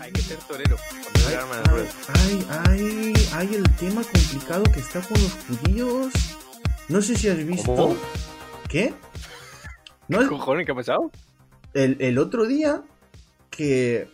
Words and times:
Hay 0.00 0.12
que 0.12 0.20
ser 0.22 0.38
torero. 0.38 0.76
Ay, 2.08 2.46
ay, 2.68 3.12
ay, 3.34 3.54
el 3.54 3.70
tema 3.76 4.02
complicado 4.02 4.62
que 4.64 4.80
está 4.80 5.00
con 5.02 5.20
los 5.22 5.32
judíos. 5.46 6.12
No 6.88 7.02
sé 7.02 7.16
si 7.16 7.28
has 7.28 7.44
visto. 7.44 7.74
¿Cómo? 7.74 7.96
¿Qué? 8.68 8.94
¿Qué 10.08 10.26
cojones? 10.26 10.66
¿Qué 10.66 10.72
ha 10.72 10.74
pasado? 10.74 11.10
El, 11.74 11.96
el 12.00 12.18
otro 12.18 12.46
día 12.46 12.82
que 13.50 14.08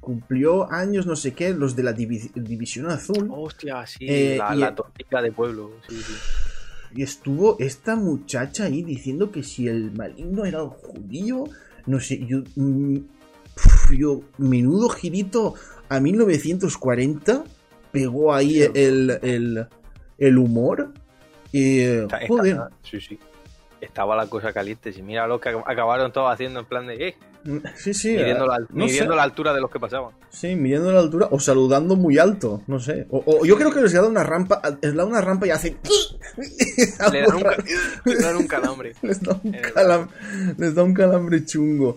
cumplió 0.00 0.70
años, 0.70 1.06
no 1.06 1.16
sé 1.16 1.32
qué, 1.32 1.52
los 1.54 1.74
de 1.76 1.82
la 1.84 1.94
divi- 1.94 2.32
División 2.34 2.90
Azul. 2.90 3.28
Hostia, 3.30 3.86
sí, 3.86 4.06
Eh, 4.08 4.36
la, 4.38 4.54
la 4.54 4.74
tortilla 4.74 5.22
de 5.22 5.32
pueblo. 5.32 5.72
Sí, 5.88 5.96
sí. 6.00 6.12
Y 6.94 7.02
estuvo 7.02 7.56
esta 7.58 7.96
muchacha 7.96 8.64
ahí 8.64 8.82
diciendo 8.82 9.30
que 9.32 9.42
si 9.42 9.66
el 9.66 9.92
maligno 9.92 10.44
era 10.44 10.62
un 10.62 10.70
judío, 10.70 11.44
no 11.86 11.98
sé, 12.00 12.24
yo, 12.26 12.42
mm, 13.56 13.62
pf, 13.62 13.96
yo 13.98 14.20
menudo 14.38 14.88
girito 14.88 15.54
a 15.88 16.00
1940, 16.00 17.44
pegó 17.90 18.32
ahí 18.34 18.62
Sí. 18.62 18.70
el, 18.74 19.18
el, 19.22 19.66
el 20.18 20.38
humor. 20.38 20.92
Y, 21.52 21.80
Está- 21.80 22.16
está- 22.18 22.28
joder, 22.28 22.60
sí, 22.82 23.00
sí. 23.00 23.18
Estaba 23.80 24.14
la 24.14 24.26
cosa 24.28 24.52
caliente. 24.52 24.92
Si 24.92 25.02
mira 25.02 25.26
lo 25.26 25.40
que 25.40 25.48
acabaron 25.48 26.12
todos 26.12 26.32
haciendo 26.32 26.60
en 26.60 26.66
plan 26.66 26.86
de. 26.86 27.08
Eh, 27.08 27.16
sí, 27.74 27.92
sí, 27.92 28.10
midiendo, 28.16 28.46
la, 28.46 28.56
eh, 28.58 28.66
no 28.70 28.84
midiendo 28.84 29.16
la 29.16 29.24
altura 29.24 29.52
de 29.52 29.60
los 29.60 29.70
que 29.72 29.80
pasaban. 29.80 30.12
Sí, 30.30 30.54
midiendo 30.54 30.92
la 30.92 31.00
altura 31.00 31.26
o 31.32 31.40
saludando 31.40 31.96
muy 31.96 32.16
alto, 32.16 32.62
no 32.68 32.78
sé. 32.78 33.06
O, 33.10 33.24
o 33.26 33.44
yo 33.44 33.56
creo 33.56 33.72
que 33.72 33.80
les 33.82 33.92
da 33.92 34.06
una 34.06 34.22
rampa, 34.22 34.62
les 34.80 34.94
da 34.94 35.04
una 35.04 35.20
rampa 35.20 35.48
y 35.48 35.50
hacen... 35.50 35.78
Le 37.12 37.20
dan 37.22 37.34
un, 37.36 37.42
ca- 37.42 37.64
le 38.04 38.14
dan 38.16 38.36
un 38.36 38.46
calambre. 38.46 38.92
les, 39.02 39.20
da 39.20 39.38
un 39.42 39.52
Eh, 39.54 39.62
calam- 39.74 40.08
les 40.56 40.74
da 40.74 40.82
un 40.84 40.94
calambre 40.94 41.44
chungo. 41.44 41.96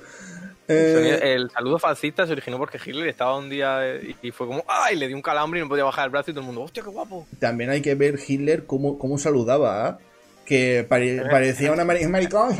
Eh, 0.67 1.33
El 1.35 1.49
saludo 1.51 1.77
fascista 1.79 2.25
se 2.25 2.31
originó 2.31 2.57
porque 2.57 2.79
Hitler 2.83 3.07
estaba 3.07 3.37
un 3.37 3.49
día 3.49 3.79
eh, 3.83 4.15
y 4.21 4.31
fue 4.31 4.47
como 4.47 4.63
¡ay! 4.67 4.95
Le 4.95 5.07
dio 5.07 5.15
un 5.15 5.21
calambre 5.21 5.59
y 5.59 5.63
no 5.63 5.69
podía 5.69 5.83
bajar 5.83 6.05
el 6.05 6.11
brazo 6.11 6.31
y 6.31 6.33
todo 6.33 6.41
el 6.41 6.47
mundo 6.47 6.61
¡hostia, 6.61 6.81
qué 6.83 6.89
guapo! 6.89 7.27
También 7.39 7.69
hay 7.69 7.81
que 7.81 7.93
ver 7.95 8.17
Hitler 8.27 8.65
cómo, 8.65 8.97
cómo 8.97 9.17
saludaba, 9.17 9.85
¿ah? 9.87 9.99
que 10.45 10.85
pare- 10.87 11.23
parecía 11.29 11.71
una 11.71 11.83
mari- 11.85 12.07
maricón. 12.07 12.51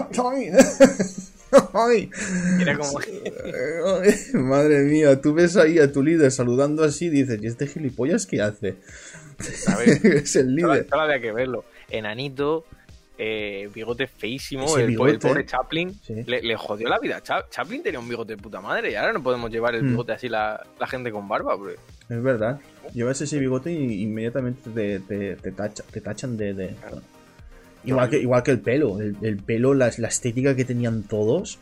Ay. 1.73 2.09
Era 2.59 2.77
como. 2.77 2.99
Madre 4.33 4.79
mía, 4.83 5.21
tú 5.21 5.33
ves 5.33 5.55
ahí 5.57 5.79
a 5.79 5.91
tu 5.91 6.03
líder 6.03 6.31
saludando 6.31 6.83
así 6.83 7.05
y 7.05 7.09
dices, 7.09 7.39
¿y 7.41 7.47
este 7.47 7.67
gilipollas 7.67 8.25
qué 8.25 8.41
hace? 8.41 8.75
A 9.67 9.77
ver, 9.77 9.87
es 10.03 10.35
el 10.35 10.59
solo, 10.59 10.73
líder. 10.73 10.87
solo 10.89 11.01
había 11.03 11.19
que 11.21 11.31
verlo. 11.31 11.63
Enanito, 11.89 12.65
eh, 13.17 13.69
bigote 13.73 14.07
feísimo, 14.07 14.77
el, 14.77 14.87
bigote. 14.87 15.11
el 15.11 15.19
pobre 15.19 15.45
Chaplin. 15.45 15.93
Sí. 16.03 16.23
Le, 16.25 16.41
le 16.41 16.55
jodió 16.57 16.89
la 16.89 16.99
vida. 16.99 17.21
Cha- 17.21 17.45
Chaplin 17.49 17.81
tenía 17.83 17.99
un 17.99 18.09
bigote 18.09 18.35
de 18.35 18.41
puta 18.41 18.59
madre 18.61 18.91
y 18.91 18.95
ahora 18.95 19.13
no 19.13 19.23
podemos 19.23 19.49
llevar 19.51 19.75
el 19.75 19.83
Mm. 19.83 19.89
bigote 19.89 20.11
así 20.13 20.27
la, 20.29 20.65
la 20.79 20.87
gente 20.87 21.11
con 21.11 21.27
barba. 21.27 21.57
porque- 21.57 21.75
Es 22.09 22.21
verdad. 22.21 22.59
Llevas 22.93 23.19
ese 23.21 23.39
bigote 23.39 23.71
y 23.71 24.03
inmediatamente 24.03 24.69
te, 24.69 24.99
te, 24.99 25.35
te 25.37 25.51
tacha- 25.51 25.83
te 25.91 26.01
tachan 26.01 26.35
de... 26.37 26.53
de- 26.53 26.75
Claro. 26.75 27.01
Igual, 27.85 28.09
que, 28.09 28.17
igual 28.19 28.41
que 28.43 28.51
el 28.51 28.59
pelo. 28.61 28.99
El, 28.99 29.15
el 29.21 29.37
pelo, 29.37 29.73
la, 29.75 29.91
la 29.97 30.07
estética 30.07 30.55
que 30.55 30.65
tenían 30.65 31.03
todos. 31.03 31.59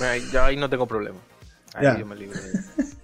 Ahí- 0.00 0.22
Yo 0.32 0.42
ahí 0.44 0.56
no 0.56 0.68
tengo 0.68 0.86
problema. 0.86 1.18
Ahí 1.74 1.84
Ya. 1.84 1.98
yo 1.98 2.04
me 2.06 2.16
libro. 2.16 2.38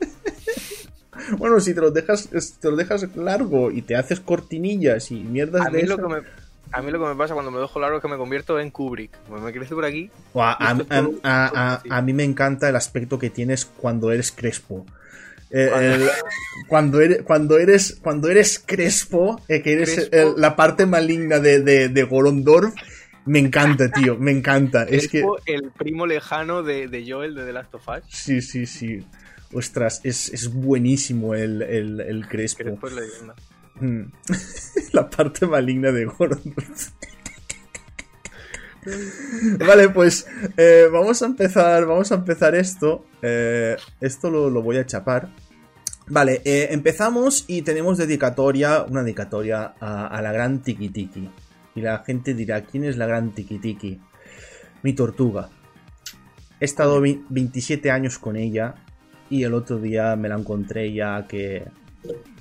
Bueno, 1.39 1.61
si 1.61 1.73
te 1.75 1.81
lo 1.81 1.91
dejas, 1.91 2.29
te 2.61 2.71
lo 2.71 2.77
dejas 2.77 3.17
largo 3.17 3.71
y 3.71 3.83
te 3.83 3.95
haces 3.97 4.19
cortinillas 4.21 5.11
y 5.11 5.21
mierdas 5.21 5.65
A 5.67 5.71
mí, 5.71 5.77
de 5.81 5.87
lo 5.87 5.95
esas- 5.95 6.07
que 6.07 6.13
me, 6.15 6.44
a 6.75 6.83
mí 6.83 6.91
lo 6.91 6.99
que 7.01 7.07
me 7.07 7.15
pasa 7.17 7.35
cuando 7.35 7.51
me 7.51 7.59
dejo 7.61 7.79
largo 7.81 7.97
es 7.99 8.03
que 8.03 8.09
me 8.09 8.17
convierto 8.17 8.59
en 8.59 8.71
Kubrick. 8.71 9.11
Pues 9.29 9.43
me 9.43 9.53
crece 9.53 9.75
por 9.75 9.85
aquí. 9.85 10.11
O 10.33 10.43
a, 10.43 10.53
a- 10.53 10.77
todo- 10.77 12.03
mí 12.03 12.13
me 12.13 12.25
encanta 12.25 12.69
el 12.69 12.77
aspecto 12.77 13.19
que 13.19 13.31
tienes 13.31 13.65
cuando 13.65 14.11
eres 14.13 14.33
crespo. 14.33 14.85
Eh, 15.51 15.69
Cuando- 15.71 15.95
el- 15.95 16.11
cuando, 16.69 17.01
eres, 17.01 17.23
cuando 17.23 17.59
eres 17.59 17.99
cuando 18.03 18.29
eres 18.29 18.59
crespo, 18.65 19.41
eh, 19.49 19.63
que 19.63 19.73
eres 19.75 19.95
Crespo. 19.95 20.17
el- 20.17 20.35
la 20.41 20.57
parte 20.57 20.85
maligna 20.87 21.39
de, 21.39 21.61
de, 21.61 21.89
de 21.89 22.03
Gorondorf, 22.03 22.75
me 23.27 23.39
encanta, 23.39 23.89
tío, 23.91 24.17
me 24.19 24.33
encanta. 24.33 24.83
Es 24.85 25.09
que 25.09 25.25
el 25.47 25.71
primo 25.71 26.07
lejano 26.07 26.63
de, 26.63 26.89
de 26.89 27.11
Joel 27.11 27.35
de 27.35 27.45
The 27.47 27.53
Last 27.53 27.75
of 27.75 27.89
Us. 27.89 28.03
sí, 28.09 28.43
sí, 28.43 28.67
sí. 28.67 29.05
Ostras, 29.53 30.01
es, 30.03 30.31
es 30.33 30.53
buenísimo 30.53 31.35
el, 31.37 31.63
el, 31.63 32.01
el 32.01 32.27
crespo. 32.27 32.65
Crespo 32.65 32.89
es 32.89 32.93
leyenda. 32.95 33.35
Mm. 33.81 34.03
la 34.93 35.11
parte 35.11 35.47
maligna 35.47 35.91
de 35.93 36.05
Gorondorf. 36.05 36.91
vale, 39.67 39.89
pues 39.89 40.27
eh, 40.57 40.87
vamos 40.93 41.23
a 41.23 41.27
empezar. 41.27 41.87
Vamos 41.87 42.13
a 42.13 42.17
empezar 42.17 42.55
esto. 42.55 43.05
Eh, 43.23 43.77
esto 44.01 44.31
lo, 44.31 44.51
lo 44.51 44.63
voy 44.63 44.77
a 44.79 44.87
chapar. 44.87 45.29
Vale, 46.07 46.43
eh, 46.45 46.69
empezamos 46.71 47.45
y 47.47 47.63
tenemos 47.63 47.97
dedicatoria, 47.97 48.83
una 48.83 49.03
dedicatoria 49.03 49.75
a, 49.81 50.07
a 50.07 50.23
la 50.23 50.33
gran 50.33 50.61
Tiki 50.63 50.91
Tiki. 50.91 51.31
Y 51.75 51.81
la 51.81 52.05
gente 52.05 52.35
dirá, 52.35 52.63
¿quién 52.63 52.85
es 52.85 52.97
la 52.99 53.07
gran 53.07 53.31
Tiki 53.33 53.59
Tiki? 53.59 54.01
Mi 54.83 54.93
tortuga. 54.93 55.49
He 56.61 56.67
estado 56.67 57.01
vi- 57.01 57.25
27 57.31 57.91
años 57.91 58.19
con 58.19 58.37
ella 58.37 58.75
y 59.31 59.45
el 59.45 59.55
otro 59.55 59.79
día 59.79 60.15
me 60.15 60.29
la 60.29 60.37
encontré 60.37 60.93
ya 60.93 61.27
que 61.27 61.65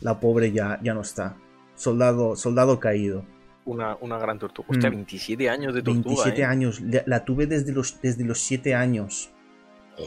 la 0.01 0.19
pobre 0.19 0.51
ya, 0.51 0.79
ya 0.83 0.93
no 0.93 1.01
está. 1.01 1.35
Soldado, 1.75 2.35
soldado 2.35 2.79
caído. 2.79 3.25
Una, 3.65 3.95
una 4.01 4.17
gran 4.19 4.39
tortuga. 4.39 4.67
Hostia, 4.71 4.89
Mm. 4.89 4.93
27 4.95 5.49
años 5.49 5.73
de 5.73 5.81
tortuga. 5.81 6.05
27 6.05 6.41
¿eh? 6.41 6.45
años. 6.45 6.81
La, 6.81 7.03
la 7.05 7.25
tuve 7.25 7.47
desde 7.47 7.71
los, 7.71 7.99
desde 8.01 8.25
los 8.25 8.39
7 8.39 8.75
años. 8.75 9.29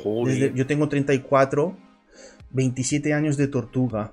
Joder. 0.03 0.35
Desde- 0.39 0.53
yo 0.59 0.67
tengo 0.67 0.89
34. 0.89 1.77
27 2.51 3.13
años 3.15 3.37
de 3.37 3.49
tortuga. 3.49 4.13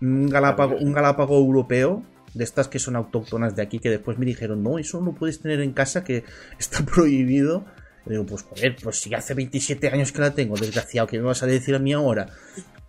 Un 0.00 0.28
galápago, 0.28 0.76
un 0.76 0.92
galápago 0.92 1.36
europeo. 1.38 2.02
De 2.34 2.42
estas 2.42 2.66
que 2.66 2.80
son 2.80 2.96
autóctonas 2.96 3.54
de 3.54 3.62
aquí. 3.62 3.78
Que 3.78 3.90
después 3.90 4.18
me 4.18 4.26
dijeron, 4.26 4.62
no, 4.62 4.78
eso 4.78 5.00
no 5.00 5.14
puedes 5.14 5.40
tener 5.40 5.60
en 5.60 5.72
casa. 5.72 6.04
Que 6.04 6.24
está 6.58 6.84
prohibido. 6.94 7.64
Y 8.06 8.10
digo, 8.10 8.26
pues 8.26 8.42
joder, 8.42 8.76
pues 8.82 9.00
si 9.00 9.14
hace 9.14 9.34
27 9.34 9.88
años 9.88 10.12
que 10.12 10.20
la 10.20 10.34
tengo, 10.34 10.56
desgraciado, 10.56 11.06
que 11.06 11.18
me 11.18 11.24
vas 11.24 11.42
a 11.42 11.46
decir 11.46 11.74
a 11.74 11.78
mí 11.78 11.92
ahora? 11.92 12.28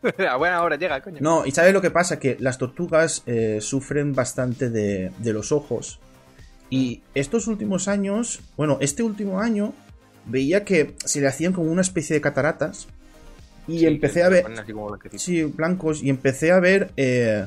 a 0.29 0.35
buena 0.35 0.61
hora 0.61 0.75
llega, 0.75 1.01
coño. 1.01 1.17
No, 1.21 1.45
y 1.45 1.51
¿sabes 1.51 1.73
lo 1.73 1.81
que 1.81 1.91
pasa? 1.91 2.19
Que 2.19 2.37
las 2.39 2.57
tortugas 2.57 3.23
eh, 3.25 3.59
sufren 3.61 4.13
bastante 4.13 4.69
de, 4.69 5.11
de 5.19 5.33
los 5.33 5.51
ojos. 5.51 5.99
Y 6.69 7.01
estos 7.13 7.47
últimos 7.47 7.87
años, 7.87 8.41
bueno, 8.57 8.77
este 8.81 9.03
último 9.03 9.39
año, 9.39 9.73
veía 10.25 10.65
que 10.65 10.95
se 11.05 11.21
le 11.21 11.27
hacían 11.27 11.53
como 11.53 11.71
una 11.71 11.81
especie 11.81 12.13
de 12.15 12.21
cataratas. 12.21 12.87
Y 13.67 13.79
Sí, 13.79 13.85
empecé 13.87 14.23
a 14.23 14.29
ver. 14.29 14.43
Sí, 15.17 15.43
blancos. 15.43 16.03
Y 16.03 16.09
empecé 16.09 16.51
a 16.51 16.59
ver. 16.59 16.91
eh, 16.97 17.45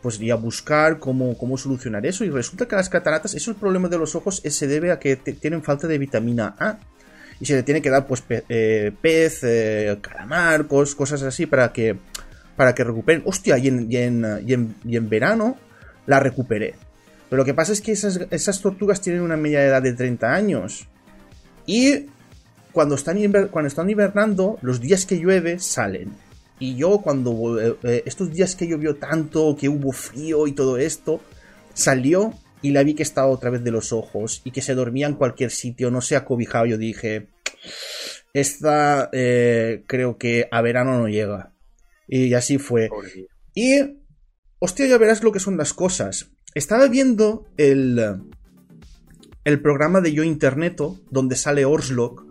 pues 0.00 0.20
y 0.20 0.30
a 0.30 0.36
buscar 0.36 1.00
cómo, 1.00 1.36
cómo 1.36 1.58
solucionar 1.58 2.06
eso. 2.06 2.24
Y 2.24 2.30
resulta 2.30 2.66
que 2.68 2.76
las 2.76 2.88
cataratas, 2.88 3.34
eso 3.34 3.50
el 3.50 3.56
problema 3.56 3.88
de 3.88 3.98
los 3.98 4.14
ojos, 4.14 4.36
se 4.44 4.66
debe 4.68 4.92
a 4.92 5.00
que 5.00 5.16
te- 5.16 5.32
tienen 5.32 5.62
falta 5.64 5.88
de 5.88 5.98
vitamina 5.98 6.54
A. 6.60 6.78
Y 7.40 7.46
se 7.46 7.54
le 7.54 7.62
tiene 7.62 7.80
que 7.82 7.90
dar, 7.90 8.06
pues, 8.06 8.22
eh, 8.28 8.92
pez, 9.00 9.40
eh, 9.44 9.96
calamar, 10.00 10.66
cos- 10.66 10.94
cosas 10.94 11.22
así 11.22 11.46
para 11.46 11.72
que, 11.72 11.96
para 12.56 12.74
que 12.74 12.82
recuperen. 12.84 13.22
Hostia, 13.24 13.58
y 13.58 13.68
en, 13.68 13.90
y 13.90 13.96
en, 13.96 14.26
y 14.46 14.52
en- 14.54 14.74
y 14.84 14.96
en 14.96 15.08
verano 15.08 15.56
la 16.06 16.18
recuperé. 16.20 16.74
Pero 17.30 17.38
lo 17.42 17.44
que 17.44 17.54
pasa 17.54 17.72
es 17.72 17.80
que 17.80 17.92
esas, 17.92 18.20
esas 18.30 18.60
tortugas 18.60 19.00
tienen 19.00 19.22
una 19.22 19.36
media 19.36 19.62
edad 19.64 19.82
de 19.82 19.92
30 19.92 20.32
años. 20.34 20.86
Y 21.66 22.06
cuando 22.72 22.94
están, 22.96 23.18
cuando 23.50 23.68
están 23.68 23.88
hibernando, 23.90 24.58
los 24.62 24.80
días 24.80 25.06
que 25.06 25.18
llueve 25.18 25.58
salen. 25.58 26.12
Y 26.58 26.74
yo 26.74 26.98
cuando 27.02 27.60
eh, 27.60 27.76
eh, 27.84 28.02
estos 28.06 28.32
días 28.32 28.56
que 28.56 28.66
llovió 28.66 28.96
tanto, 28.96 29.56
que 29.56 29.68
hubo 29.68 29.92
frío 29.92 30.46
y 30.48 30.52
todo 30.52 30.76
esto, 30.78 31.20
salió 31.74 32.32
y 32.62 32.70
la 32.72 32.82
vi 32.82 32.94
que 32.94 33.02
estaba 33.02 33.28
otra 33.28 33.50
vez 33.50 33.62
de 33.64 33.70
los 33.70 33.92
ojos 33.92 34.40
y 34.44 34.50
que 34.50 34.62
se 34.62 34.74
dormía 34.74 35.06
en 35.06 35.14
cualquier 35.14 35.50
sitio, 35.50 35.90
no 35.90 36.00
se 36.00 36.16
acobijaba. 36.16 36.66
Yo 36.66 36.78
dije, 36.78 37.28
esta 38.32 39.08
eh, 39.12 39.84
creo 39.86 40.18
que 40.18 40.48
a 40.50 40.60
verano 40.62 40.98
no 40.98 41.08
llega. 41.08 41.52
Y 42.06 42.34
así 42.34 42.58
fue. 42.58 42.88
Y, 43.54 43.98
hostia, 44.58 44.86
ya 44.86 44.98
verás 44.98 45.22
lo 45.22 45.32
que 45.32 45.40
son 45.40 45.56
las 45.56 45.74
cosas. 45.74 46.30
Estaba 46.54 46.88
viendo 46.88 47.46
el, 47.56 48.22
el 49.44 49.62
programa 49.62 50.00
de 50.00 50.12
Yo 50.12 50.22
Interneto, 50.24 51.00
donde 51.10 51.36
sale 51.36 51.64
Orslock, 51.64 52.24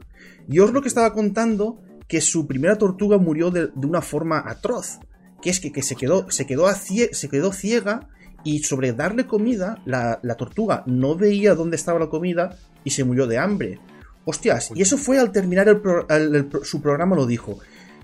y 0.49 0.59
Orslock 0.59 0.85
estaba 0.87 1.13
contando 1.13 1.81
que 2.07 2.21
su 2.21 2.47
primera 2.47 2.77
tortuga 2.77 3.17
murió 3.17 3.51
de, 3.51 3.67
de 3.67 3.87
una 3.87 4.01
forma 4.01 4.43
atroz. 4.45 4.99
Que 5.41 5.51
es 5.51 5.59
que, 5.59 5.71
que 5.71 5.83
se, 5.83 5.95
quedó, 5.95 6.31
se, 6.31 6.47
quedó 6.47 6.65
a 6.67 6.73
cie- 6.73 7.13
se 7.13 7.29
quedó 7.29 7.53
ciega 7.53 8.09
y 8.43 8.59
sobre 8.59 8.93
darle 8.93 9.25
comida, 9.25 9.81
la, 9.85 10.19
la 10.23 10.35
tortuga 10.35 10.83
no 10.85 11.15
veía 11.15 11.55
dónde 11.55 11.75
estaba 11.75 11.99
la 11.99 12.09
comida 12.09 12.57
y 12.83 12.91
se 12.91 13.03
murió 13.03 13.27
de 13.27 13.37
hambre. 13.37 13.79
Hostias, 14.25 14.71
y 14.75 14.81
eso 14.81 14.97
fue 14.97 15.19
al 15.19 15.31
terminar 15.31 15.67
el 15.69 16.49
su 16.63 16.81
programa, 16.81 17.15
lo 17.15 17.25
dijo. 17.25 17.59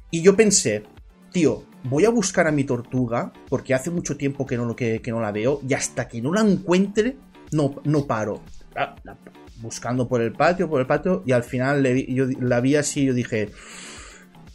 Y 0.10 0.22
yo 0.22 0.36
pensé, 0.36 0.84
tío, 1.32 1.64
voy 1.84 2.06
a 2.06 2.10
buscar 2.10 2.48
a 2.48 2.52
mi 2.52 2.64
tortuga, 2.64 3.34
porque 3.50 3.74
hace 3.74 3.90
mucho 3.90 4.16
tiempo 4.16 4.46
que 4.46 4.56
no, 4.58 4.76
que, 4.76 5.02
que 5.02 5.12
no 5.12 5.20
la 5.20 5.32
veo, 5.34 5.60
y 5.68 5.74
hasta 5.74 6.08
que 6.08 6.22
no 6.22 6.32
la 6.34 6.42
encuentre, 6.42 7.18
no, 7.52 7.76
no 7.84 8.06
paro. 8.08 8.42
La- 8.76 8.96
buscando 9.62 10.08
por 10.10 10.22
el 10.22 10.34
patio, 10.34 10.70
por 10.70 10.82
el 10.82 10.88
patio, 10.88 11.24
y 11.26 11.32
al 11.32 11.44
final 11.44 11.86
yo 12.08 12.26
la 12.42 12.60
vi 12.60 12.76
así 12.76 13.02
y 13.02 13.06
yo 13.08 13.14
dije, 13.14 13.50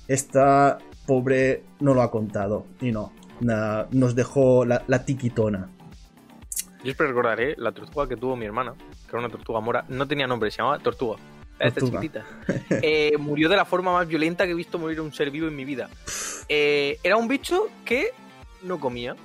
esta 0.06 0.78
pobre 1.06 1.64
no 1.80 1.94
lo 1.94 2.02
ha 2.02 2.10
contado. 2.10 2.66
Y 2.80 2.92
no, 2.92 3.12
nos 3.40 4.14
dejó 4.14 4.64
la, 4.64 4.82
la 4.86 5.04
tiquitona. 5.04 5.68
Yo 6.78 6.84
siempre 6.84 7.08
recordaré 7.08 7.54
la 7.58 7.72
tortuga 7.72 8.08
que 8.08 8.16
tuvo 8.16 8.36
mi 8.36 8.46
hermana, 8.46 8.74
que 8.74 9.10
era 9.10 9.18
una 9.18 9.28
tortuga 9.28 9.60
mora. 9.60 9.84
No 9.88 10.06
tenía 10.06 10.26
nombre, 10.26 10.50
se 10.50 10.58
llamaba 10.58 10.78
Tortuga. 10.78 11.16
Esta 11.58 11.80
chiquitita. 11.80 12.24
Eh, 12.70 13.16
murió 13.18 13.48
de 13.48 13.56
la 13.56 13.64
forma 13.64 13.92
más 13.92 14.06
violenta 14.06 14.44
que 14.44 14.52
he 14.52 14.54
visto 14.54 14.78
morir 14.78 15.00
un 15.00 15.12
ser 15.12 15.30
vivo 15.32 15.48
en 15.48 15.56
mi 15.56 15.64
vida. 15.64 15.88
Eh, 16.48 16.98
era 17.02 17.16
un 17.16 17.26
bicho 17.26 17.66
que 17.84 18.12
no 18.62 18.78
comía. 18.78 19.16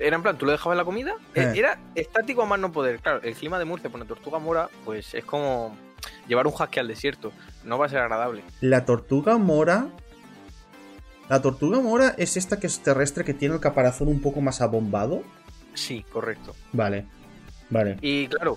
Era 0.00 0.16
en 0.16 0.22
plan, 0.22 0.36
tú 0.36 0.44
lo 0.44 0.50
dejabas 0.50 0.74
en 0.74 0.78
la 0.78 0.84
comida, 0.84 1.14
eh, 1.34 1.52
Eh. 1.54 1.58
era 1.58 1.78
estático 1.94 2.42
a 2.42 2.46
más 2.46 2.58
no 2.58 2.72
poder. 2.72 2.98
Claro, 2.98 3.20
el 3.22 3.34
clima 3.36 3.60
de 3.60 3.64
Murcia, 3.64 3.88
pone 3.90 4.04
tortuga 4.04 4.40
mora, 4.40 4.68
pues 4.84 5.14
es 5.14 5.24
como 5.24 5.76
llevar 6.26 6.48
un 6.48 6.52
husky 6.52 6.80
al 6.80 6.88
desierto. 6.88 7.30
No 7.62 7.78
va 7.78 7.86
a 7.86 7.88
ser 7.88 8.00
agradable. 8.00 8.42
La 8.60 8.84
tortuga 8.84 9.38
mora. 9.38 9.86
La 11.34 11.42
tortuga 11.42 11.80
mora 11.80 12.14
es 12.16 12.36
esta 12.36 12.60
que 12.60 12.68
es 12.68 12.78
terrestre 12.78 13.24
que 13.24 13.34
tiene 13.34 13.56
el 13.56 13.60
caparazón 13.60 14.06
un 14.06 14.20
poco 14.20 14.40
más 14.40 14.60
abombado. 14.60 15.24
Sí, 15.74 16.04
correcto. 16.12 16.54
Vale, 16.72 17.06
vale. 17.70 17.98
Y 18.02 18.28
claro, 18.28 18.56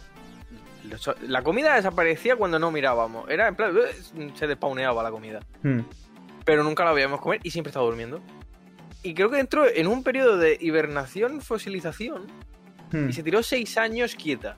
la 1.24 1.42
comida 1.42 1.74
desaparecía 1.74 2.36
cuando 2.36 2.60
no 2.60 2.70
mirábamos. 2.70 3.28
Era 3.32 3.48
en 3.48 3.56
plan, 3.56 3.76
eh, 3.76 4.30
se 4.36 4.46
despauneaba 4.46 5.02
la 5.02 5.10
comida. 5.10 5.40
Hmm. 5.64 5.80
pero 6.46 6.64
nunca 6.64 6.86
la 6.86 6.92
veíamos 6.92 7.20
comer 7.20 7.40
y 7.42 7.50
siempre 7.50 7.72
estaba 7.72 7.88
durmiendo. 7.88 8.22
Y 9.02 9.16
creo 9.16 9.32
que 9.32 9.40
entró 9.40 9.66
en 9.68 9.88
un 9.88 10.04
periodo 10.04 10.38
de 10.38 10.60
hibernación, 10.62 11.42
fosilización, 11.42 12.28
Hmm. 12.92 13.10
y 13.10 13.14
se 13.14 13.24
tiró 13.24 13.42
seis 13.42 13.76
años 13.80 14.14
quieta. 14.14 14.56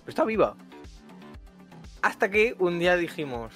Pero 0.00 0.08
está 0.08 0.24
viva. 0.24 0.56
Hasta 2.02 2.32
que 2.32 2.56
un 2.58 2.80
día 2.80 2.96
dijimos, 2.96 3.52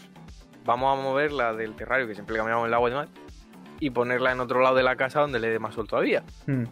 vamos 0.65 0.97
a 0.97 1.03
moverla 1.03 1.53
del 1.53 1.75
terrario, 1.75 2.07
que 2.07 2.15
siempre 2.15 2.37
cambiamos 2.37 2.69
el 2.69 2.75
agua 2.75 2.89
y 2.89 2.93
demás, 2.93 3.09
y 3.81 3.91
ponerla 3.91 4.33
en 4.33 4.41
otro 4.41 4.61
lado 4.61 4.77
de 4.77 4.83
la 4.83 4.97
casa 4.97 5.21
donde 5.21 5.39
le 5.41 5.49
dé 5.51 5.59
más 5.59 5.75
sol 5.75 5.87
todavía. 5.89 6.23
Hmm. 6.47 6.65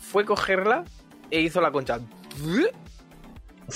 Fue 0.00 0.24
cogerla 0.24 0.84
e 1.30 1.40
hizo 1.40 1.60
la 1.60 1.70
concha. 1.70 2.00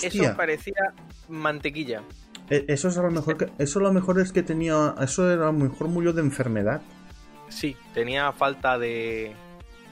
Eso 0.02 0.36
parecía 0.36 0.92
mantequilla. 1.28 2.02
e- 2.50 2.64
eso 2.68 2.88
es 2.88 2.96
a 2.98 3.02
lo 3.02 3.10
mejor 3.10 3.36
que, 3.36 3.50
eso 3.58 3.78
a 3.78 3.82
lo 3.82 3.92
mejor 3.92 4.20
es 4.20 4.32
que 4.32 4.42
tenía, 4.42 4.94
eso 5.00 5.30
era 5.30 5.44
a 5.48 5.52
lo 5.52 5.52
mejor 5.54 5.88
murió 5.88 6.12
de 6.12 6.20
enfermedad. 6.22 6.82
Sí, 7.48 7.76
tenía 7.94 8.32
falta 8.32 8.78
de... 8.78 9.34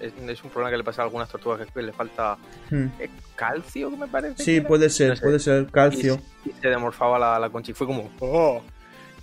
Es, 0.01 0.13
es 0.29 0.45
un 0.45 0.51
problema 0.51 0.71
que 0.71 0.77
le 0.77 0.85
pasa 0.85 1.03
a 1.03 1.05
algunas 1.05 1.29
tortugas, 1.29 1.67
que 1.73 1.83
le 1.83 1.93
falta 1.93 2.37
Hmm. 2.71 2.87
eh, 2.99 3.09
calcio, 3.37 3.91
que 3.91 3.97
me 3.97 4.09
parece. 4.09 4.43
Sí, 4.43 4.61
puede 4.61 4.91
ser, 4.91 5.11
No 5.11 5.17
sé. 5.17 5.23
puede 5.23 5.39
ser 5.39 5.67
calcio. 5.71 6.19
Y, 6.45 6.51
y 6.51 6.53
se 6.53 6.69
demorfaba 6.69 7.19
la, 7.19 7.39
la 7.39 7.51
concha 7.51 7.71
y 7.71 7.75
fue 7.75 7.87
como... 7.87 8.11
"Oh". 8.21 8.63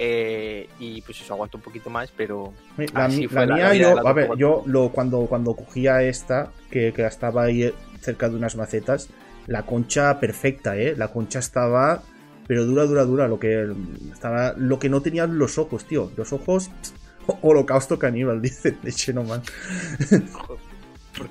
Eh, 0.04 0.68
y 0.80 1.00
pues 1.04 1.22
eso 1.22 1.34
aguantó 1.36 1.58
un 1.58 1.64
poquito 1.64 1.90
más, 1.92 2.12
pero 2.18 2.52
La, 2.94 3.06
Así 3.06 3.20
mi- 3.22 3.28
fue 3.28 3.42
la 3.42 3.46
la- 3.46 3.56
mía, 3.56 3.74
yo, 3.76 4.08
a 4.08 4.14
ver, 4.14 4.32
yo 4.36 4.64
lo, 4.66 4.90
cuando, 4.92 5.28
cuando 5.28 5.56
cogía 5.56 6.02
esta, 6.02 6.52
que, 6.72 6.92
que 6.92 7.06
estaba 7.06 7.44
ahí 7.44 7.64
eh, 7.66 7.74
cerca 8.00 8.28
de 8.28 8.36
unas 8.36 8.56
macetas, 8.56 9.10
la 9.46 9.64
concha 9.64 10.20
perfecta, 10.20 10.76
¿eh? 10.76 10.96
La 10.98 11.10
concha 11.10 11.38
estaba, 11.38 12.02
pero 12.48 12.66
dura, 12.66 12.86
dura, 12.86 13.04
dura. 13.06 13.28
Lo 13.28 13.40
que, 13.40 13.72
estaba, 14.12 14.54
lo 14.58 14.80
que 14.80 14.90
no 14.90 15.02
tenían 15.04 15.38
los 15.38 15.60
ojos, 15.60 15.86
tío. 15.86 16.12
Los 16.18 16.34
ojos, 16.34 16.72
pss, 16.82 16.94
holocausto 17.44 18.00
caníbal, 18.00 18.42
dice 18.42 18.76
de 18.82 18.92
Xenoman. 18.92 19.44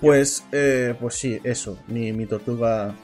Pues, 0.01 0.45
eh, 0.53 0.95
pues 1.01 1.15
sí, 1.15 1.41
eso. 1.43 1.79
Mi, 1.89 2.13
mi 2.13 2.27
tortuga 2.27 2.95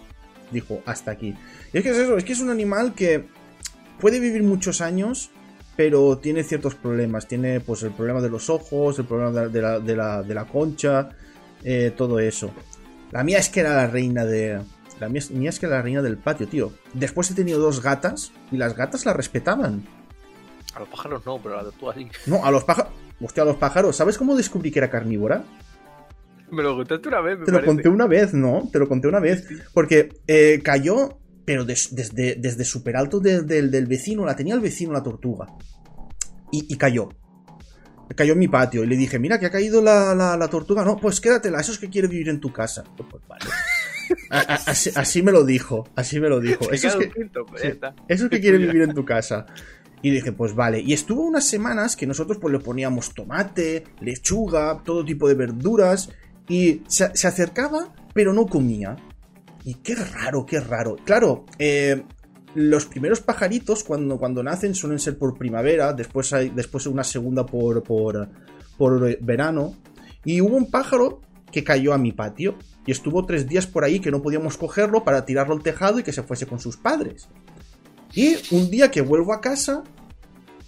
dijo 0.53 0.81
hasta 0.87 1.11
aquí. 1.11 1.35
Y 1.73 1.79
es 1.79 1.83
que 1.83 1.91
es 1.91 1.97
eso, 1.99 2.17
es 2.17 2.25
que 2.25 2.35
es 2.35 2.41
un 2.41 2.51
animal 2.51 2.95
que 2.95 3.25
puede 4.01 4.21
vivir 4.21 4.43
muchos 4.43 4.81
años, 4.81 5.31
pero 5.76 6.19
tiene 6.19 6.43
ciertos 6.43 6.75
problemas. 6.75 7.28
Tiene 7.28 7.61
pues 7.61 7.82
el 7.82 7.93
problema 7.93 8.20
de 8.20 8.31
los 8.31 8.49
ojos, 8.50 8.99
el 8.99 9.05
problema 9.05 9.49
de, 9.49 9.62
la, 9.62 9.78
de, 9.78 9.96
la, 9.96 10.23
de 10.23 10.34
la 10.34 10.44
concha, 10.46 11.11
eh, 11.62 11.93
todo 11.96 12.19
eso. 12.19 12.50
La 13.12 13.23
mía 13.23 13.38
es 13.38 13.49
que 13.49 13.61
era 13.61 13.75
la 13.75 13.87
reina 13.87 14.25
de. 14.25 14.61
La 14.99 15.08
mía, 15.08 15.23
mía 15.31 15.50
es 15.50 15.61
que 15.61 15.67
era 15.67 15.76
la 15.76 15.82
reina 15.82 16.02
del 16.02 16.17
patio, 16.17 16.49
tío. 16.49 16.73
Después 16.94 17.31
he 17.31 17.34
tenido 17.34 17.61
dos 17.61 17.82
gatas 17.82 18.32
y 18.50 18.56
las 18.56 18.75
gatas 18.75 19.05
la 19.05 19.12
respetaban. 19.12 19.84
a 20.75 20.81
los 20.81 20.88
pájaros 20.88 21.25
no, 21.26 21.38
pero 21.43 21.55
a 21.55 21.62
la 21.62 21.64
tortuga 21.64 21.94
sí. 21.94 22.08
No, 22.26 22.44
a 22.44 22.50
los 22.50 22.64
pájaros. 22.64 22.93
Hostia, 23.20 23.43
a 23.43 23.46
los 23.46 23.56
pájaros. 23.56 23.96
¿Sabes 23.96 24.19
cómo 24.19 24.34
descubrí 24.34 24.70
que 24.70 24.79
era 24.79 24.90
carnívora? 24.90 25.44
Me 26.50 26.62
lo 26.62 26.76
contaste 26.76 27.08
una 27.08 27.20
vez, 27.20 27.38
me 27.38 27.44
Te 27.44 27.52
lo 27.52 27.64
conté 27.64 27.88
una 27.88 28.06
vez, 28.06 28.32
¿no? 28.32 28.69
Te 28.72 28.79
lo 28.79 28.88
conté 28.88 29.08
una 29.08 29.20
vez. 29.20 29.46
Porque 29.72 30.11
eh, 30.26 30.61
cayó, 30.62 31.19
pero 31.46 31.64
des- 31.64 31.94
desde, 31.94 32.34
desde 32.34 32.64
súper 32.64 32.96
alto 32.96 33.20
de- 33.20 33.40
del- 33.43 33.70
del 33.70 33.87
vecino, 33.87 34.26
la 34.26 34.37
tenía 34.37 34.54
el 34.54 34.60
vecino 34.60 34.93
la 34.93 35.02
tortuga. 35.02 35.46
Y, 36.52 36.66
y 36.72 36.76
cayó. 36.76 37.08
Cayó 38.14 38.34
en 38.34 38.38
mi 38.38 38.48
patio 38.48 38.84
y 38.84 38.87
le 38.87 38.96
dije, 38.96 39.19
mira 39.19 39.38
que 39.40 39.46
ha 39.46 39.50
caído 39.50 39.81
la, 39.82 40.14
la- 40.14 40.37
la 40.37 40.48
tortuga. 40.48 40.84
No, 40.84 40.96
pues 40.98 41.20
quédatela, 41.20 41.60
eso 41.60 41.72
es 41.72 41.78
que 41.78 41.88
quiere 41.88 42.06
vivir 42.08 42.28
en 42.28 42.40
tu 42.40 42.52
casa. 42.52 42.84
Pues, 42.96 43.08
pues, 43.10 43.22
vale. 43.26 43.44
A- 44.31 44.38
a- 44.38 44.54
así, 44.70 44.90
así 44.94 45.22
me 45.22 45.32
lo 45.32 45.44
dijo, 45.44 45.88
así 45.96 46.20
me 46.20 46.28
lo 46.28 46.40
dijo. 46.40 46.64
Se 46.66 46.75
Eso 46.76 47.00
es 47.00 47.06
que, 47.12 47.28
pues 47.48 47.62
sí. 47.62 47.69
eso 48.08 48.25
es 48.25 48.31
que 48.31 48.40
quiere 48.40 48.58
vivir 48.66 48.82
en 48.82 48.94
tu 48.94 49.04
casa. 49.04 49.46
Y 50.02 50.10
dije, 50.10 50.31
pues 50.31 50.54
vale. 50.54 50.81
Y 50.81 50.93
estuvo 50.93 51.22
unas 51.25 51.44
semanas 51.48 51.96
que 51.96 52.06
nosotros 52.06 52.38
pues 52.40 52.52
le 52.52 52.60
poníamos 52.60 53.12
tomate, 53.14 53.82
lechuga, 54.00 54.82
todo 54.84 55.04
tipo 55.04 55.26
de 55.26 55.34
verduras. 55.34 56.10
Y 56.48 56.82
se, 56.87 57.10
se 57.16 57.26
acercaba, 57.26 57.93
pero 58.14 58.32
no 58.32 58.46
comía. 58.46 58.96
Y 59.67 59.75
qué 59.75 59.97
raro, 59.97 60.47
qué 60.47 60.61
raro. 60.61 60.95
Claro, 61.05 61.45
eh, 61.59 62.05
los 62.55 62.87
primeros 62.87 63.21
pajaritos 63.21 63.83
cuando, 63.83 64.17
cuando 64.17 64.41
nacen 64.41 64.77
suelen 64.77 65.01
ser 65.01 65.19
por 65.19 65.37
primavera, 65.37 65.93
después 65.93 66.33
hay 66.33 66.51
después 66.51 66.87
una 66.87 67.03
segunda 67.03 67.45
por, 67.45 67.83
por, 67.83 68.29
por 68.79 69.21
verano. 69.21 69.75
Y 70.25 70.41
hubo 70.41 70.57
un 70.57 70.71
pájaro 70.71 71.21
que 71.51 71.65
cayó 71.65 71.93
a 71.93 71.99
mi 71.99 72.13
patio 72.13 72.55
y 72.87 72.93
estuvo 72.93 73.27
tres 73.27 73.49
días 73.49 73.67
por 73.67 73.83
ahí 73.83 73.99
que 73.99 74.13
no 74.13 74.23
podíamos 74.23 74.57
cogerlo 74.57 75.03
para 75.03 75.25
tirarlo 75.25 75.55
al 75.55 75.65
tejado 75.65 75.99
y 75.99 76.05
que 76.05 76.13
se 76.13 76.23
fuese 76.23 76.47
con 76.47 76.61
sus 76.61 76.77
padres. 76.77 77.29
Y 78.15 78.37
un 78.53 78.71
día 78.71 78.93
que 78.93 79.01
vuelvo 79.01 79.35
a 79.35 79.41
casa, 79.41 79.83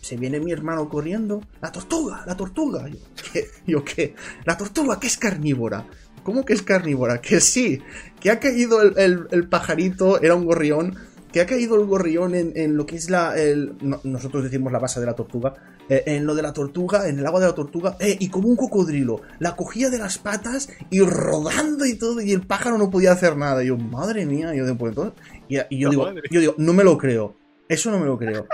se 0.00 0.17
viene 0.17 0.41
mi 0.41 0.50
hermano 0.50 0.89
corriendo. 0.89 1.41
¡La 1.61 1.71
tortuga! 1.71 2.25
¡La 2.27 2.37
tortuga! 2.37 2.89
Yo, 2.89 2.99
¿qué? 3.33 3.47
Yo, 3.65 3.85
¿qué? 3.85 4.17
La 4.45 4.56
tortuga 4.56 4.99
que 4.99 5.06
es 5.06 5.17
carnívora. 5.17 5.87
¿Cómo 6.28 6.44
que 6.44 6.52
es 6.52 6.60
carnívora? 6.62 7.20
Que 7.22 7.40
sí, 7.40 7.80
que 8.20 8.30
ha 8.30 8.38
caído 8.38 8.82
el, 8.82 8.92
el- 8.98 9.26
el 9.30 9.48
pajarito, 9.48 10.20
era 10.20 10.34
un 10.34 10.44
gorrión, 10.44 10.94
que 11.32 11.40
ha 11.40 11.46
caído 11.46 11.76
el 11.80 11.86
gorrión 11.86 12.34
en, 12.34 12.52
en 12.54 12.76
lo 12.76 12.84
que 12.84 12.96
es 12.96 13.08
la... 13.08 13.34
el- 13.40 13.76
no- 13.80 14.00
nosotros 14.04 14.44
decimos 14.44 14.70
la 14.70 14.78
base 14.78 15.00
de 15.00 15.06
la 15.06 15.14
tortuga, 15.14 15.54
eh, 15.88 16.02
en 16.04 16.26
lo 16.26 16.34
de 16.34 16.42
la 16.42 16.52
tortuga, 16.52 17.08
en 17.08 17.19
el 17.19 17.26
agua 17.26 17.40
de 17.40 17.46
la 17.46 17.54
tortuga, 17.54 17.96
eh, 17.98 18.14
y 18.20 18.28
como 18.28 18.48
un 18.48 18.56
cocodrilo, 18.56 19.22
la 19.38 19.56
cogía 19.56 19.88
de 19.88 19.97
las 19.97 20.18
patas 20.18 20.68
y 20.90 21.00
rodando 21.00 21.87
y 21.87 21.94
todo, 21.97 22.20
y 22.20 22.32
el 22.32 22.47
pájaro 22.47 22.76
no 22.76 22.90
podía 22.90 23.12
hacer 23.12 23.38
nada. 23.38 23.64
Y 23.64 23.68
yo, 23.68 23.78
madre 23.78 24.26
mía, 24.26 24.54
yo, 24.54 24.64
pues, 24.76 24.90
entonces- 24.90 25.14
y, 25.49 25.56
y 25.70 25.78
yo, 25.80 25.88
digo, 25.88 26.02
madre. 26.04 26.23
yo 26.30 26.40
digo, 26.40 26.54
no 26.58 26.75
me 26.75 26.85
lo 26.85 26.99
creo, 26.99 27.37
eso 27.70 27.90
no 27.90 27.99
me 27.99 28.04
lo 28.06 28.18
creo. 28.18 28.47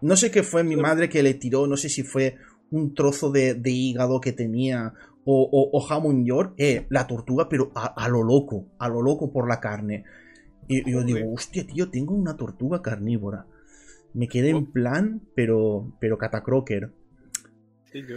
No 0.00 0.16
sé 0.16 0.30
qué 0.30 0.42
fue 0.42 0.62
mi 0.62 0.76
madre 0.76 1.08
que 1.10 1.22
le 1.22 1.34
tiró, 1.34 1.66
no 1.66 1.76
sé 1.76 1.88
si 1.90 2.02
fue 2.02 2.36
un 2.70 2.94
trozo 2.94 3.30
de, 3.30 3.54
de 3.54 3.70
hígado 3.70 4.20
que 4.20 4.32
tenía 4.32 4.92
o, 5.26 5.42
o, 5.52 5.76
o 5.76 5.80
jamón 5.80 6.24
york, 6.24 6.54
eh, 6.56 6.86
la 6.88 7.06
tortuga, 7.06 7.48
pero 7.50 7.70
a, 7.74 7.86
a 8.02 8.08
lo 8.08 8.22
loco, 8.22 8.68
a 8.78 8.88
lo 8.88 9.02
loco 9.02 9.30
por 9.32 9.46
la 9.48 9.60
carne. 9.60 10.04
Y 10.68 10.90
yo 10.90 11.02
digo, 11.04 11.32
hostia, 11.34 11.66
tío, 11.66 11.90
tengo 11.90 12.14
una 12.14 12.36
tortuga 12.36 12.80
carnívora. 12.80 13.44
Me 14.14 14.28
quedé 14.28 14.50
en 14.50 14.66
plan, 14.72 15.20
pero, 15.34 15.92
pero 16.00 16.16
catacroker. 16.16 16.90
Sí, 17.92 18.02
yo- 18.08 18.16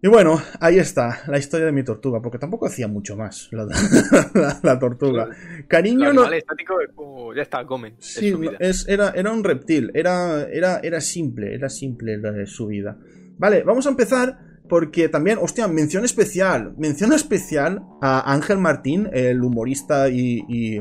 Y 0.00 0.06
bueno, 0.08 0.40
ahí 0.60 0.78
está 0.78 1.22
la 1.26 1.38
historia 1.38 1.66
de 1.66 1.72
mi 1.72 1.82
tortuga, 1.82 2.20
porque 2.22 2.38
tampoco 2.38 2.66
hacía 2.66 2.86
mucho 2.86 3.16
más 3.16 3.48
la, 3.50 3.64
la- 4.34 4.60
la 4.62 4.78
tortuga. 4.78 5.28
Cariño 5.66 6.12
no, 6.12 6.30
estático 6.32 6.80
es 6.80 6.90
como, 6.94 7.34
ya 7.34 7.42
está, 7.42 7.64
comen. 7.66 7.94
Sí, 7.98 8.32
es- 8.60 8.86
era, 8.88 9.10
era 9.10 9.32
un 9.32 9.42
reptil, 9.42 9.90
era, 9.94 10.42
era, 10.44 10.78
era 10.80 11.00
simple, 11.00 11.54
era 11.54 11.68
simple 11.68 12.16
la- 12.18 12.46
su 12.46 12.66
vida. 12.68 12.96
Vale, 13.38 13.62
vamos 13.64 13.86
a 13.86 13.90
empezar 13.90 14.38
porque 14.68 15.08
también, 15.08 15.38
hostia, 15.40 15.66
mención 15.68 16.04
especial, 16.04 16.74
mención 16.78 17.12
especial 17.12 17.82
a 18.02 18.32
Ángel 18.32 18.58
Martín, 18.58 19.08
el 19.12 19.42
humorista 19.42 20.08
y, 20.08 20.44
y, 20.48 20.78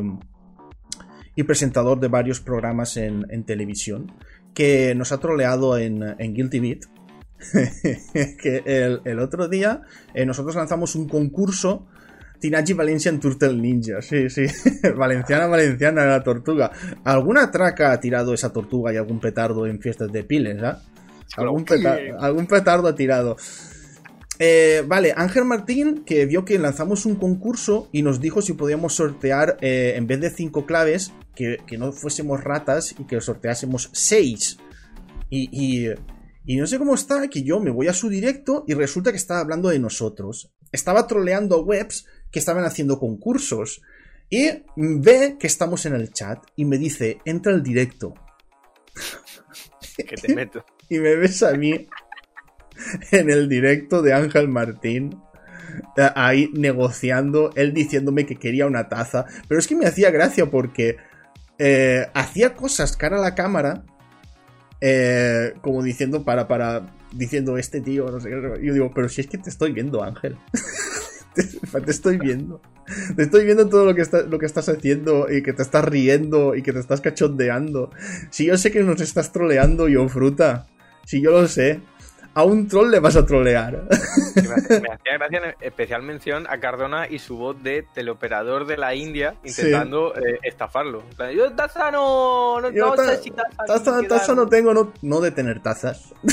y 1.36 1.44
presentador 1.44 2.00
de 2.00 2.08
varios 2.08 2.40
programas 2.42 2.98
en, 2.98 3.26
en 3.30 3.46
televisión, 3.46 4.12
que 4.54 4.94
nos 4.96 5.12
ha 5.12 5.20
troleado 5.20 5.78
en, 5.78 6.04
en 6.20 6.34
Guilty 6.34 6.60
Beat. 6.60 6.80
que 8.42 8.64
el, 8.66 9.02
el 9.06 9.20
otro 9.20 9.48
día 9.48 9.82
eh, 10.16 10.26
nosotros 10.26 10.56
lanzamos 10.56 10.96
un 10.96 11.08
concurso 11.08 11.86
Teenage 12.40 12.74
Valencian 12.74 13.20
Turtle 13.20 13.54
Ninja, 13.54 14.02
sí, 14.02 14.30
sí. 14.30 14.46
Valenciana, 14.96 15.48
valenciana, 15.48 16.06
la 16.06 16.24
tortuga. 16.24 16.72
¿Alguna 17.04 17.50
traca 17.52 17.92
ha 17.92 18.00
tirado 18.00 18.34
esa 18.34 18.52
tortuga 18.54 18.94
y 18.94 18.98
algún 18.98 19.20
petardo 19.20 19.66
en 19.68 19.80
fiestas 19.82 20.12
de 20.12 20.24
piles, 20.24 20.62
ah? 20.64 20.82
Algún, 21.36 21.66
peta- 21.66 21.98
algún 22.20 22.48
petardo 22.48 22.88
ha 22.88 22.96
tirado. 22.96 23.38
Eh, 24.40 24.84
vale, 24.86 25.14
Ángel 25.16 25.46
Martín, 25.46 26.04
que 26.06 26.26
vio 26.26 26.46
que 26.46 26.60
lanzamos 26.60 27.06
un 27.06 27.16
concurso 27.16 27.90
y 27.92 28.04
nos 28.04 28.22
dijo 28.22 28.42
si 28.42 28.54
podíamos 28.54 28.94
sortear, 28.94 29.58
eh, 29.62 29.94
en 29.96 30.06
vez 30.06 30.20
de 30.20 30.30
cinco 30.30 30.66
claves, 30.66 31.14
que, 31.36 31.58
que 31.66 31.78
no 31.78 31.92
fuésemos 31.92 32.44
ratas 32.44 32.96
y 32.98 33.06
que 33.06 33.20
sorteásemos 33.20 33.90
seis. 33.94 34.58
Y, 35.30 35.50
y, 35.52 35.94
Y 36.46 36.56
no 36.56 36.68
sé 36.68 36.78
cómo 36.78 36.96
está, 36.96 37.28
que 37.28 37.44
yo 37.44 37.60
me 37.60 37.72
voy 37.72 37.88
a 37.88 37.94
su 37.94 38.10
directo 38.10 38.64
y 38.68 38.74
resulta 38.74 39.12
que 39.12 39.18
estaba 39.18 39.42
hablando 39.42 39.70
de 39.70 39.80
nosotros. 39.80 40.52
Estaba 40.72 41.08
troleando 41.08 41.64
webs 41.64 42.06
que 42.32 42.40
estaban 42.40 42.64
haciendo 42.64 43.00
concursos. 43.00 43.82
Y 44.30 44.64
ve 44.76 45.38
que 45.40 45.48
estamos 45.48 45.86
en 45.86 45.96
el 45.96 46.12
chat 46.12 46.44
y 46.56 46.66
me 46.66 46.78
dice, 46.78 47.20
entra 47.26 47.54
al 47.54 47.64
directo. 47.64 48.14
Que 49.98 50.16
te 50.16 50.36
meto. 50.36 50.64
y 50.90 51.00
me 51.00 51.16
ves 51.16 51.44
a 51.44 51.54
mí 51.54 51.88
en 53.12 53.30
el 53.30 53.50
directo 53.50 54.02
de 54.02 54.14
Ángel 54.14 54.48
Martín. 54.48 55.20
eh, 55.98 56.10
Ahí 56.16 56.50
negociando, 56.54 57.52
él 57.56 57.74
diciéndome 57.74 58.26
que 58.26 58.36
quería 58.38 58.66
una 58.68 58.90
taza. 58.90 59.26
Pero 59.48 59.60
es 59.60 59.68
que 59.68 59.76
me 59.76 59.86
hacía 59.86 60.12
gracia 60.12 60.46
porque 60.48 60.98
eh, 61.60 62.08
hacía 62.14 62.54
cosas 62.56 62.96
cara 62.98 63.18
a 63.18 63.22
la 63.22 63.36
cámara. 63.36 63.84
eh, 64.82 65.54
como 65.62 65.84
diciendo 65.84 66.24
para, 66.24 66.48
para. 66.48 66.94
Diciendo 67.14 67.58
este 67.58 67.80
tío, 67.82 68.06
no 68.12 68.20
sé 68.20 68.30
qué. 68.30 68.36
Yo 68.66 68.74
digo, 68.74 68.92
pero 68.94 69.08
si 69.08 69.22
es 69.22 69.28
que 69.28 69.38
te 69.38 69.50
estoy 69.50 69.72
viendo, 69.72 70.04
Ángel. 70.04 70.38
te, 71.34 71.92
estoy 71.92 72.18
viendo. 72.18 72.62
Te 73.16 73.24
estoy 73.24 73.46
viendo 73.46 73.68
todo 73.70 73.86
lo 73.86 73.96
que, 73.96 74.02
está- 74.02 74.24
lo 74.24 74.38
que 74.40 74.46
estás 74.46 74.68
haciendo 74.70 75.32
y 75.32 75.42
que 75.42 75.54
te 75.54 75.62
estás 75.62 75.86
riendo 75.86 76.54
y 76.56 76.64
que 76.64 76.74
te 76.74 76.80
estás 76.80 77.00
cachondeando. 77.00 77.92
Si 78.30 78.46
yo 78.46 78.58
sé 78.58 78.72
que 78.72 78.84
nos 78.84 79.00
estás 79.02 79.32
troleando, 79.32 79.88
yo 79.88 80.08
fruta. 80.10 80.68
Si 81.06 81.22
yo 81.22 81.32
lo 81.32 81.48
sé. 81.48 81.80
A 82.38 82.44
un 82.44 82.68
troll 82.68 82.92
le 82.92 83.00
vas 83.00 83.16
a 83.16 83.26
trolear. 83.26 83.82
Me 84.36 84.42
hacía, 84.54 84.80
me 84.80 84.88
hacía 84.94 85.14
gracia 85.18 85.38
en 85.44 85.56
especial 85.60 86.04
mención 86.04 86.46
a 86.48 86.60
Cardona 86.60 87.08
y 87.10 87.18
su 87.18 87.36
voz 87.36 87.64
de 87.64 87.84
teleoperador 87.96 88.68
de 88.68 88.78
la 88.78 88.94
India 88.94 89.34
intentando 89.44 90.16
eh, 90.16 90.38
estafarlo. 90.44 91.02
Yo 91.36 91.52
taza 91.54 91.90
no, 91.90 92.62
no, 92.62 92.70
Yo 92.70 92.90
no 92.90 92.94
ta- 92.94 93.06
sé 93.06 93.24
si 93.24 93.32
taza. 93.32 93.50
Taza, 93.66 94.02
ni 94.02 94.08
taza 94.08 94.24
quedar". 94.26 94.38
no 94.38 94.48
tengo, 94.50 94.72
no, 94.76 94.94
no 95.02 95.20
de 95.20 95.32
tener 95.32 95.62
tazas. 95.64 96.14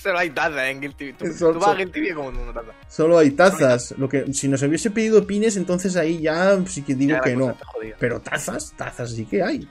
Solo 0.00 0.18
hay 0.18 0.30
taza 0.30 0.70
en 0.70 0.80
Guilty 0.80 1.12
Tú, 1.14 1.24
Eso- 1.26 1.52
tú 1.52 1.58
vas 1.58 1.70
a 1.70 1.74
Guilty 1.74 2.00
Beer 2.00 2.14
como 2.14 2.28
una 2.28 2.52
taza. 2.52 2.72
Solo 2.88 3.18
hay 3.18 3.32
tazas. 3.32 3.94
Lo 3.98 4.08
que, 4.08 4.32
si 4.32 4.48
nos 4.48 4.62
hubiese 4.62 4.90
pedido 4.90 5.26
pines, 5.26 5.56
entonces 5.56 5.96
ahí 5.96 6.20
ya 6.22 6.56
sí 6.66 6.82
que 6.82 6.94
digo 6.94 7.16
Ya 7.16 7.20
que 7.20 7.36
no. 7.36 7.56
Pero 7.98 8.20
tazas, 8.20 8.72
tazas 8.76 9.10
sí 9.12 9.26
que 9.26 9.42
hay. 9.42 9.68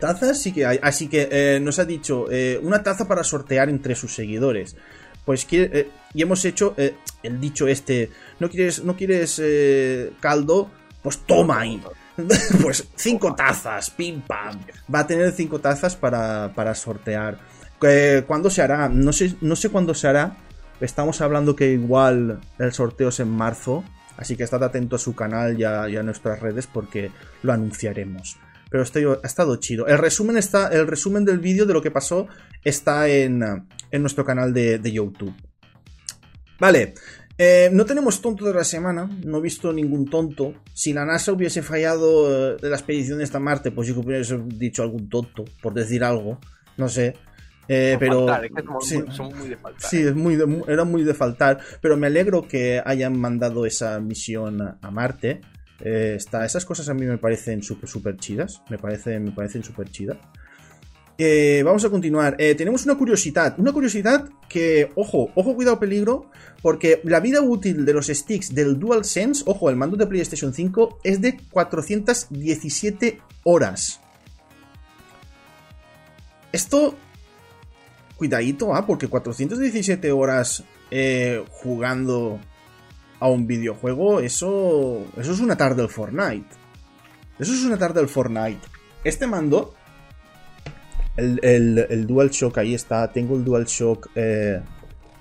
Tazas 0.00 0.40
sí 0.40 0.52
que 0.52 0.66
hay. 0.66 0.78
Así 0.82 1.08
que 1.08 1.28
eh, 1.30 1.60
nos 1.60 1.78
ha 1.78 1.84
dicho 1.84 2.26
eh, 2.30 2.60
una 2.62 2.82
taza 2.82 3.08
para 3.08 3.24
sortear 3.24 3.68
entre 3.68 3.94
sus 3.94 4.14
seguidores. 4.14 4.76
Pues 5.24 5.44
quiere- 5.44 5.80
eh, 5.80 5.90
y 6.14 6.22
hemos 6.22 6.44
hecho 6.44 6.74
eh, 6.76 6.94
el 7.22 7.40
dicho 7.40 7.66
este. 7.66 8.10
¿No 8.38 8.48
quieres, 8.50 8.84
no 8.84 8.96
quieres 8.96 9.40
caldo? 10.20 10.70
Pues 11.02 11.18
toma 11.26 11.60
ahí. 11.60 11.82
pues 12.62 12.86
cinco 12.96 13.34
tazas, 13.34 13.90
pim 13.90 14.20
pam. 14.22 14.58
Va 14.92 15.00
a 15.00 15.06
tener 15.06 15.32
cinco 15.32 15.58
tazas 15.60 15.96
para, 15.96 16.52
para 16.54 16.74
sortear. 16.74 17.38
¿Cuándo 18.26 18.48
se 18.50 18.62
hará? 18.62 18.88
No 18.88 19.12
sé, 19.12 19.34
no 19.40 19.54
sé 19.56 19.68
cuándo 19.68 19.94
se 19.94 20.08
hará. 20.08 20.36
Estamos 20.80 21.20
hablando 21.20 21.54
que 21.56 21.72
igual 21.72 22.40
el 22.58 22.72
sorteo 22.72 23.08
es 23.08 23.20
en 23.20 23.28
marzo. 23.30 23.84
Así 24.16 24.34
que 24.34 24.44
estad 24.44 24.62
atento 24.64 24.96
a 24.96 24.98
su 24.98 25.14
canal 25.14 25.60
y 25.60 25.64
a, 25.64 25.88
y 25.90 25.96
a 25.96 26.02
nuestras 26.02 26.40
redes 26.40 26.66
porque 26.66 27.10
lo 27.42 27.52
anunciaremos. 27.52 28.38
Pero 28.70 28.82
estoy, 28.82 29.04
ha 29.04 29.26
estado 29.26 29.56
chido. 29.56 29.86
El 29.86 29.98
resumen, 29.98 30.36
está, 30.36 30.68
el 30.68 30.86
resumen 30.86 31.24
del 31.24 31.38
vídeo 31.38 31.66
de 31.66 31.72
lo 31.72 31.80
que 31.82 31.90
pasó 31.90 32.26
está 32.64 33.08
en, 33.08 33.42
en 33.90 34.00
nuestro 34.02 34.24
canal 34.24 34.52
de, 34.52 34.78
de 34.78 34.92
YouTube. 34.92 35.32
Vale. 36.58 36.94
eh, 37.38 37.68
no 37.72 37.84
tenemos 37.84 38.20
tonto 38.22 38.44
de 38.46 38.54
la 38.54 38.64
semana, 38.64 39.08
no 39.24 39.38
he 39.38 39.42
visto 39.42 39.72
ningún 39.72 40.08
tonto. 40.08 40.54
Si 40.72 40.92
la 40.92 41.04
NASA 41.04 41.32
hubiese 41.32 41.62
fallado 41.62 42.54
eh, 42.54 42.56
de 42.60 42.70
la 42.70 42.76
expedición 42.76 43.20
esta 43.20 43.38
a 43.38 43.40
Marte, 43.40 43.70
pues 43.70 43.88
yo 43.88 43.94
que 43.94 44.00
hubiese 44.00 44.38
dicho 44.46 44.82
algún 44.82 45.08
tonto, 45.08 45.44
por 45.62 45.74
decir 45.74 46.02
algo. 46.02 46.40
No 46.76 46.88
sé. 46.88 47.14
Eh, 47.68 47.96
pero. 47.98 48.26
faltar, 48.26 48.44
es 48.46 48.52
que 48.52 48.62
somos, 48.62 48.88
sí. 48.88 49.22
muy, 49.38 49.48
de 49.48 49.56
faltar. 49.56 49.90
Sí, 49.90 49.98
es 50.00 50.14
muy 50.14 50.36
de- 50.36 50.62
era 50.68 50.84
muy 50.84 51.02
de 51.04 51.14
faltar, 51.14 51.58
pero 51.80 51.96
me 51.96 52.06
alegro 52.06 52.46
que 52.48 52.80
hayan 52.84 53.18
mandado 53.18 53.66
esa 53.66 53.98
misión 54.00 54.62
a- 54.62 54.78
a 54.80 54.90
Marte. 54.90 55.40
Eh, 55.80 56.14
está, 56.16 56.44
esas 56.44 56.64
cosas 56.64 56.88
a 56.88 56.94
mí 56.94 57.06
me 57.06 57.18
parecen 57.18 57.62
súper, 57.62 57.88
súper 57.88 58.16
chidas. 58.16 58.62
Me 58.70 58.78
parecen, 58.78 59.24
me 59.24 59.32
parecen 59.32 59.62
súper 59.62 59.90
chidas. 59.90 60.18
Eh, 61.18 61.62
vamos 61.64 61.84
a 61.84 61.90
continuar. 61.90 62.36
Eh, 62.38 62.54
tenemos 62.54 62.84
una 62.84 62.96
curiosidad. 62.96 63.54
Una 63.58 63.72
curiosidad 63.72 64.28
que, 64.48 64.90
ojo, 64.94 65.30
ojo, 65.34 65.54
cuidado, 65.54 65.78
peligro. 65.78 66.30
Porque 66.62 67.00
la 67.04 67.20
vida 67.20 67.40
útil 67.40 67.84
de 67.84 67.92
los 67.92 68.06
sticks 68.08 68.54
del 68.54 68.78
DualSense, 68.78 69.44
ojo, 69.46 69.70
el 69.70 69.76
mando 69.76 69.96
de 69.96 70.06
PlayStation 70.06 70.52
5 70.52 71.00
es 71.04 71.20
de 71.20 71.38
417 71.50 73.20
horas. 73.44 74.00
Esto 76.52 76.96
cuidadito, 78.16 78.74
¿ah? 78.74 78.86
Porque 78.86 79.08
417 79.08 80.10
horas 80.10 80.64
eh, 80.90 81.44
jugando 81.50 82.40
a 83.20 83.28
un 83.28 83.46
videojuego, 83.46 84.20
eso, 84.20 85.04
eso 85.16 85.32
es 85.32 85.40
una 85.40 85.56
tarde 85.56 85.82
del 85.82 85.90
Fortnite. 85.90 86.46
Eso 87.38 87.52
es 87.52 87.64
una 87.64 87.76
tarde 87.78 88.00
del 88.00 88.08
Fortnite. 88.08 88.60
Este 89.04 89.26
mando, 89.26 89.74
el, 91.16 91.40
el, 91.42 91.86
el 91.88 92.06
DualShock, 92.06 92.58
ahí 92.58 92.74
está. 92.74 93.10
Tengo 93.12 93.36
el 93.36 93.44
DualShock 93.44 94.10
eh, 94.14 94.60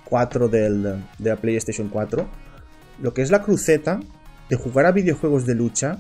4 0.06 0.48
del, 0.48 0.84
de 1.18 1.30
la 1.30 1.36
PlayStation 1.36 1.90
4. 1.90 2.28
Lo 3.02 3.14
que 3.14 3.22
es 3.22 3.32
la 3.32 3.42
cruceta 3.42 4.00
de 4.50 4.56
jugar 4.56 4.86
a 4.86 4.92
videojuegos 4.92 5.46
de 5.46 5.56
lucha, 5.56 6.00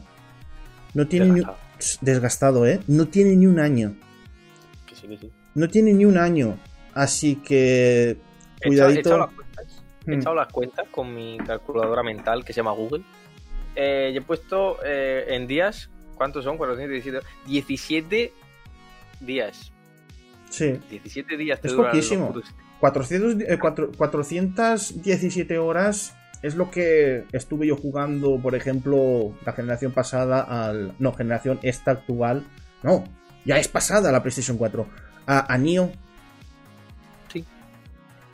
no 0.93 1.07
tiene 1.07 1.25
ni, 1.27 1.39
Desgastado. 1.41 1.57
desgastado, 2.01 2.67
¿eh? 2.67 2.79
No 2.87 3.07
tiene 3.07 3.35
ni 3.35 3.47
un 3.47 3.59
año. 3.59 3.95
Que 4.85 4.95
sí, 4.95 5.07
que 5.07 5.17
sí. 5.17 5.31
No 5.55 5.67
tiene 5.67 5.93
ni 5.93 6.05
un 6.05 6.17
año. 6.17 6.57
Así 6.93 7.35
que. 7.37 8.17
Cuidadito. 8.63 9.29
He 10.07 10.11
Hmm. 10.15 10.19
echado 10.19 10.35
las 10.35 10.51
cuentas 10.51 10.85
con 10.91 11.13
mi 11.13 11.37
calculadora 11.37 12.03
mental 12.03 12.43
que 12.45 12.53
se 12.53 12.57
llama 12.57 12.71
Google. 12.71 13.03
Eh, 13.75 14.11
y 14.13 14.17
he 14.17 14.21
puesto 14.21 14.77
eh, 14.85 15.25
en 15.29 15.47
días. 15.47 15.89
¿Cuántos 16.15 16.43
son? 16.45 16.57
417. 16.57 17.25
17 17.47 18.33
días. 19.19 19.71
Sí. 20.49 20.79
17 20.89 21.35
días 21.37 21.59
te 21.59 21.67
Es 21.67 21.73
poquísimo. 21.73 22.31
putos- 22.33 22.53
400, 22.79 23.35
eh, 23.47 23.57
cuatro- 23.59 23.91
417 23.97 25.57
horas 25.57 26.15
es 26.41 26.55
lo 26.55 26.69
que 26.69 27.25
estuve 27.31 27.67
yo 27.67 27.75
jugando, 27.75 28.37
por 28.39 28.53
ejemplo, 28.55 29.33
la 29.45 29.53
generación 29.53 29.91
pasada 29.91 30.41
al. 30.41 30.93
No, 30.99 31.13
generación 31.13 31.59
esta 31.63 31.91
actual. 31.91 32.43
No, 32.83 33.03
ya 33.45 33.57
es 33.57 33.67
pasada 33.67 34.11
la 34.11 34.21
PlayStation 34.21 34.57
4. 34.57 34.87
A, 35.25 35.51
a 35.51 35.57
Nioh. 35.57 35.89
Sí. 37.33 37.43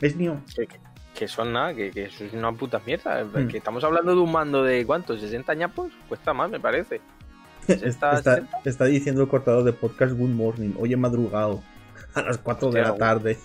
¿Es 0.00 0.14
Nioh? 0.16 0.40
Que, 0.54 0.68
que- 1.14 1.28
son 1.28 1.52
nada, 1.52 1.74
que, 1.74 1.90
que 1.90 2.04
es 2.04 2.20
una 2.32 2.52
puta 2.52 2.80
mierda. 2.84 3.24
Hmm. 3.24 3.48
Que 3.48 3.58
estamos 3.58 3.82
hablando 3.84 4.14
de 4.14 4.20
un 4.20 4.32
mando 4.32 4.62
de 4.64 4.84
¿cuántos? 4.86 5.22
¿60 5.22 5.56
ñapos? 5.56 5.92
Cuesta 6.08 6.32
más, 6.32 6.50
me 6.50 6.60
parece. 6.60 7.00
Está, 7.68 8.14
Está- 8.18 8.42
está, 8.64 8.84
diciendo 8.86 9.22
el 9.22 9.28
cortador 9.28 9.62
de 9.64 9.72
podcast 9.72 10.12
Good 10.12 10.30
Morning. 10.30 10.70
Hoy 10.78 10.92
he 10.92 10.96
madrugado. 10.96 11.62
A 12.14 12.22
las 12.22 12.38
4 12.38 12.70
de 12.72 12.82
la 12.82 12.96
tarde. 12.96 13.38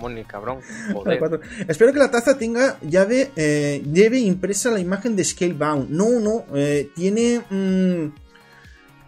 Moni, 0.00 0.24
cabrón. 0.24 0.58
Joder. 0.92 1.40
Espero 1.68 1.92
que 1.92 1.98
la 2.00 2.10
taza 2.10 2.36
tenga 2.36 2.78
llave, 2.80 3.30
eh, 3.36 3.82
lleve 3.92 4.18
impresa 4.18 4.70
la 4.72 4.80
imagen 4.80 5.14
de 5.14 5.24
Scalebound. 5.24 5.88
No, 5.90 6.18
no, 6.20 6.44
eh, 6.56 6.90
tiene. 6.96 7.40
mm, 7.48 8.12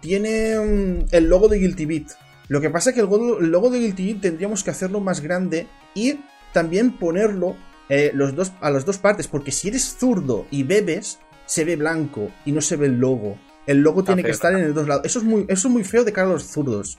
tiene 0.01 0.59
mm, 0.59 1.07
el 1.13 1.29
logo 1.29 1.49
de 1.49 1.59
Guilty 1.59 1.87
Beat. 1.87 2.07
Lo 2.49 2.61
que 2.61 2.71
pasa 2.71 2.91
es 2.91 2.95
que 2.95 3.01
el 3.01 3.07
logo, 3.09 3.39
el 3.41 3.51
logo 3.51 3.71
de 3.71 3.79
Guilty 3.81 4.07
Beat 4.13 4.21
tendríamos 4.23 4.63
que 4.63 4.71
hacerlo 4.71 5.01
más 5.01 5.21
grande 5.21 5.67
y 5.95 6.21
también 6.55 6.97
ponerlo 6.97 7.57
eh, 7.91 8.13
los 8.15 8.35
dos, 8.35 8.53
a 8.63 8.71
las 8.71 8.87
dos 8.87 8.97
partes. 8.97 9.29
Porque 9.29 9.53
si 9.53 9.69
eres 9.69 9.97
zurdo 9.99 10.47
y 10.51 10.63
bebes, 10.63 11.21
se 11.45 11.67
ve 11.67 11.77
blanco 11.77 12.31
y 12.47 12.53
no 12.53 12.63
se 12.63 12.77
ve 12.77 12.87
el 12.87 12.99
logo. 12.99 13.37
El 13.67 13.83
logo 13.83 14.01
Está 14.01 14.15
tiene 14.15 14.25
que 14.25 14.31
estar 14.33 14.55
en 14.55 14.65
los 14.67 14.75
dos 14.75 14.89
lados. 14.89 15.05
Eso 15.05 15.19
es 15.19 15.25
muy, 15.25 15.45
eso 15.49 15.69
es 15.69 15.75
muy 15.75 15.85
feo 15.85 16.05
de 16.05 16.13
cara 16.13 16.29
a 16.29 16.33
los 16.33 16.45
zurdos. 16.45 16.99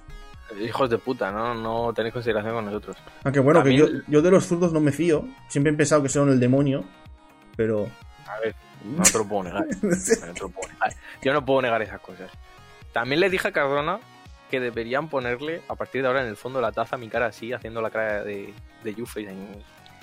Hijos 0.62 0.89
de 0.89 1.00
puta, 1.00 1.31
¿no? 1.31 1.55
No 1.55 1.93
tenéis 1.93 2.13
consideración 2.13 2.53
con 2.53 2.65
nosotros. 2.65 2.97
Aunque 3.24 3.39
bueno, 3.39 3.63
que 3.63 3.75
yo, 3.75 3.88
yo 4.07 4.21
de 4.21 4.31
los 4.31 4.45
zurdos 4.45 4.71
no 4.71 4.79
me 4.79 4.91
fío. 4.91 5.27
Siempre 5.47 5.74
he 5.74 5.75
pensado 5.75 6.03
que 6.03 6.09
son 6.09 6.29
el 6.29 6.39
demonio. 6.39 6.85
Pero. 7.55 7.89
A 8.27 8.39
ver, 8.39 8.55
no 8.83 9.03
te 9.03 9.17
lo 9.17 9.25
puedo 9.27 9.43
negar. 9.43 9.65
No 9.81 10.33
te 10.33 10.39
lo 10.41 10.50
puedo 10.50 10.71
negar. 10.71 10.93
Yo 11.24 11.33
no 11.33 11.45
puedo 11.45 11.62
negar 11.62 11.81
esas 11.81 12.00
cosas. 12.00 12.29
También 12.93 13.19
le 13.19 13.29
dije 13.29 13.47
a 13.47 13.51
Cardona 13.51 14.00
que 14.49 14.59
deberían 14.59 15.09
ponerle, 15.09 15.61
a 15.67 15.75
partir 15.75 16.01
de 16.01 16.07
ahora, 16.07 16.21
en 16.21 16.27
el 16.27 16.37
fondo 16.37 16.59
de 16.59 16.63
la 16.63 16.71
taza, 16.71 16.97
mi 16.97 17.09
cara 17.09 17.27
así, 17.27 17.51
haciendo 17.53 17.81
la 17.81 17.89
cara 17.89 18.23
de, 18.23 18.53
de 18.83 18.95
Yuffie. 18.95 19.27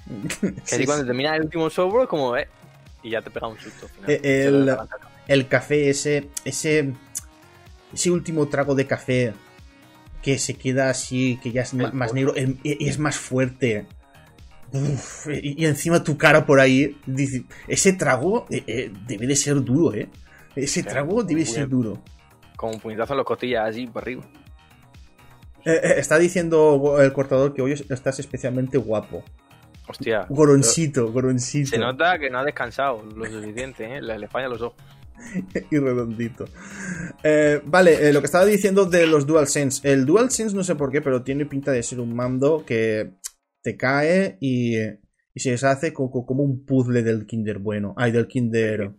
Que 0.05 0.49
Sí, 0.65 0.75
así 0.75 0.85
cuando 0.85 1.07
termina 1.07 1.37
el 1.37 1.43
último 1.43 1.71
sobro, 1.71 2.09
como, 2.09 2.37
eh, 2.37 2.49
y 3.05 3.11
ya 3.11 3.23
te 3.23 3.31
pega 3.31 3.47
un 3.47 3.59
susto. 3.59 3.87
al 3.87 3.93
final. 3.93 4.11
Eh, 4.11 4.77
el- 5.29 5.47
café, 5.49 5.91
ese, 5.91 6.29
ese, 6.45 6.93
ese 7.95 8.11
último 8.11 8.49
trago 8.49 8.75
de 8.75 8.87
café 8.87 9.33
que 10.21 10.39
se 10.39 10.55
queda 10.55 10.91
así, 10.91 11.39
que 11.43 11.53
ya 11.53 11.63
es 11.63 11.73
El 11.73 11.93
más 11.93 12.13
negro 12.13 12.35
em- 12.37 12.59
y 12.65 12.89
es 12.89 12.99
más 12.99 13.17
fuerte. 13.17 13.87
Uf, 14.73 15.29
y, 15.29 15.63
y 15.63 15.67
encima 15.67 16.03
tu 16.03 16.17
cara 16.17 16.47
por 16.47 16.59
ahí, 16.59 16.97
dice, 17.07 17.45
ese 17.69 17.93
trago 17.93 18.47
eh, 18.51 18.65
eh, 18.67 18.93
debe 19.07 19.27
de 19.27 19.37
ser 19.37 19.63
duro, 19.63 19.95
¿eh? 19.95 20.09
Ese 20.57 20.83
trago 20.83 21.23
debe 21.23 21.45
ser 21.47 21.69
duro. 21.69 22.03
Como 22.63 22.75
un 22.75 22.81
puñetazo 22.81 23.15
en 23.15 23.17
las 23.17 23.27
costillas, 23.27 23.69
así, 23.69 23.89
por 23.89 24.03
arriba. 24.03 24.23
Eh, 25.65 25.81
eh, 25.83 25.95
está 25.97 26.17
diciendo 26.17 26.97
el 27.01 27.13
cortador 27.13 27.53
que 27.55 27.61
hoy 27.61 27.73
estás 27.73 28.21
especialmente 28.21 28.79
guapo. 28.79 29.25
Hostia. 29.89 30.27
Goroncito, 30.29 31.11
goroncito. 31.11 31.71
Se 31.71 31.79
nota 31.79 32.21
que 32.21 32.31
no 32.31 32.39
ha 32.39 32.45
descansado 32.45 33.03
lo 33.03 33.27
suficiente, 33.27 33.97
¿eh? 33.97 34.01
Le, 34.01 34.17
le 34.17 34.29
falla 34.29 34.47
los 34.47 34.63
ojos. 34.63 34.81
y 35.73 35.77
redondito. 35.77 36.45
Eh, 37.25 37.61
vale, 37.65 38.09
eh, 38.09 38.13
lo 38.13 38.21
que 38.21 38.27
estaba 38.27 38.45
diciendo 38.45 38.85
de 38.85 39.09
los 39.09 39.27
DualSense. 39.27 39.93
El 39.93 40.07
DualSense 40.07 40.55
no 40.55 40.63
sé 40.63 40.77
por 40.77 40.93
qué, 40.93 41.03
pero 41.03 41.25
tiene 41.25 41.47
pinta 41.47 41.73
de 41.73 41.83
ser 41.83 41.99
un 41.99 42.15
mando 42.15 42.65
que 42.65 43.15
te 43.61 43.77
cae 43.77 44.39
y, 44.41 44.77
y 44.79 45.41
se 45.41 45.51
deshace 45.51 45.93
como, 45.93 46.25
como 46.25 46.45
un 46.45 46.65
puzzle 46.65 47.03
del 47.03 47.27
Kinder 47.27 47.59
bueno. 47.59 47.93
Ay, 47.97 48.13
del 48.13 48.29
Kinder. 48.29 48.93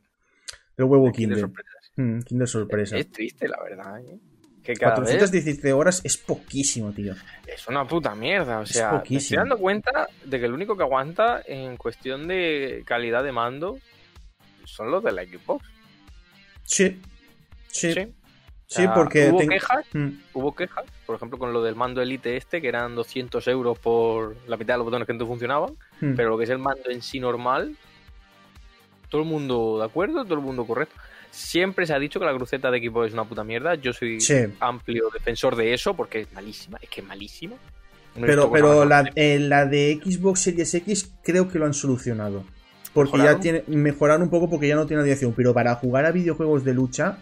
Del 0.75 0.85
huevo 0.85 1.13
Kinder 1.13 1.37
Kinder. 1.37 1.63
Mm, 1.95 2.19
Kinder 2.21 2.47
sorpresa. 2.47 2.97
Es 2.97 3.11
triste, 3.11 3.47
la 3.47 3.61
verdad, 3.61 3.99
¿eh? 3.99 4.17
Que 4.63 4.73
cada 4.75 4.95
vez 4.95 5.09
417 5.09 5.73
horas 5.73 6.01
es 6.05 6.15
poquísimo, 6.17 6.91
tío. 6.93 7.13
es 7.45 7.67
una 7.67 7.85
puta 7.85 8.15
mierda. 8.15 8.59
O 8.59 8.63
Es 8.63 8.69
sea, 8.69 9.03
me 9.09 9.17
estoy 9.17 9.37
dando 9.37 9.57
cuenta 9.57 10.07
de 10.23 10.39
que 10.39 10.45
el 10.45 10.53
único 10.53 10.77
que 10.77 10.83
aguanta 10.83 11.41
en 11.45 11.75
cuestión 11.75 12.27
de 12.27 12.83
calidad 12.85 13.23
de 13.25 13.33
mando 13.33 13.77
son 14.63 14.89
los 14.89 15.03
de 15.03 15.11
la 15.11 15.23
Xbox. 15.23 15.65
Sí. 16.63 17.01
Sí, 17.67 17.91
Sí. 17.93 17.93
sí, 17.93 18.01
O 18.03 18.13
sea, 18.85 18.93
porque. 18.93 19.29
Hubo 19.31 19.39
quejas, 19.47 19.85
Mm, 19.93 20.09
hubo 20.33 20.55
quejas, 20.55 20.85
por 21.05 21.17
ejemplo, 21.17 21.37
con 21.37 21.51
lo 21.51 21.61
del 21.61 21.75
mando 21.75 22.01
Elite 22.01 22.37
este, 22.37 22.61
que 22.61 22.69
eran 22.69 22.95
200 22.95 23.45
euros 23.49 23.77
por 23.79 24.37
la 24.47 24.55
mitad 24.55 24.75
de 24.75 24.77
los 24.77 24.85
botones 24.85 25.05
que 25.05 25.13
no 25.13 25.27
funcionaban. 25.27 25.73
mm. 25.99 26.15
Pero 26.15 26.29
lo 26.29 26.37
que 26.37 26.45
es 26.45 26.49
el 26.49 26.59
mando 26.59 26.89
en 26.89 27.01
sí 27.01 27.19
normal, 27.19 27.75
todo 29.09 29.23
el 29.23 29.27
mundo 29.27 29.77
de 29.79 29.85
acuerdo, 29.85 30.23
todo 30.23 30.35
el 30.35 30.39
mundo 30.41 30.65
correcto. 30.65 30.95
Siempre 31.35 31.87
se 31.87 31.93
ha 31.93 31.99
dicho 31.99 32.19
que 32.19 32.25
la 32.27 32.35
cruceta 32.35 32.69
de 32.69 32.77
equipo 32.77 33.03
es 33.03 33.11
una 33.13 33.25
puta 33.25 33.43
mierda. 33.43 33.73
Yo 33.75 33.91
soy 33.91 34.21
Sí. 34.21 34.35
amplio 34.59 35.09
defensor 35.11 35.55
de 35.55 35.73
eso 35.73 35.95
porque 35.95 36.21
es 36.21 36.31
malísima, 36.33 36.77
es 36.81 36.89
que 36.89 37.01
es 37.01 37.07
malísima. 37.07 37.55
No 38.15 38.27
Pero, 38.27 38.51
pero 38.51 38.85
la, 38.85 39.09
eh, 39.15 39.39
la 39.39 39.65
de 39.65 39.99
Xbox 40.03 40.41
Series 40.41 40.71
X 40.75 41.11
creo 41.23 41.49
que 41.49 41.57
lo 41.57 41.65
han 41.65 41.73
solucionado. 41.73 42.43
Porque 42.93 43.13
ya 43.17 43.23
¿Mejoraron? 43.35 43.41
tiene. 43.41 43.63
Mejoraron 43.65 44.21
un 44.21 44.29
poco 44.29 44.47
porque 44.47 44.67
ya 44.67 44.75
no 44.75 44.85
tiene 44.85 45.01
radiación. 45.01 45.33
Pero 45.33 45.51
para 45.55 45.73
jugar 45.73 46.05
a 46.05 46.11
videojuegos 46.11 46.63
de 46.63 46.75
lucha, 46.75 47.17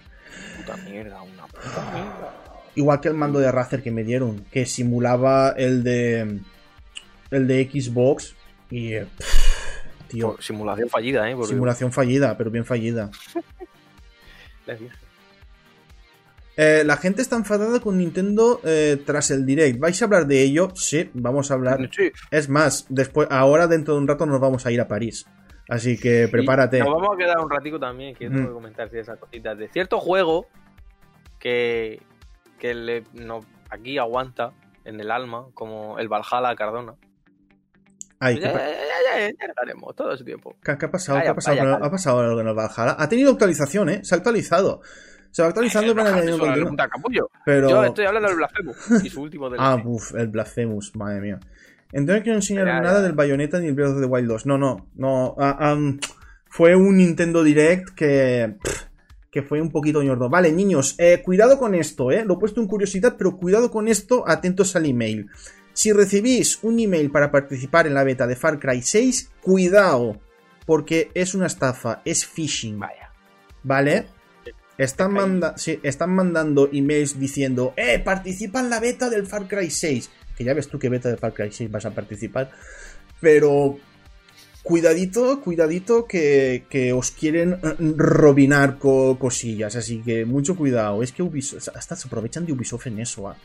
puta 0.57 0.75
mierda, 0.75 1.21
una 1.21 1.47
puta 1.47 1.91
mierda. 1.93 2.37
igual 2.75 2.99
que 2.99 3.07
el 3.07 3.13
mando 3.13 3.39
de 3.39 3.49
Razer 3.49 3.81
que 3.81 3.91
me 3.91 4.03
dieron, 4.03 4.43
que 4.51 4.65
simulaba 4.65 5.51
el 5.55 5.83
de. 5.83 6.39
El 7.29 7.47
de 7.47 7.69
Xbox. 7.71 8.35
Y. 8.69 8.95
eh, 8.95 9.07
pff, 9.17 10.07
tío. 10.09 10.33
Por 10.33 10.43
simulación 10.43 10.89
fallida, 10.89 11.29
¿eh? 11.31 11.35
Porque- 11.35 11.53
Simulación 11.53 11.93
fallida, 11.93 12.37
pero 12.37 12.51
bien 12.51 12.65
fallida. 12.65 13.09
Dije. 14.67 14.89
Eh, 16.57 16.83
la 16.85 16.97
gente 16.97 17.21
está 17.21 17.37
enfadada 17.37 17.79
con 17.79 17.97
Nintendo 17.97 18.59
eh, 18.63 19.01
tras 19.05 19.31
el 19.31 19.45
Direct. 19.45 19.79
¿Vais 19.79 19.99
a 20.01 20.05
hablar 20.05 20.27
de 20.27 20.41
ello? 20.43 20.69
Sí, 20.75 21.09
vamos 21.13 21.49
a 21.49 21.53
hablar. 21.55 21.89
Sí, 21.95 22.11
Es 22.29 22.49
más, 22.49 22.85
después, 22.89 23.27
ahora 23.31 23.67
dentro 23.67 23.93
de 23.95 24.01
un 24.01 24.07
rato 24.07 24.25
nos 24.25 24.39
vamos 24.39 24.65
a 24.65 24.71
ir 24.71 24.81
a 24.81 24.87
París. 24.87 25.25
Así 25.69 25.97
que 25.97 26.27
prepárate. 26.27 26.79
Nos 26.79 26.89
vamos 26.89 27.15
a 27.15 27.17
quedar 27.17 27.39
un 27.39 27.49
ratico 27.49 27.79
también, 27.79 28.13
que 28.15 28.27
tengo 28.27 28.41
Mm. 28.41 28.47
que 28.47 28.51
comentar 28.53 28.95
esas 28.95 29.17
cositas. 29.17 29.57
De 29.57 29.69
cierto 29.69 29.99
juego 29.99 30.47
que, 31.39 32.01
que 32.59 32.73
le, 32.73 33.03
no, 33.13 33.45
aquí 33.69 33.97
aguanta 33.97 34.51
en 34.83 34.99
el 34.99 35.09
alma, 35.09 35.45
como 35.53 35.97
el 35.99 36.09
Valhalla 36.09 36.53
Cardona. 36.55 36.95
Ay, 38.21 38.35
¿qué, 38.35 38.41
ya, 38.41 38.53
ya, 38.53 39.19
ya, 39.19 39.47
llegaremos 39.47 39.95
todo 39.95 40.13
ese 40.13 40.23
tiempo. 40.23 40.55
qué- 40.63 40.71
ha 40.71 40.77
pasado? 40.91 41.19
¿Qué 41.21 41.27
ha 41.27 41.33
pasado? 41.35 41.73
ha 41.83 41.91
pasado 41.91 42.19
algo 42.19 42.35
con 42.35 42.47
el 42.47 42.53
Valhalla. 42.53 42.95
Ha 42.97 43.09
tenido 43.09 43.31
actualización, 43.31 43.89
¿eh? 43.89 43.99
Se 44.03 44.13
ha 44.15 44.17
actualizado. 44.19 44.81
Se 45.31 45.41
va 45.41 45.47
actualizando 45.47 45.95
para 45.95 46.13
añadir 46.15 46.39
capullo. 46.89 47.29
Pero. 47.45 47.69
Yo 47.69 47.83
estoy 47.85 48.05
hablando 48.05 48.29
del 48.29 48.37
Blasphemous 48.37 49.03
y 49.05 49.09
su 49.09 49.21
último 49.21 49.49
DLC. 49.49 49.59
Ah, 49.61 49.81
uff, 49.83 50.13
el 50.15 50.27
Blasphemous, 50.27 50.95
madre 50.95 51.19
mía. 51.21 51.39
Entonces 51.93 52.25
no 52.27 52.33
enseñar 52.33 52.67
Ya, 52.67 52.73
ya. 52.75 52.81
nada 52.81 53.01
del 53.01 53.13
Bayonetta 53.13 53.59
ni 53.59 53.67
el 53.67 53.73
Breath 53.73 53.91
of 53.95 53.99
the 54.01 54.05
Wild 54.05 54.27
2. 54.27 54.45
No, 54.45 54.57
no, 54.57 54.87
no. 54.95 55.35
ah, 55.39 55.75
fue 56.47 56.75
un 56.75 56.97
Nintendo 56.97 57.43
Direct 57.43 57.89
que. 57.95 58.55
que 59.31 59.41
fue 59.41 59.61
un 59.61 59.71
poquito 59.71 60.03
ñordo. 60.03 60.29
Vale, 60.29 60.51
niños, 60.51 60.95
eh, 60.99 61.21
cuidado 61.23 61.57
con 61.57 61.73
esto, 61.73 62.11
¿eh? 62.11 62.23
Lo 62.25 62.33
he 62.35 62.37
puesto 62.37 62.59
en 62.61 62.67
curiosidad, 62.67 63.15
pero 63.17 63.37
cuidado 63.37 63.71
con 63.71 63.87
esto, 63.87 64.25
atentos 64.27 64.75
al 64.75 64.85
email. 64.85 65.29
Si 65.81 65.91
recibís 65.91 66.59
un 66.61 66.79
email 66.79 67.09
para 67.09 67.31
participar 67.31 67.87
en 67.87 67.95
la 67.95 68.03
beta 68.03 68.27
de 68.27 68.35
Far 68.35 68.59
Cry 68.59 68.83
6, 68.83 69.31
cuidado, 69.41 70.21
porque 70.67 71.09
es 71.15 71.33
una 71.33 71.47
estafa, 71.47 72.03
es 72.05 72.23
phishing. 72.23 72.77
Vaya. 72.77 73.09
¿Vale? 73.63 74.05
Están, 74.77 75.09
Ahí. 75.09 75.15
manda 75.17 75.57
sí, 75.57 75.79
están 75.81 76.11
mandando 76.13 76.69
emails 76.71 77.19
diciendo, 77.19 77.73
eh, 77.77 77.97
participa 77.97 78.59
en 78.59 78.69
la 78.69 78.79
beta 78.79 79.09
del 79.09 79.25
Far 79.25 79.47
Cry 79.47 79.71
6. 79.71 80.11
Que 80.37 80.43
ya 80.43 80.53
ves 80.53 80.67
tú 80.67 80.77
qué 80.77 80.87
beta 80.87 81.09
del 81.09 81.17
Far 81.17 81.33
Cry 81.33 81.51
6 81.51 81.71
vas 81.71 81.85
a 81.87 81.91
participar. 81.95 82.51
Pero 83.19 83.79
cuidadito, 84.61 85.41
cuidadito 85.41 86.05
que, 86.05 86.65
que 86.69 86.93
os 86.93 87.09
quieren 87.09 87.53
eh, 87.53 87.75
robinar 87.97 88.77
co- 88.77 89.17
cosillas. 89.17 89.75
Así 89.75 90.03
que 90.03 90.25
mucho 90.25 90.55
cuidado. 90.55 91.01
Es 91.01 91.11
que 91.11 91.23
Ubisoft, 91.23 91.69
hasta 91.75 91.95
se 91.95 92.07
aprovechan 92.07 92.45
de 92.45 92.53
Ubisoft 92.53 92.85
en 92.85 92.99
eso. 92.99 93.27
ah. 93.29 93.35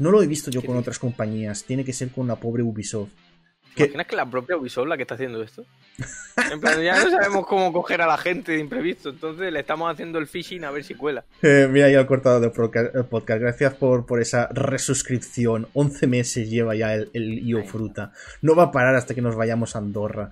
No 0.00 0.10
lo 0.10 0.22
he 0.22 0.26
visto 0.26 0.50
yo 0.50 0.62
¿Qué 0.62 0.66
con 0.66 0.76
otras 0.76 0.98
compañías. 0.98 1.62
Tiene 1.64 1.84
que 1.84 1.92
ser 1.92 2.10
con 2.10 2.26
la 2.26 2.36
pobre 2.36 2.62
Ubisoft. 2.62 3.10
¿Te 3.10 3.74
¿Qué? 3.74 3.82
imaginas 3.84 4.06
que 4.06 4.16
la 4.16 4.28
propia 4.28 4.56
Ubisoft 4.56 4.88
la 4.88 4.96
que 4.96 5.02
está 5.02 5.14
haciendo 5.14 5.42
esto? 5.42 5.64
En 6.50 6.58
plan, 6.58 6.80
ya 6.82 7.04
no 7.04 7.10
sabemos 7.10 7.46
cómo 7.46 7.72
coger 7.72 8.00
a 8.00 8.06
la 8.06 8.16
gente 8.16 8.52
de 8.52 8.58
imprevisto, 8.58 9.10
entonces 9.10 9.52
le 9.52 9.60
estamos 9.60 9.92
haciendo 9.92 10.18
el 10.18 10.26
phishing 10.26 10.64
a 10.64 10.70
ver 10.70 10.82
si 10.82 10.94
cuela. 10.94 11.24
Eh, 11.42 11.68
mira, 11.70 11.88
ya 11.90 12.00
el 12.00 12.06
cortado 12.06 12.40
de 12.40 12.46
eh, 12.48 13.04
podcast. 13.08 13.40
Gracias 13.40 13.74
por, 13.74 14.06
por 14.06 14.20
esa 14.20 14.48
resuscripción. 14.48 15.68
11 15.74 16.06
meses 16.06 16.50
lleva 16.50 16.74
ya 16.74 16.94
el, 16.94 17.10
el 17.12 17.46
IO 17.46 17.62
Fruta. 17.64 18.12
No 18.40 18.56
va 18.56 18.64
a 18.64 18.72
parar 18.72 18.94
hasta 18.96 19.14
que 19.14 19.20
nos 19.20 19.36
vayamos 19.36 19.76
a 19.76 19.80
Andorra. 19.80 20.30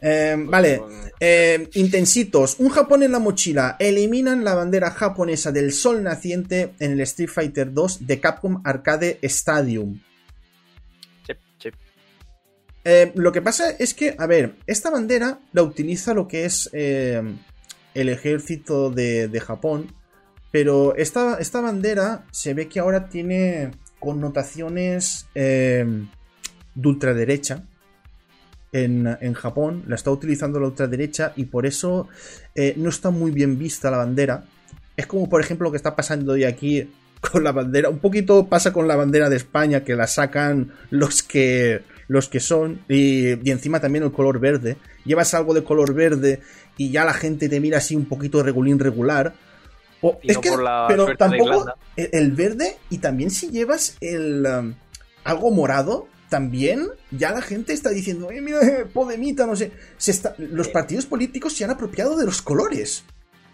Eh, 0.00 0.36
vale, 0.38 0.82
eh, 1.20 1.68
intensitos. 1.74 2.56
Un 2.58 2.68
Japón 2.68 3.02
en 3.02 3.12
la 3.12 3.18
mochila. 3.18 3.76
Eliminan 3.78 4.44
la 4.44 4.54
bandera 4.54 4.90
japonesa 4.90 5.52
del 5.52 5.72
sol 5.72 6.02
naciente 6.02 6.74
en 6.78 6.92
el 6.92 7.00
Street 7.00 7.30
Fighter 7.30 7.72
2 7.72 8.06
de 8.06 8.20
Capcom 8.20 8.60
Arcade 8.64 9.18
Stadium. 9.22 10.00
Chep, 11.26 11.38
chep. 11.58 11.74
Eh, 12.84 13.12
lo 13.14 13.32
que 13.32 13.42
pasa 13.42 13.70
es 13.70 13.94
que, 13.94 14.14
a 14.18 14.26
ver, 14.26 14.56
esta 14.66 14.90
bandera 14.90 15.40
la 15.52 15.62
utiliza 15.62 16.14
lo 16.14 16.28
que 16.28 16.44
es 16.44 16.70
el 16.72 18.08
ejército 18.08 18.90
de, 18.90 19.28
de 19.28 19.40
Japón, 19.40 19.92
pero 20.52 20.94
esta, 20.96 21.38
esta 21.40 21.60
bandera 21.60 22.26
se 22.30 22.54
ve 22.54 22.68
que 22.68 22.78
ahora 22.78 23.08
tiene 23.08 23.70
connotaciones 23.98 25.26
de 25.34 25.96
ultraderecha 26.84 27.64
en, 28.72 29.16
en 29.20 29.34
Japón, 29.34 29.84
la 29.86 29.94
está 29.94 30.10
utilizando 30.10 30.60
la 30.60 30.66
ultraderecha 30.66 31.32
y 31.36 31.44
por 31.44 31.66
eso 31.66 32.08
eh, 32.54 32.74
no 32.76 32.90
está 32.90 33.10
muy 33.10 33.30
bien 33.30 33.58
vista 33.58 33.90
la 33.90 33.98
bandera. 33.98 34.44
Es 34.96 35.06
como, 35.06 35.28
por 35.28 35.40
ejemplo, 35.40 35.66
lo 35.66 35.70
que 35.72 35.76
está 35.76 35.94
pasando 35.94 36.32
hoy 36.32 36.44
aquí 36.44 36.90
con 37.20 37.44
la 37.44 37.52
bandera. 37.52 37.88
Un 37.88 37.98
poquito 37.98 38.46
pasa 38.46 38.72
con 38.72 38.86
la 38.88 38.96
bandera 38.96 39.28
de 39.28 39.36
España, 39.36 39.84
que 39.84 39.94
la 39.94 40.06
sacan 40.06 40.72
los 40.90 41.22
que 41.22 41.82
los 42.08 42.28
que 42.28 42.38
son, 42.38 42.80
y, 42.88 43.30
y 43.46 43.50
encima 43.50 43.80
también 43.80 44.04
el 44.04 44.12
color 44.12 44.38
verde. 44.38 44.76
Llevas 45.04 45.34
algo 45.34 45.54
de 45.54 45.64
color 45.64 45.92
verde 45.92 46.40
y 46.76 46.90
ya 46.92 47.04
la 47.04 47.14
gente 47.14 47.48
te 47.48 47.58
mira 47.58 47.78
así 47.78 47.96
un 47.96 48.04
poquito 48.04 48.42
regulín 48.44 48.78
regular. 48.78 49.34
O- 50.02 50.20
es 50.22 50.36
no 50.36 50.40
que, 50.40 50.50
pero 50.88 51.16
tampoco 51.16 51.66
el 51.96 52.32
verde 52.32 52.76
y 52.90 52.98
también 52.98 53.30
si 53.30 53.50
llevas 53.50 53.96
el 54.00 54.46
um, 54.46 54.74
algo 55.24 55.50
morado, 55.50 56.06
también 56.28 56.88
ya 57.10 57.30
la 57.32 57.40
gente 57.42 57.72
está 57.72 57.90
diciendo, 57.90 58.30
eh, 58.30 58.40
mira, 58.40 58.60
eh, 58.66 58.84
Podemita, 58.92 59.46
no 59.46 59.56
sé. 59.56 59.72
Se 59.96 60.10
está, 60.10 60.34
los 60.38 60.68
partidos 60.68 61.06
políticos 61.06 61.52
se 61.52 61.64
han 61.64 61.70
apropiado 61.70 62.16
de 62.16 62.24
los 62.26 62.42
colores. 62.42 63.04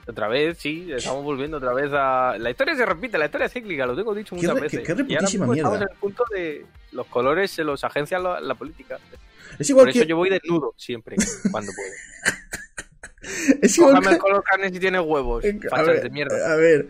Otra 0.07 0.27
vez, 0.27 0.59
sí, 0.59 0.91
estamos 0.93 1.23
volviendo 1.23 1.59
otra 1.59 1.73
vez 1.73 1.91
a... 1.93 2.37
La 2.37 2.51
historia 2.51 2.75
se 2.75 2.85
repite, 2.85 3.19
la 3.19 3.27
historia 3.27 3.47
es 3.47 3.53
cíclica, 3.53 3.87
lo 3.87 3.95
tengo 3.95 4.13
dicho 4.15 4.35
Qué 4.35 4.43
muchas 4.43 4.55
re- 4.57 4.61
veces. 4.63 4.81
qué- 4.81 4.85
qué 4.87 4.93
Y 4.93 4.95
ahora 4.95 5.09
reputísima 5.09 5.47
mismo 5.47 5.55
estamos 5.55 5.79
mierda. 5.79 5.85
en 5.87 5.93
el 5.93 5.99
punto 6.01 6.25
de 6.35 6.67
los 6.91 7.07
colores 7.07 7.51
se 7.53 7.63
los 7.63 7.85
agencian 7.85 8.23
la, 8.25 8.41
la 8.41 8.55
política. 8.57 8.99
Es 9.61 9.71
igual 9.71 9.85
Por 9.85 9.91
eso 9.91 10.01
que. 10.01 10.07
yo 10.09 10.17
voy 10.17 10.29
desnudo 10.31 10.75
siempre, 10.77 11.17
cuando 11.53 11.71
puedo. 11.73 11.93
Es 13.63 13.79
igual 13.79 13.91
Cójame 13.93 14.09
que- 14.09 14.15
el 14.15 14.21
color 14.21 14.43
carne 14.43 14.71
si 14.73 14.81
tiene 14.81 14.99
huevos, 14.99 15.45
A 15.71 15.83
ver, 15.83 16.03
de 16.03 16.11
mierda. 16.11 16.53
a 16.53 16.57
ver, 16.57 16.89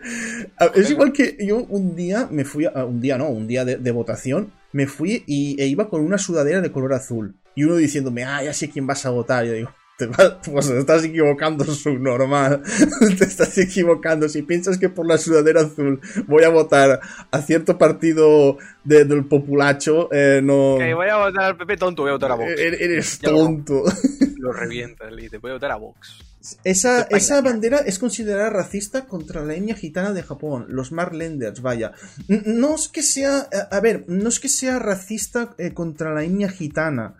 a- 0.57 0.65
es 0.73 0.89
igual 0.89 1.13
que 1.13 1.37
yo 1.39 1.57
un 1.57 1.95
día 1.95 2.27
me 2.31 2.43
fui, 2.43 2.65
a, 2.65 2.83
un 2.85 2.99
día 2.99 3.19
no, 3.19 3.27
un 3.29 3.47
día 3.47 3.63
de, 3.63 3.77
de 3.77 3.91
votación, 3.91 4.51
me 4.73 4.87
fui 4.87 5.23
y, 5.27 5.55
e 5.61 5.67
iba 5.67 5.89
con 5.89 6.01
una 6.01 6.17
sudadera 6.17 6.59
de 6.61 6.71
color 6.71 6.93
azul. 6.93 7.35
Y 7.55 7.63
uno 7.63 7.75
diciéndome, 7.75 8.23
ah, 8.25 8.43
ya 8.43 8.53
sé 8.53 8.69
quién 8.69 8.85
vas 8.87 9.05
a 9.05 9.11
votar. 9.11 9.45
Yo 9.45 9.53
digo, 9.53 9.71
te, 9.97 10.07
vas- 10.07 10.37
pues 10.51 10.67
te 10.67 10.79
estás 10.79 11.03
equivocando, 11.03 11.63
subnormal. 11.65 12.61
te 13.17 13.23
estás 13.25 13.55
equivocando. 13.59 14.27
Si 14.27 14.41
piensas 14.41 14.77
que 14.79 14.89
por 14.89 15.05
la 15.07 15.17
sudadera 15.19 15.61
azul 15.61 16.01
voy 16.27 16.43
a 16.43 16.49
votar 16.49 16.99
a 17.31 17.41
cierto 17.41 17.77
partido 17.77 18.57
de- 18.83 19.05
del 19.05 19.25
populacho, 19.25 20.09
eh, 20.11 20.41
no... 20.43 20.75
Que 20.79 20.93
voy 20.95 21.07
a 21.07 21.17
votar 21.17 21.43
al 21.45 21.57
PP 21.57 21.77
tonto, 21.77 22.01
voy 22.01 22.09
a 22.09 22.13
votar 22.13 22.31
a 22.31 22.35
Vox. 22.35 22.51
e- 22.57 22.83
Eres 22.83 23.19
Ya 23.21 23.29
lo- 23.31 23.37
tonto. 23.37 23.83
Lo 24.37 24.51
revientas, 24.51 25.09
le 25.13 25.21
dices, 25.21 25.39
voy 25.39 25.51
a 25.51 25.53
votar 25.53 25.71
a 25.71 25.77
Vox. 25.77 26.19
Esa, 26.65 27.03
esa 27.03 27.41
bandera 27.41 27.77
es 27.79 27.99
considerada 27.99 28.49
racista 28.49 29.05
contra 29.05 29.43
la 29.45 29.53
etnia 29.55 29.75
gitana 29.75 30.11
de 30.11 30.23
Japón, 30.23 30.65
los 30.69 30.91
Marlenders, 30.91 31.61
vaya. 31.61 31.93
No 32.27 32.75
es 32.75 32.89
que 32.89 33.01
sea, 33.01 33.47
a 33.71 33.79
ver, 33.79 34.03
no 34.07 34.27
es 34.27 34.39
que 34.41 34.49
sea 34.49 34.77
racista 34.79 35.55
eh, 35.57 35.73
contra 35.73 36.13
la 36.13 36.23
etnia 36.23 36.49
gitana. 36.49 37.15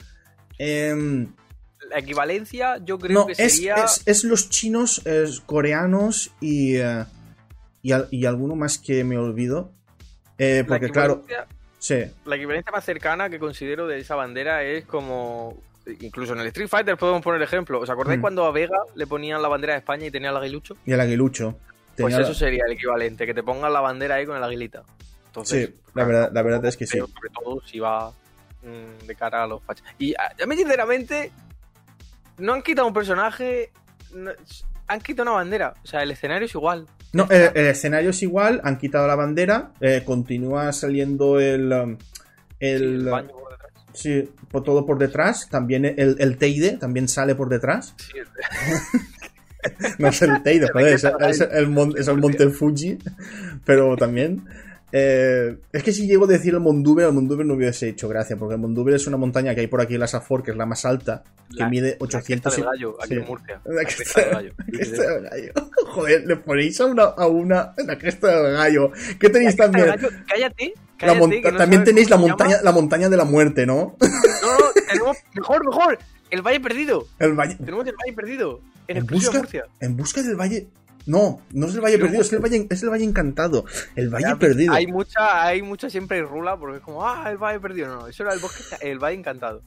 Em, 0.58 1.34
La 1.90 2.00
equivalencia 2.00 2.78
yo 2.84 3.00
creo 3.00 3.22
no, 3.22 3.26
que 3.28 3.34
es, 3.34 3.54
sería... 3.56 3.76
es- 3.76 4.02
es 4.06 4.24
los 4.26 4.50
chinos, 4.50 5.02
coreanos 5.46 6.32
y, 6.42 6.76
eh, 6.78 7.06
y, 7.82 7.92
al- 7.94 8.08
y 8.12 8.26
alguno 8.26 8.56
más 8.56 8.78
que 8.78 9.04
me 9.04 9.18
olvido. 9.18 9.72
Eh, 10.38 10.64
la 10.64 10.68
porque 10.68 10.90
claro, 10.90 11.24
sí, 11.80 11.96
La 12.26 12.36
equivalencia 12.36 12.72
más 12.72 12.84
cercana 12.84 13.30
que 13.30 13.40
considero 13.40 13.88
de 13.88 14.00
esa 14.00 14.16
bandera 14.16 14.64
es 14.64 14.84
como. 14.86 15.58
Incluso 16.00 16.34
en 16.34 16.40
el 16.40 16.48
Street 16.48 16.68
Fighter 16.70 16.98
podemos 16.98 17.22
poner 17.22 17.42
ejemplo. 17.42 17.80
¿Os 17.80 17.90
acordáis 17.90 18.20
Mm. 18.20 18.22
cuando 18.22 18.46
a 18.46 18.52
Vega 18.52 18.78
le 18.96 19.06
ponían 19.08 19.42
la 19.42 19.48
bandera 19.50 19.74
de 19.74 19.80
España 19.80 20.06
y 20.06 20.12
tenía 20.12 20.30
el 20.30 20.38
aguilucho? 20.38 20.78
y 20.86 20.92
el 20.94 21.00
aguilucho. 21.00 21.56
Pues 21.98 22.14
la- 22.16 22.22
eso 22.22 22.34
sería 22.34 22.64
el 22.66 22.74
equivalente, 22.74 23.26
que 23.26 23.34
te 23.34 23.44
pongan 23.44 23.72
la 23.74 23.82
bandera 23.82 24.16
ahí 24.16 24.26
con 24.26 24.36
el 24.38 24.44
aguilita. 24.44 24.84
Entonces, 25.28 25.68
Sí, 25.70 25.76
la 25.94 26.04
verdad- 26.06 26.32
la 26.34 26.42
verdad 26.42 26.66
es 26.66 26.78
que 26.78 26.88
sí. 26.88 26.98
Sobre 27.00 27.30
todo 27.34 27.62
si 27.66 27.80
va 27.80 28.12
mm, 28.64 29.06
de 29.08 29.16
cara 29.16 29.44
a 29.44 29.48
los 29.48 29.62
fachas. 29.62 29.86
Y 30.00 30.14
a, 30.16 30.32
a 30.42 30.46
mí, 30.46 30.56
sinceramente, 30.56 31.32
no 32.38 32.54
han 32.54 32.62
quitado 32.62 32.88
un 32.88 32.94
personaje, 32.94 33.72
no- 34.14 34.32
han 34.88 35.02
quitado 35.02 35.24
una 35.30 35.38
bandera. 35.40 35.74
O 35.84 35.88
sea, 35.88 36.02
el 36.02 36.12
escenario 36.12 36.46
es 36.46 36.56
igual. 36.56 36.88
No, 37.12 37.28
el, 37.30 37.52
el 37.56 37.68
escenario 37.68 38.12
es 38.12 38.24
igual, 38.24 38.62
han 38.64 38.78
quitado 38.78 39.06
la 39.06 39.16
bandera, 39.16 39.72
eh, 39.82 40.02
continúa 40.06 40.72
saliendo 40.72 41.40
el... 41.42 41.72
um, 41.74 41.98
Sí, 41.98 42.70
el, 42.70 43.06
baño. 43.10 43.28
Sí, 43.94 44.30
por 44.50 44.64
todo 44.64 44.86
por 44.86 44.98
detrás, 44.98 45.48
también 45.50 45.86
el, 45.86 46.16
el 46.20 46.38
Teide 46.38 46.78
también 46.78 47.08
sale 47.08 47.36
por 47.36 47.50
detrás. 47.50 47.96
Sí, 47.98 48.20
No 49.98 50.10
es 50.10 50.22
el 50.22 50.44
Teide, 50.44 50.68
joder, 50.74 50.94
es, 50.94 51.04
es 51.04 51.42
el, 51.42 51.96
es 51.98 52.08
el 52.08 52.18
monte 52.18 52.50
Fuji, 52.50 52.98
pero 53.66 53.96
también... 53.96 54.44
eh, 54.96 55.58
es 55.72 55.82
que 55.84 55.92
si 55.92 56.06
llego 56.06 56.26
a 56.26 56.28
decir 56.28 56.54
el 56.54 56.60
Monduber, 56.60 57.08
el 57.08 57.14
Monduber 57.14 57.44
no 57.46 57.56
hubiese 57.56 57.90
hecho 57.90 58.08
gracia, 58.08 58.38
porque 58.38 58.54
el 58.54 58.62
Monduber 58.62 58.94
es 58.94 59.08
una 59.08 59.18
montaña 59.18 59.56
que 59.56 59.62
hay 59.62 59.68
por 59.68 59.82
aquí 59.82 59.96
en 59.96 60.00
la 60.02 60.08
Safor, 60.08 60.44
que 60.44 60.52
es 60.52 60.58
la 60.58 60.68
más 60.68 60.86
alta, 60.86 61.24
que 61.50 61.58
La- 61.64 61.70
mide 61.70 61.98
la 62.00 62.06
800 62.06 62.54
cresta 62.54 62.60
y- 62.60 62.62
del 62.62 62.72
gallo, 62.72 62.98
aquí 63.02 63.10
sí. 63.10 63.20
en 63.20 63.26
Murcia. 63.26 63.62
La 63.66 63.74
La 63.74 63.84
cresta 63.86 64.22
del 64.22 64.30
gallo. 64.32 64.54
la 64.58 64.66
cresta 64.78 65.02
del 65.16 65.24
gallo. 65.24 65.54
Joder, 65.94 66.26
le 66.28 66.36
ponéis 66.38 66.80
a 66.80 66.86
una, 66.86 67.04
a 67.04 67.28
una 67.28 67.74
la 67.86 67.98
cresta 67.98 68.42
del 68.44 68.54
gallo. 68.54 68.92
¿Qué 69.20 69.30
tenéis 69.30 69.56
también? 69.56 69.88
Gallo, 69.88 70.10
cállate, 70.28 70.74
La 71.02 71.16
no 71.16 71.58
también 71.58 71.84
tenéis 71.84 72.10
la 72.12 72.18
montaña, 72.18 72.58
la 72.64 72.72
montaña 72.72 73.10
de 73.10 73.18
la 73.18 73.26
muerte, 73.26 73.66
¿no? 73.66 73.96
No, 74.00 74.08
no, 74.08 74.66
tenemos. 74.88 75.18
Mejor, 75.34 75.66
mejor. 75.66 75.98
El 76.30 76.42
Valle 76.42 76.60
Perdido. 76.60 77.08
El 77.20 77.34
valle. 77.34 77.56
Tenemos 77.56 77.86
el 77.88 77.94
Valle 77.94 78.14
Perdido. 78.16 78.62
En 78.88 78.98
En 78.98 79.06
busca, 79.08 79.38
Murcia. 79.38 79.66
en 79.80 79.96
busca 79.98 80.22
del 80.24 80.36
valle. 80.36 80.68
No, 81.06 81.42
no 81.52 81.68
es 81.68 81.76
el 81.76 81.82
valle 81.82 81.98
Yo- 81.98 82.04
perdido, 82.06 82.22
es 82.22 82.32
el 82.34 82.40
valle, 82.40 82.68
es 82.70 82.82
el 82.84 82.90
valle 82.90 83.04
encantado. 83.04 83.66
El 83.96 84.10
valle 84.10 84.26
Ya, 84.30 84.36
perdido. 84.38 84.74
Hay 84.74 84.88
mucha, 84.88 85.44
hay 85.46 85.62
mucha 85.62 85.90
siempre 85.90 86.22
rula 86.22 86.56
porque 86.58 86.78
es 86.78 86.84
como, 86.84 87.06
ah, 87.06 87.30
el 87.30 87.38
Valle 87.38 87.60
Perdido. 87.60 87.88
No, 87.88 87.96
no, 88.02 88.08
eso 88.08 88.24
era 88.24 88.34
el 88.34 88.40
bosque, 88.40 88.64
el 88.82 89.00
Valle 89.00 89.18
Encantado. 89.18 89.62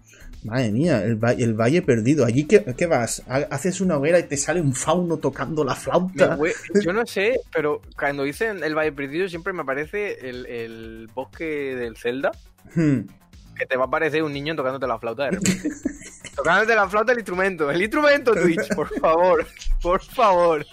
Madre 0.45 0.71
mía, 0.71 1.03
el, 1.03 1.19
el 1.39 1.55
valle 1.55 1.83
perdido. 1.83 2.25
Allí, 2.25 2.45
¿qué, 2.45 2.65
qué 2.77 2.87
vas? 2.87 3.23
Ha- 3.29 3.49
Haces 3.51 3.81
una 3.81 3.97
hoguera 3.97 4.19
y 4.21 4.23
te 4.25 4.37
sale 4.37 4.61
un 4.61 4.75
fauno 4.75 5.17
tocando 5.17 5.65
la 5.65 5.75
flauta. 5.75 6.39
yo 6.85 6.93
no 6.93 7.05
sé, 7.05 7.41
pero 7.53 7.83
cuando 7.99 8.23
dicen 8.23 8.63
el 8.63 8.75
Valle 8.77 8.93
Perdido 8.93 9.29
siempre 9.29 9.53
me 9.53 9.63
aparece 9.63 10.29
el, 10.29 10.47
el 10.47 11.11
bosque 11.15 11.45
del 11.45 11.97
Zelda. 11.97 12.31
Hmm. 12.75 13.01
Que 13.59 13.67
te 13.67 13.77
va 13.77 13.85
a 13.85 13.87
aparecer 13.89 14.23
un 14.23 14.33
niño 14.33 14.55
tocándote 14.55 14.87
la 14.87 14.99
flauta 14.99 15.25
de 15.25 15.31
repente. 15.33 15.69
tocándote 16.37 16.75
la 16.77 16.89
flauta 16.89 17.13
el 17.13 17.19
instrumento. 17.19 17.71
El 17.71 17.83
instrumento, 17.83 18.33
Twitch, 18.35 18.73
por 18.75 18.89
favor. 19.01 19.47
Por 19.83 20.01
favor. 20.03 20.65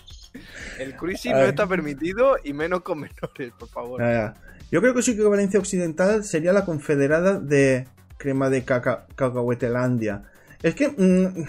El 0.79 0.95
cruising 0.95 1.33
no 1.33 1.43
está 1.43 1.67
permitido 1.67 2.35
y 2.43 2.53
menos 2.53 2.81
con 2.81 2.99
menores, 2.99 3.53
por 3.57 3.67
favor. 3.69 4.01
Ya. 4.01 4.33
Yo 4.71 4.81
creo 4.81 4.93
que 4.93 5.01
su 5.01 5.11
equivalencia 5.11 5.59
occidental 5.59 6.23
sería 6.23 6.53
la 6.53 6.65
confederada 6.65 7.39
de 7.39 7.87
crema 8.17 8.49
de 8.49 8.63
caca 8.63 9.07
cacahuetelandia. 9.15 10.23
Es 10.61 10.75
que. 10.75 10.89
mm, 10.89 11.45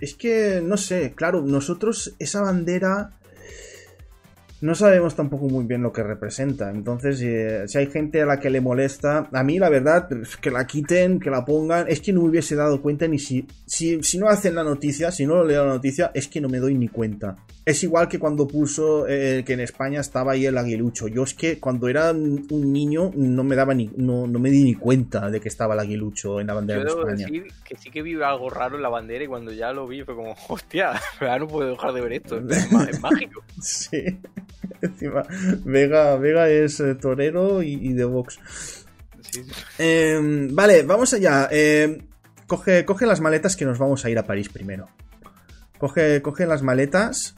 es 0.00 0.14
que, 0.14 0.60
no 0.64 0.76
sé, 0.76 1.12
claro, 1.14 1.42
nosotros 1.42 2.14
esa 2.18 2.40
bandera. 2.40 3.10
No 4.62 4.76
sabemos 4.76 5.16
tampoco 5.16 5.48
muy 5.48 5.64
bien 5.64 5.82
lo 5.82 5.92
que 5.92 6.04
representa. 6.04 6.70
Entonces, 6.70 7.20
eh, 7.20 7.64
si 7.66 7.78
hay 7.78 7.88
gente 7.88 8.22
a 8.22 8.26
la 8.26 8.38
que 8.38 8.48
le 8.48 8.60
molesta, 8.60 9.28
a 9.32 9.42
mí 9.42 9.58
la 9.58 9.68
verdad, 9.68 10.08
que 10.40 10.52
la 10.52 10.68
quiten, 10.68 11.18
que 11.18 11.30
la 11.30 11.44
pongan, 11.44 11.86
es 11.88 12.00
que 12.00 12.12
no 12.12 12.22
me 12.22 12.28
hubiese 12.28 12.54
dado 12.54 12.80
cuenta 12.80 13.08
ni 13.08 13.18
si, 13.18 13.44
si, 13.66 14.00
si 14.04 14.18
no 14.18 14.28
hacen 14.28 14.54
la 14.54 14.62
noticia, 14.62 15.10
si 15.10 15.26
no 15.26 15.34
lo 15.34 15.44
leo 15.44 15.66
la 15.66 15.72
noticia, 15.72 16.12
es 16.14 16.28
que 16.28 16.40
no 16.40 16.48
me 16.48 16.58
doy 16.58 16.76
ni 16.76 16.86
cuenta. 16.86 17.38
Es 17.64 17.82
igual 17.82 18.06
que 18.06 18.20
cuando 18.20 18.46
puso 18.46 19.06
eh, 19.08 19.42
que 19.44 19.54
en 19.54 19.60
España 19.60 20.00
estaba 20.00 20.32
ahí 20.32 20.46
el 20.46 20.56
aguilucho. 20.56 21.08
Yo 21.08 21.24
es 21.24 21.34
que 21.34 21.58
cuando 21.58 21.88
era 21.88 22.12
un 22.12 22.72
niño 22.72 23.10
no 23.16 23.42
me 23.42 23.56
daba 23.56 23.74
ni, 23.74 23.90
no, 23.96 24.28
no 24.28 24.38
me 24.38 24.50
di 24.50 24.62
ni 24.62 24.74
cuenta 24.74 25.28
de 25.28 25.40
que 25.40 25.48
estaba 25.48 25.74
el 25.74 25.80
aguilucho 25.80 26.40
en 26.40 26.46
la 26.46 26.54
bandera 26.54 26.80
Yo 26.80 26.84
de 26.84 26.90
debo 26.90 27.08
España. 27.08 27.26
decir 27.26 27.52
que 27.64 27.76
sí 27.76 27.90
que 27.90 28.02
vi 28.02 28.14
algo 28.22 28.48
raro 28.48 28.76
en 28.76 28.82
la 28.82 28.88
bandera 28.88 29.24
y 29.24 29.26
cuando 29.26 29.52
ya 29.52 29.72
lo 29.72 29.88
vi 29.88 30.04
fue 30.04 30.14
como, 30.14 30.36
hostia, 30.48 30.92
no 31.40 31.48
puedo 31.48 31.70
dejar 31.70 31.92
de 31.92 32.00
ver 32.00 32.12
esto, 32.12 32.38
es 32.48 33.00
mágico. 33.00 33.42
Sí. 33.60 34.18
Encima, 34.82 35.24
Vega, 35.64 36.16
Vega 36.16 36.48
es 36.48 36.80
eh, 36.80 36.94
torero 36.94 37.62
y, 37.62 37.72
y 37.74 37.92
de 37.92 38.04
box. 38.04 38.38
Sí, 39.20 39.44
sí. 39.44 39.52
Eh, 39.78 40.48
vale, 40.50 40.82
vamos 40.82 41.12
allá. 41.14 41.48
Eh, 41.50 42.02
coge, 42.46 42.84
coge 42.84 43.06
las 43.06 43.20
maletas 43.20 43.56
que 43.56 43.64
nos 43.64 43.78
vamos 43.78 44.04
a 44.04 44.10
ir 44.10 44.18
a 44.18 44.26
París 44.26 44.48
primero. 44.48 44.88
Coge, 45.78 46.22
coge 46.22 46.46
las 46.46 46.62
maletas 46.62 47.34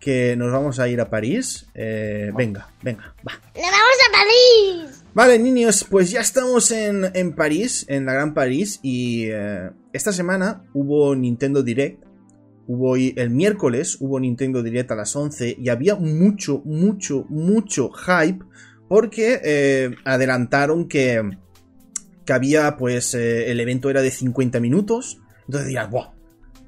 que 0.00 0.36
nos 0.36 0.52
vamos 0.52 0.78
a 0.78 0.88
ir 0.88 1.00
a 1.00 1.10
París. 1.10 1.66
Eh, 1.74 2.30
venga, 2.34 2.68
venga, 2.82 3.14
va. 3.26 3.32
¡Nos 3.54 3.70
vamos 3.70 3.96
a 4.08 4.12
París! 4.12 5.04
Vale, 5.14 5.38
niños, 5.38 5.86
pues 5.88 6.10
ya 6.10 6.20
estamos 6.20 6.70
en, 6.70 7.10
en 7.14 7.34
París, 7.34 7.84
en 7.88 8.06
la 8.06 8.12
Gran 8.12 8.34
París, 8.34 8.78
y 8.82 9.26
eh, 9.30 9.70
esta 9.92 10.12
semana 10.12 10.62
hubo 10.74 11.14
Nintendo 11.16 11.62
Direct. 11.62 12.04
Hubo 12.68 12.94
el 12.96 13.30
miércoles 13.30 13.96
hubo 13.98 14.20
Nintendo 14.20 14.62
Direct 14.62 14.90
a 14.92 14.94
las 14.94 15.16
11 15.16 15.56
y 15.58 15.70
había 15.70 15.96
mucho, 15.96 16.62
mucho, 16.64 17.24
mucho 17.30 17.90
hype 17.90 18.44
porque 18.88 19.40
eh, 19.42 19.90
adelantaron 20.04 20.86
que, 20.86 21.22
que 22.24 22.32
había, 22.32 22.76
pues, 22.76 23.14
eh, 23.14 23.50
el 23.50 23.58
evento 23.60 23.88
era 23.90 24.02
de 24.02 24.10
50 24.10 24.60
minutos. 24.60 25.18
Entonces 25.46 25.68
dirás, 25.68 25.90
¡buah! 25.90 26.10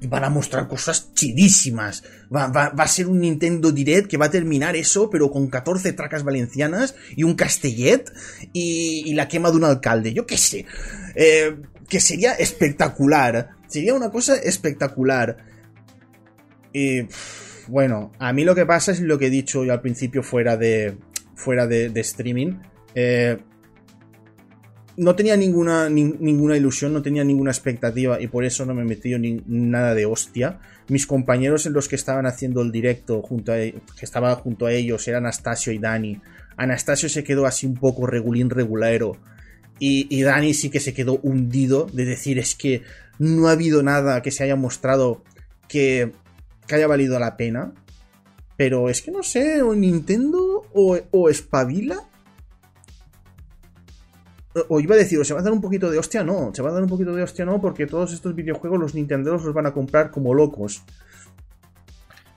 Van 0.09 0.23
a 0.23 0.31
mostrar 0.31 0.67
cosas 0.67 1.13
chidísimas. 1.13 2.03
Va, 2.35 2.47
va- 2.47 2.69
va 2.69 2.83
a 2.85 2.87
ser 2.87 3.05
un 3.07 3.19
Nintendo 3.19 3.71
Direct 3.71 4.07
que 4.09 4.17
va 4.17 4.25
a 4.25 4.31
terminar 4.31 4.75
eso, 4.75 5.11
pero 5.11 5.29
con 5.29 5.47
14 5.47 5.93
tracas 5.93 6.23
valencianas 6.23 6.95
y 7.15 7.21
un 7.21 7.35
castellet 7.35 8.11
y, 8.53 9.03
y 9.05 9.13
la 9.13 9.27
quema 9.27 9.51
de 9.51 9.57
un 9.57 9.63
alcalde. 9.65 10.11
Yo 10.13 10.25
qué 10.25 10.37
sé. 10.39 10.65
Eh, 11.13 11.55
que 11.87 11.99
sería 11.99 12.33
espectacular. 12.33 13.49
Sería 13.67 13.93
una 13.93 14.09
cosa 14.09 14.35
espectacular. 14.37 15.50
Y 16.73 17.07
bueno, 17.67 18.11
a 18.19 18.33
mí 18.33 18.43
lo 18.43 18.55
que 18.55 18.65
pasa 18.65 18.91
es 18.91 19.01
lo 19.01 19.17
que 19.17 19.27
he 19.27 19.29
dicho 19.29 19.63
yo 19.63 19.73
al 19.73 19.81
principio 19.81 20.23
fuera 20.23 20.57
de, 20.57 20.97
fuera 21.35 21.67
de, 21.67 21.91
streaming. 22.01 22.53
Eh, 22.95 23.37
no 24.97 25.15
tenía 25.15 25.37
ninguna, 25.37 25.89
nin- 25.89 26.17
ninguna 26.19 26.57
ilusión, 26.57 26.93
no 26.93 27.01
tenía 27.01 27.23
ninguna 27.23 27.51
expectativa 27.51 28.21
y 28.21 28.27
por 28.27 28.43
eso 28.43 28.65
no 28.65 28.73
me 28.73 28.81
he 28.81 28.85
metido 28.85 29.17
ni 29.19 29.41
nada 29.47 29.95
de 29.95 30.05
hostia. 30.05 30.59
Mis 30.89 31.07
compañeros 31.07 31.65
en 31.65 31.73
los 31.73 31.87
que 31.87 31.95
estaban 31.95 32.25
haciendo 32.25 32.61
el 32.61 32.71
directo, 32.71 33.21
junto 33.21 33.53
a, 33.53 33.59
e- 33.59 33.73
que 33.97 34.05
estaba 34.05 34.35
junto 34.35 34.65
a 34.65 34.73
ellos, 34.73 35.07
eran 35.07 35.23
Anastasio 35.23 35.71
y 35.71 35.77
Dani. 35.79 36.19
Anastasio 36.57 37.07
se 37.09 37.23
quedó 37.23 37.45
así 37.45 37.65
un 37.65 37.75
poco 37.75 38.05
regulín 38.05 38.49
regulero. 38.49 39.17
Y 39.83 40.21
Dani 40.21 40.53
sí 40.53 40.69
que 40.69 40.79
se 40.79 40.93
quedó 40.93 41.19
hundido 41.23 41.87
de 41.91 42.05
decir 42.05 42.37
es 42.37 42.53
que 42.53 42.83
no 43.17 43.47
ha 43.47 43.53
habido 43.53 43.81
nada 43.81 44.21
que 44.21 44.29
se 44.29 44.43
haya 44.43 44.55
mostrado 44.55 45.23
que, 45.67 46.11
que 46.67 46.75
haya 46.75 46.87
valido 46.87 47.17
la 47.19 47.37
pena. 47.37 47.73
Pero 48.57 48.89
es 48.89 49.01
que 49.01 49.11
no 49.11 49.23
sé, 49.23 49.61
o 49.61 49.73
Nintendo 49.73 50.63
o, 50.73 50.97
o 51.11 51.29
espabila. 51.29 51.97
O- 54.69 54.79
iba 54.81 54.95
a 54.95 54.97
decir, 54.97 55.23
se 55.25 55.33
va 55.33 55.39
a 55.39 55.43
dar 55.43 55.53
un 55.53 55.61
poquito 55.61 55.89
de 55.89 55.97
hostia, 55.97 56.23
no. 56.23 56.51
Se 56.53 56.61
va 56.61 56.69
a 56.69 56.73
dar 56.73 56.83
un 56.83 56.89
poquito 56.89 57.13
de 57.13 57.23
hostia, 57.23 57.45
no, 57.45 57.59
porque 57.61 57.87
todos 57.87 58.13
estos 58.13 58.35
videojuegos 58.35 58.79
los 58.79 58.93
Nintenderos 58.93 59.43
los 59.43 59.53
van 59.53 59.65
a 59.65 59.73
comprar 59.73 60.11
como 60.11 60.33
locos. 60.33 60.83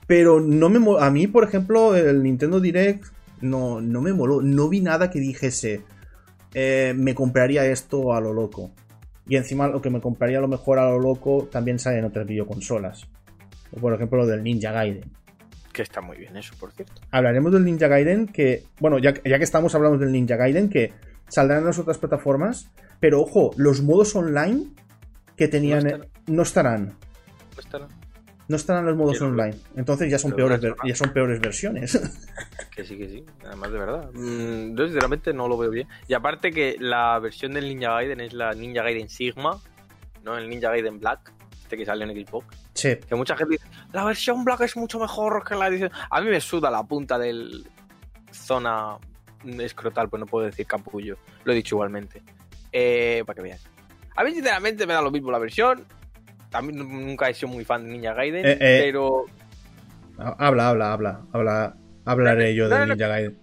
Pero 0.07 0.39
no 0.39 0.69
me 0.69 0.79
A 0.99 1.09
mí, 1.11 1.27
por 1.27 1.43
ejemplo, 1.43 1.95
el 1.95 2.23
Nintendo 2.23 2.59
Direct 2.59 3.05
no, 3.41 3.81
no 3.81 4.01
me 4.01 4.13
moló. 4.13 4.41
No 4.41 4.69
vi 4.69 4.79
nada 4.81 5.09
que 5.09 5.19
dijese. 5.19 5.83
eh, 6.53 6.93
me 6.95 7.13
compraría 7.13 7.65
esto 7.65 8.13
a 8.13 8.21
lo 8.21 8.31
loco. 8.33 8.71
Y 9.27 9.35
encima 9.35 9.67
lo 9.67 9.81
que 9.81 9.89
me 9.89 9.99
compraría 9.99 10.37
a 10.37 10.41
lo 10.41 10.47
mejor 10.47 10.79
a 10.79 10.89
lo 10.89 10.99
loco 10.99 11.49
también 11.51 11.79
sale 11.79 11.97
en 11.99 12.05
otras 12.05 12.25
videoconsolas. 12.25 13.07
O 13.75 13.79
por 13.79 13.93
ejemplo 13.93 14.19
lo 14.19 14.25
del 14.25 14.43
Ninja 14.43 14.71
Gaiden. 14.71 15.11
Que 15.73 15.81
está 15.81 15.99
muy 16.01 16.17
bien 16.17 16.37
eso, 16.37 16.53
por 16.59 16.71
cierto. 16.71 17.01
Hablaremos 17.11 17.51
del 17.51 17.65
Ninja 17.65 17.87
Gaiden 17.87 18.27
que, 18.27 18.63
bueno, 18.79 18.97
ya, 18.97 19.13
ya 19.23 19.37
que 19.37 19.43
estamos 19.43 19.75
hablando 19.75 19.97
del 19.97 20.11
Ninja 20.11 20.37
Gaiden 20.37 20.69
que 20.69 20.93
saldrán 21.27 21.59
en 21.59 21.65
las 21.65 21.79
otras 21.79 21.97
plataformas, 21.97 22.71
pero 22.99 23.21
ojo, 23.21 23.51
los 23.57 23.81
modos 23.81 24.15
online 24.15 24.67
que 25.35 25.47
tenían 25.47 25.83
No 25.83 25.87
estarán. 25.89 26.07
no 26.27 26.41
estarán. 26.43 26.85
¿No 27.55 27.59
estará? 27.59 27.87
No 28.47 28.55
estarán 28.57 28.85
los 28.85 28.95
modos 28.95 29.19
online. 29.21 29.55
Entonces 29.75 30.09
ya 30.09 30.19
son, 30.19 30.31
peores, 30.33 30.61
ya 30.85 30.95
son 30.95 31.11
peores 31.11 31.39
versiones. 31.39 31.99
Que 32.75 32.83
sí, 32.83 32.97
que 32.97 33.07
sí. 33.07 33.25
Además, 33.45 33.71
de 33.71 33.79
verdad. 33.79 34.09
Mm, 34.13 34.75
yo, 34.75 34.85
sinceramente, 34.85 35.31
no 35.33 35.47
lo 35.47 35.57
veo 35.57 35.69
bien. 35.71 35.87
Y 36.09 36.13
aparte 36.13 36.51
que 36.51 36.75
la 36.77 37.17
versión 37.19 37.53
del 37.53 37.69
Ninja 37.69 37.89
Gaiden 37.91 38.19
es 38.19 38.33
la 38.33 38.51
Ninja 38.51 38.83
Gaiden 38.83 39.07
Sigma, 39.07 39.61
no 40.25 40.37
el 40.37 40.49
Ninja 40.49 40.71
Gaiden 40.71 40.99
Black, 40.99 41.31
este 41.75 41.83
que 41.83 41.85
sale 41.85 42.05
en 42.05 42.25
Xbox. 42.27 42.45
sí. 42.73 42.95
Que 43.07 43.15
mucha 43.15 43.35
gente 43.37 43.53
dice, 43.53 43.67
la 43.93 44.03
versión 44.05 44.43
Black 44.43 44.61
es 44.61 44.75
mucho 44.77 44.99
mejor 44.99 45.43
que 45.47 45.55
la 45.55 45.67
edición... 45.67 45.91
A 46.09 46.21
mí 46.21 46.29
me 46.29 46.39
suda 46.41 46.69
la 46.71 46.83
punta 46.83 47.17
del 47.19 47.67
zona 48.31 48.97
escrotal, 49.59 50.09
pues 50.09 50.19
no 50.19 50.25
puedo 50.25 50.45
decir 50.45 50.65
capullo. 50.65 51.17
Lo 51.43 51.51
he 51.51 51.55
dicho 51.55 51.75
igualmente. 51.75 52.21
Eh, 52.71 53.23
para 53.25 53.35
que 53.37 53.41
veas. 53.43 53.61
A 54.15 54.23
mí, 54.23 54.31
sinceramente, 54.31 54.85
me 54.87 54.93
da 54.93 55.01
lo 55.01 55.11
mismo 55.11 55.31
la 55.31 55.39
versión. 55.39 55.85
También 56.49 56.79
nunca 56.79 57.29
he 57.29 57.33
sido 57.33 57.49
muy 57.49 57.63
fan 57.65 57.83
de 57.85 57.91
Ninja 57.91 58.13
Gaiden, 58.13 58.45
Eh, 58.45 58.57
eh. 58.59 58.81
pero 58.83 59.25
Ha- 60.17 60.35
Habla, 60.47 60.69
habla, 60.69 60.93
habla. 60.93 61.21
habla 61.33 61.75
hablaré 62.05 62.55
yo 62.55 62.69
de. 62.69 62.85
Ninja 62.87 63.07
Gaiden. 63.07 63.37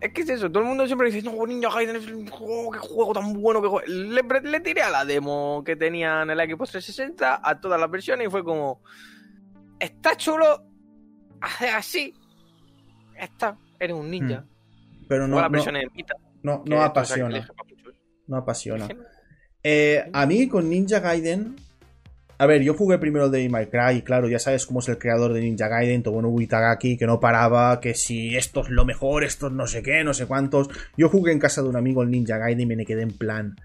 Es 0.00 0.12
que 0.12 0.20
es 0.22 0.28
eso, 0.28 0.48
todo 0.48 0.62
el 0.62 0.68
mundo 0.68 0.86
siempre 0.86 1.10
dice, 1.10 1.28
no, 1.28 1.44
Ninja 1.44 1.70
Gaiden 1.70 1.96
es 1.96 2.06
un 2.06 2.26
juego, 2.28 2.70
qué 2.70 2.78
juego 2.78 3.12
tan 3.12 3.32
bueno 3.32 3.60
que 3.60 3.68
juego. 3.68 3.86
Le, 3.86 4.60
tiré 4.60 4.82
a 4.82 4.90
la 4.90 5.04
demo 5.04 5.62
que 5.64 5.74
tenía 5.74 6.22
en 6.22 6.30
el 6.30 6.38
Xbox 6.38 6.70
360 6.70 7.40
a 7.42 7.60
todas 7.60 7.80
las 7.80 7.90
versiones 7.90 8.28
y 8.28 8.30
fue 8.30 8.44
como, 8.44 8.80
está 9.80 10.16
chulo, 10.16 10.64
hace 11.40 11.68
así, 11.70 12.14
está, 13.16 13.58
eres 13.80 13.96
un 13.96 14.08
ninja. 14.08 14.44
Pero 15.08 15.26
Juega 15.26 15.48
no, 15.48 15.72
no, 15.72 15.90
Vita. 15.94 16.14
no, 16.42 16.62
no 16.64 16.82
apasiona. 16.82 17.48
No 18.28 18.36
apasiona. 18.36 18.86
Eh, 19.62 20.08
a 20.12 20.26
mí 20.26 20.48
con 20.48 20.68
Ninja 20.68 21.00
Gaiden. 21.00 21.56
A 22.40 22.46
ver, 22.46 22.62
yo 22.62 22.74
jugué 22.74 22.98
primero 22.98 23.28
de 23.30 23.48
My 23.48 23.66
Cry 23.66 23.98
y 23.98 24.02
claro, 24.02 24.28
ya 24.28 24.38
sabes 24.38 24.64
cómo 24.64 24.78
es 24.78 24.88
el 24.88 24.96
creador 24.96 25.32
de 25.32 25.40
Ninja 25.40 25.66
Gaiden, 25.66 26.04
Tomonobu 26.04 26.40
Itagaki, 26.40 26.96
que 26.96 27.04
no 27.04 27.18
paraba, 27.18 27.80
que 27.80 27.94
si 27.94 28.36
esto 28.36 28.60
es 28.60 28.68
lo 28.68 28.84
mejor, 28.84 29.24
esto 29.24 29.48
es 29.48 29.52
no 29.52 29.66
sé 29.66 29.82
qué, 29.82 30.04
no 30.04 30.14
sé 30.14 30.26
cuántos. 30.26 30.68
Yo 30.96 31.08
jugué 31.08 31.32
en 31.32 31.40
casa 31.40 31.62
de 31.62 31.68
un 31.68 31.74
amigo 31.74 32.04
el 32.04 32.12
Ninja 32.12 32.38
Gaiden 32.38 32.70
y 32.70 32.76
me 32.76 32.86
quedé 32.86 33.02
en 33.02 33.10
plan. 33.10 33.56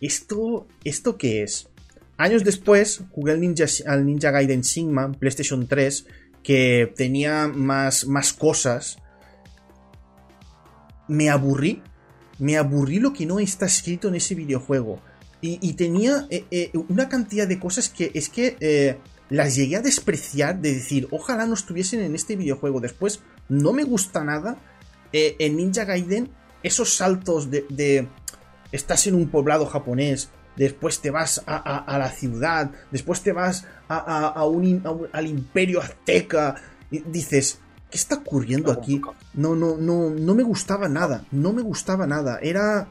¿Esto, 0.00 0.66
¿esto 0.82 1.16
qué 1.16 1.44
es? 1.44 1.68
Años 2.16 2.42
después 2.42 3.04
jugué 3.12 3.32
al 3.32 3.40
Ninja, 3.40 3.66
al 3.86 4.04
Ninja 4.04 4.32
Gaiden 4.32 4.64
Sigma 4.64 5.12
PlayStation 5.12 5.68
3, 5.68 6.06
que 6.42 6.92
tenía 6.96 7.46
más, 7.46 8.04
más 8.08 8.32
cosas. 8.32 8.98
Me 11.06 11.30
aburrí. 11.30 11.82
Me 12.40 12.56
aburrí 12.56 12.98
lo 12.98 13.12
que 13.12 13.26
no 13.26 13.38
está 13.38 13.66
escrito 13.66 14.08
en 14.08 14.16
ese 14.16 14.34
videojuego. 14.34 15.00
Y, 15.40 15.58
y 15.60 15.74
tenía 15.74 16.26
eh, 16.30 16.44
eh, 16.50 16.70
una 16.88 17.08
cantidad 17.08 17.46
de 17.46 17.58
cosas 17.60 17.88
que 17.88 18.10
es 18.14 18.28
que 18.28 18.56
eh, 18.60 18.98
las 19.30 19.54
llegué 19.54 19.76
a 19.76 19.82
despreciar, 19.82 20.58
de 20.60 20.74
decir, 20.74 21.06
ojalá 21.10 21.46
no 21.46 21.54
estuviesen 21.54 22.00
en 22.00 22.14
este 22.14 22.34
videojuego. 22.36 22.80
Después, 22.80 23.20
no 23.48 23.72
me 23.72 23.84
gusta 23.84 24.24
nada. 24.24 24.56
en 25.12 25.56
Ninja 25.56 25.84
Gaiden, 25.84 26.30
esos 26.62 26.94
saltos 26.96 27.50
de, 27.50 27.64
de- 27.70 28.08
Estás 28.72 29.06
en 29.06 29.14
un 29.14 29.28
poblado 29.30 29.64
japonés, 29.64 30.28
después 30.56 31.00
te 31.00 31.10
vas 31.10 31.42
a, 31.46 31.56
a- 31.56 31.78
a 31.78 31.98
la 31.98 32.10
ciudad, 32.10 32.70
después 32.90 33.22
te 33.22 33.32
vas 33.32 33.64
a, 33.88 34.44
un 34.44 35.08
al 35.12 35.26
imperio 35.26 35.80
azteca. 35.80 36.56
Y 36.90 36.98
dices, 37.00 37.60
¿qué 37.90 37.96
está 37.96 38.16
ocurriendo 38.16 38.70
aquí? 38.72 39.00
No, 39.34 39.54
no, 39.54 39.76
no, 39.78 40.10
no 40.10 40.34
me 40.34 40.42
gustaba 40.42 40.88
nada. 40.88 41.24
No 41.30 41.52
me 41.54 41.62
gustaba 41.62 42.06
nada. 42.06 42.38
Era 42.42 42.88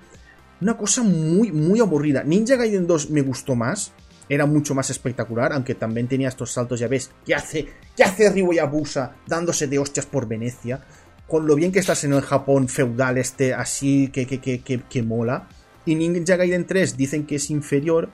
una 0.61 0.77
cosa 0.77 1.03
muy, 1.03 1.51
muy 1.51 1.79
aburrida. 1.79 2.23
Ninja 2.23 2.55
Gaiden 2.55 2.87
2 2.87 3.09
me 3.11 3.21
gustó 3.21 3.55
más. 3.55 3.91
Era 4.29 4.45
mucho 4.45 4.75
más 4.75 4.89
espectacular, 4.89 5.53
aunque 5.53 5.75
también 5.75 6.07
tenía 6.07 6.27
estos 6.27 6.51
saltos, 6.51 6.81
ya 6.81 6.89
ves, 6.89 7.11
¿qué 7.25 7.33
hace, 7.33 7.67
qué 7.95 8.03
hace 8.03 8.29
Ryo 8.29 8.51
Yabusa 8.51 9.15
dándose 9.25 9.67
de 9.67 9.79
hostias 9.79 10.05
por 10.05 10.27
Venecia? 10.27 10.81
Con 11.27 11.47
lo 11.47 11.55
bien 11.55 11.71
que 11.71 11.79
estás 11.79 12.03
en 12.03 12.11
el 12.11 12.21
Japón 12.21 12.67
feudal 12.67 13.17
este, 13.17 13.53
así 13.53 14.09
que, 14.09 14.27
que, 14.27 14.39
que, 14.39 14.59
que, 14.59 14.81
que 14.81 15.03
mola. 15.03 15.47
Y 15.85 15.95
Ninja 15.95 16.35
Gaiden 16.35 16.67
3 16.67 16.97
dicen 16.97 17.25
que 17.25 17.35
es 17.35 17.49
inferior. 17.49 18.09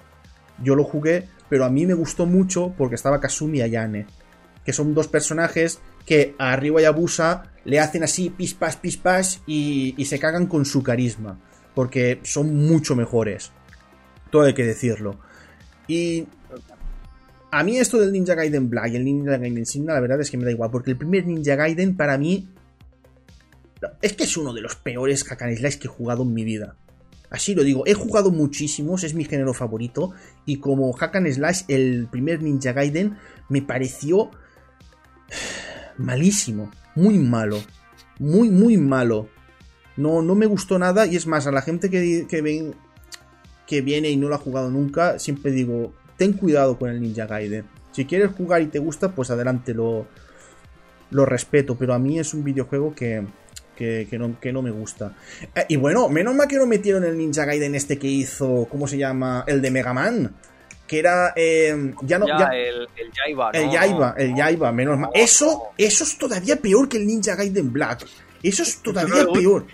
Yo 0.61 0.75
lo 0.75 0.83
jugué, 0.83 1.29
pero 1.49 1.65
a 1.65 1.71
mí 1.71 1.87
me 1.87 1.95
gustó 1.95 2.27
mucho 2.27 2.75
porque 2.77 2.95
estaba 2.95 3.19
Kasumi 3.19 3.61
Ayane. 3.61 4.05
Que 4.63 4.73
son 4.73 4.93
dos 4.93 5.07
personajes 5.07 5.79
que 6.05 6.35
a 6.37 6.55
Ryo 6.55 6.79
Yabusa 6.79 7.51
le 7.65 7.79
hacen 7.79 8.03
así 8.03 8.29
pispas, 8.29 8.75
pispas 8.75 9.41
y, 9.47 9.95
y 9.97 10.05
se 10.05 10.19
cagan 10.19 10.45
con 10.45 10.65
su 10.65 10.83
carisma. 10.83 11.39
Porque 11.73 12.19
son 12.23 12.67
mucho 12.67 12.95
mejores. 12.95 13.51
Todo 14.29 14.43
hay 14.43 14.53
que 14.53 14.65
decirlo. 14.65 15.19
Y 15.87 16.27
a 17.51 17.63
mí 17.63 17.77
esto 17.77 17.99
del 17.99 18.11
Ninja 18.11 18.35
Gaiden 18.35 18.69
Black 18.69 18.93
y 18.93 18.95
el 18.95 19.05
Ninja 19.05 19.37
Gaiden 19.37 19.65
Sigma, 19.65 19.93
la 19.93 19.99
verdad 19.99 20.21
es 20.21 20.31
que 20.31 20.37
me 20.37 20.45
da 20.45 20.51
igual. 20.51 20.71
Porque 20.71 20.91
el 20.91 20.97
primer 20.97 21.25
Ninja 21.25 21.55
Gaiden 21.55 21.95
para 21.95 22.17
mí 22.17 22.47
es 24.01 24.13
que 24.13 24.23
es 24.23 24.37
uno 24.37 24.53
de 24.53 24.61
los 24.61 24.75
peores 24.75 25.23
hack 25.23 25.41
and 25.41 25.57
slash 25.57 25.77
que 25.77 25.87
he 25.87 25.91
jugado 25.91 26.23
en 26.23 26.33
mi 26.33 26.43
vida. 26.43 26.75
Así 27.29 27.55
lo 27.55 27.63
digo, 27.63 27.83
he 27.87 27.95
jugado 27.95 28.29
muchísimos, 28.31 29.03
es 29.03 29.13
mi 29.15 29.25
género 29.25 29.53
favorito. 29.53 30.11
Y 30.45 30.57
como 30.57 30.93
hack 30.93 31.15
and 31.15 31.31
slash, 31.31 31.61
el 31.67 32.07
primer 32.11 32.41
Ninja 32.41 32.73
Gaiden 32.73 33.17
me 33.49 33.61
pareció 33.61 34.29
malísimo, 35.97 36.71
muy 36.95 37.17
malo, 37.17 37.59
muy, 38.19 38.49
muy 38.49 38.77
malo. 38.77 39.29
No, 39.97 40.21
no 40.21 40.35
me 40.35 40.45
gustó 40.45 40.79
nada 40.79 41.05
y 41.05 41.15
es 41.15 41.27
más, 41.27 41.45
a 41.47 41.51
la 41.51 41.61
gente 41.61 41.89
que, 41.89 42.25
que, 42.27 42.41
ven, 42.41 42.73
que 43.67 43.81
viene 43.81 44.09
y 44.09 44.17
no 44.17 44.29
lo 44.29 44.35
ha 44.35 44.39
jugado 44.39 44.69
nunca, 44.71 45.19
siempre 45.19 45.51
digo, 45.51 45.93
ten 46.17 46.33
cuidado 46.33 46.77
con 46.77 46.89
el 46.89 47.01
Ninja 47.01 47.27
Gaiden. 47.27 47.65
Si 47.91 48.05
quieres 48.05 48.31
jugar 48.31 48.61
y 48.63 48.67
te 48.67 48.79
gusta, 48.79 49.11
pues 49.11 49.29
adelante, 49.29 49.73
lo, 49.73 50.07
lo 51.11 51.25
respeto, 51.25 51.75
pero 51.77 51.93
a 51.93 51.99
mí 51.99 52.17
es 52.19 52.33
un 52.33 52.43
videojuego 52.43 52.95
que, 52.95 53.23
que, 53.75 54.07
que 54.09 54.17
no, 54.17 54.39
que 54.39 54.51
no 54.51 54.63
me 54.63 54.71
gusta. 54.71 55.15
Eh, 55.55 55.65
y 55.69 55.75
bueno, 55.75 56.09
menos 56.09 56.33
mal 56.33 56.47
que 56.47 56.57
no 56.57 56.65
metieron 56.65 57.03
el 57.03 57.15
Ninja 57.17 57.45
Gaiden 57.45 57.75
este 57.75 57.99
que 57.99 58.07
hizo, 58.07 58.67
¿cómo 58.71 58.87
se 58.87 58.97
llama? 58.97 59.43
El 59.45 59.61
de 59.61 59.69
Mega 59.69 59.93
Man. 59.93 60.35
Que 60.87 60.99
era. 60.99 61.33
eh, 61.35 61.93
ya 62.01 62.19
no. 62.19 62.27
Ya, 62.27 62.39
ya- 62.39 62.49
el, 62.57 62.87
el 62.97 63.11
Yaiba, 63.13 63.51
el 63.53 63.65
no, 63.67 63.71
Yaiba, 63.73 64.15
el 64.17 64.31
no. 64.31 64.37
Yaiba, 64.37 64.71
menos 64.71 64.99
mal. 64.99 65.11
no, 65.15 65.21
Eso, 65.21 65.63
eso 65.77 66.03
es 66.03 66.17
todavía 66.17 66.57
peor 66.57 66.89
que 66.89 66.97
el 66.97 67.05
Ninja 67.07 67.35
Gaiden 67.35 67.71
Black. 67.71 68.05
Eso 68.41 68.63
es 68.63 68.77
todavía 68.81 69.25
peor. 69.31 69.65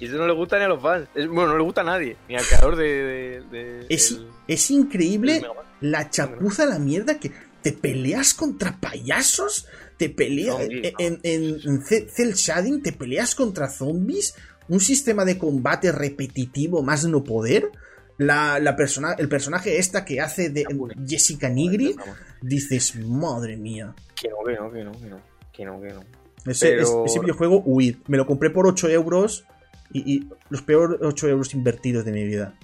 Y 0.00 0.06
eso 0.06 0.16
no 0.16 0.26
le 0.26 0.32
gusta 0.32 0.58
ni 0.58 0.64
a 0.64 0.68
los 0.68 0.80
fans. 0.82 1.08
Es- 1.14 1.26
bueno, 1.26 1.48
no 1.52 1.56
le 1.58 1.64
gusta 1.64 1.80
a 1.80 1.84
nadie. 1.84 2.16
Ni 2.28 2.36
al 2.36 2.44
creador 2.44 2.76
de. 2.76 2.84
de- 2.84 3.40
de- 3.50 3.86
Es, 3.88 4.18
es 4.46 4.70
increíble 4.70 5.42
la 5.80 6.10
chapuza, 6.10 6.66
la 6.66 6.78
mierda 6.78 7.18
que 7.18 7.32
te 7.62 7.72
peleas 7.72 8.34
contra 8.34 8.78
payasos, 8.80 9.66
te 9.96 10.08
peleas 10.08 10.60
en, 10.60 11.20
en, 11.24 11.60
en 11.64 11.82
Ce- 11.82 12.08
Cell 12.08 12.32
Shading, 12.34 12.82
te 12.82 12.92
peleas 12.92 13.34
contra 13.34 13.68
zombies, 13.68 14.34
un 14.68 14.80
sistema 14.80 15.24
de 15.24 15.38
combate 15.38 15.90
repetitivo 15.92 16.82
más 16.82 17.04
no 17.04 17.24
poder. 17.24 17.70
La, 18.18 18.58
la 18.58 18.74
persona, 18.74 19.12
el 19.16 19.28
personaje 19.28 19.78
esta 19.78 20.04
que 20.04 20.20
hace 20.20 20.50
de 20.50 20.64
Jessica 21.06 21.48
Nigri, 21.48 21.94
dices, 22.42 22.96
madre 22.96 23.56
mía. 23.56 23.94
Que 24.20 24.28
no, 24.28 24.36
que 24.44 24.54
no, 24.56 24.72
que 24.72 24.84
no, 24.84 24.92
que 24.92 25.06
no. 25.06 25.20
Que 25.52 25.64
no, 25.64 25.80
que 25.80 25.88
no. 25.92 26.00
Ese, 26.46 26.70
Pero- 26.70 27.04
ese 27.06 27.20
videojuego, 27.20 27.62
huid. 27.64 27.96
Me 28.08 28.16
lo 28.16 28.26
compré 28.26 28.50
por 28.50 28.66
8 28.66 28.88
euros 28.88 29.44
y, 29.92 30.16
y 30.16 30.28
los 30.50 30.62
peores 30.62 30.98
8 31.02 31.28
euros 31.28 31.54
invertidos 31.54 32.04
de 32.04 32.12
mi 32.12 32.24
vida. 32.24 32.54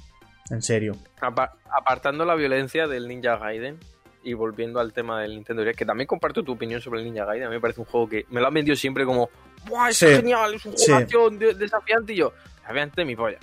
En 0.51 0.61
serio. 0.63 0.97
Apa- 1.21 1.57
apartando 1.77 2.25
la 2.25 2.35
violencia 2.35 2.87
del 2.87 3.09
Ninja 3.09 3.37
Gaiden 3.37 3.79
y 4.23 4.33
volviendo 4.35 4.79
al 4.81 4.93
tema 4.93 5.21
del 5.23 5.33
Nintendo 5.35 5.63
Direct, 5.63 5.79
que 5.79 5.87
también 5.87 6.07
comparto 6.07 6.43
tu 6.43 6.53
opinión 6.53 6.81
sobre 6.81 7.01
el 7.01 7.07
Ninja 7.07 7.25
Gaiden. 7.25 7.47
A 7.47 7.51
mí 7.51 7.57
me 7.57 7.61
parece 7.61 7.81
un 7.81 7.87
juego 7.87 8.09
que 8.09 8.27
me 8.31 8.41
lo 8.41 8.47
han 8.49 8.55
vendido 8.55 8.77
siempre 8.77 9.05
como, 9.05 9.31
¡buah, 9.67 9.89
es 9.91 9.97
Sí, 9.99 10.07
genial! 10.07 10.55
Es 10.55 10.65
un 10.67 10.73
juego 10.75 11.31
sí. 11.31 11.37
de 11.39 11.55
desafiante. 11.55 12.13
Y 12.13 12.17
yo, 12.17 12.33
desafiante 12.61 13.05
mi 13.05 13.17
polla. 13.17 13.39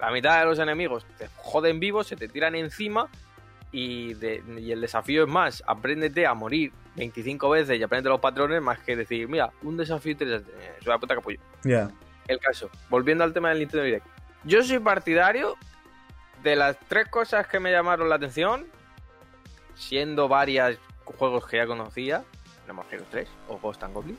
La 0.00 0.10
mitad 0.10 0.40
de 0.40 0.46
los 0.46 0.58
enemigos 0.58 1.06
te 1.18 1.28
joden 1.36 1.78
vivos, 1.80 2.06
se 2.06 2.16
te 2.16 2.28
tiran 2.28 2.54
encima. 2.54 3.08
Y, 3.74 4.12
de- 4.14 4.42
y 4.58 4.70
el 4.72 4.80
desafío 4.82 5.24
es 5.24 5.30
más, 5.30 5.62
apréndete 5.66 6.26
a 6.26 6.34
morir 6.34 6.72
25 6.96 7.48
veces 7.48 7.78
y 7.78 7.82
aprende 7.82 8.10
los 8.10 8.20
patrones 8.20 8.60
más 8.60 8.78
que 8.80 8.96
decir, 8.96 9.26
mira, 9.28 9.50
un 9.62 9.78
desafío 9.78 10.12
interesante. 10.12 10.50
Eh, 10.60 10.72
Es 10.80 10.86
una 10.86 10.98
puta 10.98 11.14
capullo. 11.14 11.38
Ya. 11.64 11.90
El 12.28 12.38
caso, 12.38 12.70
volviendo 12.88 13.24
al 13.24 13.32
tema 13.32 13.50
del 13.50 13.60
Nintendo 13.60 13.84
Direct. 13.84 14.06
Yo 14.44 14.62
soy 14.62 14.78
partidario 14.78 15.56
de 16.42 16.56
las 16.56 16.76
tres 16.88 17.08
cosas 17.08 17.46
que 17.46 17.60
me 17.60 17.70
llamaron 17.70 18.08
la 18.08 18.16
atención, 18.16 18.66
siendo 19.74 20.28
varias 20.28 20.78
juegos 21.04 21.46
que 21.46 21.58
ya 21.58 21.66
conocía, 21.66 22.24
no 22.66 22.74
más 22.74 22.86
que 22.86 22.98
los 22.98 23.08
tres, 23.08 23.28
o 23.48 23.58
Ghost 23.58 23.82
and 23.82 23.94
Goblins. 23.94 24.18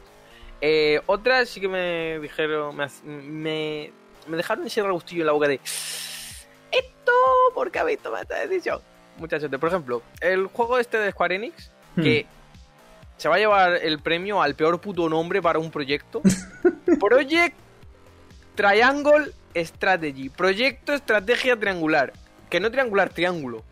Eh, 0.62 1.02
otras 1.08 1.50
sí 1.50 1.60
que 1.60 1.68
me 1.68 2.20
dijeron, 2.20 2.76
me, 2.76 2.88
me, 3.04 3.92
me 4.28 4.38
dejaron 4.38 4.66
ese 4.66 4.82
regustillo 4.82 5.22
en 5.22 5.28
la 5.28 5.34
boca 5.34 5.48
de 5.48 5.60
esto, 6.74 7.12
¿por 7.54 7.70
qué 7.72 7.80
habéis 7.80 8.00
tomado 8.00 8.24
esta 8.24 8.40
decisión? 8.40 8.82
Muchas 9.18 9.44
veces, 9.44 9.60
por 9.60 9.70
ejemplo, 9.70 10.02
el 10.22 10.48
juego 10.48 10.80
este 10.80 10.98
de 10.98 11.12
Square 11.12 11.36
Enix, 11.36 11.70
que 11.96 12.26
se 13.18 13.30
va 13.30 13.36
a 13.36 13.40
llevar 13.40 13.76
el 13.76 14.00
premio 14.00 14.42
al 14.42 14.56
peor 14.56 14.82
puto 14.82 15.08
nombre 15.08 15.42
para 15.42 15.60
un 15.60 15.70
proyecto. 15.70 16.22
Project 17.00 17.56
Triangle 18.56 19.32
Strategy. 19.56 20.30
Proyecto 20.30 20.94
Estrategia 20.94 21.58
Triangular. 21.60 22.14
Que 22.50 22.60
no 22.60 22.70
triangular, 22.72 23.10
triángulo. 23.10 23.64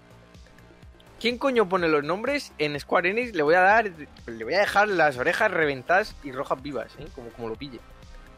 ¿Quién 1.20 1.38
coño 1.38 1.70
pone 1.70 1.88
los 1.88 2.04
nombres 2.04 2.52
en 2.58 2.80
Square 2.80 3.12
Enix? 3.12 3.36
Le 3.36 3.44
voy 3.44 3.54
a 3.54 3.62
dar. 3.62 3.91
Le 4.26 4.44
voy 4.44 4.56
a 4.56 4.60
dejar 4.60 4.88
las 4.88 5.17
orejas 5.17 5.52
reventadas 5.52 6.15
y 6.24 6.32
rojas 6.32 6.62
vivas, 6.63 6.88
¿eh? 6.98 7.06
Como, 7.13 7.30
como 7.30 7.50
lo 7.50 7.56
pille. 7.56 7.80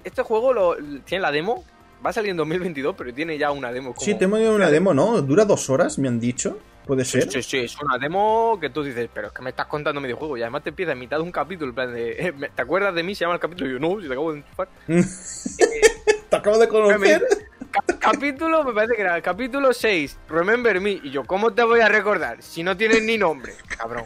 Este 0.03 0.21
juego 0.21 0.51
lo, 0.51 0.75
tiene 1.05 1.21
la 1.21 1.31
demo. 1.31 1.63
Va 2.05 2.09
a 2.09 2.13
salir 2.13 2.31
en 2.31 2.37
2022, 2.37 2.95
pero 2.97 3.13
tiene 3.13 3.37
ya 3.37 3.51
una 3.51 3.71
demo. 3.71 3.93
Como, 3.93 4.03
Sí, 4.03 4.15
tengo 4.15 4.35
una 4.35 4.69
demo, 4.69 4.93
¿no? 4.93 5.21
Dura 5.21 5.45
dos 5.45 5.69
horas, 5.69 5.97
me 5.97 6.09
han 6.09 6.19
dicho. 6.19 6.59
¿Puede 6.85 7.05
ser? 7.05 7.31
sí, 7.31 7.41
sí, 7.41 7.59
es 7.59 7.79
una 7.79 7.97
demo 7.97 8.57
que 8.59 8.69
tú 8.69 8.83
dices, 8.83 9.09
pero 9.13 9.27
es 9.27 9.33
que 9.33 9.41
me 9.41 9.51
estás 9.51 9.67
contando 9.67 10.01
medio 10.01 10.17
juego 10.17 10.37
y 10.37 10.41
además 10.41 10.63
te 10.63 10.69
empieza 10.69 10.91
en 10.91 10.99
mitad 10.99 11.15
de 11.15 11.23
un 11.23 11.31
capítulo, 11.31 11.69
en 11.69 11.75
plan 11.75 11.93
de, 11.93 12.11
eh, 12.11 12.33
¿te 12.55 12.61
acuerdas 12.61 12.93
de 12.93 13.03
mí? 13.03 13.15
Se 13.15 13.23
llama 13.23 13.35
el 13.35 13.39
capítulo 13.39 13.69
y 13.69 13.73
yo, 13.73 13.79
no, 13.79 14.01
si 14.01 14.07
te 14.07 14.13
acabo 14.13 14.33
de 14.33 14.39
enchufar. 14.39 14.67
Te 16.33 16.37
acabo 16.37 16.57
de 16.57 16.67
conocer. 16.67 17.27
Ca- 17.69 17.99
capítulo, 17.99 18.63
me 18.63 18.73
parece 18.73 18.95
que 18.95 19.01
era 19.03 19.15
el 19.17 19.21
capítulo 19.21 19.71
6, 19.71 20.17
Remember 20.29 20.81
Me. 20.81 20.93
Y 20.93 21.11
yo, 21.11 21.23
¿cómo 21.25 21.53
te 21.53 21.61
voy 21.61 21.81
a 21.81 21.89
recordar 21.89 22.41
si 22.41 22.63
no 22.63 22.75
tienes 22.75 23.03
ni 23.03 23.19
nombre? 23.19 23.53
Cabrón. 23.77 24.05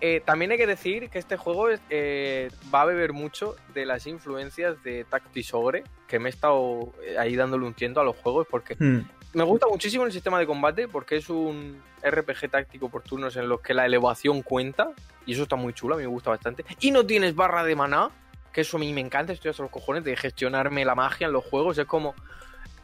Eh, 0.00 0.22
también 0.24 0.52
hay 0.52 0.58
que 0.58 0.66
decir 0.68 1.10
que 1.10 1.18
este 1.18 1.36
juego 1.36 1.70
eh, 1.90 2.50
va 2.72 2.82
a 2.82 2.84
beber 2.84 3.12
mucho 3.12 3.56
de 3.74 3.84
las 3.84 4.06
influencias 4.06 4.80
de 4.84 5.02
Tactics 5.02 5.52
Ogre, 5.54 5.82
que 6.06 6.20
me 6.20 6.28
he 6.28 6.30
estado 6.30 6.92
eh, 7.04 7.18
ahí 7.18 7.34
dándole 7.34 7.66
un 7.66 7.74
tiento 7.74 8.00
a 8.00 8.04
los 8.04 8.14
juegos 8.14 8.46
porque 8.48 8.76
Hmm. 8.78 9.00
me 9.32 9.42
gusta 9.42 9.66
muchísimo 9.66 10.04
el 10.04 10.12
sistema 10.12 10.38
de 10.38 10.46
combate 10.46 10.86
porque 10.86 11.16
es 11.16 11.28
un 11.30 11.82
RPG 12.00 12.48
táctico 12.48 12.88
por 12.90 13.02
turnos 13.02 13.34
en 13.34 13.48
los 13.48 13.60
que 13.60 13.74
la 13.74 13.86
elevación 13.86 14.42
cuenta 14.42 14.90
y 15.26 15.32
eso 15.32 15.42
está 15.42 15.56
muy 15.56 15.72
chulo, 15.72 15.94
a 15.94 15.96
mí 15.98 16.04
me 16.04 16.08
gusta 16.10 16.30
bastante. 16.30 16.64
Y 16.78 16.92
no 16.92 17.04
tienes 17.04 17.34
barra 17.34 17.64
de 17.64 17.74
maná, 17.74 18.10
que 18.54 18.60
eso 18.60 18.76
a 18.76 18.80
mí 18.80 18.92
me 18.92 19.00
encanta, 19.00 19.32
estoy 19.32 19.50
hasta 19.50 19.64
los 19.64 19.72
cojones 19.72 20.04
de 20.04 20.16
gestionarme 20.16 20.84
la 20.84 20.94
magia 20.94 21.26
en 21.26 21.32
los 21.32 21.44
juegos, 21.44 21.76
es 21.76 21.86
como 21.86 22.14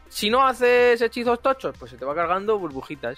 si 0.09 0.29
no 0.29 0.45
haces 0.45 1.01
hechizos 1.01 1.41
tochos, 1.41 1.73
pues 1.79 1.89
se 1.89 1.97
te 1.97 2.03
va 2.03 2.13
cargando 2.13 2.59
burbujitas. 2.59 3.17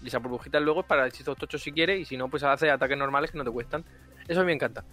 Y 0.00 0.06
esas 0.06 0.22
burbujitas 0.22 0.62
luego 0.62 0.82
es 0.82 0.86
para 0.86 1.08
hechizos 1.08 1.36
tochos 1.36 1.60
si 1.60 1.72
quieres 1.72 2.00
y 2.00 2.04
si 2.04 2.16
no 2.16 2.28
pues 2.28 2.44
hace 2.44 2.70
ataques 2.70 2.96
normales 2.96 3.32
que 3.32 3.38
no 3.38 3.42
te 3.44 3.50
cuestan. 3.50 3.84
Eso 4.28 4.40
a 4.40 4.44
mí 4.44 4.46
me 4.46 4.52
encanta. 4.52 4.84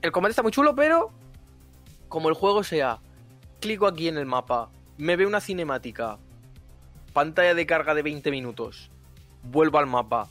El 0.00 0.12
combate 0.12 0.30
está 0.30 0.44
muy 0.44 0.52
chulo, 0.52 0.76
pero 0.76 1.10
como 2.08 2.28
el 2.28 2.36
juego 2.36 2.62
sea 2.62 3.00
clico 3.60 3.88
aquí 3.88 4.06
en 4.06 4.16
el 4.16 4.26
mapa, 4.26 4.70
me 4.98 5.16
ve 5.16 5.26
una 5.26 5.40
cinemática, 5.40 6.18
pantalla 7.12 7.54
de 7.54 7.66
carga 7.66 7.92
de 7.92 8.02
20 8.02 8.30
minutos, 8.30 8.92
vuelvo 9.42 9.78
al 9.78 9.86
mapa, 9.88 10.28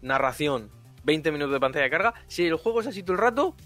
narración, 0.00 0.70
20 1.02 1.32
minutos 1.32 1.52
de 1.52 1.60
pantalla 1.60 1.82
de 1.82 1.90
carga. 1.90 2.14
Si 2.28 2.46
el 2.46 2.54
juego 2.54 2.80
es 2.80 2.86
así 2.86 3.02
todo 3.02 3.14
el 3.14 3.22
rato, 3.22 3.56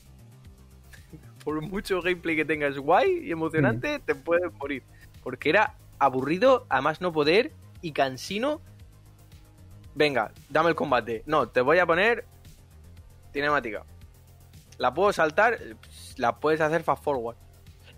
por 1.45 1.61
mucho 1.61 2.01
gameplay 2.03 2.37
que 2.37 2.45
tengas 2.45 2.77
guay 2.79 3.21
y 3.25 3.33
emocionante, 3.33 3.99
te 3.99 4.15
puedes 4.15 4.53
morir. 4.55 4.83
Porque 5.23 5.51
era 5.51 5.77
aburrido, 5.99 6.67
a 6.69 6.81
más 6.81 7.01
no 7.01 7.13
poder 7.13 7.53
y 7.83 7.93
cansino. 7.93 8.61
Venga, 9.95 10.33
dame 10.49 10.71
el 10.71 10.75
combate. 10.75 11.23
No, 11.27 11.49
te 11.49 11.61
voy 11.61 11.79
a 11.79 11.87
poner 11.87 12.25
cinemática. 13.33 13.85
La 14.79 14.95
puedo 14.95 15.13
saltar, 15.13 15.59
la 16.17 16.39
puedes 16.39 16.61
hacer 16.61 16.83
fast 16.83 17.05
forward. 17.05 17.37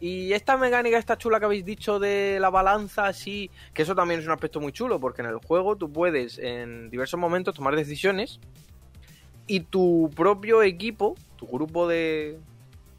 Y 0.00 0.32
esta 0.32 0.56
mecánica, 0.56 0.98
esta 0.98 1.16
chula 1.16 1.38
que 1.38 1.44
habéis 1.44 1.64
dicho 1.64 2.00
de 2.00 2.38
la 2.40 2.50
balanza, 2.50 3.06
así, 3.06 3.52
que 3.72 3.82
eso 3.82 3.94
también 3.94 4.18
es 4.18 4.26
un 4.26 4.32
aspecto 4.32 4.60
muy 4.60 4.72
chulo, 4.72 4.98
porque 4.98 5.22
en 5.22 5.28
el 5.28 5.36
juego 5.36 5.76
tú 5.76 5.92
puedes 5.92 6.38
en 6.38 6.90
diversos 6.90 7.20
momentos 7.20 7.54
tomar 7.54 7.76
decisiones 7.76 8.40
y 9.46 9.60
tu 9.60 10.10
propio 10.16 10.64
equipo, 10.64 11.14
tu 11.36 11.46
grupo 11.46 11.86
de, 11.86 12.40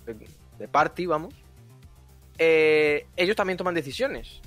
de, 0.05 0.67
party, 0.67 1.05
vamos, 1.05 1.33
eh, 2.37 3.05
ellos 3.15 3.35
también 3.35 3.57
toman 3.57 3.73
decisiones. 3.73 4.41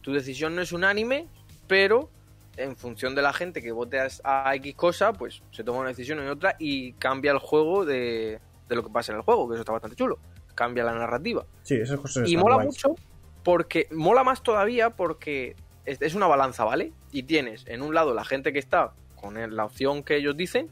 Tu 0.00 0.12
decisión 0.12 0.54
no 0.56 0.62
es 0.62 0.72
unánime, 0.72 1.26
pero 1.66 2.08
en 2.56 2.76
función 2.76 3.14
de 3.14 3.22
la 3.22 3.32
gente 3.32 3.62
que 3.62 3.72
vote 3.72 3.98
a, 4.24 4.54
X 4.56 4.74
cosa, 4.74 5.12
pues 5.12 5.42
se 5.50 5.64
toma 5.64 5.80
una 5.80 5.88
decisión 5.88 6.22
y 6.24 6.28
otra 6.28 6.56
y 6.58 6.92
cambia 6.94 7.32
el 7.32 7.38
juego 7.38 7.84
de, 7.84 8.40
de 8.68 8.74
lo 8.74 8.82
que 8.82 8.90
pasa 8.90 9.12
en 9.12 9.18
el 9.18 9.24
juego, 9.24 9.48
que 9.48 9.54
eso 9.54 9.62
está 9.62 9.72
bastante 9.72 9.96
chulo. 9.96 10.18
Cambia 10.54 10.84
la 10.84 10.92
narrativa. 10.92 11.44
Sí, 11.62 11.76
esas 11.76 12.00
cosas 12.00 12.28
Y 12.28 12.36
mola 12.36 12.56
guays. 12.56 12.66
mucho 12.66 12.96
porque 13.42 13.88
mola 13.90 14.24
más 14.24 14.42
todavía 14.42 14.90
porque 14.90 15.56
es, 15.84 16.02
es 16.02 16.14
una 16.14 16.26
balanza, 16.26 16.64
¿vale? 16.64 16.92
Y 17.12 17.22
tienes 17.22 17.64
en 17.66 17.82
un 17.82 17.94
lado 17.94 18.14
la 18.14 18.24
gente 18.24 18.52
que 18.52 18.58
está 18.58 18.92
con 19.16 19.54
la 19.54 19.64
opción 19.64 20.02
que 20.02 20.16
ellos 20.16 20.36
dicen 20.36 20.68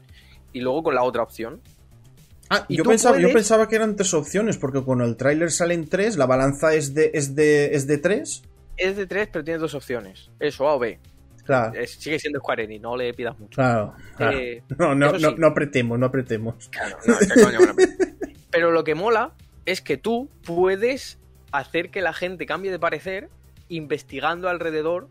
y 0.53 0.61
luego 0.61 0.83
con 0.83 0.95
la 0.95 1.03
otra 1.03 1.23
opción. 1.23 1.61
Ah, 2.49 2.65
Y 2.67 2.77
yo 2.77 2.83
pensaba, 2.83 3.19
yo 3.19 3.31
pensaba 3.31 3.67
que 3.67 3.75
eran 3.75 3.95
tres 3.95 4.13
opciones, 4.13 4.57
porque 4.57 4.83
con 4.83 5.01
el 5.01 5.15
tráiler 5.17 5.51
salen 5.51 5.87
tres, 5.87 6.17
la 6.17 6.25
balanza 6.25 6.73
es 6.73 6.93
de, 6.95 7.11
es 7.13 7.35
de, 7.35 7.75
es 7.75 7.85
de 7.87 7.97
tres. 7.99 8.41
Es 8.75 8.95
de 8.97 9.05
tres, 9.05 9.29
pero 9.31 9.43
tienes 9.43 9.61
dos 9.61 9.75
opciones. 9.75 10.31
Eso, 10.39 10.67
A 10.67 10.75
o 10.75 10.79
B. 10.79 10.99
Claro, 11.45 11.73
Es- 11.79 11.91
sigue 11.93 12.19
siendo 12.19 12.39
Square 12.39 12.63
Enix, 12.63 12.81
no 12.81 12.95
le 12.95 13.13
pidas 13.13 13.37
mucho. 13.39 13.55
claro. 13.55 13.93
claro. 14.17 14.37
Eh, 14.37 14.63
no, 14.77 14.93
no, 14.95 15.11
no, 15.17 15.31
no 15.31 15.47
apretemos, 15.47 15.97
no 15.99 16.05
apretemos. 16.07 16.69
Claro, 16.69 16.97
no, 17.07 17.15
qué 17.19 17.41
coño, 17.41 17.57
bueno. 17.59 17.73
Pero 18.51 18.71
lo 18.71 18.83
que 18.83 18.95
mola 18.95 19.31
es 19.65 19.81
que 19.81 19.97
tú 19.97 20.29
puedes 20.43 21.17
hacer 21.51 21.89
que 21.89 22.01
la 22.01 22.13
gente 22.13 22.45
cambie 22.45 22.71
de 22.71 22.79
parecer 22.79 23.29
investigando 23.67 24.49
alrededor 24.49 25.07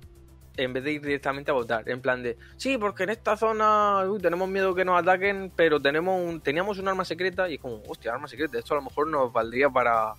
en 0.58 0.72
vez 0.72 0.84
de 0.84 0.92
ir 0.92 1.00
directamente 1.00 1.50
a 1.50 1.54
votar. 1.54 1.88
En 1.88 2.00
plan 2.00 2.22
de, 2.22 2.36
sí, 2.56 2.76
porque 2.76 3.04
en 3.04 3.10
esta 3.10 3.36
zona 3.36 4.02
tenemos 4.20 4.48
miedo 4.48 4.74
que 4.74 4.84
nos 4.84 5.00
ataquen, 5.00 5.52
pero 5.54 5.80
tenemos 5.80 6.20
un, 6.20 6.40
teníamos 6.40 6.78
un 6.78 6.88
arma 6.88 7.04
secreta 7.04 7.48
y 7.48 7.54
es 7.54 7.60
como, 7.60 7.80
hostia, 7.88 8.12
arma 8.12 8.28
secreta, 8.28 8.58
esto 8.58 8.74
a 8.74 8.78
lo 8.78 8.82
mejor 8.82 9.06
nos 9.06 9.32
valdría 9.32 9.70
para, 9.70 10.14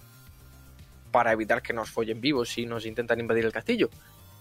para 1.12 1.34
evitar 1.34 1.62
que 1.62 1.73
nos 1.73 1.91
follen 1.91 2.21
vivos 2.21 2.49
si 2.49 2.65
nos 2.65 2.86
intentan 2.86 3.19
invadir 3.19 3.45
el 3.45 3.52
castillo. 3.52 3.89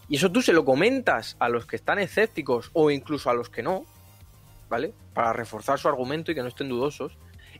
Y 0.08 0.16
eso 0.16 0.30
tú 0.30 0.40
se 0.40 0.52
lo 0.52 0.64
comentas 0.64 1.36
a 1.40 1.48
los 1.48 1.66
que 1.66 1.76
están 1.76 1.98
escépticos 1.98 2.70
o 2.72 2.90
incluso 2.90 3.28
a 3.28 3.34
los 3.34 3.50
que 3.50 3.62
no, 3.62 3.84
¿vale? 4.68 4.94
Para 5.14 5.32
reforzar 5.32 5.78
su 5.78 5.88
argumento 5.88 6.30
y 6.30 6.34
que 6.34 6.42
no 6.42 6.48
estén 6.48 6.68
dudosos. 6.68 7.12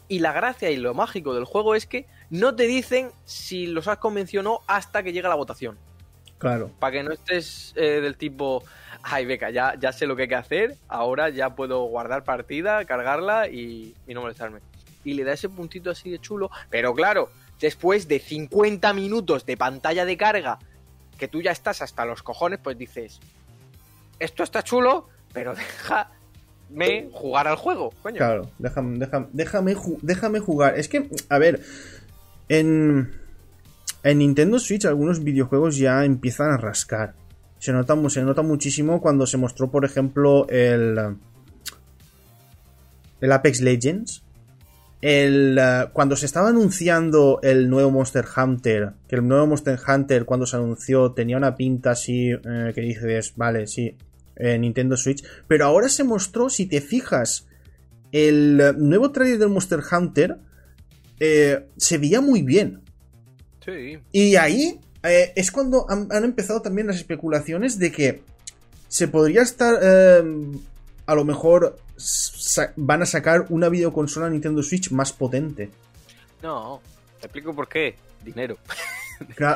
Y 0.07 0.20
la 0.20 0.33
gracia 0.33 0.70
y 0.70 0.77
lo 0.77 0.94
mágico 0.94 1.35
del 1.35 1.44
juego 1.44 1.74
es 1.74 1.87
que 1.87 2.07
no 2.31 2.55
te 2.55 2.66
dicen 2.66 3.11
si 3.24 3.66
los 3.66 3.88
has 3.88 3.98
convencido 3.98 4.40
o 4.40 4.44
no 4.44 4.61
hasta 4.66 5.03
que 5.03 5.12
llega 5.12 5.29
la 5.29 5.35
votación. 5.35 5.77
Claro. 6.38 6.70
Para 6.79 6.92
que 6.92 7.03
no 7.03 7.12
estés 7.12 7.72
eh, 7.77 8.01
del 8.01 8.16
tipo, 8.16 8.62
ay, 9.03 9.27
beca, 9.27 9.51
ya, 9.51 9.74
ya 9.79 9.92
sé 9.92 10.07
lo 10.07 10.16
que 10.16 10.22
hay 10.22 10.29
que 10.29 10.35
hacer, 10.35 10.77
ahora 10.88 11.31
ya 11.31 11.55
puedo 11.55 11.83
guardar 11.85 12.24
partida, 12.24 12.85
cargarla 12.85 13.48
y, 13.48 13.94
y 14.07 14.14
no 14.14 14.22
molestarme. 14.22 14.61
Y 15.05 15.14
le 15.14 15.24
da 15.24 15.33
ese 15.33 15.48
puntito 15.48 15.90
así 15.90 16.11
de 16.11 16.18
chulo. 16.18 16.51
Pero 16.70 16.94
claro, 16.94 17.31
después 17.61 18.09
de 18.09 18.20
50 18.20 18.92
minutos 18.92 19.46
de 19.46 19.57
pantalla 19.57 20.05
de 20.05 20.16
carga, 20.16 20.59
que 21.18 21.29
tú 21.29 21.42
ya 21.42 21.51
estás 21.51 21.83
hasta 21.83 22.05
los 22.05 22.22
cojones, 22.22 22.61
pues 22.62 22.79
dices, 22.79 23.20
esto 24.18 24.42
está 24.42 24.62
chulo, 24.62 25.09
pero 25.33 25.55
déjame 25.55 27.11
jugar 27.12 27.48
al 27.48 27.57
juego, 27.57 27.92
coño. 28.03 28.16
Claro, 28.16 28.51
déjame, 28.59 28.98
déjame, 28.98 29.27
déjame, 29.33 29.77
déjame 30.03 30.40
jugar. 30.40 30.79
Es 30.79 30.88
que, 30.88 31.11
a 31.29 31.38
ver, 31.38 31.61
en, 32.48 33.20
en 34.03 34.19
Nintendo 34.19 34.59
Switch 34.59 34.85
algunos 34.85 35.23
videojuegos 35.23 35.77
ya 35.77 36.05
empiezan 36.05 36.51
a 36.51 36.57
rascar. 36.57 37.15
Se 37.59 37.73
nota, 37.73 37.97
se 38.09 38.23
nota 38.23 38.43
muchísimo 38.43 39.01
cuando 39.01 39.27
se 39.27 39.37
mostró, 39.37 39.71
por 39.71 39.85
ejemplo, 39.85 40.49
el, 40.49 41.17
el 43.21 43.33
Apex 43.33 43.61
Legends. 43.61 44.23
El, 45.01 45.59
eh, 45.61 45.87
cuando 45.93 46.17
se 46.17 46.27
estaba 46.27 46.49
anunciando 46.49 47.39
el 47.43 47.71
nuevo 47.71 47.91
Monster 47.91 48.25
Hunter, 48.37 48.95
que 49.07 49.17
el 49.17 49.27
nuevo 49.27 49.47
Monster 49.47 49.79
Hunter 49.87 50.25
cuando 50.25 50.45
se 50.45 50.57
anunció 50.57 51.13
tenía 51.13 51.37
una 51.37 51.55
pinta 51.55 51.93
así 51.93 52.31
eh, 52.31 52.73
que 52.75 52.81
dices, 52.81 53.35
vale, 53.37 53.69
sí, 53.69 53.97
eh, 54.35 54.59
Nintendo 54.59 54.97
Switch, 54.97 55.25
pero 55.47 55.67
ahora 55.67 55.89
se 55.89 56.03
mostró, 56.03 56.49
si 56.49 56.67
te 56.67 56.81
fijas, 56.81 57.47
el 58.13 58.75
nuevo 58.79 59.11
trailer 59.13 59.39
del 59.39 59.51
Monster 59.51 59.81
Hunter 59.91 60.39
eh, 61.21 61.67
se 61.77 61.99
veía 61.99 62.21
muy 62.21 62.43
bien. 62.43 62.81
Sí. 63.68 63.98
Y 64.12 64.37
ahí 64.37 64.81
eh, 65.02 65.33
es 65.37 65.50
cuando 65.50 65.85
han, 65.90 66.09
han 66.11 66.24
empezado 66.24 66.62
también 66.62 66.87
las 66.87 66.96
especulaciones 66.96 67.78
de 67.78 67.92
que 67.92 68.22
se 68.88 69.09
podría 69.09 69.42
estar. 69.42 69.78
eh, 69.83 70.22
a 71.07 71.14
lo 71.14 71.24
mejor 71.24 71.78
van 72.76 73.02
a 73.02 73.07
sacar 73.07 73.46
una 73.50 73.68
videoconsola 73.68 74.28
Nintendo 74.31 74.62
Switch 74.62 74.90
más 74.90 75.12
potente. 75.12 75.70
No, 76.42 76.81
te 77.20 77.26
explico 77.26 77.54
por 77.54 77.68
qué. 77.68 77.94
Dinero. 78.24 78.57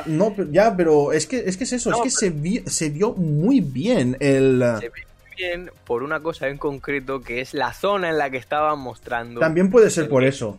No, 0.07 0.35
ya, 0.51 0.75
pero 0.75 1.13
es 1.13 1.25
que 1.25 1.37
es, 1.45 1.55
que 1.55 1.63
es 1.63 1.71
eso, 1.71 1.89
No, 1.89 1.95
es 1.97 2.03
que 2.03 2.09
se, 2.09 2.29
vi- 2.31 2.63
se 2.65 2.89
vio 2.89 3.13
muy 3.13 3.61
bien 3.61 4.17
el. 4.19 4.61
Se 4.77 4.89
ve 4.89 5.05
bien 5.37 5.71
por 5.85 6.03
una 6.03 6.19
cosa 6.21 6.49
en 6.49 6.57
concreto 6.57 7.21
que 7.21 7.39
es 7.39 7.53
la 7.53 7.71
zona 7.71 8.09
en 8.09 8.17
la 8.17 8.29
que 8.29 8.35
estaban 8.35 8.77
mostrando. 8.79 9.39
También 9.39 9.71
puede 9.71 9.89
ser 9.89 10.09
por 10.09 10.25
eso. 10.25 10.57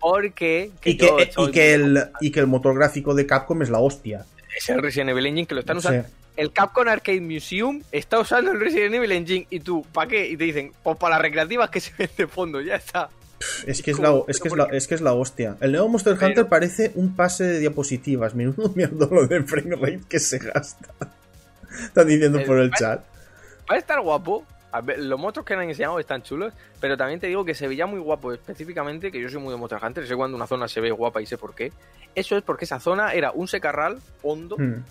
Porque. 0.00 0.70
Y 0.84 0.96
que, 0.96 1.06
eh, 1.06 1.30
y, 1.36 1.50
que 1.50 1.78
muy- 1.78 1.88
el, 1.96 2.10
y 2.20 2.30
que 2.30 2.40
el 2.40 2.46
motor 2.46 2.74
gráfico 2.74 3.14
de 3.14 3.26
Capcom 3.26 3.62
es 3.62 3.70
la 3.70 3.78
hostia. 3.78 4.24
Es 4.56 4.68
el 4.70 4.82
Resident 4.82 5.10
Evil 5.10 5.26
Engine 5.26 5.46
que 5.46 5.54
lo 5.54 5.60
están 5.60 5.80
Sí. 5.80 5.86
usando. 5.88 6.08
El 6.36 6.52
Capcom 6.52 6.86
Arcade 6.86 7.20
Museum 7.20 7.82
está 7.90 8.20
usando 8.20 8.52
el 8.52 8.60
Resident 8.60 8.94
Evil 8.94 9.10
Engine. 9.12 9.46
Y 9.50 9.60
tú, 9.60 9.84
¿para 9.92 10.08
qué? 10.08 10.28
Y 10.28 10.36
te 10.36 10.44
dicen, 10.44 10.72
pues 10.84 10.96
para 10.96 11.16
las 11.16 11.22
recreativas 11.22 11.68
que 11.70 11.80
se 11.80 11.92
ven 11.98 12.10
de 12.16 12.26
fondo, 12.28 12.60
ya 12.60 12.76
está. 12.76 13.10
Es 13.66 13.82
que 13.82 13.90
es, 13.92 13.98
la, 13.98 14.20
es, 14.28 14.40
que 14.40 14.48
es, 14.48 14.54
es 14.72 14.86
que 14.88 14.94
es 14.96 15.00
la 15.00 15.14
hostia. 15.14 15.56
El 15.60 15.72
nuevo 15.72 15.88
Monster 15.88 16.14
Pero- 16.16 16.26
Hunter 16.28 16.46
parece 16.46 16.92
un 16.94 17.14
pase 17.16 17.44
de 17.44 17.58
diapositivas. 17.60 18.34
Menudo 18.36 18.68
mierda 18.76 19.08
lo 19.10 19.26
de 19.26 19.42
frame 19.42 19.74
rate 19.76 20.00
que 20.08 20.20
se 20.20 20.38
gasta. 20.38 20.88
Están 21.84 22.06
diciendo 22.06 22.38
El- 22.38 22.46
por 22.46 22.58
el 22.60 22.70
chat. 22.72 23.00
Va 23.70 23.74
a 23.74 23.78
estar 23.78 24.00
guapo, 24.00 24.44
A 24.70 24.80
ver, 24.82 24.98
los 24.98 25.18
monstruos 25.18 25.46
que 25.46 25.54
han 25.54 25.62
enseñado 25.62 25.98
están 25.98 26.22
chulos, 26.22 26.52
pero 26.80 26.96
también 26.96 27.18
te 27.20 27.26
digo 27.26 27.44
que 27.44 27.54
se 27.54 27.66
veía 27.66 27.86
muy 27.86 28.00
guapo, 28.00 28.32
específicamente, 28.32 29.10
que 29.10 29.20
yo 29.20 29.28
soy 29.30 29.40
muy 29.40 29.50
de 29.50 29.56
Monster 29.58 29.82
Hunter, 29.82 30.06
sé 30.06 30.14
cuando 30.14 30.36
una 30.36 30.46
zona 30.46 30.68
se 30.68 30.80
ve 30.80 30.90
guapa 30.90 31.22
y 31.22 31.26
sé 31.26 31.38
por 31.38 31.54
qué. 31.54 31.72
Eso 32.14 32.36
es 32.36 32.42
porque 32.42 32.66
esa 32.66 32.78
zona 32.78 33.12
era 33.12 33.30
un 33.32 33.48
secarral 33.48 33.98
hondo, 34.22 34.56
Hmm. 34.58 34.84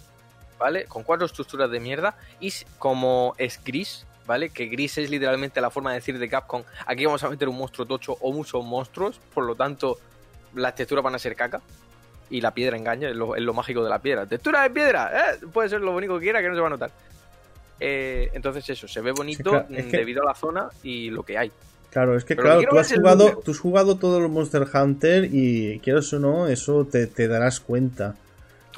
¿vale? 0.57 0.85
Con 0.85 1.03
cuatro 1.03 1.27
estructuras 1.27 1.69
de 1.69 1.79
mierda 1.79 2.15
y 2.39 2.51
como 2.79 3.35
es 3.37 3.63
gris, 3.63 4.07
¿vale? 4.25 4.49
Que 4.49 4.65
gris 4.65 4.97
es 4.97 5.11
literalmente 5.11 5.61
la 5.61 5.69
forma 5.69 5.91
de 5.91 5.97
decir 5.97 6.17
de 6.17 6.27
Capcom, 6.27 6.63
aquí 6.87 7.05
vamos 7.05 7.23
a 7.23 7.29
meter 7.29 7.47
un 7.47 7.57
monstruo 7.57 7.85
tocho 7.85 8.17
o 8.19 8.31
muchos 8.31 8.65
monstruos, 8.65 9.19
por 9.33 9.43
lo 9.45 9.53
tanto 9.55 9.99
las 10.55 10.73
texturas 10.73 11.03
van 11.03 11.13
a 11.13 11.19
ser 11.19 11.35
caca 11.35 11.61
y 12.31 12.41
la 12.41 12.51
piedra 12.51 12.75
engaña, 12.75 13.09
es 13.09 13.15
lo, 13.15 13.35
es 13.35 13.43
lo 13.43 13.53
mágico 13.53 13.83
de 13.83 13.89
la 13.89 13.99
piedra. 13.99 14.25
Textura 14.25 14.63
de 14.63 14.71
piedra, 14.71 15.11
¿eh? 15.13 15.45
puede 15.53 15.69
ser 15.69 15.81
lo 15.81 15.91
bonito 15.91 16.15
que 16.15 16.23
quiera 16.23 16.41
que 16.41 16.49
no 16.49 16.55
se 16.55 16.61
va 16.61 16.67
a 16.67 16.71
notar. 16.71 16.91
Eh, 17.79 18.29
entonces 18.33 18.69
eso, 18.69 18.87
se 18.87 19.01
ve 19.01 19.11
bonito 19.11 19.51
claro, 19.51 19.67
es 19.71 19.85
mm, 19.85 19.89
que- 19.91 19.97
debido 19.97 20.23
a 20.23 20.25
la 20.25 20.35
zona 20.35 20.69
y 20.83 21.09
lo 21.09 21.23
que 21.23 21.37
hay. 21.37 21.51
Claro, 21.91 22.17
es 22.17 22.25
que 22.25 22.35
Pero 22.35 22.47
claro, 22.49 22.61
tú 22.69 22.77
has 22.79 22.91
jugado, 22.93 23.37
tú 23.43 23.51
has 23.51 23.59
jugado 23.59 23.95
todo 23.97 24.17
el 24.17 24.29
Monster 24.29 24.65
Hunter 24.73 25.29
y 25.31 25.79
quieras 25.79 26.11
o 26.13 26.19
no, 26.19 26.47
eso 26.47 26.85
te, 26.85 27.07
te 27.07 27.27
darás 27.27 27.59
cuenta 27.59 28.15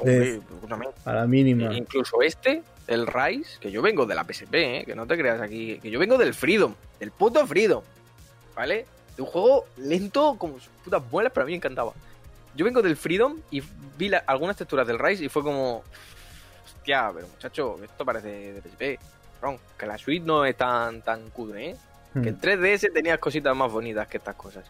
De- 0.02 0.32
Hombre, 0.32 0.40
escúchame. 0.54 0.86
a 1.04 1.14
la 1.14 1.26
mínima. 1.26 1.72
E 1.72 1.78
Incluso 1.78 2.22
este, 2.22 2.62
el 2.86 3.06
Rise, 3.06 3.58
que 3.60 3.70
yo 3.70 3.82
vengo 3.82 4.06
de 4.06 4.14
la 4.14 4.24
PSP, 4.24 4.54
¿eh? 4.80 4.84
que 4.86 4.94
no 4.94 5.06
te 5.06 5.18
creas 5.18 5.40
aquí, 5.40 5.78
que 5.80 5.90
yo 5.90 5.98
vengo 5.98 6.16
del 6.18 6.34
Freedom, 6.34 6.74
del 6.98 7.10
puto 7.10 7.46
Freedom, 7.46 7.82
¿vale? 8.54 8.86
De 9.16 9.22
un 9.22 9.28
juego 9.28 9.66
lento 9.76 10.36
como 10.38 10.54
sus 10.54 10.68
putas 10.84 11.02
muelas, 11.10 11.32
pero 11.34 11.44
a 11.44 11.46
mí 11.46 11.52
me 11.52 11.56
encantaba. 11.56 11.92
Yo 12.54 12.64
vengo 12.64 12.80
del 12.80 12.96
Freedom 12.96 13.36
y 13.50 13.62
vi 13.98 14.08
la- 14.08 14.18
algunas 14.26 14.56
texturas 14.56 14.86
del 14.86 14.98
Rise 14.98 15.24
y 15.24 15.28
fue 15.28 15.42
como, 15.42 15.82
hostia, 16.80 17.10
pero 17.14 17.28
muchacho, 17.28 17.78
esto 17.82 18.04
parece 18.04 18.52
de 18.52 18.62
PSP. 18.62 18.98
Cabrón, 19.40 19.60
que 19.78 19.86
la 19.86 19.98
suite 19.98 20.24
no 20.24 20.44
es 20.44 20.56
tan, 20.56 21.02
tan 21.02 21.30
cutre, 21.30 21.70
¿eh? 21.70 21.76
Hmm, 22.14 22.22
Que 22.22 22.28
en 22.30 22.40
3DS 22.40 22.92
tenías 22.92 23.18
cositas 23.18 23.54
más 23.54 23.70
bonitas 23.70 24.08
que 24.08 24.16
estas 24.16 24.34
cosas. 24.34 24.64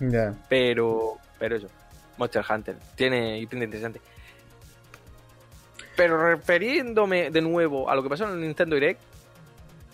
Ya. 0.00 0.34
Pero, 0.48 1.18
pero 1.38 1.56
eso, 1.56 1.68
Monster 2.16 2.44
Hunter, 2.48 2.76
tiene 2.94 3.44
pinta 3.48 3.64
interesante. 3.64 4.00
Pero 5.96 6.22
refiriéndome 6.22 7.30
de 7.30 7.42
nuevo 7.42 7.90
a 7.90 7.96
lo 7.96 8.02
que 8.02 8.08
pasó 8.08 8.24
en 8.24 8.34
el 8.34 8.40
Nintendo 8.40 8.76
Direct, 8.76 9.00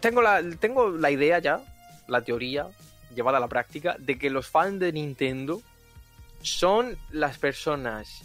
tengo 0.00 0.20
la, 0.20 0.42
tengo 0.60 0.90
la 0.90 1.10
idea 1.10 1.38
ya, 1.38 1.60
la 2.08 2.20
teoría 2.20 2.68
llevada 3.14 3.38
a 3.38 3.40
la 3.40 3.48
práctica, 3.48 3.96
de 3.98 4.18
que 4.18 4.28
los 4.28 4.48
fans 4.48 4.80
de 4.80 4.92
Nintendo 4.92 5.62
son 6.42 6.98
las 7.10 7.38
personas 7.38 8.22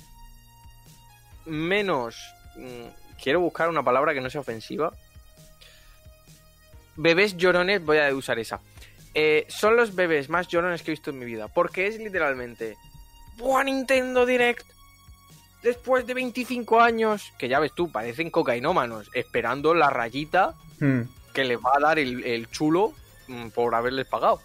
menos... 1.45 2.35
quiero 3.22 3.39
buscar 3.39 3.70
una 3.70 3.84
palabra 3.84 4.13
que 4.13 4.22
no 4.22 4.30
sea 4.30 4.41
ofensiva. 4.41 4.93
Bebés 6.95 7.38
llorones, 7.38 7.84
voy 7.84 7.97
a 7.99 8.13
usar 8.13 8.39
esa. 8.39 8.59
Eh, 9.13 9.45
son 9.49 9.76
los 9.76 9.95
bebés 9.95 10.30
más 10.30 10.47
llorones 10.47 10.82
que 10.82 10.91
he 10.91 10.93
visto 10.93 11.09
en 11.11 11.20
mi 11.20 11.26
vida. 11.26 11.47
Porque 11.47 11.88
es 11.88 11.97
literalmente. 11.97 12.78
¡Buah, 13.38 13.63
Nintendo 13.63 14.26
Direct! 14.26 14.65
Después 15.63 16.05
de 16.07 16.13
25 16.13 16.80
años, 16.82 17.34
que 17.38 17.49
ya 17.49 17.59
ves 17.59 17.74
tú, 17.74 17.91
parecen 17.91 18.30
cocainómanos, 18.32 19.09
esperando 19.13 19.74
la 19.74 19.89
rayita 19.89 20.55
Hmm. 20.80 21.01
que 21.34 21.43
les 21.43 21.57
va 21.57 21.74
a 21.76 21.80
dar 21.82 21.99
el, 21.99 22.24
el 22.24 22.49
chulo 22.49 22.93
mm, 23.28 23.49
por 23.49 23.76
haberles 23.76 24.07
pagado. 24.07 24.39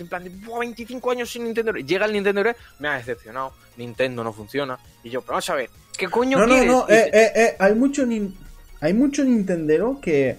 En 0.00 0.08
plan 0.08 0.24
de, 0.24 0.30
¡buah, 0.30 0.60
25 0.60 1.10
años 1.10 1.30
sin 1.30 1.44
Nintendo! 1.44 1.72
Llega 1.72 2.06
el 2.06 2.12
Nintendo 2.12 2.42
me 2.78 2.88
ha 2.88 2.94
decepcionado, 2.96 3.52
Nintendo 3.76 4.24
no 4.24 4.32
funciona. 4.32 4.78
Y 5.04 5.10
yo, 5.10 5.20
pero 5.20 5.32
vamos 5.32 5.50
a 5.50 5.54
ver, 5.54 5.70
¿qué 5.96 6.08
coño 6.08 6.38
No, 6.38 6.46
no, 6.46 6.52
quieres? 6.54 6.70
no, 6.70 6.86
Y 6.88 6.92
eh, 6.92 7.10
eh, 7.12 7.32
eh, 7.34 7.56
hay 7.58 7.74
mucho 7.74 8.04
nin- 8.06 8.34
hay 8.80 8.94
mucho 8.94 9.22
Nintendero 9.24 10.00
que 10.00 10.36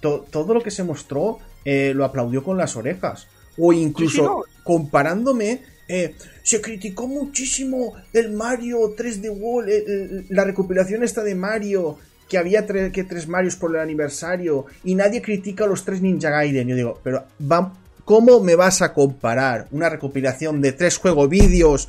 to- 0.00 0.26
todo 0.30 0.54
lo 0.54 0.62
que 0.62 0.70
se 0.70 0.84
mostró 0.84 1.38
eh, 1.64 1.92
lo 1.94 2.04
aplaudió 2.04 2.42
con 2.42 2.56
las 2.56 2.76
orejas. 2.76 3.26
O 3.58 3.72
incluso 3.72 4.10
Sí, 4.12 4.18
sí, 4.18 4.22
no. 4.24 4.42
comparándome, 4.62 5.62
eh, 5.88 6.14
se 6.42 6.60
criticó 6.60 7.06
muchísimo 7.06 7.94
el 8.12 8.30
Mario 8.32 8.78
3D 8.96 9.28
World, 9.30 9.68
eh, 9.68 10.24
la 10.30 10.44
recopilación 10.44 11.02
esta 11.02 11.22
de 11.22 11.34
Mario, 11.34 11.98
que 12.28 12.38
había 12.38 12.66
tre- 12.66 12.92
que 12.92 13.04
tres 13.04 13.26
Marios 13.28 13.56
por 13.56 13.74
el 13.74 13.80
aniversario, 13.80 14.66
y 14.84 14.94
nadie 14.94 15.20
critica 15.20 15.66
los 15.66 15.84
tres 15.84 16.00
Ninja 16.00 16.30
Gaiden. 16.30 16.68
Yo 16.68 16.76
digo, 16.76 17.00
pero 17.02 17.24
va- 17.42 17.74
¿cómo 18.10 18.40
me 18.40 18.56
vas 18.56 18.82
a 18.82 18.92
comparar 18.92 19.68
una 19.70 19.88
recopilación 19.88 20.60
de 20.60 20.72
tres 20.72 20.98
juegos 20.98 21.28
vídeos 21.28 21.88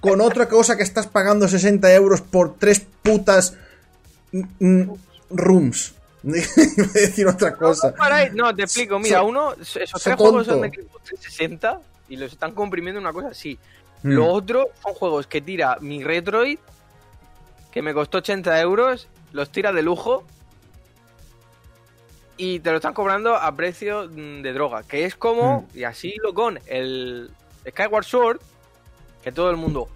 con 0.00 0.20
otra 0.20 0.46
cosa 0.46 0.76
que 0.76 0.82
estás 0.82 1.06
pagando 1.06 1.48
60 1.48 1.94
euros 1.94 2.20
por 2.20 2.58
tres 2.58 2.82
putas 3.02 3.56
rooms? 5.30 5.94
Iba 6.24 6.36
a 6.36 6.92
decir 6.92 7.26
otra 7.26 7.56
cosa. 7.56 7.94
No, 8.34 8.54
te 8.54 8.64
explico. 8.64 8.98
Mira, 8.98 9.20
So- 9.20 9.24
uno, 9.24 9.54
esos 9.54 9.88
so 9.88 9.98
tres 9.98 10.16
juegos 10.16 10.46
son 10.46 10.60
de 10.60 10.68
Xbox 10.68 11.04
360 11.04 11.80
y 12.10 12.16
los 12.16 12.30
están 12.30 12.52
comprimiendo 12.52 12.98
en 13.00 13.06
una 13.06 13.14
cosa 13.14 13.28
así. 13.28 13.58
Mm. 14.02 14.12
Lo 14.12 14.26
otro 14.26 14.68
son 14.82 14.92
juegos 14.92 15.26
que 15.26 15.40
tira 15.40 15.78
mi 15.80 16.04
Retroid, 16.04 16.58
que 17.70 17.80
me 17.80 17.94
costó 17.94 18.18
80 18.18 18.60
euros, 18.60 19.08
los 19.32 19.48
tira 19.50 19.72
de 19.72 19.80
lujo 19.80 20.24
y 22.44 22.58
te 22.58 22.70
lo 22.70 22.76
están 22.78 22.92
cobrando 22.92 23.36
a 23.36 23.54
precio 23.54 24.08
mm, 24.08 24.42
de 24.42 24.52
droga. 24.52 24.82
Que 24.82 25.04
es 25.04 25.14
como, 25.14 25.68
y 25.74 25.84
así 25.84 26.14
lo 26.22 26.34
con 26.34 26.58
el 26.66 27.30
Skyward 27.68 28.04
Sword, 28.04 28.40
que 29.22 29.30
todo 29.30 29.48
el 29.50 29.56
mundo, 29.56 29.88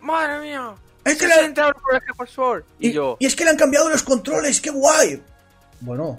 ¡Madre 0.00 0.40
mía! 0.40 0.74
Es 1.04 1.16
que 1.18 1.28
le- 1.28 1.34
60 1.34 1.62
euros 1.68 1.82
por 1.82 1.94
el 1.94 2.00
Skyward 2.02 2.28
Sword. 2.28 2.64
Y, 2.80 2.88
Y, 2.88 2.92
yo, 2.92 3.16
y 3.20 3.26
es 3.26 3.36
que 3.36 3.44
le 3.44 3.50
han 3.50 3.56
cambiado 3.56 3.88
los 3.88 4.02
controles, 4.02 4.60
qué 4.60 4.70
guay. 4.70 5.22
Bueno, 5.80 6.18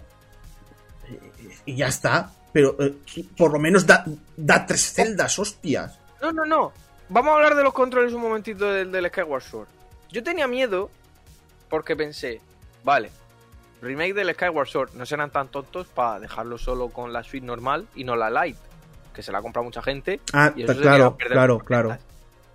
y- 1.66 1.72
y 1.72 1.76
ya 1.76 1.88
está. 1.88 2.32
Pero 2.54 2.76
eh, 2.80 2.94
por 3.36 3.52
lo 3.52 3.60
menos 3.60 3.86
da, 3.86 4.06
da 4.38 4.66
tres 4.66 4.94
celdas, 4.94 5.38
hostias. 5.40 5.98
No, 6.22 6.32
no, 6.32 6.46
no. 6.46 6.72
Vamos 7.10 7.32
a 7.32 7.36
hablar 7.36 7.56
de 7.56 7.64
los 7.64 7.74
controles 7.74 8.14
un 8.14 8.22
momentito 8.22 8.72
del, 8.72 8.92
del 8.92 9.08
Skyward 9.10 9.44
Sword. 9.44 9.68
Yo 10.12 10.24
tenía 10.24 10.48
miedo 10.48 10.90
porque 11.70 11.96
pensé, 11.96 12.40
vale, 12.84 13.10
remake 13.84 14.14
del 14.14 14.34
Skyward 14.34 14.68
Sword 14.68 14.94
no 14.96 15.06
serán 15.06 15.30
tan 15.32 15.48
tontos 15.50 15.88
para 15.88 16.20
dejarlo 16.20 16.58
solo 16.58 16.90
con 16.90 17.14
la 17.14 17.24
suite 17.24 17.46
normal 17.46 17.88
y 17.96 18.04
no 18.04 18.16
la 18.16 18.30
light, 18.30 18.58
que 19.14 19.22
se 19.24 19.32
la 19.32 19.40
ha 19.40 19.42
comprado 19.42 19.66
mucha 19.66 19.82
gente. 19.82 20.20
Ah, 20.34 20.52
y 20.56 20.64
eso 20.64 20.76
claro, 20.80 21.18
claro, 21.18 21.60
claro. 21.60 21.98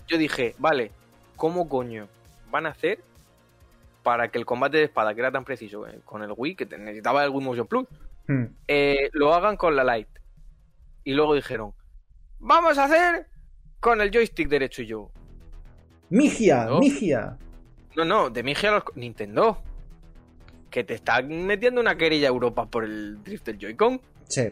Yo 0.06 0.16
dije, 0.18 0.54
vale, 0.58 0.90
¿cómo 1.36 1.68
coño 1.68 2.08
van 2.50 2.66
a 2.66 2.70
hacer 2.70 3.00
para 4.02 4.28
que 4.28 4.38
el 4.38 4.46
combate 4.46 4.78
de 4.78 4.84
espada, 4.84 5.14
que 5.14 5.20
era 5.20 5.30
tan 5.30 5.44
preciso 5.44 5.86
eh, 5.86 6.00
con 6.04 6.22
el 6.22 6.32
Wii, 6.34 6.54
que 6.54 6.64
necesitaba 6.64 7.24
el 7.24 7.30
Wii 7.30 7.44
Motion 7.44 7.66
Plus, 7.66 7.86
Hmm. 8.26 8.44
eh, 8.66 9.08
lo 9.14 9.32
hagan 9.34 9.56
con 9.56 9.74
la 9.74 9.84
Lite. 9.96 10.20
Y 11.02 11.14
luego 11.14 11.34
dijeron, 11.34 11.72
vamos 12.38 12.76
a 12.76 12.84
hacer 12.84 13.26
con 13.80 14.02
el 14.02 14.10
joystick 14.10 14.48
derecho 14.48 14.82
y 14.82 14.86
yo. 14.86 15.10
Migia, 16.10 16.66
No. 16.66 16.78
Migia. 16.80 17.36
No, 17.96 18.04
no, 18.04 18.30
de 18.30 18.42
Migia 18.42 18.70
los 18.70 18.82
Nintendo. 18.94 19.62
Que 20.78 20.84
te 20.84 20.94
están 20.94 21.44
metiendo 21.44 21.80
una 21.80 21.96
querella 21.96 22.28
a 22.28 22.30
Europa 22.30 22.66
por 22.66 22.84
el 22.84 23.20
drift 23.24 23.46
del 23.46 23.58
Joy-Con. 23.58 24.00
Sí. 24.28 24.44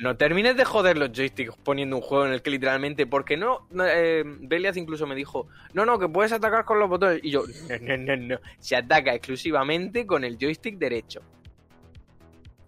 No 0.00 0.16
termines 0.16 0.56
de 0.56 0.64
joder 0.64 0.96
los 0.96 1.10
joysticks 1.10 1.56
poniendo 1.64 1.96
un 1.96 2.02
juego 2.02 2.26
en 2.26 2.32
el 2.32 2.42
que 2.42 2.50
literalmente. 2.50 3.08
Porque 3.08 3.36
no. 3.36 3.66
eh, 3.84 4.22
Beliaz 4.24 4.76
incluso 4.76 5.04
me 5.08 5.16
dijo: 5.16 5.48
No, 5.72 5.84
no, 5.84 5.98
que 5.98 6.08
puedes 6.08 6.30
atacar 6.30 6.64
con 6.64 6.78
los 6.78 6.88
botones. 6.88 7.18
Y 7.24 7.32
yo: 7.32 7.42
No, 7.80 7.96
no, 7.96 8.16
no, 8.16 8.16
no. 8.16 8.40
Se 8.60 8.76
ataca 8.76 9.12
exclusivamente 9.12 10.06
con 10.06 10.22
el 10.22 10.38
joystick 10.38 10.78
derecho. 10.78 11.22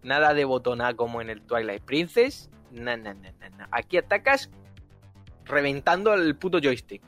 Nada 0.03 0.34
de 0.34 0.45
botoná 0.45 0.95
como 0.95 1.20
en 1.20 1.30
el 1.30 1.43
Twilight 1.43 1.84
Princess. 1.84 2.51
No, 2.72 2.97
no, 2.97 3.14
no, 3.14 3.20
no, 3.20 3.51
no. 3.57 3.66
Aquí 3.70 3.99
atacas 3.99 4.51
reventando 5.45 6.12
el 6.12 6.34
puto 6.34 6.59
joystick. 6.61 7.03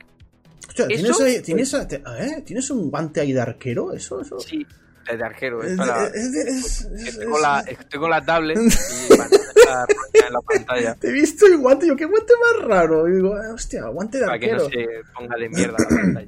Hostia, 0.65 0.87
¿tienes, 0.87 1.73
¿eh? 1.73 2.41
¿Tienes 2.45 2.71
un 2.71 2.89
guante 2.89 3.19
ahí 3.19 3.33
de 3.33 3.41
arquero? 3.41 3.91
Eso, 3.91 4.21
eso. 4.21 4.39
Sí, 4.39 4.65
el 5.07 5.17
de 5.17 5.23
arquero. 5.25 5.63
Es 5.63 5.75
para. 5.77 6.07
es- 6.07 6.15
es- 6.15 6.81
es- 6.85 7.07
Estoy 7.07 7.27
con, 7.99 8.09
la, 8.09 8.23
tablet 8.25 8.57
y 8.57 9.09
para 9.17 9.85
en 10.27 10.33
la 10.33 10.41
pantalla 10.41 10.95
Te 10.95 11.09
he 11.09 11.11
visto 11.11 11.45
el 11.45 11.57
guante, 11.57 11.87
yo, 11.87 11.95
qué 11.95 12.05
guante 12.05 12.33
más 12.57 12.65
raro. 12.67 13.07
Y 13.07 13.13
digo, 13.15 13.33
ah, 13.35 13.53
hostia, 13.53 13.85
guante 13.87 14.19
de 14.19 14.25
para 14.25 14.39
que 14.39 14.51
no 14.53 14.59
se 14.69 14.87
ponga 15.13 15.35
de 15.37 15.49
mierda 15.49 15.75
la 15.79 15.87
pantalla. 15.95 16.27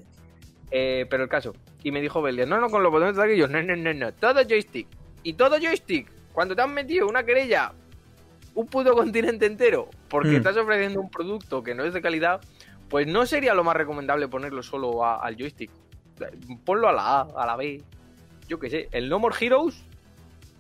Eh, 0.72 1.06
pero 1.10 1.24
el 1.24 1.30
caso, 1.30 1.54
y 1.84 1.92
me 1.92 2.02
dijo 2.02 2.22
Belia, 2.22 2.46
no, 2.46 2.60
no, 2.60 2.70
con 2.70 2.84
los 2.84 2.92
botones 2.92 3.16
de 3.16 3.22
ataque, 3.22 3.36
y 3.36 3.40
yo, 3.40 3.48
no, 3.48 3.62
no, 3.64 3.76
no, 3.76 3.94
no, 3.94 4.14
todo 4.14 4.42
joystick. 4.44 4.88
Y 5.24 5.34
todo 5.34 5.58
joystick, 5.60 6.08
cuando 6.34 6.56
te 6.56 6.62
han 6.62 6.74
metido 6.74 7.08
una 7.08 7.24
querella, 7.24 7.72
un 8.56 8.68
puto 8.68 8.94
continente 8.94 9.46
entero, 9.46 9.90
porque 10.10 10.30
Mm. 10.30 10.36
estás 10.38 10.58
ofreciendo 10.58 11.00
un 11.02 11.10
producto 11.10 11.64
que 11.64 11.76
no 11.76 11.86
es 11.86 11.94
de 11.94 12.02
calidad, 12.02 12.42
pues 12.90 13.08
no 13.08 13.26
sería 13.26 13.54
lo 13.54 13.64
más 13.64 13.76
recomendable 13.76 14.28
ponerlo 14.28 14.62
solo 14.64 15.06
a- 15.06 15.24
al 15.24 15.36
joystick. 15.38 15.72
Ponlo 16.66 16.88
a 16.90 16.94
la 16.94 17.20
A, 17.22 17.28
a 17.38 17.46
la 17.46 17.56
B. 17.56 17.82
Yo 18.48 18.60
qué 18.60 18.70
sé, 18.70 18.88
el 18.92 19.10
No 19.10 19.20
More 19.20 19.36
Heroes 19.40 19.84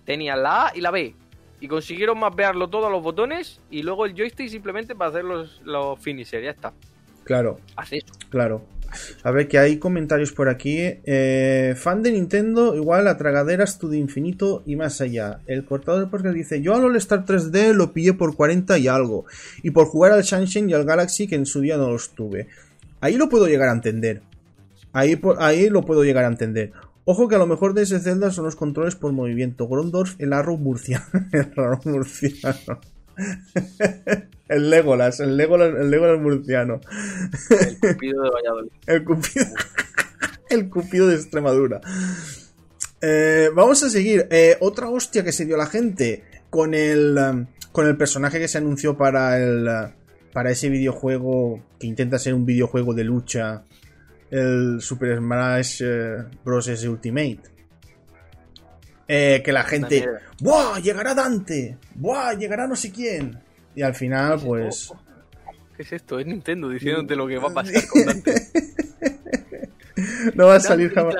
tenía 0.05 0.35
la 0.35 0.67
A 0.67 0.71
y 0.75 0.81
la 0.81 0.91
B. 0.91 1.15
Y 1.59 1.67
consiguieron 1.67 2.19
mapearlo 2.19 2.69
todo 2.69 2.87
a 2.87 2.89
los 2.89 3.01
botones 3.01 3.61
y 3.69 3.83
luego 3.83 4.05
el 4.05 4.13
joystick 4.13 4.49
simplemente 4.49 4.93
para 4.95 5.09
hacer 5.09 5.23
los, 5.23 5.61
los 5.63 5.99
finishers, 5.99 6.43
ya 6.43 6.51
está. 6.51 6.73
Claro, 7.23 7.59
eso. 7.91 8.05
claro. 8.29 8.65
A 9.23 9.31
ver, 9.31 9.47
que 9.47 9.57
hay 9.57 9.77
comentarios 9.77 10.31
por 10.31 10.49
aquí. 10.49 10.77
Eh, 10.79 11.73
fan 11.75 12.03
de 12.03 12.11
Nintendo, 12.11 12.75
igual 12.75 13.07
a 13.07 13.17
tragaderas 13.17 13.79
tu 13.79 13.89
de 13.89 13.97
infinito 13.97 14.63
y 14.65 14.75
más 14.75 15.01
allá. 15.01 15.39
El 15.47 15.65
cortador 15.65 16.09
porque 16.09 16.29
dice: 16.29 16.61
Yo 16.61 16.75
al 16.75 16.85
All-Star 16.85 17.25
3D 17.25 17.73
lo 17.73 17.93
pillé 17.93 18.13
por 18.13 18.35
40 18.35 18.77
y 18.77 18.87
algo. 18.87 19.25
Y 19.63 19.71
por 19.71 19.87
jugar 19.87 20.11
al 20.11 20.23
Sunshine 20.23 20.69
y 20.69 20.73
al 20.73 20.85
Galaxy, 20.85 21.27
que 21.27 21.35
en 21.35 21.45
su 21.45 21.61
día 21.61 21.77
no 21.77 21.91
los 21.91 22.11
tuve. 22.11 22.47
Ahí 23.01 23.17
lo 23.17 23.29
puedo 23.29 23.47
llegar 23.47 23.69
a 23.69 23.73
entender. 23.73 24.21
Ahí, 24.93 25.19
ahí 25.39 25.69
lo 25.69 25.81
puedo 25.81 26.03
llegar 26.03 26.23
a 26.23 26.29
entender. 26.29 26.71
Ojo 27.05 27.27
que 27.27 27.35
a 27.35 27.37
lo 27.37 27.45
mejor 27.45 27.75
de 27.75 27.83
ese 27.83 27.99
Zelda 27.99 28.31
son 28.31 28.45
los 28.45 28.55
controles 28.55 28.95
por 28.95 29.11
movimiento. 29.11 29.67
Grondorf, 29.67 30.15
el 30.19 30.33
Arrow 30.33 30.57
murciano. 30.57 31.05
el 31.31 31.51
Arrow 31.55 31.79
murciano. 31.85 32.79
el 34.49 34.69
Legolas, 34.69 35.19
el 35.19 35.37
Legolas, 35.37 35.73
el 35.79 35.89
Legolas 35.91 36.19
murciano. 36.19 36.81
El 37.49 37.79
cupido 37.79 38.23
de 38.23 38.29
Valladolid. 38.29 38.71
El 38.87 39.03
cupido, 39.03 39.45
el 40.49 40.69
cupido 40.69 41.07
de 41.07 41.15
Extremadura. 41.15 41.81
Eh, 43.01 43.49
vamos 43.53 43.83
a 43.83 43.89
seguir. 43.89 44.27
Eh, 44.31 44.57
otra 44.59 44.89
hostia 44.89 45.23
que 45.23 45.31
se 45.31 45.45
dio 45.45 45.57
la 45.57 45.65
gente 45.65 46.23
con 46.49 46.73
el 46.73 47.17
um, 47.17 47.45
con 47.71 47.87
el 47.87 47.97
personaje 47.97 48.39
que 48.39 48.47
se 48.47 48.57
anunció 48.57 48.95
para 48.95 49.37
el 49.37 49.67
uh, 49.67 49.91
para 50.33 50.51
ese 50.51 50.69
videojuego 50.69 51.61
que 51.79 51.87
intenta 51.87 52.19
ser 52.19 52.33
un 52.33 52.45
videojuego 52.45 52.93
de 52.93 53.03
lucha, 53.05 53.63
el 54.31 54.81
Super 54.81 55.17
Smash 55.17 55.81
eh, 55.83 56.23
Bros. 56.43 56.67
Ultimate. 56.85 57.41
Eh, 59.07 59.41
que 59.43 59.51
la 59.51 59.63
gente. 59.63 60.05
¡buah! 60.39 60.79
Llegará 60.79 61.13
Dante, 61.13 61.77
¡buah! 61.95 62.33
Llegará 62.33 62.67
no 62.67 62.75
sé 62.75 62.91
quién. 62.91 63.39
Y 63.75 63.81
al 63.81 63.93
final, 63.93 64.39
pues. 64.43 64.91
¿Qué 65.75 65.83
es 65.83 65.93
esto? 65.93 66.19
Es 66.19 66.25
Nintendo 66.25 66.69
diciéndote 66.69 67.15
lo 67.15 67.27
que 67.27 67.37
va 67.37 67.49
a 67.49 67.53
pasar 67.53 67.87
con 67.87 68.05
Dante. 68.05 68.33
No 70.33 70.47
va 70.47 70.55
a 70.55 70.59
salir 70.59 70.91
jamás. 70.93 71.15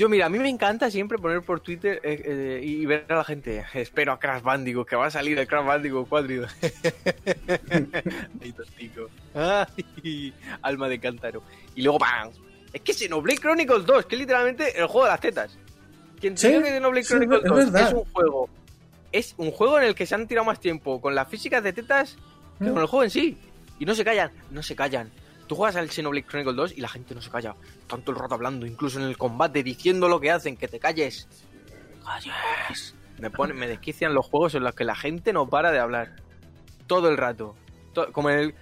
Yo, 0.00 0.08
mira, 0.08 0.24
a 0.24 0.28
mí 0.30 0.38
me 0.38 0.48
encanta 0.48 0.90
siempre 0.90 1.18
poner 1.18 1.42
por 1.42 1.60
Twitter 1.60 2.00
eh, 2.02 2.22
eh, 2.24 2.60
y 2.64 2.86
ver 2.86 3.04
a 3.10 3.16
la 3.16 3.24
gente. 3.24 3.62
Espero 3.74 4.12
a 4.12 4.18
Crash 4.18 4.40
Bandicoot, 4.42 4.88
que 4.88 4.96
va 4.96 5.04
a 5.04 5.10
salir 5.10 5.38
el 5.38 5.46
Crash 5.46 5.66
Bandicoot 5.66 6.08
4. 6.08 6.34
y- 6.34 6.40
Ay, 8.42 8.52
tontico. 8.52 9.10
Ay, 9.34 10.32
alma 10.62 10.88
de 10.88 10.98
cántaro. 10.98 11.42
Y 11.74 11.82
luego, 11.82 11.98
¡pam! 11.98 12.30
Es 12.72 12.80
que 12.80 12.94
Xenoblade 12.94 13.40
Chronicles 13.40 13.84
2, 13.84 14.06
que 14.06 14.14
es 14.14 14.20
literalmente 14.20 14.80
el 14.80 14.86
juego 14.86 15.04
de 15.04 15.10
las 15.10 15.20
tetas. 15.20 15.58
Quien 16.18 16.34
te 16.34 16.40
Sí, 16.40 16.48
que 16.48 16.62
Xenoblade 16.70 17.04
sí, 17.04 17.08
Chronicles 17.10 17.42
es 17.44 17.48
2 17.50 17.56
verdad. 17.72 17.88
es 17.88 17.92
un 17.92 18.04
juego. 18.06 18.48
Es 19.12 19.34
un 19.36 19.50
juego 19.50 19.78
en 19.80 19.84
el 19.84 19.94
que 19.94 20.06
se 20.06 20.14
han 20.14 20.26
tirado 20.26 20.46
más 20.46 20.60
tiempo 20.60 20.98
con 21.02 21.14
las 21.14 21.28
físicas 21.28 21.62
de 21.62 21.74
tetas 21.74 22.16
que 22.58 22.64
Mm. 22.64 22.72
con 22.72 22.80
el 22.80 22.86
juego 22.88 23.04
en 23.04 23.10
sí. 23.10 23.36
Y 23.78 23.84
no 23.84 23.94
se 23.94 24.02
callan, 24.02 24.30
no 24.50 24.62
se 24.62 24.74
callan. 24.74 25.10
Tú 25.50 25.56
juegas 25.56 25.74
al 25.74 25.90
Xenoblade 25.90 26.24
Chronicles 26.28 26.54
2 26.54 26.72
y 26.76 26.80
la 26.80 26.86
gente 26.86 27.12
no 27.12 27.20
se 27.20 27.28
calla. 27.28 27.56
Tanto 27.88 28.12
el 28.12 28.18
rato 28.18 28.34
hablando, 28.36 28.66
incluso 28.66 29.00
en 29.00 29.06
el 29.06 29.18
combate, 29.18 29.64
diciendo 29.64 30.06
lo 30.08 30.20
que 30.20 30.30
hacen, 30.30 30.56
que 30.56 30.68
te 30.68 30.78
calles. 30.78 31.26
Calles. 32.04 32.94
Me, 33.18 33.30
pone, 33.30 33.52
me 33.52 33.66
desquician 33.66 34.14
los 34.14 34.26
juegos 34.26 34.54
en 34.54 34.62
los 34.62 34.76
que 34.76 34.84
la 34.84 34.94
gente 34.94 35.32
no 35.32 35.48
para 35.48 35.72
de 35.72 35.80
hablar. 35.80 36.14
Todo 36.86 37.08
el 37.08 37.16
rato. 37.16 37.56
To- 37.94 38.12
como 38.12 38.30
en 38.30 38.38
el... 38.38 38.54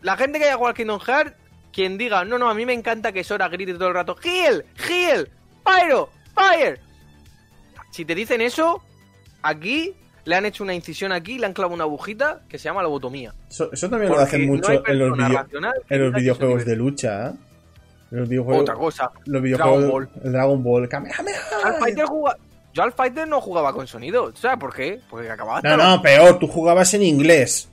La 0.00 0.16
gente 0.16 0.38
que 0.38 0.46
haya 0.46 0.54
jugado 0.54 0.70
al 0.70 0.76
Kingdom 0.76 0.98
Hearts, 0.98 1.36
quien 1.74 1.98
diga, 1.98 2.24
no, 2.24 2.38
no, 2.38 2.48
a 2.48 2.54
mí 2.54 2.64
me 2.64 2.72
encanta 2.72 3.12
que 3.12 3.22
Sora 3.22 3.48
grite 3.50 3.74
todo 3.74 3.88
el 3.88 3.94
rato, 3.94 4.16
¡Heal! 4.24 4.64
¡Heal! 4.88 5.28
¡Pyro! 5.62 6.08
¡Fire! 6.34 6.80
Si 7.90 8.06
te 8.06 8.14
dicen 8.14 8.40
eso, 8.40 8.82
aquí 9.42 9.94
le 10.28 10.34
han 10.36 10.44
hecho 10.44 10.62
una 10.62 10.74
incisión 10.74 11.10
aquí, 11.10 11.38
le 11.38 11.46
han 11.46 11.54
clavado 11.54 11.74
una 11.74 11.84
agujita 11.84 12.40
que 12.48 12.58
se 12.58 12.64
llama 12.64 12.82
lobotomía. 12.82 13.32
Eso, 13.48 13.70
eso 13.72 13.88
también 13.88 14.12
lo 14.12 14.18
hacen 14.18 14.46
mucho 14.46 14.70
en 14.86 14.98
los, 14.98 15.16
video- 15.16 15.46
que 15.88 15.94
en 15.94 16.02
los 16.04 16.12
videojuegos 16.14 16.64
de 16.66 16.76
lucha. 16.76 17.28
¿eh? 17.28 17.32
En 18.10 18.18
los 18.20 18.28
videojuegos, 18.28 18.62
Otra 18.62 18.74
cosa. 18.74 19.10
los 19.24 19.42
videojuegos 19.42 19.80
Dragon 19.80 19.90
Ball. 19.90 20.08
el 20.24 20.32
Dragon 20.32 20.62
Ball. 20.62 20.88
Kamehameha. 20.88 21.38
Al 21.64 21.74
Fighter 21.76 22.04
juga- 22.04 22.36
Yo 22.74 22.82
al 22.82 22.92
Fighter 22.92 23.26
no 23.26 23.40
jugaba 23.40 23.72
con 23.72 23.86
sonido. 23.86 24.30
¿Sabes 24.36 24.58
por 24.58 24.74
qué? 24.74 25.00
Porque 25.08 25.30
acababa 25.30 25.62
No, 25.62 25.76
no, 25.76 26.02
peor, 26.02 26.38
tú 26.38 26.46
jugabas 26.46 26.92
en 26.94 27.02
inglés. 27.02 27.70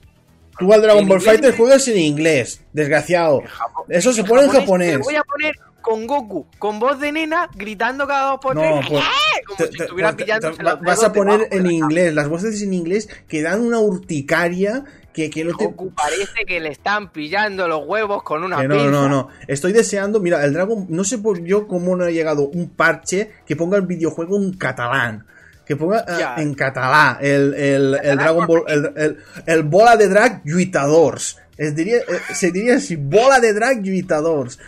Tú 0.58 0.72
al 0.74 0.82
Dragon 0.82 1.08
Ball 1.08 1.22
Fighter 1.22 1.56
juegas 1.56 1.88
en 1.88 1.98
inglés, 1.98 2.62
desgraciado. 2.74 3.42
Eso 3.90 4.14
se 4.14 4.24
pone 4.24 4.44
en 4.44 4.52
Te 4.52 4.60
japonés. 4.60 5.00
voy 5.00 5.16
a 5.16 5.24
poner 5.24 5.56
con 5.82 6.08
Goku, 6.08 6.48
con 6.58 6.80
voz 6.80 7.00
de 7.00 7.12
nena, 7.12 7.48
gritando 7.56 8.08
cada 8.08 8.32
dos 8.32 8.40
por 8.42 8.56
No, 8.56 8.62
tres. 8.62 8.86
pues. 8.90 9.04
Como 9.46 9.58
Te- 9.58 9.68
si 9.68 9.78
te- 9.78 9.84
estuviera 9.84 10.16
te- 10.16 10.26
te- 10.26 10.64
vas 10.84 11.04
a 11.04 11.14
poner 11.14 11.48
en 11.52 11.70
inglés, 11.70 12.14
las 12.16 12.28
voces 12.28 12.60
en 12.64 12.74
inglés 12.74 13.08
que 13.28 13.44
dan 13.44 13.62
una 13.62 13.80
urticaria 13.80 14.84
que, 15.14 15.30
que 15.30 15.44
no 15.46 15.56
te... 15.56 15.66
Goku 15.66 15.94
parece 15.94 16.44
que 16.48 16.60
le 16.60 16.70
están 16.70 17.12
pillando 17.12 17.68
los 17.68 17.86
huevos 17.86 18.24
con 18.24 18.44
una 18.44 18.58
Que 18.58 18.68
no, 18.68 18.76
pinza. 18.76 18.90
no, 18.92 19.08
no. 19.10 19.28
Estoy 19.48 19.72
deseando. 19.74 20.20
Mira, 20.20 20.44
el 20.44 20.54
Dragon. 20.54 20.88
No 20.90 21.04
sé 21.04 21.20
por 21.20 21.42
yo 21.44 21.68
cómo 21.68 21.96
no 21.96 22.04
ha 22.06 22.10
llegado 22.10 22.48
un 22.50 22.70
parche 22.70 23.32
que 23.46 23.56
ponga 23.56 23.78
el 23.78 23.84
videojuego 23.86 24.38
en 24.38 24.54
catalán. 24.58 25.26
Que 25.66 25.76
ponga 25.76 26.06
Ya. 26.20 26.36
en 26.38 26.54
catalán 26.54 27.18
el, 27.22 27.54
el, 27.56 28.00
el 28.04 28.18
Dragon 28.18 28.46
Ball. 28.48 28.64
El, 28.68 28.94
el, 28.96 29.18
el 29.46 29.64
bola 29.64 29.96
de 29.98 30.08
drag 30.08 30.42
lluitadors. 30.46 31.38
Es 31.58 31.74
eh, 31.78 32.04
se 32.34 32.52
diría 32.52 32.76
así: 32.76 32.96
bola 32.96 33.40
de 33.40 33.54
drag 33.54 33.82
lluitadors. 33.82 34.60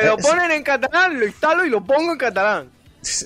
Me 0.00 0.06
lo 0.06 0.14
Eh, 0.14 0.22
ponen 0.22 0.50
en 0.52 0.62
catalán, 0.62 1.18
lo 1.18 1.26
instalo 1.26 1.64
y 1.66 1.70
lo 1.70 1.84
pongo 1.84 2.12
en 2.12 2.18
catalán. 2.18 2.70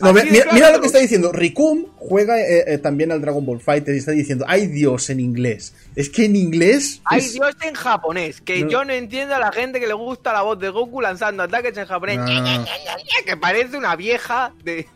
No, 0.03 0.13
mira, 0.13 0.27
claro. 0.29 0.51
mira 0.53 0.71
lo 0.71 0.81
que 0.81 0.87
está 0.87 0.99
diciendo. 0.99 1.33
Ricum 1.33 1.87
juega 1.97 2.39
eh, 2.39 2.65
eh, 2.75 2.79
también 2.79 3.11
al 3.11 3.21
Dragon 3.23 3.45
Ball 3.45 3.61
Fighter 3.61 3.95
y 3.95 3.99
está 3.99 4.13
diciendo: 4.13 4.45
¡Ay 4.49 4.67
Dios! 4.67 5.09
en 5.11 5.19
inglés. 5.21 5.75
Es 5.97 6.11
que 6.11 6.27
en 6.27 6.37
inglés. 6.37 7.01
Hay 7.05 7.21
es- 7.21 7.33
Dios 7.33 7.55
en 7.63 7.75
japonés, 7.75 8.41
que 8.43 8.63
No. 8.65 8.69
yo 8.71 8.85
no 8.85 8.93
entiendo 8.93 9.35
a 9.35 9.39
la 9.39 9.51
gente 9.51 9.81
que 9.81 9.87
le 9.87 9.95
gusta 9.95 10.33
la 10.33 10.43
voz 10.43 10.59
de 10.59 10.69
Goku 10.69 11.01
lanzando 11.01 11.43
ataques 11.43 11.77
en 11.77 11.87
japonés. 11.87 12.19
No. 12.19 12.27
Que 13.27 13.37
parece 13.37 13.77
una 13.77 13.97
vieja 13.97 14.53
de, 14.63 14.87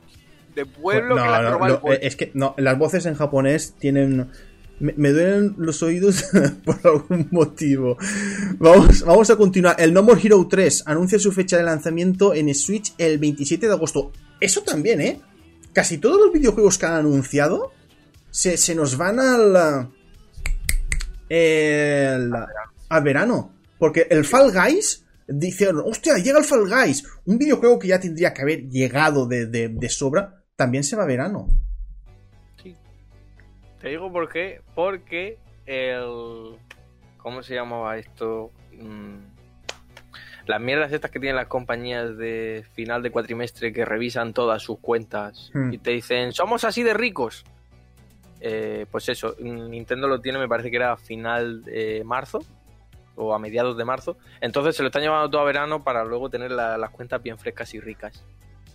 de 0.56 0.66
pueblo 0.66 1.14
No, 1.14 1.22
que 1.22 1.28
la 1.28 1.50
no, 1.50 1.58
pueblo. 1.58 1.80
eh, 1.92 2.00
es 2.02 2.16
que 2.16 2.32
no, 2.34 2.54
las 2.58 2.76
voces 2.76 3.06
en 3.06 3.14
japonés 3.14 3.74
tienen. 3.78 4.28
Me, 4.80 4.92
me 4.96 5.10
duelen 5.10 5.54
los 5.56 5.82
oídos 5.82 6.24
por 6.64 6.78
algún 6.84 7.28
motivo. 7.30 7.96
Vamos, 8.58 9.02
vamos 9.04 9.30
a 9.30 9.36
continuar. 9.36 9.76
El 9.78 9.92
No 9.94 10.02
More 10.02 10.20
Hero 10.22 10.44
3 10.50 10.82
anuncia 10.86 11.18
su 11.18 11.30
fecha 11.32 11.56
de 11.56 11.62
lanzamiento 11.62 12.34
en 12.34 12.52
Switch 12.54 12.92
el 12.98 13.18
27 13.18 13.66
de 13.68 13.72
agosto. 13.72 14.10
Eso 14.40 14.62
también, 14.62 15.00
¿eh? 15.00 15.20
Casi 15.72 15.98
todos 15.98 16.18
los 16.20 16.32
videojuegos 16.32 16.76
que 16.78 16.86
han 16.86 16.94
anunciado 16.94 17.70
se, 18.30 18.56
se 18.56 18.74
nos 18.74 18.96
van 18.98 19.18
al. 19.20 19.88
el- 21.28 22.32
al 22.88 23.02
verano. 23.02 23.52
Porque 23.78 24.06
el 24.10 24.24
Fall 24.24 24.52
Guys. 24.52 25.02
Dijeron, 25.28 25.82
hostia, 25.84 26.18
llega 26.18 26.38
el 26.38 26.44
Fall 26.44 26.68
Guys. 26.68 27.02
Un 27.24 27.36
videojuego 27.36 27.80
que 27.80 27.88
ya 27.88 27.98
tendría 27.98 28.32
que 28.32 28.42
haber 28.42 28.68
llegado 28.68 29.26
de, 29.26 29.46
de- 29.46 29.68
de 29.70 29.88
sobra. 29.88 30.35
También 30.56 30.84
se 30.84 30.96
va 30.96 31.04
verano. 31.04 31.46
Te 33.80 33.90
digo 33.90 34.10
por 34.10 34.28
qué. 34.30 34.62
Porque 34.74 35.38
el. 35.66 36.56
¿Cómo 37.18 37.42
se 37.42 37.54
llamaba 37.54 37.98
esto? 37.98 38.50
Mm, 38.72 39.18
Las 40.46 40.60
mierdas 40.60 40.92
estas 40.92 41.10
que 41.10 41.18
tienen 41.20 41.36
las 41.36 41.48
compañías 41.48 42.16
de 42.16 42.64
final 42.72 43.02
de 43.02 43.10
cuatrimestre 43.10 43.72
que 43.72 43.84
revisan 43.84 44.32
todas 44.32 44.62
sus 44.62 44.78
cuentas 44.78 45.50
Hmm. 45.52 45.72
y 45.72 45.78
te 45.78 45.90
dicen, 45.90 46.32
somos 46.32 46.62
así 46.64 46.82
de 46.84 46.94
ricos. 46.94 47.44
Eh, 48.40 48.86
pues 48.90 49.08
eso, 49.08 49.34
Nintendo 49.40 50.06
lo 50.08 50.20
tiene, 50.20 50.38
me 50.38 50.46
parece 50.48 50.70
que 50.70 50.76
era 50.76 50.92
a 50.92 50.96
final 50.96 51.62
de 51.64 52.02
marzo 52.04 52.38
o 53.16 53.34
a 53.34 53.38
mediados 53.40 53.76
de 53.76 53.84
marzo. 53.84 54.16
Entonces 54.40 54.76
se 54.76 54.82
lo 54.84 54.88
están 54.88 55.02
llevando 55.02 55.28
todo 55.28 55.40
a 55.40 55.44
verano 55.44 55.82
para 55.82 56.04
luego 56.04 56.30
tener 56.30 56.52
la- 56.52 56.78
las 56.78 56.90
cuentas 56.90 57.20
bien 57.22 57.38
frescas 57.38 57.74
y 57.74 57.80
ricas. 57.80 58.24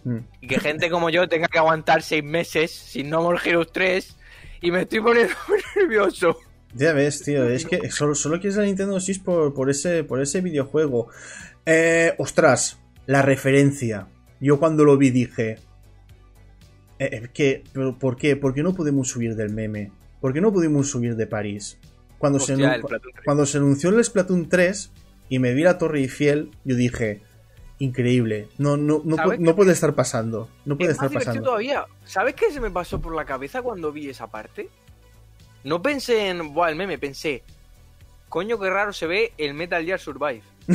Mm. 0.03 0.17
Y 0.41 0.47
que 0.47 0.59
gente 0.59 0.89
como 0.89 1.09
yo 1.09 1.27
tenga 1.29 1.47
que 1.47 1.59
aguantar 1.59 2.01
seis 2.01 2.23
meses 2.23 2.71
sin 2.71 3.09
No 3.09 3.21
More 3.21 3.39
Heroes 3.43 3.71
3 3.71 4.17
y 4.61 4.71
me 4.71 4.81
estoy 4.81 4.99
poniendo 5.01 5.33
muy 5.47 5.59
nervioso. 5.75 6.37
Ya 6.73 6.93
ves, 6.93 7.21
tío, 7.23 7.47
es 7.49 7.65
que 7.65 7.91
solo, 7.91 8.15
solo 8.15 8.39
quieres 8.39 8.55
la 8.55 8.63
Nintendo 8.63 8.99
Switch 8.99 9.21
por, 9.21 9.53
por, 9.53 9.69
ese, 9.69 10.03
por 10.03 10.21
ese 10.21 10.39
videojuego. 10.41 11.09
Eh, 11.65 12.13
ostras, 12.17 12.79
la 13.05 13.21
referencia. 13.21 14.07
Yo 14.39 14.57
cuando 14.59 14.85
lo 14.85 14.97
vi 14.97 15.09
dije... 15.09 15.57
eh, 16.99 17.09
eh, 17.11 17.29
que, 17.33 17.63
pero 17.73 17.97
¿Por 17.99 18.15
qué? 18.15 18.35
¿Por 18.37 18.53
qué 18.53 18.63
no 18.63 18.73
podemos 18.73 19.09
subir 19.09 19.35
del 19.35 19.49
meme? 19.53 19.91
¿Por 20.21 20.33
qué 20.33 20.41
no 20.41 20.53
pudimos 20.53 20.89
subir 20.89 21.15
de 21.15 21.27
París? 21.27 21.77
Cuando, 22.17 22.39
se, 22.39 22.53
Hostia, 22.53 22.67
anu- 22.69 22.75
el 22.75 22.81
Splatoon 22.83 23.11
3. 23.13 23.25
cuando 23.25 23.45
se 23.45 23.57
anunció 23.57 23.89
el 23.89 24.03
Splatoon 24.03 24.49
3 24.49 24.91
y 25.29 25.39
me 25.39 25.53
vi 25.53 25.63
la 25.63 25.77
Torre 25.77 25.99
Eiffel, 25.99 26.51
yo 26.63 26.75
dije... 26.75 27.21
Increíble. 27.81 28.47
No, 28.59 28.77
no, 28.77 29.01
no, 29.03 29.15
¿Sabes 29.15 29.39
pu- 29.39 29.41
no 29.41 29.55
puede 29.55 29.71
estar 29.71 29.95
pasando. 29.95 30.47
No 30.65 30.77
puede 30.77 30.91
Es 30.91 30.95
estar 30.97 31.11
pasando. 31.11 31.41
todavía. 31.41 31.85
¿Sabes 32.05 32.35
qué 32.35 32.51
se 32.51 32.59
me 32.59 32.69
pasó 32.69 33.01
por 33.01 33.15
la 33.15 33.25
cabeza 33.25 33.61
cuando 33.63 33.91
vi 33.91 34.07
esa 34.09 34.27
parte? 34.27 34.69
No 35.63 35.81
pensé 35.81 36.27
en, 36.29 36.53
buah, 36.53 36.69
el 36.69 36.75
meme, 36.75 36.97
pensé, 36.99 37.43
coño, 38.29 38.59
qué 38.59 38.69
raro 38.69 38.93
se 38.93 39.07
ve 39.07 39.33
el 39.37 39.53
Metal 39.55 39.83
Gear 39.83 39.99
Survive. 39.99 40.41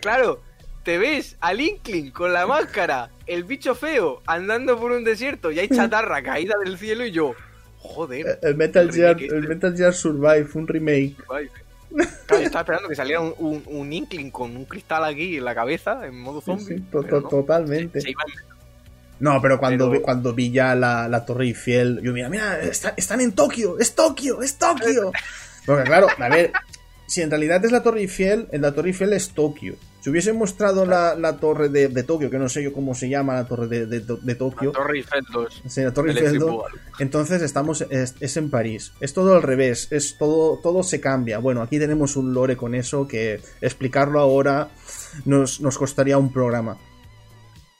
claro, 0.00 0.40
te 0.82 0.98
ves 0.98 1.36
al 1.40 1.60
Inkling 1.60 2.10
con 2.10 2.32
la 2.32 2.46
máscara, 2.46 3.10
el 3.26 3.44
bicho 3.44 3.74
feo, 3.74 4.22
andando 4.26 4.78
por 4.78 4.92
un 4.92 5.04
desierto 5.04 5.50
y 5.52 5.58
hay 5.60 5.68
chatarra 5.68 6.22
caída 6.22 6.54
del 6.64 6.78
cielo 6.78 7.04
y 7.06 7.12
yo, 7.12 7.34
Joder. 7.78 8.38
El 8.42 8.56
Metal 8.56 8.92
Gear, 8.92 9.16
el. 9.20 9.48
Metal 9.48 9.76
Gear 9.76 9.92
Survive, 9.92 10.48
un 10.54 10.68
remake. 10.68 11.16
Claro, 11.94 12.40
yo 12.40 12.46
estaba 12.46 12.60
esperando 12.62 12.88
que 12.88 12.94
saliera 12.96 13.20
un, 13.20 13.34
un, 13.38 13.62
un 13.66 13.92
Inkling 13.92 14.30
con 14.30 14.56
un 14.56 14.64
cristal 14.64 15.04
aquí 15.04 15.36
en 15.36 15.44
la 15.44 15.54
cabeza, 15.54 16.06
en 16.06 16.18
modo 16.18 16.40
zombie. 16.40 16.64
sí, 16.64 16.74
to- 16.90 17.02
pero 17.02 17.18
to- 17.18 17.20
no. 17.22 17.28
totalmente. 17.28 18.00
Se 18.00 18.10
iba 18.10 18.22
en- 18.26 18.52
No, 19.20 19.40
pero 19.40 19.58
cuando, 19.58 19.88
Pero- 19.88 19.98
Vi, 20.00 20.04
cuando 20.04 20.32
vi 20.34 20.50
ya 20.50 20.74
la, 20.74 21.08
la 21.08 21.24
Torre 21.24 21.44
Eiffel, 21.46 22.00
yo 22.02 22.12
mira, 22.12 22.28
mira, 22.28 22.60
está- 22.62 22.94
están 22.96 23.20
en 23.20 23.32
Tokio, 23.32 23.78
es 23.78 23.94
Tokio, 23.94 24.42
es 24.42 24.56
Tokio. 24.56 25.12
Porque 25.66 25.84
claro, 25.84 26.08
a 26.18 26.28
ver, 26.28 26.52
si 27.06 27.20
en 27.22 27.30
realidad 27.30 27.64
es 27.64 27.70
la 27.70 27.82
Torre 27.82 28.00
Eiffel, 28.00 28.48
en 28.50 28.62
la 28.62 28.72
Torre 28.72 28.88
Eiffel 28.88 29.12
es 29.12 29.30
Tokio. 29.30 29.76
Si 30.02 30.10
hubiesen 30.10 30.36
mostrado 30.36 30.84
la, 30.84 31.14
la 31.14 31.36
torre 31.38 31.68
de, 31.68 31.86
de 31.88 32.02
Tokio, 32.02 32.28
que 32.28 32.38
no 32.38 32.48
sé 32.48 32.62
yo 32.62 32.72
cómo 32.72 32.92
se 32.94 33.08
llama 33.08 33.34
la 33.34 33.46
torre 33.46 33.68
de, 33.68 33.86
de- 33.86 34.00
de 34.00 34.34
Tokio, 34.34 34.72
La 34.72 34.78
Torre 34.80 34.96
Eiffel 34.98 35.24
2. 35.32 35.62
sí, 35.68 35.80
la 35.80 35.92
Torre 35.94 36.10
Eiffel, 36.10 36.38
Boogaloo. 36.40 36.64
entonces 36.98 37.40
estamos 37.40 37.82
es, 37.88 38.16
es 38.18 38.36
en 38.36 38.50
París. 38.50 38.92
Es 39.00 39.14
todo 39.14 39.36
al 39.36 39.42
revés, 39.42 39.86
es 39.92 40.18
todo 40.18 40.58
todo 40.60 40.82
se 40.82 41.00
cambia. 41.00 41.38
Bueno, 41.38 41.62
aquí 41.62 41.78
tenemos 41.78 42.16
un 42.16 42.34
lore 42.34 42.56
con 42.56 42.74
eso 42.74 43.06
que 43.06 43.40
explicarlo 43.60 44.18
ahora 44.18 44.70
nos, 45.24 45.60
nos 45.60 45.78
costaría 45.78 46.18
un 46.18 46.32
programa. 46.32 46.76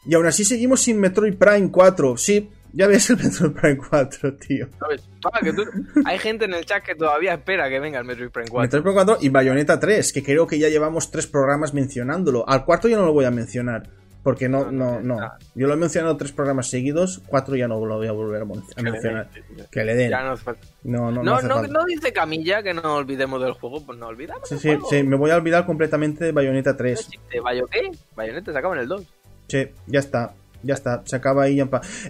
Y 0.06 0.14
aún 0.14 0.26
así 0.26 0.44
seguimos 0.44 0.80
sin 0.80 0.98
Metroid 1.00 1.34
Prime 1.36 1.70
4. 1.70 2.16
Sí, 2.16 2.50
ya 2.72 2.86
ves 2.86 3.10
el 3.10 3.16
Metroid 3.18 3.52
Prime 3.52 3.78
4, 3.88 4.34
tío. 4.34 4.68
¿Sabes? 4.78 5.08
Ah, 5.32 5.40
que 5.42 5.52
tú- 5.52 5.64
Hay 6.04 6.18
gente 6.18 6.44
en 6.46 6.54
el 6.54 6.64
chat 6.64 6.82
que 6.82 6.94
todavía 6.94 7.34
espera 7.34 7.68
que 7.68 7.80
venga 7.80 7.98
el 7.98 8.04
Metroid 8.04 8.30
Prime 8.30 8.48
4. 8.48 8.62
Metroid 8.62 8.82
Prime 8.82 8.94
4 8.94 9.18
y 9.20 9.28
Bayonetta 9.28 9.78
3, 9.80 10.12
que 10.12 10.22
creo 10.22 10.46
que 10.46 10.58
ya 10.58 10.68
llevamos 10.68 11.10
tres 11.10 11.26
programas 11.26 11.74
mencionándolo. 11.74 12.48
Al 12.48 12.64
cuarto 12.64 12.88
ya 12.88 12.96
no 12.96 13.04
lo 13.06 13.12
voy 13.12 13.24
a 13.24 13.30
mencionar. 13.30 13.88
Porque 14.22 14.48
no, 14.48 14.70
no, 14.70 15.00
no. 15.00 15.18
Yo 15.56 15.66
lo 15.66 15.74
he 15.74 15.76
mencionado 15.76 16.16
tres 16.16 16.30
programas 16.30 16.70
seguidos, 16.70 17.20
cuatro 17.26 17.56
ya 17.56 17.66
no 17.66 17.84
lo 17.84 17.96
voy 17.96 18.06
a 18.06 18.12
volver 18.12 18.42
a 18.42 18.44
mencionar. 18.44 19.28
Que 19.68 19.82
le 19.82 19.96
den. 19.96 20.10
Ya 20.10 20.22
no. 20.22 20.36
No, 20.84 21.10
no, 21.10 21.24
no, 21.24 21.34
hace 21.34 21.48
no, 21.48 21.54
falta. 21.56 21.72
no 21.72 21.84
dice 21.84 22.12
Camilla 22.12 22.62
que 22.62 22.72
no 22.72 22.94
olvidemos 22.94 23.42
del 23.42 23.54
juego, 23.54 23.84
pues 23.84 23.98
no 23.98 24.06
olvidamos. 24.06 24.48
Sí, 24.48 24.58
sí, 24.60 24.68
juego. 24.68 24.86
sí, 24.88 25.02
me 25.02 25.16
voy 25.16 25.32
a 25.32 25.36
olvidar 25.36 25.66
completamente 25.66 26.24
de 26.24 26.30
Bayonetta 26.30 26.76
3. 26.76 27.10
¿De 27.32 27.40
Bayo 27.40 27.66
qué? 27.66 27.90
Bayonetta 28.14 28.52
se 28.52 28.58
acaba 28.58 28.76
en 28.76 28.82
el 28.82 28.86
2. 28.88 29.02
Sí, 29.48 29.66
ya 29.88 29.98
está, 29.98 30.32
ya 30.62 30.74
está, 30.74 31.02
se 31.04 31.16
acaba 31.16 31.44
ahí. 31.44 31.60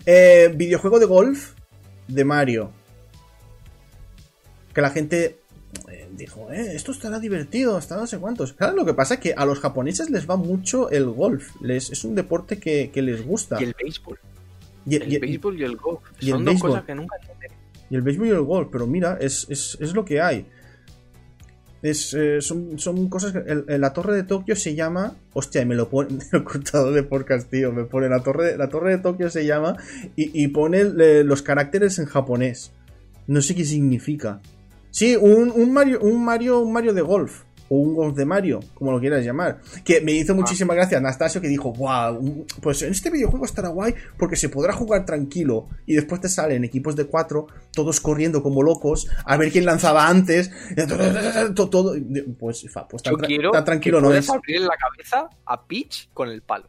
Eh, 0.07 0.53
videojuego 0.55 0.99
de 0.99 1.07
golf 1.07 1.53
de 2.09 2.25
Mario. 2.25 2.71
Que 4.75 4.81
la 4.81 4.91
gente 4.91 5.41
eh, 5.89 6.09
dijo, 6.13 6.51
eh, 6.53 6.75
esto 6.75 6.93
estará 6.93 7.19
divertido, 7.19 7.77
hasta 7.77 7.97
no 7.97 8.07
sé 8.07 8.19
cuántos. 8.19 8.53
Claro, 8.53 8.75
lo 8.77 8.85
que 8.85 8.95
pasa 8.95 9.15
es 9.15 9.21
que 9.21 9.35
a 9.35 9.45
los 9.45 9.61
japoneses 9.61 10.11
les 10.11 10.29
va 10.29 10.37
mucho 10.37 10.91
el 10.91 11.07
golf. 11.11 11.51
Les, 11.61 11.91
es 11.91 12.05
un 12.05 12.15
deporte 12.15 12.59
que, 12.59 12.91
que 12.93 13.03
les 13.03 13.25
gusta. 13.25 13.59
Y 13.61 13.65
el 13.65 13.75
béisbol. 13.81 14.19
Y, 14.85 14.97
El 14.97 15.21
béisbol 15.21 15.61
y 15.61 15.65
el 15.65 15.77
golf. 15.77 16.01
y 16.21 16.27
el 16.27 16.33
Son 16.33 16.45
dos 16.45 16.55
béisbol. 16.55 16.71
cosas 16.71 16.85
que 16.85 16.95
nunca 16.95 17.17
entenderé. 17.21 17.55
y 17.91 17.95
el 17.95 18.03
béisbol 18.03 18.27
y 18.27 18.31
el 18.31 18.41
golf, 18.43 18.69
pero 18.73 18.87
mira, 18.87 19.17
es, 19.21 19.47
es, 19.49 19.77
es 19.81 19.93
lo 19.95 20.05
que 20.05 20.21
hay. 20.21 20.47
Es, 21.83 22.14
eh, 22.14 22.41
son, 22.41 22.78
son 22.78 23.09
cosas 23.09 23.33
que. 23.33 23.78
la 23.78 23.93
torre 23.93 24.14
de 24.14 24.22
Tokio 24.22 24.55
se 24.55 24.74
llama. 24.74 25.16
Hostia, 25.35 25.64
me 25.66 25.74
lo 25.74 25.89
pone. 25.89 26.18
El 26.33 26.45
cortador 26.45 26.95
de 26.95 27.03
podcast, 27.03 27.51
tío. 27.51 27.72
Me 27.72 27.85
pone 27.85 28.09
la 28.09 28.22
torre, 28.22 28.57
la 28.57 28.68
torre 28.68 28.93
de 28.93 28.99
Tokio 28.99 29.28
se 29.30 29.45
llama. 29.45 29.76
Y, 30.16 30.43
y 30.45 30.49
pone 30.49 30.85
los 31.24 31.43
caracteres 31.43 31.99
en 31.99 32.07
japonés. 32.07 32.72
No 33.26 33.43
sé 33.43 33.55
qué 33.55 33.64
significa. 33.64 34.41
Sí, 34.91 35.16
un, 35.16 35.51
un 35.51 35.72
Mario, 35.72 36.01
un 36.01 36.24
Mario, 36.24 36.61
un 36.61 36.72
Mario 36.72 36.93
de 36.93 37.03
golf. 37.03 37.43
O 37.73 37.77
un 37.77 37.95
golf 37.95 38.14
de 38.14 38.27
Mario, 38.27 38.61
como 38.75 38.93
lo 38.93 39.01
quieras 39.01 39.25
llamar. 39.25 39.61
Que 39.83 40.03
me 40.03 40.12
hizo 40.12 40.35
muchísima 40.35 40.75
gracia 40.75 40.99
Anastasio 40.99 41.41
que 41.41 41.49
dijo, 41.49 41.73
wow, 41.73 42.45
pues 42.61 42.83
en 42.83 42.91
este 42.91 43.09
videojuego 43.09 43.47
estará 43.47 43.68
guay 43.70 43.95
porque 44.18 44.37
se 44.37 44.51
podrá 44.51 44.75
jugar 44.75 45.07
tranquilo. 45.07 45.68
Y 45.87 45.95
después 45.95 46.20
te 46.20 46.29
salen 46.29 46.64
equipos 46.64 46.97
de 46.97 47.07
cuatro, 47.07 47.47
todos 47.73 47.99
corriendo 48.01 48.43
como 48.43 48.62
locos, 48.62 49.09
a 49.25 49.39
ver 49.39 49.51
quién 49.51 49.64
lanzaba 49.64 50.07
antes. 50.07 50.51
Todo, 51.55 51.70
todo- 51.70 51.95
pues, 52.39 52.66
pues 52.91 53.03
tan, 53.03 53.12
Yo 53.12 53.18
tra- 53.18 53.27
quiero 53.27 53.51
tan 53.53 53.64
tranquilo 53.64 53.99
que 53.99 54.03
no 54.03 54.12
es. 54.12 54.29
abrir 54.29 54.61
la 54.61 54.77
cabeza 54.77 55.29
a 55.47 55.62
Peach 55.66 56.09
con 56.12 56.29
el 56.29 56.43
palo. 56.43 56.68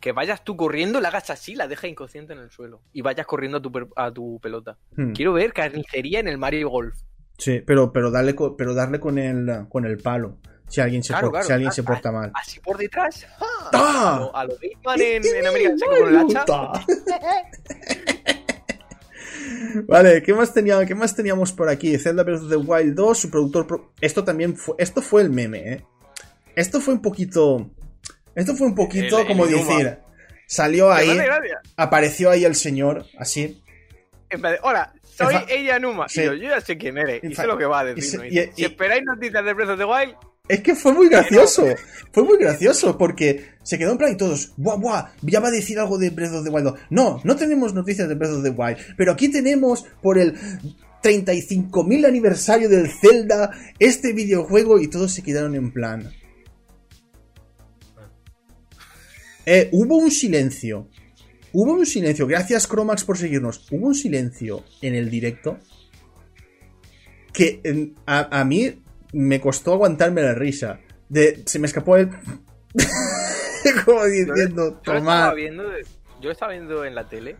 Que 0.00 0.12
vayas 0.12 0.44
tú 0.44 0.54
corriendo, 0.56 1.00
la 1.00 1.08
hagas 1.08 1.30
así, 1.30 1.54
la 1.54 1.66
dejas 1.66 1.90
inconsciente 1.90 2.34
en 2.34 2.40
el 2.40 2.50
suelo. 2.50 2.82
Y 2.92 3.00
vayas 3.00 3.26
corriendo 3.26 3.56
a 3.58 3.62
tu, 3.62 3.72
a 3.96 4.10
tu 4.10 4.38
pelota. 4.40 4.76
Hmm. 4.96 5.12
Quiero 5.12 5.32
ver 5.32 5.54
carnicería 5.54 6.20
en 6.20 6.28
el 6.28 6.36
Mario 6.36 6.68
Golf. 6.68 6.94
Sí, 7.38 7.60
pero, 7.66 7.92
pero, 7.92 8.10
darle, 8.10 8.34
pero 8.56 8.74
darle 8.74 9.00
con 9.00 9.18
el, 9.18 9.66
con 9.68 9.84
el 9.84 9.98
palo. 9.98 10.38
Si 10.68 10.80
alguien 10.80 11.02
se, 11.02 11.08
Claro, 11.12 11.26
por- 11.26 11.32
claro. 11.32 11.46
si 11.46 11.52
alguien 11.52 11.72
se 11.72 11.82
porta 11.82 12.10
mal. 12.12 12.32
Así 12.34 12.58
por 12.60 12.78
detrás. 12.78 13.26
¡ah! 13.40 13.70
¡Ah! 13.72 14.30
A 14.34 14.44
lo, 14.44 14.56
a 14.88 14.96
lo 14.96 15.02
en, 15.02 15.22
en 15.24 15.46
American 15.46 15.78
Psycho 15.78 15.90
con 16.00 16.08
el 16.08 16.16
hacha. 16.16 16.72
Vale, 19.88 20.22
¿qué 20.22 20.32
más, 20.32 20.52
tenía, 20.54 20.84
¿qué 20.86 20.94
más 20.94 21.14
teníamos 21.14 21.52
por 21.52 21.68
aquí? 21.68 21.98
Zelda 21.98 22.22
Breath 22.22 22.42
of 22.42 22.48
the 22.48 22.56
Wild 22.56 22.94
2, 22.94 23.18
su 23.18 23.30
productor... 23.30 23.66
pro- 23.66 23.92
Esto 24.00 24.24
también 24.24 24.56
fue... 24.56 24.74
Esto 24.78 25.02
fue 25.02 25.22
el 25.22 25.30
meme, 25.30 25.72
¿eh? 25.72 25.84
Esto 26.56 26.80
fue 26.80 26.94
un 26.94 27.02
poquito... 27.02 27.70
Esto 28.34 28.54
fue 28.54 28.68
un 28.68 28.74
poquito 28.74 29.18
El- 29.20 29.26
como 29.26 29.46
decir... 29.46 29.98
Salió 30.46 30.92
ahí, 30.92 31.08
apareció 31.76 32.30
ahí 32.30 32.44
el 32.44 32.54
señor, 32.54 33.06
así. 33.18 33.62
En 34.28 34.42
vez 34.42 34.52
de, 34.52 34.58
hola, 34.62 34.92
soy 35.16 35.34
Efa- 35.34 35.46
ella 35.48 35.78
Numa. 35.78 36.08
Sí. 36.08 36.20
Y 36.20 36.24
yo, 36.24 36.34
yo 36.34 36.48
ya 36.50 36.60
sé 36.60 36.76
quién 36.78 36.98
eres. 36.98 37.22
Y 37.22 37.34
sé 37.34 37.46
lo 37.46 37.56
que 37.58 37.64
va 37.66 37.80
a 37.80 37.90
y 37.92 38.00
se- 38.02 38.18
decir. 38.18 38.32
y- 38.32 38.56
si 38.56 38.64
esperáis 38.64 39.02
noticias 39.04 39.44
de 39.44 39.52
Breath 39.52 39.70
of 39.70 39.78
the 39.78 39.84
Wild, 39.84 40.14
Es 40.46 40.60
que 40.60 40.74
fue 40.74 40.92
muy 40.92 41.08
gracioso. 41.08 41.64
Fue 42.12 42.22
muy 42.22 42.36
gracioso 42.38 42.98
porque 42.98 43.52
se 43.62 43.78
quedó 43.78 43.92
en 43.92 43.98
plan 43.98 44.12
y 44.12 44.16
todos, 44.18 44.52
buah, 44.58 44.76
buah, 44.76 45.04
ya 45.22 45.40
va 45.40 45.48
a 45.48 45.50
decir 45.50 45.78
algo 45.78 45.96
de 45.96 46.10
Breath 46.10 46.34
of 46.34 46.44
the 46.44 46.50
Wild. 46.50 46.74
No, 46.90 47.18
no 47.24 47.34
tenemos 47.36 47.72
noticias 47.72 48.06
de 48.08 48.14
Breath 48.14 48.32
of 48.34 48.42
the 48.42 48.50
Wild. 48.50 48.76
Pero 48.98 49.12
aquí 49.12 49.28
tenemos 49.30 49.86
por 50.02 50.18
el 50.18 50.34
35.000 51.02 52.04
aniversario 52.06 52.68
del 52.68 52.90
Zelda 52.90 53.50
este 53.78 54.12
videojuego 54.12 54.78
y 54.80 54.88
todos 54.88 55.12
se 55.12 55.22
quedaron 55.22 55.54
en 55.54 55.72
plan. 55.72 56.12
Eh, 59.46 59.68
hubo 59.72 59.96
un 59.96 60.10
silencio. 60.10 60.88
Hubo 61.54 61.72
un 61.72 61.86
silencio. 61.86 62.26
Gracias, 62.26 62.66
Cromax, 62.66 63.04
por 63.04 63.16
seguirnos. 63.16 63.70
Hubo 63.70 63.86
un 63.86 63.94
silencio 63.94 64.64
en 64.82 64.94
el 64.96 65.08
directo 65.08 65.58
que 67.32 67.60
em, 67.62 67.94
a, 68.06 68.40
a 68.40 68.44
mí 68.44 68.82
me 69.12 69.40
costó 69.40 69.72
aguantarme 69.72 70.20
la 70.20 70.34
risa. 70.34 70.80
De, 71.08 71.42
se 71.46 71.60
me 71.60 71.68
escapó 71.68 71.96
el. 71.96 72.10
como 73.84 74.04
diciendo, 74.04 74.80
Yo 74.82 74.92
lo 74.92 74.98
estaba 74.98 75.34
viendo, 75.34 75.64
yo 76.20 76.30
estaba 76.32 76.52
viendo 76.52 76.84
en 76.84 76.94
la 76.96 77.08
tele 77.08 77.36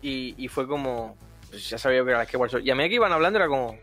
y, 0.00 0.34
y 0.38 0.48
fue 0.48 0.68
como. 0.68 1.16
Pues 1.50 1.68
ya 1.68 1.76
sabía 1.78 2.04
que 2.04 2.10
era 2.10 2.18
la 2.18 2.26
Skyward 2.26 2.50
Sword. 2.50 2.64
Y 2.64 2.70
a 2.70 2.76
medida 2.76 2.90
que 2.90 2.94
iban 2.94 3.12
hablando 3.12 3.40
era 3.40 3.48
como. 3.48 3.76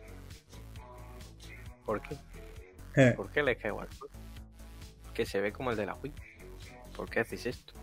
¿Por 1.86 2.02
qué? 2.02 2.16
Eh, 2.96 3.14
¿Por 3.18 3.30
qué 3.32 3.44
la 3.44 3.54
Skyward 3.54 3.94
Sword? 3.94 4.12
Que 5.14 5.26
se 5.26 5.42
ve 5.42 5.52
como 5.52 5.72
el 5.72 5.78
de 5.78 5.86
la 5.86 5.96
Wii. 5.96 6.14
¿Por 6.96 7.10
qué 7.10 7.20
hacéis 7.20 7.48
esto? 7.48 7.74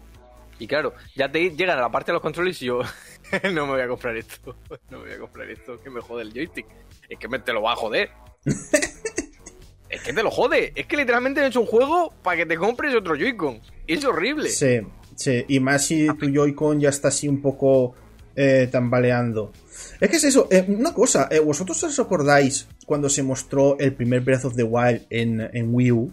Y 0.59 0.67
claro, 0.67 0.95
ya 1.15 1.31
te 1.31 1.51
llegan 1.51 1.79
a 1.79 1.83
la 1.83 1.91
parte 1.91 2.13
de 2.13 2.15
los 2.15 2.23
controles 2.23 2.61
y 2.63 2.67
yo. 2.67 2.81
no 3.53 3.67
me 3.67 3.73
voy 3.73 3.81
a 3.81 3.89
comprar 3.89 4.17
esto. 4.17 4.57
No 4.91 4.99
me 4.99 5.07
voy 5.07 5.15
a 5.15 5.19
comprar 5.19 5.51
esto. 5.51 5.81
Que 5.81 5.91
me 5.91 6.01
jode 6.01 6.23
el 6.23 6.33
joystick. 6.33 6.67
Es 7.09 7.19
que 7.19 7.29
me, 7.29 7.39
te 7.39 7.53
lo 7.53 7.63
va 7.63 7.73
a 7.73 7.77
joder. 7.77 8.11
es 9.89 10.03
que 10.03 10.13
te 10.13 10.23
lo 10.23 10.31
jode. 10.31 10.73
Es 10.75 10.87
que 10.87 10.97
literalmente 10.97 11.41
han 11.41 11.47
hecho 11.47 11.61
un 11.61 11.67
juego 11.67 12.13
para 12.23 12.39
que 12.39 12.47
te 12.47 12.57
compres 12.57 12.95
otro 12.95 13.15
Joy-Con. 13.17 13.61
Es 13.87 14.05
horrible. 14.05 14.49
sí, 14.49 14.81
sí. 15.17 15.45
Y 15.49 15.61
más 15.61 15.87
si 15.87 16.07
tu 16.19 16.31
Joy-Con 16.33 16.81
ya 16.81 16.89
está 16.89 17.09
así 17.09 17.29
un 17.29 17.41
poco 17.43 17.95
eh, 18.37 18.69
tambaleando. 18.71 19.53
Es 20.01 20.11
que 20.11 20.17
es 20.17 20.25
eso. 20.25 20.49
eh, 20.51 20.65
una 20.69 20.93
cosa, 20.93 21.29
eh, 21.31 21.39
¿vosotros 21.41 21.83
os 21.85 21.99
acordáis 21.99 22.69
cuando 22.87 23.09
se 23.09 23.23
mostró 23.23 23.79
el 23.79 23.95
primer 23.95 24.21
Breath 24.21 24.45
of 24.47 24.57
the 24.57 24.63
Wild 24.65 25.07
en, 25.11 25.41
en 25.53 25.75
Wii 25.75 25.93
U? 25.93 26.13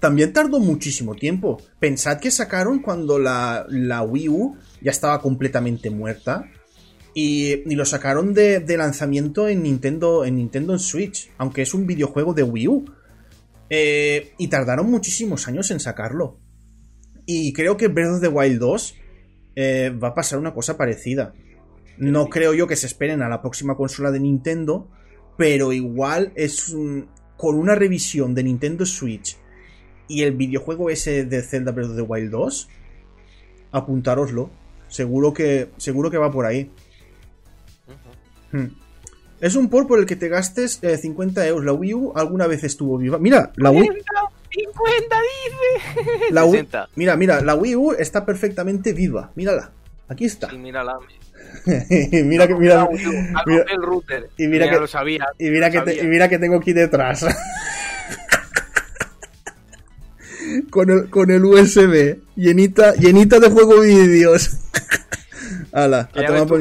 También 0.00 0.32
tardó 0.32 0.60
muchísimo 0.60 1.14
tiempo. 1.14 1.62
Pensad 1.78 2.18
que 2.18 2.30
sacaron 2.30 2.80
cuando 2.80 3.18
la, 3.18 3.66
la 3.68 4.02
Wii 4.02 4.28
U 4.28 4.56
ya 4.82 4.90
estaba 4.90 5.20
completamente 5.22 5.90
muerta. 5.90 6.50
Y, 7.14 7.70
y 7.70 7.74
lo 7.74 7.86
sacaron 7.86 8.34
de, 8.34 8.62
lanzamiento 8.76 9.48
en 9.48 9.62
Nintendo, 9.62 10.26
en 10.26 10.36
Nintendo 10.36 10.74
en 10.74 10.78
Switch. 10.78 11.30
Aunque 11.38 11.62
es 11.62 11.72
un 11.72 11.86
videojuego 11.86 12.34
de 12.34 12.42
Wii 12.42 12.68
U. 12.68 12.84
Eh, 13.70 14.32
y 14.38 14.48
tardaron 14.48 14.90
muchísimos 14.90 15.48
años 15.48 15.70
en 15.70 15.80
sacarlo. 15.80 16.40
Y 17.24 17.52
creo 17.52 17.76
que 17.76 17.88
Breath 17.88 18.16
of 18.16 18.20
the 18.20 18.28
Wild 18.28 18.60
2 18.60 18.94
eh, 19.56 19.90
va 19.90 20.08
a 20.08 20.14
pasar 20.14 20.38
una 20.38 20.52
cosa 20.52 20.76
parecida. 20.76 21.32
No 21.96 22.28
creo 22.28 22.52
yo 22.52 22.66
que 22.66 22.76
se 22.76 22.86
esperen 22.86 23.22
a 23.22 23.28
la 23.28 23.40
próxima 23.40 23.76
consola 23.76 24.10
de 24.10 24.20
Nintendo. 24.20 24.90
Pero 25.38 25.72
igual 25.72 26.32
es 26.36 26.74
con 27.38 27.58
una 27.58 27.74
revisión 27.74 28.34
de 28.34 28.42
Nintendo 28.42 28.84
Switch 28.84 29.36
y 30.08 30.22
el 30.22 30.32
videojuego 30.32 30.90
ese 30.90 31.24
de 31.24 31.42
Zelda 31.42 31.72
Breath 31.72 31.90
of 31.90 31.96
the 31.96 32.02
Wild 32.02 32.30
2, 32.30 32.68
apuntároslo. 33.72 34.50
Seguro 34.88 35.32
que, 35.32 35.68
seguro 35.78 36.10
que 36.10 36.18
va 36.18 36.30
por 36.30 36.46
ahí. 36.46 36.70
Hmm. 38.52 38.66
Es 39.40 39.54
un 39.56 39.68
port 39.68 39.86
por 39.88 39.98
el 39.98 40.06
que 40.06 40.16
te 40.16 40.28
gastes 40.28 40.78
eh, 40.82 40.96
50 40.96 41.46
euros. 41.46 41.64
La 41.64 41.72
Wii 41.72 41.94
U 41.94 42.12
alguna 42.16 42.46
vez 42.46 42.64
estuvo 42.64 42.96
viva. 42.96 43.18
Mira, 43.18 43.52
la 43.56 43.70
Wii, 43.70 43.82
50 44.50 45.16
la 46.30 46.44
Wii- 46.44 46.50
60. 46.52 46.88
mira, 46.96 47.16
mira, 47.16 47.40
la 47.42 47.54
Wii 47.54 47.76
U 47.76 47.92
está 47.92 48.24
perfectamente 48.24 48.92
viva. 48.92 49.32
Mírala. 49.34 49.72
Aquí 50.08 50.24
está. 50.24 50.48
Sí, 50.48 50.56
mírala. 50.56 50.94
y 51.66 52.22
mira 52.22 52.46
que 52.46 52.54
mira, 52.54 52.84
U, 52.84 52.90
el 52.96 53.82
router. 53.82 54.30
y 54.38 54.46
mira 54.46 54.70
que- 54.70 54.78
lo 54.78 54.86
sabía. 54.86 55.26
y 55.38 55.50
mira 55.50 55.68
lo 55.68 55.84
que 55.84 55.92
te- 55.92 56.02
y 56.04 56.06
mira 56.06 56.28
que 56.28 56.38
tengo 56.38 56.56
aquí 56.56 56.72
detrás. 56.72 57.26
con, 60.70 60.90
el, 60.90 61.10
con 61.10 61.30
el 61.30 61.44
USB 61.44 62.18
llenita, 62.36 62.94
llenita 62.94 63.40
de 63.40 63.50
juego 63.50 63.80
vídeos. 63.80 64.58
Ala, 65.72 66.08
Que 66.12 66.24
a 66.24 66.26
tomar 66.26 66.46
por. 66.46 66.60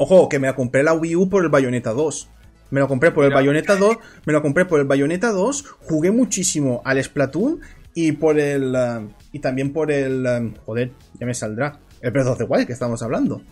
Ojo, 0.00 0.28
que 0.28 0.38
me 0.38 0.46
la 0.46 0.54
compré 0.54 0.82
la 0.82 0.94
Wii 0.94 1.16
U 1.16 1.28
por 1.28 1.42
el 1.42 1.48
Bayonetta 1.50 1.92
2. 1.92 2.28
Me 2.70 2.80
lo 2.80 2.88
compré 2.88 3.10
por 3.10 3.24
el 3.24 3.30
Mira. 3.30 3.40
Bayonetta 3.40 3.76
2, 3.76 3.96
me 4.26 4.32
lo 4.32 4.42
compré 4.42 4.64
por 4.66 4.78
el 4.78 4.86
Bayonetta 4.86 5.32
2, 5.32 5.64
jugué 5.80 6.10
muchísimo 6.10 6.82
al 6.84 7.02
Splatoon 7.02 7.60
y 7.94 8.12
por 8.12 8.38
el 8.38 8.74
eh, 8.76 9.08
y 9.32 9.38
también 9.38 9.72
por 9.72 9.90
el 9.90 10.26
eh, 10.26 10.52
joder, 10.66 10.92
ya 11.18 11.26
me 11.26 11.34
saldrá, 11.34 11.80
el 12.00 12.10
Breath 12.10 12.26
of 12.28 12.38
the 12.38 12.44
Wild 12.44 12.66
que 12.66 12.74
estamos 12.74 13.02
hablando. 13.02 13.42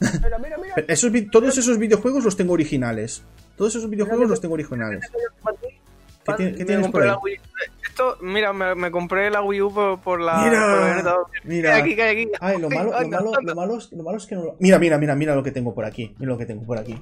Mira, 0.00 0.38
mira, 0.38 0.56
mira. 0.58 0.74
Pero 0.74 0.88
Esos, 0.88 1.12
todos 1.30 1.56
esos 1.56 1.78
videojuegos 1.78 2.24
los 2.24 2.36
tengo 2.36 2.52
originales. 2.52 3.22
Todos 3.56 3.76
esos 3.76 3.88
videojuegos 3.88 4.28
los 4.28 4.40
tengo 4.40 4.54
originales. 4.54 5.08
¿Qué, 6.24 6.32
tiene- 6.34 6.54
qué 6.56 6.64
tienes 6.64 6.88
por 6.90 7.02
ahí? 7.02 7.10
Esto, 7.88 8.16
mira, 8.22 8.52
me, 8.52 8.74
me 8.74 8.90
compré 8.90 9.30
la 9.30 9.40
Wii 9.42 9.60
U 9.62 9.72
por, 9.72 10.00
por 10.00 10.20
la. 10.20 10.38
Mira, 10.44 10.60
por 10.60 10.70
la 10.70 10.76
Bayonetta 10.80 11.10
2. 11.10 11.26
mira. 11.44 11.76
Aquí, 11.76 12.00
aquí. 12.00 12.28
Ay, 12.40 12.58
lo 12.60 12.68
malo, 12.70 12.92
lo 13.00 13.08
malo, 13.08 13.32
lo 13.42 13.54
malo, 13.54 13.78
es- 13.78 13.92
lo 13.92 14.02
malo 14.02 14.18
es 14.18 14.26
que 14.26 14.34
no 14.34 14.44
lo... 14.44 14.56
Mira, 14.58 14.78
mira, 14.78 14.98
mira, 14.98 15.14
mira 15.14 15.34
lo 15.34 15.42
que 15.42 15.52
tengo 15.52 15.74
por 15.74 15.84
aquí. 15.84 16.14
Mira 16.18 16.32
lo 16.32 16.38
que 16.38 16.46
tengo 16.46 16.64
por 16.64 16.78
aquí. 16.78 16.94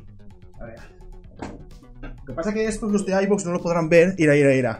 A 0.60 0.64
ver. 0.64 0.78
Lo 2.02 2.26
que 2.26 2.32
pasa 2.34 2.50
es 2.50 2.54
que 2.54 2.64
estos 2.66 2.92
los 2.92 3.06
de 3.06 3.22
iVox 3.24 3.44
no 3.46 3.52
lo 3.52 3.62
podrán 3.62 3.88
ver. 3.88 4.14
Ira, 4.18 4.36
ira, 4.36 4.54
ira. 4.54 4.78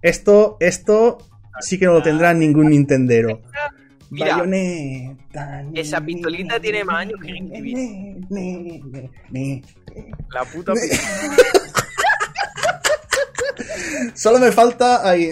Esto, 0.00 0.56
esto 0.60 1.18
sí 1.60 1.78
que 1.78 1.86
no 1.86 1.92
lo 1.94 2.02
tendrá 2.02 2.32
ningún 2.32 2.70
Nintendero. 2.70 3.40
Mira. 4.10 4.36
Bayonetta. 4.36 5.64
Esa 5.74 6.00
pistolita 6.00 6.58
tiene 6.60 6.84
más 6.84 6.96
años 7.00 7.20
que 7.20 7.32
Ne, 7.32 8.20
ne, 8.30 8.82
ne, 8.90 9.10
ne. 9.30 9.62
La 10.32 10.44
puta. 10.44 10.72
Ne. 10.74 10.80
Solo 14.14 14.38
me 14.38 14.52
falta 14.52 15.08
ahí. 15.08 15.30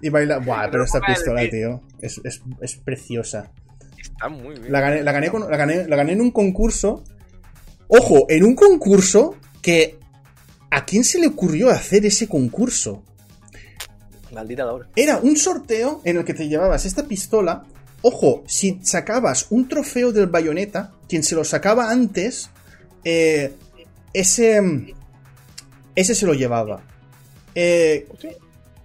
Y 0.00 0.08
baila. 0.08 0.38
Buah, 0.38 0.70
pero 0.70 0.84
esta 0.84 1.00
pistola, 1.00 1.42
tío. 1.48 1.80
Es, 2.00 2.20
es, 2.24 2.42
es 2.60 2.76
preciosa. 2.76 3.50
Está 4.00 4.28
muy 4.28 4.58
bien. 4.58 4.72
La 4.72 4.80
gané, 4.80 5.02
la, 5.02 5.12
gané 5.12 5.30
con- 5.30 5.48
la, 5.50 5.56
gané, 5.56 5.86
la 5.86 5.96
gané 5.96 6.12
en 6.12 6.20
un 6.20 6.30
concurso. 6.30 7.04
Ojo, 7.88 8.26
en 8.28 8.44
un 8.44 8.54
concurso 8.54 9.36
que. 9.60 9.98
¿A 10.70 10.86
quién 10.86 11.04
se 11.04 11.18
le 11.18 11.26
ocurrió 11.26 11.68
hacer 11.68 12.06
ese 12.06 12.26
concurso? 12.28 13.04
Maldita 14.32 14.64
Dora. 14.64 14.88
Era 14.96 15.18
un 15.18 15.36
sorteo 15.36 16.00
en 16.04 16.16
el 16.16 16.24
que 16.24 16.32
te 16.32 16.48
llevabas 16.48 16.86
esta 16.86 17.04
pistola. 17.06 17.64
Ojo, 18.00 18.42
si 18.46 18.80
sacabas 18.82 19.46
un 19.50 19.68
trofeo 19.68 20.10
del 20.12 20.26
bayoneta, 20.28 20.92
quien 21.08 21.22
se 21.22 21.34
lo 21.34 21.44
sacaba 21.44 21.90
antes, 21.90 22.48
eh, 23.04 23.52
ese. 24.14 24.94
Ese 25.94 26.14
se 26.14 26.26
lo 26.26 26.34
llevaba. 26.34 26.82
Eh, 27.54 28.06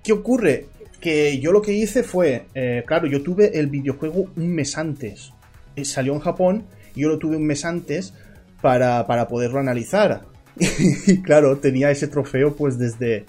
¿Qué 0.04 0.14
ocurre? 0.14 0.68
Que 1.00 1.40
yo 1.40 1.52
lo 1.52 1.62
que 1.62 1.74
hice 1.74 2.04
fue. 2.04 2.46
eh, 2.54 2.84
claro, 2.86 3.08
yo 3.08 3.22
tuve 3.22 3.60
el 3.60 3.68
videojuego 3.68 4.32
un 4.36 4.54
mes 4.54 4.78
antes. 4.78 5.32
Eh, 5.76 5.86
salió 5.86 6.14
en 6.14 6.20
Japón 6.20 6.66
y 6.96 7.02
yo 7.02 7.10
lo 7.10 7.20
tuve 7.20 7.38
un 7.38 7.46
mes 7.46 7.66
antes 7.66 8.14
para, 8.62 9.06
para 9.06 9.28
poderlo 9.28 9.60
analizar. 9.60 10.26
y 10.58 11.22
claro, 11.22 11.58
tenía 11.58 11.92
ese 11.92 12.08
trofeo 12.08 12.56
pues 12.56 12.78
desde, 12.78 13.26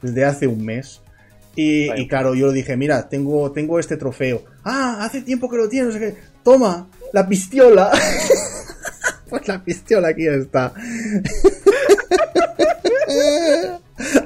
desde 0.00 0.24
hace 0.24 0.46
un 0.46 0.64
mes. 0.64 1.00
Y, 1.54 2.08
claro, 2.08 2.34
yo 2.34 2.46
le 2.46 2.54
dije, 2.54 2.76
mira, 2.78 3.10
tengo, 3.10 3.52
tengo 3.52 3.78
este 3.78 3.98
trofeo. 3.98 4.42
Ah, 4.64 4.98
hace 5.00 5.20
tiempo 5.20 5.50
que 5.50 5.58
lo 5.58 5.68
tienes. 5.68 5.92
no 5.94 6.00
sé 6.00 6.14
qué. 6.14 6.20
Toma, 6.42 6.88
la 7.12 7.28
pistola. 7.28 7.92
pues 9.28 9.46
la 9.46 9.62
pistola 9.62 10.08
aquí 10.08 10.26
está. 10.26 10.72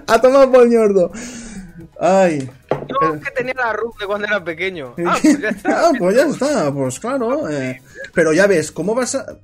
A 0.13 0.21
tomar 0.21 0.51
por 0.51 0.69
ñordo. 0.69 1.11
Ay. 2.01 2.49
No, 2.71 3.15
Eh. 3.15 3.21
que 3.25 3.31
tenía 3.33 3.55
la 3.55 3.73
RUF 3.73 3.99
de 3.99 4.07
cuando 4.07 4.27
era 4.27 4.43
pequeño. 4.45 4.95
Ah, 5.05 5.19
pues 5.21 5.41
ya 5.41 5.49
está. 5.49 5.69
Ah, 5.89 5.93
pues 5.99 6.17
ya 6.17 6.27
está, 6.27 6.73
pues 6.73 7.01
claro. 7.01 7.49
eh. 7.51 7.81
Pero 8.15 8.33
ya 8.33 8.47
ves, 8.47 8.71
¿cómo 8.73 8.95
vas 8.95 9.15
a...? 9.15 9.39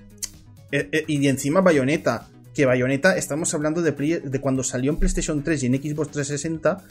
eh, 0.71 0.89
eh, 0.93 1.05
y 1.07 1.27
encima 1.29 1.61
Bayonetta. 1.61 2.29
Que 2.55 2.67
Bayonetta, 2.67 3.17
estamos 3.17 3.53
hablando 3.55 3.81
de, 3.83 3.93
play- 3.93 4.21
de 4.23 4.41
cuando 4.41 4.63
salió 4.63 4.91
en 4.93 4.99
PlayStation 4.99 5.43
3 5.43 5.63
y 5.63 5.67
en 5.67 5.75
Xbox 5.83 6.11
360, 6.11 6.85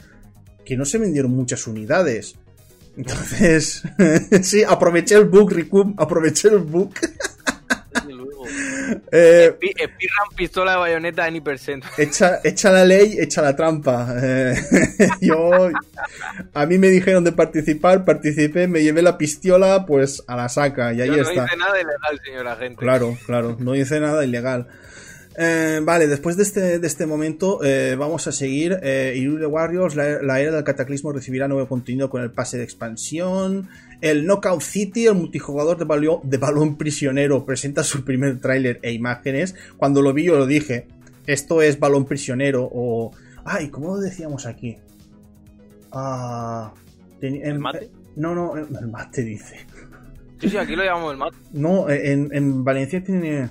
que 0.64 0.76
no 0.76 0.84
se 0.84 0.98
vendieron 0.98 1.30
muchas 1.30 1.66
unidades. 1.68 2.34
Entonces, 2.96 3.82
sí, 4.42 4.64
aproveché 4.64 5.14
el 5.14 5.24
bug, 5.26 5.52
Rikum, 5.52 5.94
aproveché 5.98 6.48
el 6.48 6.58
bug. 6.58 6.92
Eh, 9.10 9.52
Speedrun 9.54 10.36
pistola 10.36 10.72
de 10.72 10.78
bayoneta 10.78 11.28
en 11.28 11.36
hipercentro. 11.36 11.90
Echa, 11.98 12.40
echa 12.44 12.70
la 12.70 12.84
ley, 12.84 13.16
echa 13.18 13.42
la 13.42 13.54
trampa. 13.56 14.14
Eh, 14.22 14.54
yo, 15.20 15.50
a 16.54 16.66
mí 16.66 16.78
me 16.78 16.88
dijeron 16.88 17.24
de 17.24 17.32
participar, 17.32 18.04
participé, 18.04 18.68
me 18.68 18.82
llevé 18.82 19.02
la 19.02 19.18
pistola, 19.18 19.84
pues 19.86 20.22
a 20.26 20.36
la 20.36 20.48
saca, 20.48 20.92
y 20.92 21.00
ahí 21.00 21.08
Yo 21.08 21.16
no 21.16 21.22
está. 21.22 21.44
hice 21.46 21.56
nada 21.56 21.80
ilegal, 21.80 22.20
señor 22.24 22.48
agente. 22.48 22.76
Claro, 22.76 23.18
claro, 23.26 23.56
no 23.58 23.74
hice 23.74 24.00
nada 24.00 24.24
ilegal. 24.24 24.68
Eh, 25.38 25.80
vale, 25.82 26.06
después 26.08 26.36
de 26.36 26.42
este, 26.42 26.78
de 26.78 26.86
este 26.86 27.06
momento 27.06 27.64
eh, 27.64 27.96
vamos 27.98 28.26
a 28.26 28.32
seguir. 28.32 28.78
Eh, 28.82 29.14
Irule 29.16 29.46
Warriors, 29.46 29.94
la, 29.96 30.20
la 30.22 30.40
era 30.40 30.52
del 30.52 30.64
cataclismo 30.64 31.10
recibirá 31.12 31.48
nuevo 31.48 31.66
contenido 31.68 32.10
con 32.10 32.22
el 32.22 32.30
pase 32.30 32.58
de 32.58 32.64
expansión. 32.64 33.68
El 34.00 34.26
Knockout 34.26 34.60
City, 34.62 35.06
el 35.06 35.14
multijugador 35.14 35.78
de, 35.78 35.84
balio- 35.86 36.20
de 36.24 36.36
balón 36.36 36.76
prisionero, 36.76 37.46
presenta 37.46 37.82
su 37.84 38.04
primer 38.04 38.40
tráiler 38.40 38.78
e 38.82 38.92
imágenes. 38.92 39.54
Cuando 39.76 40.02
lo 40.02 40.12
vi 40.12 40.24
yo 40.24 40.36
lo 40.36 40.46
dije, 40.46 40.86
esto 41.26 41.62
es 41.62 41.78
balón 41.78 42.04
prisionero 42.04 42.68
o... 42.70 43.12
Ay, 43.44 43.68
¿cómo 43.70 43.94
lo 43.96 44.00
decíamos 44.00 44.44
aquí? 44.46 44.76
Ah... 45.92 46.72
¿El 47.20 47.36
en- 47.42 47.60
mate? 47.60 47.88
No, 48.16 48.34
no, 48.34 48.56
el 48.56 48.88
mate 48.88 49.22
dice. 49.22 49.56
Sí, 50.40 50.48
sí, 50.50 50.56
aquí 50.56 50.74
lo 50.74 50.84
llamamos 50.84 51.12
el 51.12 51.18
mate. 51.18 51.36
No, 51.52 51.88
en, 51.88 52.28
en 52.32 52.64
Valencia 52.64 53.02
tiene. 53.02 53.48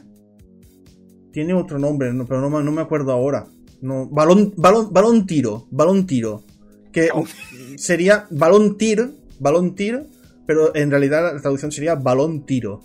Tiene 1.32 1.54
otro 1.54 1.80
nombre, 1.80 2.12
no, 2.14 2.26
pero 2.26 2.42
no, 2.42 2.50
me- 2.50 2.64
no 2.64 2.72
me 2.72 2.82
acuerdo 2.82 3.12
ahora. 3.12 3.48
No, 3.82 4.08
balón, 4.08 4.54
balón, 4.58 4.92
balón 4.92 5.26
tiro, 5.26 5.68
balón 5.72 6.06
tiro. 6.06 6.44
Que 6.92 7.10
sería 7.78 8.26
balón 8.30 8.78
tir, 8.78 9.12
balón 9.40 9.76
tir, 9.76 10.04
pero 10.46 10.76
en 10.76 10.92
realidad 10.92 11.34
la 11.34 11.42
traducción 11.42 11.72
sería 11.72 11.96
balón 11.96 12.46
tiro. 12.46 12.82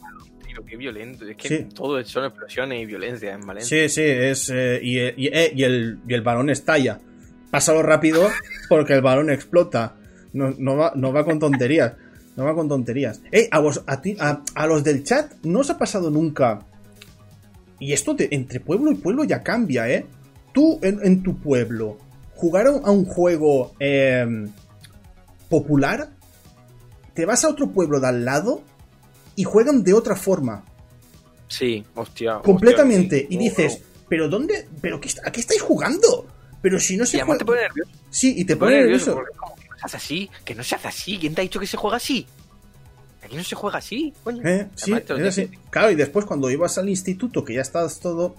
Qué 0.66 0.76
violento. 0.76 1.24
Es 1.26 1.36
que 1.36 1.48
Sí. 1.48 1.66
todo 1.74 2.02
son 2.04 2.24
explosiones 2.24 2.82
y 2.82 2.86
violencia 2.86 3.32
en 3.34 3.46
Valencia. 3.46 3.88
Sí, 3.88 3.94
sí, 3.94 4.02
es. 4.02 4.50
eh, 4.52 4.80
y, 4.82 4.98
y- 4.98 5.28
eh, 5.32 5.52
y 5.54 5.62
el, 5.62 6.00
y 6.08 6.14
el 6.14 6.22
balón 6.22 6.50
estalla. 6.50 6.98
Pásalo 7.52 7.82
rápido 7.82 8.26
porque 8.68 8.94
el 8.94 9.00
balón 9.02 9.30
explota. 9.30 9.94
No, 10.32 10.52
no, 10.58 10.76
va, 10.76 10.92
no 10.96 11.12
va 11.12 11.24
con 11.24 11.38
tonterías. 11.38 11.92
No 12.36 12.44
va 12.44 12.54
con 12.54 12.68
tonterías. 12.68 13.20
Eh, 13.30 13.48
a, 13.52 13.60
vos, 13.60 13.82
a, 13.86 14.00
ti, 14.02 14.16
a, 14.18 14.42
a 14.54 14.66
los 14.66 14.82
del 14.82 15.04
chat, 15.04 15.32
¿no 15.44 15.60
os 15.60 15.70
ha 15.70 15.78
pasado 15.78 16.10
nunca? 16.10 16.66
Y 17.78 17.92
esto 17.92 18.14
de- 18.14 18.28
entre 18.30 18.60
pueblo 18.60 18.90
y 18.90 18.94
pueblo 18.96 19.24
ya 19.24 19.42
cambia, 19.42 19.88
¿eh? 19.88 20.06
Tú 20.52 20.78
en, 20.82 20.98
en 21.04 21.22
tu 21.22 21.36
pueblo, 21.38 21.98
jugar 22.34 22.66
a 22.66 22.90
un- 22.90 23.04
juego 23.04 23.74
eh, 23.78 24.26
popular, 25.48 26.10
te 27.14 27.24
vas 27.26 27.44
a 27.44 27.48
otro 27.48 27.70
pueblo 27.70 28.00
de 28.00 28.08
al 28.08 28.24
lado 28.24 28.62
y 29.36 29.44
juegan 29.44 29.82
de 29.82 29.92
otra 29.94 30.16
forma. 30.16 30.64
Sí, 31.48 31.84
hostia. 31.94 32.40
Completamente. 32.42 33.16
hostia, 33.22 33.28
sí. 33.28 33.34
Y 33.34 33.38
dices, 33.38 33.80
¿pero 34.08 34.28
dónde? 34.28 34.66
¿Pero 34.80 35.00
qué, 35.00 35.10
a 35.24 35.30
qué 35.30 35.40
estáis 35.40 35.62
jugando? 35.62 36.26
Pero 36.62 36.80
si 36.80 36.96
no 36.96 37.04
Y 37.04 37.06
se 37.06 37.16
además 37.18 37.26
juega. 37.26 37.38
te 37.38 37.44
pone 37.44 37.60
nervioso. 37.62 37.90
Sí, 38.10 38.34
y 38.36 38.44
te 38.44 38.54
Te 38.54 38.56
pone 38.56 38.72
pone 38.72 38.82
nervioso. 38.82 39.14
nervioso. 39.14 39.40
que 39.60 39.68
no 39.68 39.76
se 39.78 39.84
hace 39.86 39.96
así. 39.96 40.30
Que 40.44 40.54
no 40.54 40.62
se 40.64 40.74
hace 40.74 40.88
así. 40.88 41.18
¿Quién 41.18 41.34
te 41.34 41.40
ha 41.40 41.44
dicho 41.44 41.60
que 41.60 41.66
se 41.66 41.76
juega 41.76 41.98
así? 41.98 42.26
Aquí 43.22 43.36
no 43.36 43.42
se 43.44 43.54
juega 43.56 43.78
así, 43.78 44.12
coño. 44.22 44.42
¿Eh? 44.46 44.68
Sí, 44.76 44.92
así. 44.92 45.50
Claro, 45.70 45.90
y 45.90 45.94
después 45.96 46.24
cuando 46.26 46.48
ibas 46.50 46.78
al 46.78 46.88
instituto, 46.88 47.44
que 47.44 47.54
ya 47.54 47.60
estás 47.62 47.98
todo. 48.00 48.36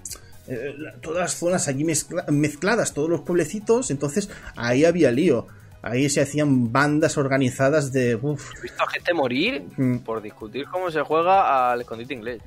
eh, 0.47 0.73
todas 1.01 1.19
las 1.19 1.33
zonas 1.35 1.67
allí 1.67 1.83
mezcla- 1.83 2.23
mezcladas, 2.29 2.93
todos 2.93 3.09
los 3.09 3.19
pueblecitos, 3.21 3.91
entonces 3.91 4.29
ahí 4.55 4.85
había 4.85 5.11
lío. 5.11 5.47
Ahí 5.81 6.09
se 6.09 6.21
hacían 6.21 6.71
bandas 6.71 7.17
organizadas 7.17 7.91
de. 7.91 8.15
uf. 8.15 8.51
He 8.57 8.61
visto 8.61 8.81
a 8.83 8.89
gente 8.89 9.13
morir 9.13 9.63
Mm. 9.75 9.97
por 9.99 10.21
discutir 10.21 10.65
cómo 10.71 10.89
se 10.89 11.01
juega 11.01 11.71
al 11.71 11.81
escondite 11.81 12.13
inglés. 12.13 12.41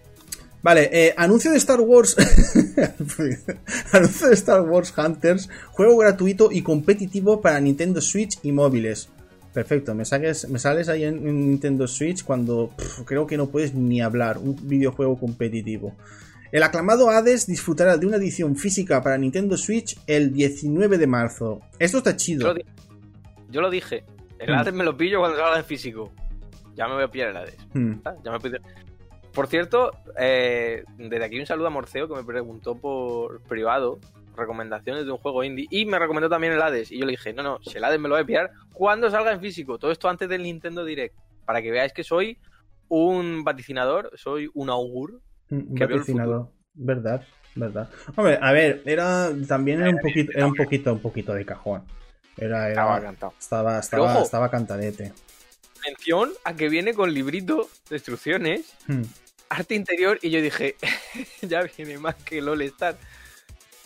Vale, 0.62 0.90
eh, 0.92 1.14
anuncio 1.16 1.50
de 1.50 1.56
Star 1.58 1.80
Wars. 1.80 2.16
anuncio 3.92 4.28
de 4.28 4.34
Star 4.34 4.62
Wars 4.62 4.92
Hunters. 4.96 5.48
Juego 5.70 5.96
gratuito 5.98 6.50
y 6.52 6.62
competitivo 6.62 7.40
para 7.40 7.60
Nintendo 7.60 8.00
Switch 8.00 8.38
y 8.42 8.52
móviles. 8.52 9.08
Perfecto, 9.52 9.94
me, 9.94 10.04
saques, 10.04 10.48
me 10.48 10.58
sales 10.58 10.88
ahí 10.88 11.04
en, 11.04 11.26
en 11.26 11.48
Nintendo 11.50 11.88
Switch 11.88 12.22
cuando 12.24 12.70
creo 13.04 13.26
que 13.26 13.36
no 13.36 13.48
puedes 13.50 13.74
ni 13.74 14.00
hablar. 14.00 14.38
Un 14.38 14.56
videojuego 14.62 15.18
competitivo. 15.18 15.96
El 16.52 16.62
aclamado 16.64 17.10
Hades 17.10 17.46
disfrutará 17.46 17.96
de 17.96 18.06
una 18.06 18.16
edición 18.16 18.56
física 18.56 19.02
para 19.02 19.16
Nintendo 19.18 19.56
Switch 19.56 19.98
el 20.06 20.32
19 20.32 20.98
de 20.98 21.06
marzo. 21.06 21.60
Esto 21.78 21.98
está 21.98 22.12
Yo 22.12 22.16
chido. 22.16 22.54
lo, 22.54 22.60
yo 23.50 23.60
lo 23.60 23.70
dije. 23.70 24.04
El 24.38 24.50
Mm. 24.54 24.58
Hades 24.58 24.74
me 24.74 24.84
lo 24.84 24.96
pillo 24.96 25.18
cuando 25.20 25.36
salga 25.36 25.58
en 25.58 25.64
físico. 25.64 26.12
ya 26.74 26.88
me 26.88 26.94
voy 26.94 27.04
a 27.04 27.08
pillar 27.08 27.28
el 27.30 27.36
Hades. 27.36 27.56
Hmm. 27.74 27.94
Ah, 28.04 28.14
Ya 28.24 28.30
me 28.32 28.38
Por 29.32 29.46
cierto, 29.48 29.90
eh, 30.18 30.82
desde 30.96 31.24
aquí 31.24 31.38
un 31.38 31.46
saludo 31.46 31.66
a 31.68 31.70
Morceo 31.70 32.08
que 32.08 32.14
me 32.14 32.24
preguntó 32.24 32.74
por 32.76 33.40
privado 33.42 33.98
recomendaciones 34.36 35.04
de 35.06 35.12
un 35.12 35.18
juego 35.18 35.44
indie 35.44 35.66
y 35.70 35.84
me 35.86 35.98
recomendó 35.98 36.28
también 36.28 36.52
el 36.52 36.62
Hades. 36.62 36.90
Y 36.92 36.98
yo 36.98 37.04
le 37.06 37.12
dije, 37.12 37.32
no, 37.32 37.42
no, 37.42 37.58
si 37.62 37.76
el 37.76 37.84
Hades 37.84 37.98
me 38.00 38.08
lo 38.08 38.14
voy 38.14 38.22
a 38.22 38.26
pillar 38.26 38.50
cuando 38.72 39.10
salga 39.10 39.32
en 39.32 39.40
físico. 39.40 39.78
Todo 39.78 39.90
esto 39.90 40.08
antes 40.08 40.28
del 40.28 40.42
Nintendo 40.42 40.84
Direct. 40.84 41.14
Para 41.44 41.60
que 41.62 41.70
veáis 41.70 41.92
que 41.92 42.04
soy 42.04 42.38
un 42.88 43.44
vaticinador, 43.44 44.10
soy 44.16 44.50
un 44.54 44.70
augur. 44.70 45.20
Un 45.50 45.74
Que 45.74 45.86
vaticinador. 45.86 46.48
Verdad, 46.74 47.24
verdad. 47.54 47.88
Hombre, 48.16 48.38
a 48.40 48.52
ver, 48.52 48.82
era 48.86 49.30
también 49.48 49.80
era 49.80 49.90
un 49.90 49.98
poquito, 49.98 50.32
era 50.34 50.46
un 50.46 50.54
poquito, 50.54 50.92
un 50.92 51.00
poquito 51.00 51.34
de 51.34 51.44
cajón. 51.44 51.82
Era, 52.36 52.68
era- 52.68 52.70
Estaba 52.70 53.00
cantado. 53.00 53.34
estaba, 53.38 53.78
estaba, 53.80 54.12
ojo. 54.14 54.22
estaba 54.22 54.50
cantadete. 54.50 55.12
Mención 55.84 56.30
a 56.44 56.54
que 56.54 56.68
viene 56.68 56.94
con 56.94 57.12
librito 57.12 57.68
de 57.88 57.96
instrucciones, 57.96 58.74
Hmm. 58.86 59.02
arte 59.48 59.74
interior, 59.74 60.18
y 60.22 60.30
yo 60.30 60.40
dije, 60.40 60.76
ya 61.42 61.62
viene 61.76 61.98
más 61.98 62.14
que 62.16 62.40
All 62.42 62.62
Star. 62.62 62.96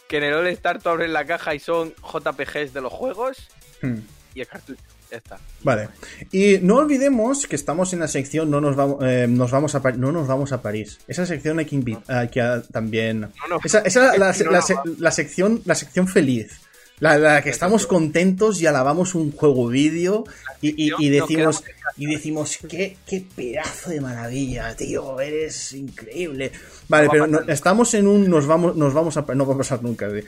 Que 0.08 0.18
en 0.18 0.24
el 0.24 0.34
All 0.34 0.46
Star 0.48 0.80
tú 0.80 0.88
abres 0.90 1.10
la 1.10 1.24
caja 1.24 1.54
y 1.54 1.58
son 1.58 1.94
JPGs 2.02 2.72
de 2.74 2.80
los 2.80 2.92
juegos 2.92 3.38
Hmm. 3.82 3.98
y 4.34 4.40
el 4.40 4.46
cartucho. 4.46 4.80
Ya 5.10 5.18
está. 5.18 5.38
Vale. 5.62 5.88
Y 6.32 6.58
no 6.62 6.76
olvidemos 6.76 7.46
que 7.46 7.54
estamos 7.56 7.92
en 7.92 8.00
la 8.00 8.08
sección 8.08 8.50
no 8.50 8.60
nos 8.60 8.74
vamos, 8.74 8.98
eh, 9.02 9.26
nos 9.28 9.50
vamos 9.50 9.74
a 9.74 9.80
no 9.92 10.10
nos 10.12 10.26
vamos 10.26 10.52
a 10.52 10.62
París. 10.62 10.98
Esa 11.06 11.26
sección 11.26 11.58
hay 11.58 11.66
que, 11.66 11.76
invi- 11.76 12.02
hay 12.08 12.28
que 12.28 12.40
ah, 12.40 12.62
también. 12.72 13.20
No, 13.20 13.28
no. 13.50 13.58
Esa, 13.62 14.16
la 14.98 15.10
sección 15.12 15.60
la 15.66 15.74
sección 15.74 16.08
feliz. 16.08 16.60
La, 17.00 17.18
la 17.18 17.42
que 17.42 17.50
estamos 17.50 17.86
contentos 17.86 18.60
y 18.62 18.66
alabamos 18.66 19.14
un 19.16 19.32
juego 19.32 19.66
vídeo 19.68 20.24
y, 20.62 20.86
y- 20.86 20.92
decimos 21.10 21.62
y 21.96 22.06
decimos 22.06 22.58
qué, 22.68 22.96
qué 23.06 23.24
pedazo 23.34 23.90
de 23.90 24.00
maravilla, 24.00 24.74
tío, 24.76 25.20
eres 25.20 25.72
increíble. 25.72 26.52
Vale, 26.88 27.06
va 27.08 27.12
pero 27.12 27.26
no- 27.26 27.40
estamos 27.52 27.92
en 27.94 28.06
un 28.06 28.30
nos 28.30 28.46
vamos 28.46 28.76
nos 28.76 28.94
vamos 28.94 29.16
a 29.16 29.22
no 29.34 29.44
va 29.46 29.54
a 29.54 29.58
pasar 29.58 29.82
nunca. 29.82 30.08
sí. 30.10 30.20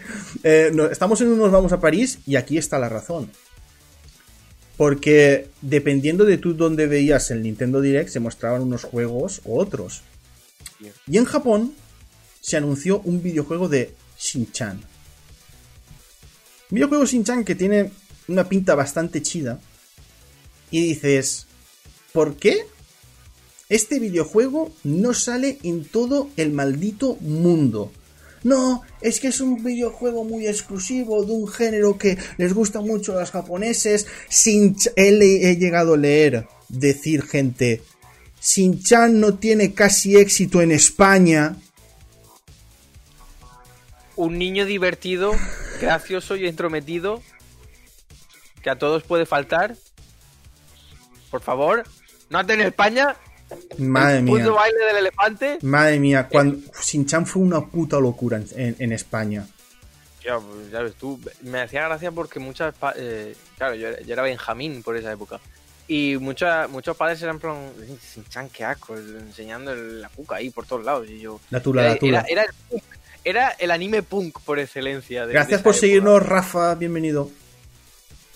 Eh, 0.42 0.70
no, 0.74 0.86
estamos 0.86 1.20
en 1.20 1.28
un 1.28 1.38
nos 1.38 1.52
vamos 1.52 1.72
a 1.72 1.80
París 1.80 2.18
y 2.26 2.34
aquí 2.36 2.58
está 2.58 2.78
la 2.78 2.88
razón. 2.88 3.30
Porque 4.76 5.48
dependiendo 5.62 6.24
de 6.24 6.36
tú 6.36 6.52
dónde 6.54 6.86
veías 6.86 7.30
el 7.30 7.42
Nintendo 7.42 7.80
Direct, 7.80 8.10
se 8.10 8.20
mostraban 8.20 8.62
unos 8.62 8.84
juegos 8.84 9.40
u 9.44 9.58
otros. 9.58 10.02
Y 11.08 11.16
en 11.16 11.24
Japón 11.24 11.72
se 12.42 12.56
anunció 12.58 13.00
un 13.00 13.22
videojuego 13.22 13.68
de 13.68 13.94
Shin-Chan. 14.18 14.80
Videojuego 16.70 17.04
Shin-Chan 17.04 17.44
que 17.44 17.54
tiene 17.54 17.90
una 18.28 18.48
pinta 18.48 18.74
bastante 18.74 19.22
chida. 19.22 19.60
Y 20.70 20.82
dices, 20.88 21.46
¿por 22.12 22.36
qué 22.36 22.66
este 23.68 23.98
videojuego 23.98 24.72
no 24.84 25.14
sale 25.14 25.58
en 25.62 25.84
todo 25.84 26.30
el 26.36 26.52
maldito 26.52 27.16
mundo? 27.20 27.92
No, 28.42 28.82
es 29.00 29.18
que 29.18 29.28
es 29.28 29.40
un 29.40 29.62
videojuego 29.62 30.24
muy 30.24 30.46
exclusivo 30.46 31.24
de 31.24 31.32
un 31.32 31.48
género 31.48 31.98
que 31.98 32.16
les 32.38 32.54
gusta 32.54 32.80
mucho 32.80 33.12
a 33.12 33.20
los 33.20 33.30
japoneses. 33.30 34.06
Sin 34.28 34.76
he, 34.94 35.50
he 35.50 35.56
llegado 35.56 35.94
a 35.94 35.96
leer 35.96 36.46
decir 36.68 37.22
gente, 37.22 37.82
Shin-Chan 38.40 39.18
no 39.18 39.34
tiene 39.34 39.74
casi 39.74 40.16
éxito 40.16 40.62
en 40.62 40.70
España. 40.70 41.56
Un 44.16 44.38
niño 44.38 44.64
divertido, 44.64 45.32
gracioso 45.80 46.36
y 46.36 46.46
entrometido 46.46 47.22
que 48.62 48.70
a 48.70 48.78
todos 48.78 49.02
puede 49.02 49.26
faltar. 49.26 49.76
Por 51.30 51.42
favor, 51.42 51.84
no 52.30 52.40
en 52.54 52.60
España. 52.62 53.16
Madre 53.78 54.18
el 54.18 54.22
mía. 54.24 54.50
baile 54.50 54.78
del 54.86 54.96
elefante. 54.96 55.58
Madre 55.62 56.00
mía, 56.00 56.28
cuando 56.28 56.58
Shin-Chan 56.82 57.26
fue 57.26 57.42
una 57.42 57.64
puta 57.66 58.00
locura 58.00 58.38
en, 58.38 58.46
en- 58.56 58.76
en 58.78 58.92
España. 58.92 59.46
Ya, 60.24 60.40
pues, 60.40 60.70
ya 60.72 60.80
ves 60.80 60.94
tú, 60.96 61.20
me 61.42 61.60
hacía 61.60 61.84
gracia 61.86 62.10
porque 62.10 62.40
muchas. 62.40 62.74
eh, 62.96 63.36
claro, 63.56 63.76
yo 63.76 63.86
era, 63.88 64.00
yo 64.00 64.12
era 64.14 64.22
Benjamín 64.22 64.82
por 64.82 64.96
esa 64.96 65.12
época. 65.12 65.38
Y 65.86 66.16
mucha- 66.18 66.66
muchos 66.66 66.96
padres 66.96 67.22
eran 67.22 67.38
plan. 67.38 67.70
Sin 68.02 68.24
qué 68.48 68.64
asco, 68.64 68.96
enseñando 68.96 69.72
la 69.76 70.08
cuca 70.08 70.36
ahí 70.36 70.50
por 70.50 70.66
todos 70.66 70.84
lados. 70.84 71.08
Y 71.08 71.20
yo. 71.20 71.38
La 71.50 71.62
tula, 71.62 71.82
la 71.82 71.90
era, 71.90 71.98
tula. 72.00 72.24
era, 72.28 72.42
era 72.42 72.52
el 72.72 72.95
era 73.28 73.50
el 73.58 73.70
anime 73.70 74.02
punk 74.02 74.38
por 74.40 74.58
excelencia. 74.58 75.26
de- 75.26 75.32
Gracias 75.32 75.60
por 75.62 75.72
época. 75.74 75.80
seguirnos, 75.80 76.22
Rafa. 76.24 76.74
Bienvenido. 76.76 77.30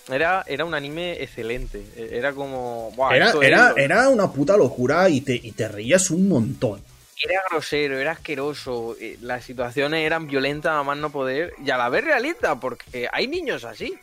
Era, 0.08 0.44
era 0.48 0.64
un 0.64 0.74
anime 0.74 1.22
excelente. 1.22 1.82
Era 1.96 2.32
como. 2.32 2.90
buah, 2.96 3.14
Era, 3.14 3.32
era, 3.42 3.74
era 3.76 4.08
una 4.08 4.30
puta 4.32 4.56
locura 4.56 5.08
y 5.08 5.20
te, 5.20 5.34
y 5.34 5.52
te 5.52 5.68
reías 5.68 6.10
un 6.10 6.28
montón. 6.28 6.82
era 7.22 7.40
grosero, 7.50 7.98
era 7.98 8.12
asqueroso. 8.12 8.96
eh, 9.00 9.16
Las 9.20 9.44
situaciones 9.44 10.04
eran 10.04 10.26
violentas 10.26 10.72
a 10.72 10.82
más 10.82 10.98
no 10.98 11.10
poder. 11.10 11.54
Y 11.64 11.70
a 11.70 11.76
la 11.76 11.88
vez 11.88 12.02
realista, 12.04 12.58
porque 12.58 13.08
hay 13.12 13.28
niños 13.28 13.64
así. 13.64 13.94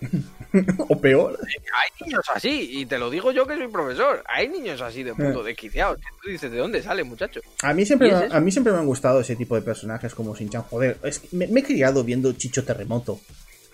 o 0.88 1.00
peor. 1.00 1.38
Hay 1.42 2.06
niños 2.06 2.24
así. 2.34 2.68
Y 2.80 2.86
te 2.86 2.98
lo 2.98 3.10
digo 3.10 3.32
yo 3.32 3.46
que 3.46 3.56
soy 3.56 3.68
profesor. 3.68 4.22
Hay 4.28 4.48
niños 4.48 4.80
así 4.80 5.02
de 5.02 5.10
Eh. 5.10 5.14
puto 5.16 5.42
desquiciados. 5.42 5.98
que 5.98 6.06
Tú 6.22 6.28
dices, 6.30 6.50
¿de 6.50 6.58
dónde 6.58 6.82
sale, 6.82 7.04
muchacho? 7.04 7.40
A 7.62 7.72
mí, 7.74 7.84
siempre, 7.86 8.12
a 8.14 8.40
mí 8.40 8.50
siempre 8.52 8.72
me 8.72 8.78
han 8.80 8.86
gustado 8.86 9.20
ese 9.20 9.36
tipo 9.36 9.54
de 9.54 9.62
personajes 9.62 10.14
como 10.14 10.34
Shin-Chan. 10.36 10.62
Joder, 10.70 10.98
es 11.02 11.18
que 11.20 11.28
me, 11.36 11.46
me 11.46 11.60
he 11.60 11.62
criado 11.62 12.04
viendo 12.04 12.32
Chicho 12.32 12.64
Terremoto. 12.64 13.20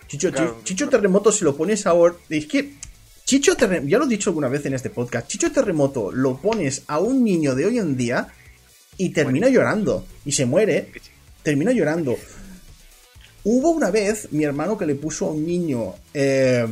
Chicho, 0.07 0.31
Claro. 0.33 0.61
Chicho 0.65 0.89
Terremoto, 0.89 1.31
si 1.33 1.45
lo 1.45 1.57
pones 1.57 1.87
ahora. 1.87 2.15
Es 2.29 2.47
que. 2.47 2.75
Chicho 3.25 3.55
Terremoto, 3.57 3.89
ya 3.91 3.99
lo 3.99 4.05
he 4.07 4.09
dicho 4.09 4.31
alguna 4.31 4.49
vez 4.49 4.65
en 4.65 4.73
este 4.75 4.89
podcast. 4.91 5.29
Chicho 5.29 5.53
Terremoto 5.53 6.11
lo 6.13 6.39
pones 6.39 6.85
a 6.87 6.99
un 6.99 7.23
niño 7.25 7.55
de 7.55 7.67
hoy 7.67 7.79
en 7.79 7.95
día 7.97 8.29
y 8.97 9.11
termina 9.11 9.49
llorando. 9.49 10.07
Y 10.25 10.33
se 10.33 10.47
muere. 10.47 10.91
Termina 11.43 11.73
llorando. 11.73 12.17
Hubo 13.51 13.71
una 13.71 13.91
vez 13.91 14.29
mi 14.31 14.45
hermano 14.45 14.77
que 14.77 14.85
le 14.87 14.95
puso 14.95 15.27
a 15.27 15.31
un 15.33 15.47
niño 15.47 15.95
eh, 16.13 16.67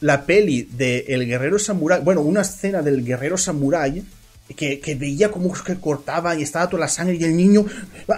la 0.00 0.24
peli 0.24 0.62
de 0.62 1.04
El 1.08 1.26
Guerrero 1.26 1.58
Samurai. 1.58 2.00
Bueno, 2.02 2.22
una 2.22 2.40
escena 2.42 2.80
del 2.82 3.04
Guerrero 3.04 3.36
Samurai. 3.36 4.02
Que, 4.56 4.78
que 4.78 4.94
veía 4.94 5.30
cómo 5.30 5.50
que 5.54 5.74
cortaba 5.76 6.36
y 6.36 6.42
estaba 6.42 6.68
toda 6.68 6.80
la 6.80 6.88
sangre 6.88 7.16
y 7.16 7.24
el 7.24 7.34
niño 7.34 7.64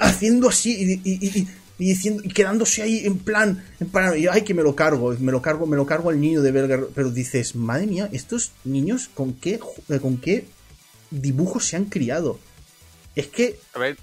haciendo 0.00 0.48
así 0.48 0.70
y, 0.72 0.92
y- 1.08 1.18
y- 1.24 1.38
y- 1.38 1.48
y 1.78 1.84
diciendo 1.94 2.20
y 2.24 2.30
quedándose 2.30 2.82
ahí 2.82 3.06
en 3.06 3.18
plan, 3.18 3.62
en 3.78 3.86
plan 3.88 4.18
y, 4.18 4.26
ay 4.26 4.42
que 4.42 4.52
me 4.52 4.64
lo 4.64 4.74
cargo 4.74 5.14
me 5.20 5.30
lo 5.30 5.40
cargo 5.40 5.66
me 5.66 5.76
lo 5.76 5.86
cargo 5.86 6.10
al 6.10 6.20
niño 6.20 6.42
de 6.42 6.50
Guerrero". 6.50 6.90
pero 6.96 7.12
dices 7.12 7.54
madre 7.54 7.86
mía 7.86 8.08
estos 8.12 8.50
niños 8.64 9.08
con 9.14 9.34
qué 9.34 9.60
eh, 9.88 9.98
con 10.00 10.16
qué 10.16 10.46
dibujos 11.12 11.68
se 11.68 11.76
han 11.76 11.84
criado 11.84 12.40
es 13.14 13.28
que 13.28 13.60
A 13.74 13.78
ver, 13.78 13.96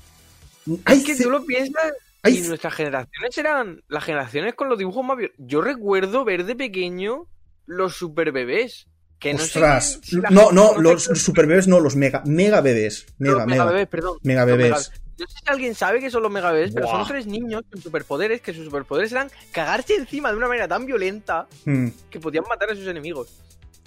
hay 0.86 1.00
es 1.00 1.04
que 1.04 1.16
tú 1.18 1.30
lo 1.30 1.44
piensas. 1.46 1.92
Y 2.26 2.42
nuestras 2.42 2.74
generaciones 2.74 3.38
eran 3.38 3.84
las 3.90 4.04
generaciones 4.04 4.54
con 4.56 4.70
los 4.70 4.78
dibujos 4.78 5.04
más 5.06 5.18
violentos. 5.18 5.46
Yo 5.48 5.62
recuerdo 5.62 6.24
ver 6.24 6.46
de 6.46 6.56
pequeño 6.56 7.28
los 7.66 7.96
super 7.98 8.32
bebés. 8.32 8.88
Que 9.20 9.32
no 9.34 9.40
sé 9.40 9.46
Ostras, 9.60 10.00
si 10.04 10.18
no, 10.32 10.52
no, 10.52 10.78
los 10.78 11.04
super 11.04 11.48
bebés 11.48 11.68
no, 11.68 11.80
los 11.80 11.96
mega, 11.96 12.22
mega 12.26 12.60
bebés. 12.60 13.06
Mega, 13.20 13.36
mega. 13.46 13.64
megabebés, 13.64 13.88
perdón. 13.88 14.18
Mega 14.24 14.44
bebés. 14.44 14.70
mega- 14.72 15.04
No 15.18 15.28
sé 15.28 15.34
si 15.40 15.44
alguien 15.50 15.76
sabe 15.76 16.00
que 16.02 16.10
son 16.10 16.24
los 16.24 16.32
megabebés, 16.32 16.74
pero 16.74 16.88
Buah. 16.88 16.98
son 17.00 17.08
tres 17.08 17.26
niños 17.28 17.62
con 17.72 17.82
superpoderes, 17.82 18.42
que 18.42 18.54
sus 18.54 18.66
superpoderes 18.66 19.12
eran 19.14 19.30
cagarse 19.54 19.96
encima 19.96 20.30
de 20.32 20.38
una 20.38 20.48
manera 20.50 20.68
tan 20.68 20.86
violenta 20.86 21.48
Mm. 21.66 21.88
que 22.10 22.20
podían 22.20 22.44
matar 22.50 22.72
a 22.72 22.76
sus 22.76 22.86
enemigos. 22.88 23.30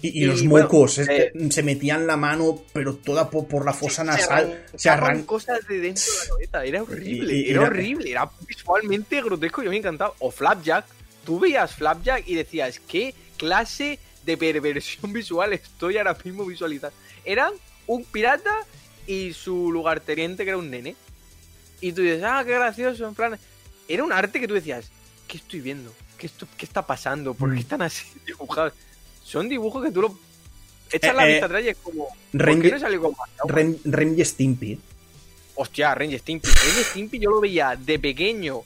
Y, 0.03 0.09
y 0.21 0.23
Y, 0.25 0.27
los 0.27 0.45
bueno, 0.47 0.67
mocos, 0.67 0.99
es 0.99 1.09
eh, 1.09 1.33
se 1.51 1.63
metían 1.63 2.07
la 2.07 2.17
mano, 2.17 2.63
pero 2.73 2.95
toda 2.97 3.31
po- 3.31 3.49
por, 3.49 3.65
la 3.65 3.73
fosa 3.73 4.05
nasal. 4.05 4.65
Se 4.77 4.89
arrancaban 4.91 5.11
arran... 5.17 5.27
cosas 5.27 5.67
de 5.69 5.81
dentro 5.81 6.05
de 6.05 6.19
la 6.21 6.29
cabeza. 6.51 6.65
Era 6.65 6.83
horrible, 6.83 7.35
Y- 7.35 7.51
era 7.51 7.61
era- 7.61 7.67
horrible. 7.69 8.11
Era 8.11 8.31
visualmente 8.47 9.23
grotesco 9.23 9.63
y 9.63 9.67
a 9.67 9.71
mí 9.71 9.77
me 9.77 9.79
encantaba. 9.79 10.13
O 10.19 10.31
Flapjack. 10.31 10.85
Tú 11.25 11.41
veías 11.41 11.75
Flapjack 11.75 12.29
y 12.29 12.35
decías, 12.35 12.79
¿qué 12.87 13.15
clase 13.37 13.99
de 14.25 14.37
perversión 14.37 15.13
visual 15.15 15.53
estoy 15.55 15.97
ahora 15.99 16.17
mismo 16.25 16.45
visualizando? 16.45 16.97
Eran 17.25 17.53
un 17.87 18.05
pirata 18.05 18.53
y 19.07 19.33
su 19.33 19.73
lugarteniente 19.73 20.45
que 20.45 20.51
era 20.51 20.59
un 20.59 20.71
nene. 20.71 20.95
Y 21.81 21.93
tú 21.93 22.03
dices, 22.03 22.23
ah, 22.25 22.43
qué 22.45 22.53
gracioso, 22.53 23.09
en 23.09 23.15
plan... 23.15 23.39
Era 23.89 24.03
un 24.05 24.13
arte 24.13 24.41
que 24.41 24.49
tú 24.49 24.55
decías, 24.55 24.91
¿qué 25.29 25.37
estoy 25.37 25.61
viendo? 25.61 25.93
¿Qué, 26.19 26.27
esto, 26.27 26.47
qué 26.57 26.65
está 26.67 26.85
pasando? 26.87 27.35
¿Por 27.35 27.51
qué 27.51 27.57
Mm. 27.57 27.61
están 27.61 27.83
así 27.83 28.05
dibujados? 28.27 28.73
Son 29.27 29.49
dibujos 29.49 29.85
que 29.85 29.91
tú 29.91 30.03
lo... 30.03 30.19
Echas 30.93 31.11
Eh, 31.11 31.15
la 31.17 31.27
eh, 31.29 31.33
vista 31.33 31.47
atrás 31.47 31.65
y 31.65 31.69
es 31.71 31.77
como... 31.83 32.07
¿Por 32.07 32.41
Ren- 32.41 32.63
qué 32.63 32.71
no 32.71 32.79
salió 32.79 33.03
con 33.03 33.13
más? 33.13 34.17
Y 34.17 34.25
Stimpy. 34.25 34.79
Hostia, 35.57 35.95
Ranger 35.97 36.21
Stimpy. 36.21 36.49
Ranger 36.49 36.85
Stimpy 36.85 37.19
yo 37.19 37.31
lo 37.31 37.41
veía 37.41 37.75
de 37.77 37.99
pequeño 37.99 38.61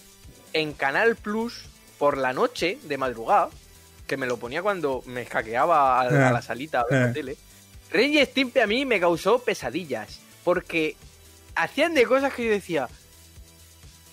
en 0.53 0.73
Canal 0.75 1.17
Plus 1.17 1.63
por 1.99 2.19
la 2.19 2.33
noche, 2.35 2.79
de 2.83 2.99
madrugada, 2.99 3.49
que 4.07 4.17
me 4.19 4.27
lo 4.27 4.37
ponía 4.37 4.61
cuando 4.63 5.03
me 5.07 5.23
escaqueaba 5.23 6.01
a, 6.01 6.03
a 6.03 6.29
Eh, 6.29 6.33
la 6.33 6.43
salita 6.43 6.85
ver 6.91 7.01
eh. 7.03 7.07
la 7.07 7.13
tele. 7.15 7.37
Ranger 7.91 8.27
Stimpy 8.27 8.61
a 8.61 8.67
mí 8.67 8.85
me 8.85 9.01
causó 9.01 9.39
pesadillas, 9.39 10.21
porque 10.45 10.97
hacían 11.55 11.95
de 11.95 12.05
cosas 12.05 12.35
que 12.35 12.45
yo 12.45 12.51
decía, 12.51 12.89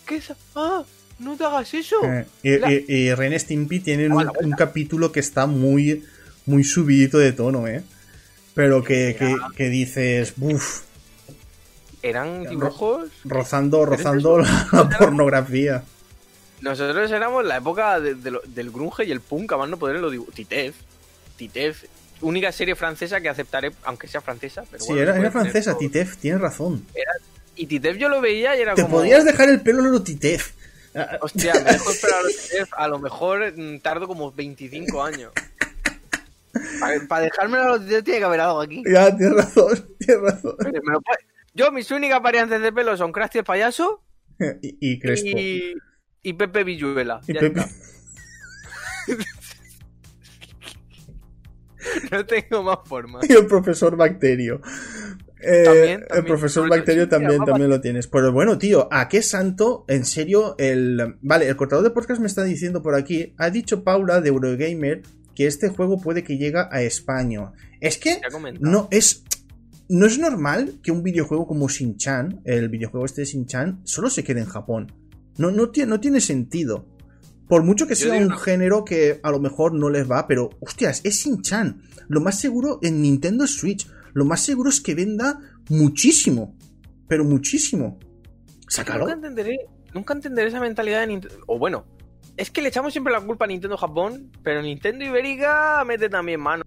¿qué 0.06 0.16
es? 0.18 0.32
¡Ah! 0.56 0.84
¡No 1.20 1.36
te 1.36 1.44
hagas 1.44 1.74
eso! 1.74 1.98
Eh, 2.06 2.26
y, 2.44 2.58
La- 2.58 2.72
y- 2.72 2.86
y 2.88 3.14
Ren 3.14 3.34
y 3.34 3.40
Stimpy 3.40 3.80
tienen 3.82 4.14
un 4.14 4.52
capítulo 4.58 5.12
que 5.12 5.20
está 5.20 5.46
muy, 5.48 6.06
muy 6.48 6.64
subidito 6.64 7.20
de 7.20 7.32
tono, 7.34 7.68
¿eh? 7.68 7.84
pero 8.56 8.84
que, 8.84 9.16
que, 9.20 9.36
que 9.56 9.70
dices, 9.70 10.34
uff, 10.40 10.82
Eran 12.02 12.44
dibujos. 12.50 13.10
rozando, 13.24 13.86
rozando 13.86 14.40
la 14.40 14.90
pornografía. 14.98 15.84
Nosotros 16.62 17.12
éramos 17.12 17.46
la 17.46 17.58
época 17.58 18.00
de- 18.00 18.16
de 18.16 18.32
lo- 18.32 18.42
del 18.48 18.72
grunge 18.72 19.06
y 19.06 19.12
el 19.12 19.22
punk, 19.22 19.52
a 19.54 19.58
más 19.58 19.70
no 19.70 19.78
poder 19.78 19.98
en 19.98 20.02
los 20.02 20.12
dibujos. 20.12 20.34
Titef. 20.34 20.76
Titef. 21.36 21.84
Única 22.22 22.52
serie 22.52 22.76
francesa 22.76 23.22
que 23.22 23.30
aceptaré, 23.30 23.72
aunque 23.84 24.08
sea 24.08 24.22
francesa. 24.22 24.64
Pero 24.72 24.84
Sí, 24.84 24.90
bueno, 24.94 25.04
era, 25.04 25.18
era 25.20 25.32
francesa, 25.32 25.72
todo. 25.72 25.80
Titef, 25.82 26.18
tienes 26.18 26.42
razón. 26.42 26.84
Y 27.56 27.68
Titef 27.68 27.98
yo 27.98 28.10
lo 28.10 28.22
veía 28.22 28.58
y 28.58 28.62
era 28.62 28.74
Te 28.74 28.82
como. 28.82 28.98
podías 28.98 29.24
dejar 29.24 29.50
el 29.50 29.62
pelo 29.62 29.84
lo 29.84 30.02
Titef. 30.02 30.54
Hostia, 31.22 31.54
me 31.64 31.74
dejo 31.74 31.92
esperar 31.92 32.22
a 32.26 32.28
Titef. 32.28 32.70
A 32.76 32.88
lo 32.88 32.98
mejor 32.98 33.54
mm, 33.56 33.80
tardo 33.82 34.08
como 34.08 34.32
25 34.32 35.04
años. 35.04 35.32
Para, 37.08 37.24
dejármelo 37.24 37.80
tiene 37.82 38.04
que 38.04 38.24
haber 38.24 38.40
algo 38.42 38.62
aquí. 38.62 38.84
Ya, 38.92 39.16
tienes 39.16 39.36
razón, 39.36 39.88
tienes 40.00 40.22
razón. 40.24 40.56
Me 40.60 40.92
lo 40.94 41.02
puede- 41.02 41.20
Yo, 41.54 41.72
mis 41.72 41.90
únicas 41.92 42.22
variantes 42.22 42.62
de 42.62 42.72
pelo 42.72 42.96
son 42.98 43.12
Krusty 43.12 43.40
el 43.40 43.44
payaso 43.44 44.04
Y, 44.62 44.78
y 44.80 45.00
Crespo. 45.00 45.28
y, 45.28 45.74
y 46.22 46.34
Pepe 46.34 46.64
Villuela. 46.64 47.22
Y 47.28 47.34
Pepe. 47.34 47.62
No 52.12 52.26
tengo 52.26 52.64
más 52.64 52.80
forma. 52.86 53.20
Y 53.28 53.32
el 53.34 53.46
profesor 53.48 53.96
Bacterio. 53.96 54.62
Eh, 55.40 55.64
También, 55.64 56.06
el 56.10 56.26
profesor 56.26 56.64
Bueno, 56.68 56.82
Bacterio 56.82 57.04
sí, 57.04 57.10
también, 57.10 57.46
también 57.46 57.70
lo 57.70 57.80
tienes. 57.80 58.08
Pero 58.08 58.32
bueno, 58.34 58.58
tío, 58.58 58.88
¿a 58.92 59.08
qué 59.08 59.22
santo? 59.22 59.86
En 59.88 60.04
serio, 60.04 60.56
el. 60.58 61.16
Vale, 61.22 61.48
el 61.48 61.56
cortador 61.56 61.84
de 61.84 61.92
podcast 61.92 62.20
me 62.20 62.28
está 62.28 62.44
diciendo 62.44 62.82
por 62.82 62.96
aquí. 62.96 63.34
Ha 63.38 63.50
dicho 63.52 63.84
Paula 63.84 64.20
de 64.20 64.30
Eurogamer 64.30 65.04
que 65.38 65.46
este 65.46 65.70
juego 65.70 66.02
puede 66.02 66.24
que 66.24 66.36
llegue 66.36 66.58
a 66.58 66.82
España. 66.82 67.52
Es 67.80 68.00
que 68.00 68.20
no 68.60 68.88
es. 68.90 69.24
No 69.88 70.08
es 70.08 70.18
normal 70.18 70.80
que 70.82 70.92
un 70.92 71.04
videojuego 71.04 71.46
como 71.46 71.70
Shin-Chan, 71.70 72.42
el 72.44 72.68
videojuego 72.68 73.06
este 73.06 73.22
de 73.22 73.28
Shin-Chan, 73.28 73.82
solo 73.84 74.10
se 74.10 74.24
quede 74.24 74.42
en 74.42 74.48
Japón. 74.48 74.92
No, 75.38 75.52
no, 75.52 75.70
tiene, 75.70 75.92
no 75.92 76.00
tiene 76.00 76.20
sentido. 76.22 76.88
Por 77.48 77.64
mucho 77.64 77.88
que 77.88 77.94
Yo 77.94 78.10
sea 78.10 78.20
un 78.20 78.32
género 78.32 78.84
que 78.84 79.20
a 79.22 79.30
lo 79.30 79.40
mejor 79.40 79.74
no 79.74 79.90
les 79.90 80.10
va, 80.10 80.28
pero 80.28 80.50
hostias, 80.60 81.02
es 81.06 81.24
Shin-Chan. 81.24 81.84
Lo 82.10 82.20
más 82.20 82.40
seguro 82.40 82.80
en 82.82 83.02
Nintendo 83.02 83.46
Switch, 83.46 83.88
lo 84.14 84.26
más 84.26 84.44
seguro 84.44 84.72
es 84.72 84.82
que 84.82 84.96
venda 84.96 85.40
muchísimo. 85.70 86.58
Pero 87.08 87.24
muchísimo. 87.24 88.00
Sácalo. 88.68 89.02
Nunca 89.02 89.14
entenderé, 89.14 89.60
nunca 89.94 90.14
entenderé 90.16 90.50
esa 90.50 90.60
mentalidad 90.60 91.02
de 91.02 91.08
Nintendo. 91.08 91.38
O 91.46 91.60
bueno, 91.60 91.86
es 92.38 92.52
que 92.52 92.62
le 92.62 92.70
echamos 92.70 92.94
siempre 92.94 93.12
la 93.12 93.22
culpa 93.22 93.46
a 93.46 93.48
Nintendo 93.48 93.78
Japón, 93.78 94.32
pero 94.44 94.62
Nintendo 94.62 95.04
Ibérica 95.04 95.84
mete 95.86 96.08
también 96.10 96.40
mano. 96.40 96.64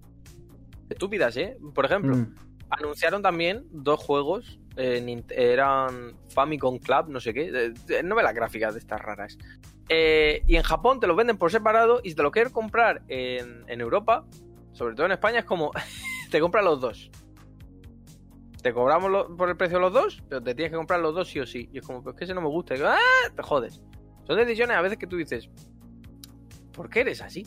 Estúpidas, 0.89 1.35
¿eh? 1.37 1.57
Por 1.73 1.85
ejemplo, 1.85 2.15
Mm, 2.17 2.35
anunciaron 2.69 3.21
también 3.21 3.65
dos 3.71 3.99
juegos. 3.99 4.57
eh, 4.77 5.23
eran 5.31 6.13
Famicom 6.29 6.77
Club, 6.79 7.09
no 7.09 7.19
sé 7.19 7.33
qué. 7.33 7.51
de- 7.51 7.69
de- 7.71 8.03
novelas 8.03 8.33
gráficas 8.33 8.73
de 8.73 8.79
estas 8.79 9.01
raras. 9.01 9.37
Eh, 9.89 10.43
y 10.47 10.55
en 10.55 10.63
Japón 10.63 10.99
te 11.01 11.07
los 11.07 11.17
venden 11.17 11.37
por 11.37 11.51
separado 11.51 11.99
y 12.03 12.11
si 12.11 12.15
te 12.15 12.23
lo 12.23 12.31
quieres 12.31 12.53
comprar 12.53 13.01
en, 13.09 13.63
en 13.67 13.81
Europa, 13.81 14.25
sobre 14.71 14.95
todo 14.95 15.05
en 15.07 15.11
España, 15.11 15.39
es 15.39 15.45
como 15.45 15.71
te 16.31 16.39
compras 16.39 16.63
los 16.63 16.79
dos. 16.79 17.11
Te 18.63 18.73
cobramos 18.73 19.11
lo- 19.11 19.35
por 19.35 19.49
el 19.49 19.57
precio 19.57 19.77
de 19.77 19.81
los 19.81 19.93
dos, 19.93 20.23
pero 20.29 20.41
te 20.41 20.53
tienes 20.55 20.71
que 20.71 20.77
comprar 20.77 20.99
los 21.01 21.15
dos 21.15 21.27
sí 21.29 21.39
o 21.39 21.45
sí. 21.45 21.67
Y 21.73 21.79
es 21.79 21.85
como, 21.85 22.01
pues 22.03 22.15
que 22.15 22.23
ese 22.25 22.33
no 22.33 22.41
me 22.41 22.47
gusta. 22.47 22.73
Y 22.73 22.77
digo, 22.77 22.89
¡ah! 22.89 23.29
Te 23.35 23.41
jodes. 23.43 23.81
Son 24.25 24.37
decisiones 24.37 24.77
a 24.77 24.81
veces 24.81 24.97
que 24.97 25.07
tú 25.07 25.17
dices, 25.17 25.49
¿por 26.73 26.89
qué 26.89 27.01
eres 27.01 27.21
así? 27.21 27.45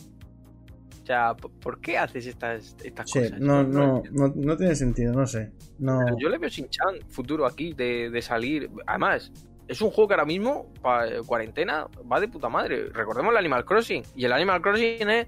O 1.03 1.07
sea, 1.07 1.35
¿por 1.35 1.81
qué 1.81 1.99
haces 1.99 2.27
estas, 2.27 2.77
estas 2.83 3.11
sí, 3.11 3.19
cosas? 3.21 3.39
no, 3.41 3.63
no, 3.63 4.03
no, 4.11 4.33
no 4.35 4.57
tiene 4.57 4.75
sentido, 4.75 5.13
no 5.13 5.27
sé. 5.27 5.53
No. 5.79 6.01
Yo 6.19 6.29
le 6.31 6.39
veo 6.39 6.49
sin 6.49 6.69
chan 6.71 6.97
futuro 7.11 7.45
aquí 7.47 7.75
de, 7.75 8.09
de 8.11 8.23
salir. 8.23 8.71
Además, 8.87 9.31
es 9.69 9.83
un 9.83 9.91
juego 9.91 10.09
que 10.09 10.15
ahora 10.15 10.25
mismo, 10.25 10.73
para 10.81 11.21
cuarentena, 11.23 11.89
va 12.11 12.21
de 12.21 12.29
puta 12.29 12.49
madre. 12.49 12.89
Recordemos 12.91 13.33
el 13.33 13.39
Animal 13.39 13.65
Crossing. 13.67 14.03
Y 14.17 14.25
el 14.25 14.33
Animal 14.33 14.63
Crossing 14.63 15.11
es 15.11 15.27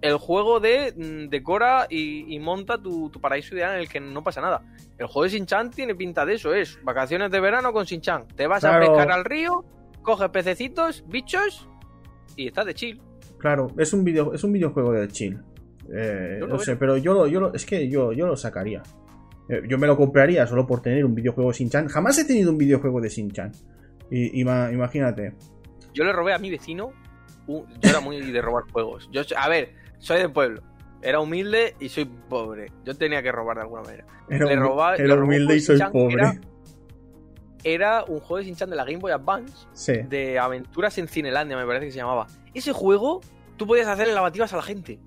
el 0.00 0.16
juego 0.16 0.58
de 0.58 0.92
mm, 0.96 1.28
decora 1.30 1.86
y, 1.88 2.34
y 2.34 2.40
monta 2.40 2.82
tu, 2.82 3.08
tu 3.10 3.20
paraíso 3.20 3.54
ideal 3.54 3.74
en 3.74 3.80
el 3.82 3.88
que 3.88 4.00
no 4.00 4.24
pasa 4.24 4.40
nada. 4.40 4.62
El 4.98 5.06
juego 5.06 5.22
de 5.22 5.30
Shin-Chan 5.30 5.70
tiene 5.70 5.94
pinta 5.94 6.26
de 6.26 6.34
eso, 6.34 6.52
es 6.52 6.82
vacaciones 6.82 7.30
de 7.30 7.38
verano 7.38 7.72
con 7.72 7.84
Shin-Chan. 7.84 8.26
Te 8.34 8.48
vas 8.48 8.60
Claro. 8.60 8.84
a 8.84 8.88
pescar 8.88 9.12
al 9.12 9.24
río, 9.24 9.64
coges 10.02 10.28
pececitos, 10.30 11.04
bichos 11.08 11.68
y 12.36 12.48
estás 12.48 12.66
de 12.66 12.74
chill. 12.74 13.00
Claro, 13.38 13.68
es 13.78 13.92
un 13.92 14.04
video, 14.04 14.32
es 14.34 14.44
un 14.44 14.52
videojuego 14.52 14.92
de 14.92 15.08
chill. 15.08 15.40
Eh, 15.94 16.40
no 16.48 16.58
sé, 16.58 16.76
pero 16.76 16.96
yo 16.96 17.12
lo, 17.12 17.26
yo 17.26 17.40
lo, 17.40 17.54
es 17.54 17.66
que 17.66 17.88
yo, 17.88 18.12
yo 18.12 18.26
lo 18.26 18.36
sacaría. 18.36 18.82
Eh, 19.48 19.62
yo 19.68 19.76
me 19.78 19.86
lo 19.86 19.96
compraría 19.96 20.46
solo 20.46 20.66
por 20.66 20.80
tener 20.80 21.04
un 21.04 21.14
videojuego 21.14 21.50
de 21.50 21.56
Shin-Chan. 21.58 21.88
Jamás 21.88 22.18
he 22.18 22.24
tenido 22.24 22.52
un 22.52 22.58
videojuego 22.58 23.00
de 23.00 23.08
Shin-Chan. 23.08 23.50
Y, 24.10 24.42
ima- 24.42 24.72
imagínate. 24.72 25.34
Yo 25.92 26.04
le 26.04 26.12
robé 26.12 26.32
a 26.32 26.38
mi 26.38 26.50
vecino. 26.50 26.92
yo 27.48 27.64
era 27.82 28.00
muy 28.00 28.20
de 28.20 28.40
robar 28.40 28.64
juegos. 28.72 29.08
Yo, 29.12 29.22
a 29.36 29.48
ver, 29.48 29.74
soy 29.98 30.18
del 30.18 30.32
pueblo. 30.32 30.62
Era 31.02 31.18
humilde 31.18 31.74
y 31.80 31.88
soy 31.88 32.04
pobre. 32.04 32.70
Yo 32.84 32.94
tenía 32.94 33.20
que 33.22 33.32
robar 33.32 33.56
de 33.56 33.62
alguna 33.62 33.82
manera. 33.82 34.06
Era, 34.30 34.46
Le 34.46 34.54
humi- 34.56 34.60
roba- 34.60 34.94
era 34.96 35.16
le 35.16 35.20
humilde 35.20 35.56
y 35.56 35.60
soy 35.60 35.80
pobre. 35.90 36.14
Era, 36.14 36.34
era 37.64 38.04
un 38.04 38.20
juego 38.20 38.38
de 38.38 38.44
Shin-Chan 38.44 38.70
de 38.70 38.76
la 38.76 38.84
Game 38.84 38.98
Boy 38.98 39.12
Advance. 39.12 39.66
Sí. 39.72 39.92
De 40.08 40.38
aventuras 40.38 40.96
en 40.98 41.08
Cinelandia, 41.08 41.56
me 41.56 41.66
parece 41.66 41.86
que 41.86 41.92
se 41.92 41.98
llamaba. 41.98 42.26
Ese 42.54 42.72
juego, 42.72 43.20
tú 43.56 43.66
podías 43.66 43.86
hacerle 43.88 44.14
lavativas 44.14 44.52
a 44.52 44.56
la 44.56 44.62
gente. 44.62 44.98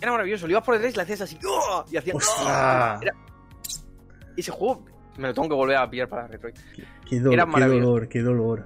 Era 0.00 0.12
maravilloso. 0.12 0.46
Le 0.46 0.52
ibas 0.52 0.64
por 0.64 0.74
detrás 0.74 0.92
y 0.94 0.96
le 0.96 1.02
hacías 1.02 1.20
así. 1.22 1.38
¡oh! 1.46 1.84
Y 1.90 1.96
hacían. 1.96 2.16
¡Ostras! 2.16 2.98
¡oh! 2.98 3.02
Era- 3.02 3.14
Ese 4.36 4.50
juego 4.52 4.84
me 5.16 5.26
lo 5.28 5.34
tengo 5.34 5.48
que 5.48 5.54
volver 5.54 5.76
a 5.76 5.90
pillar 5.90 6.08
para 6.08 6.26
Retroid. 6.28 6.54
Qué, 7.08 7.18
do- 7.20 7.32
Era 7.32 7.44
qué 7.44 7.50
maravilloso. 7.50 7.86
dolor, 7.90 8.08
qué 8.08 8.20
dolor. 8.22 8.64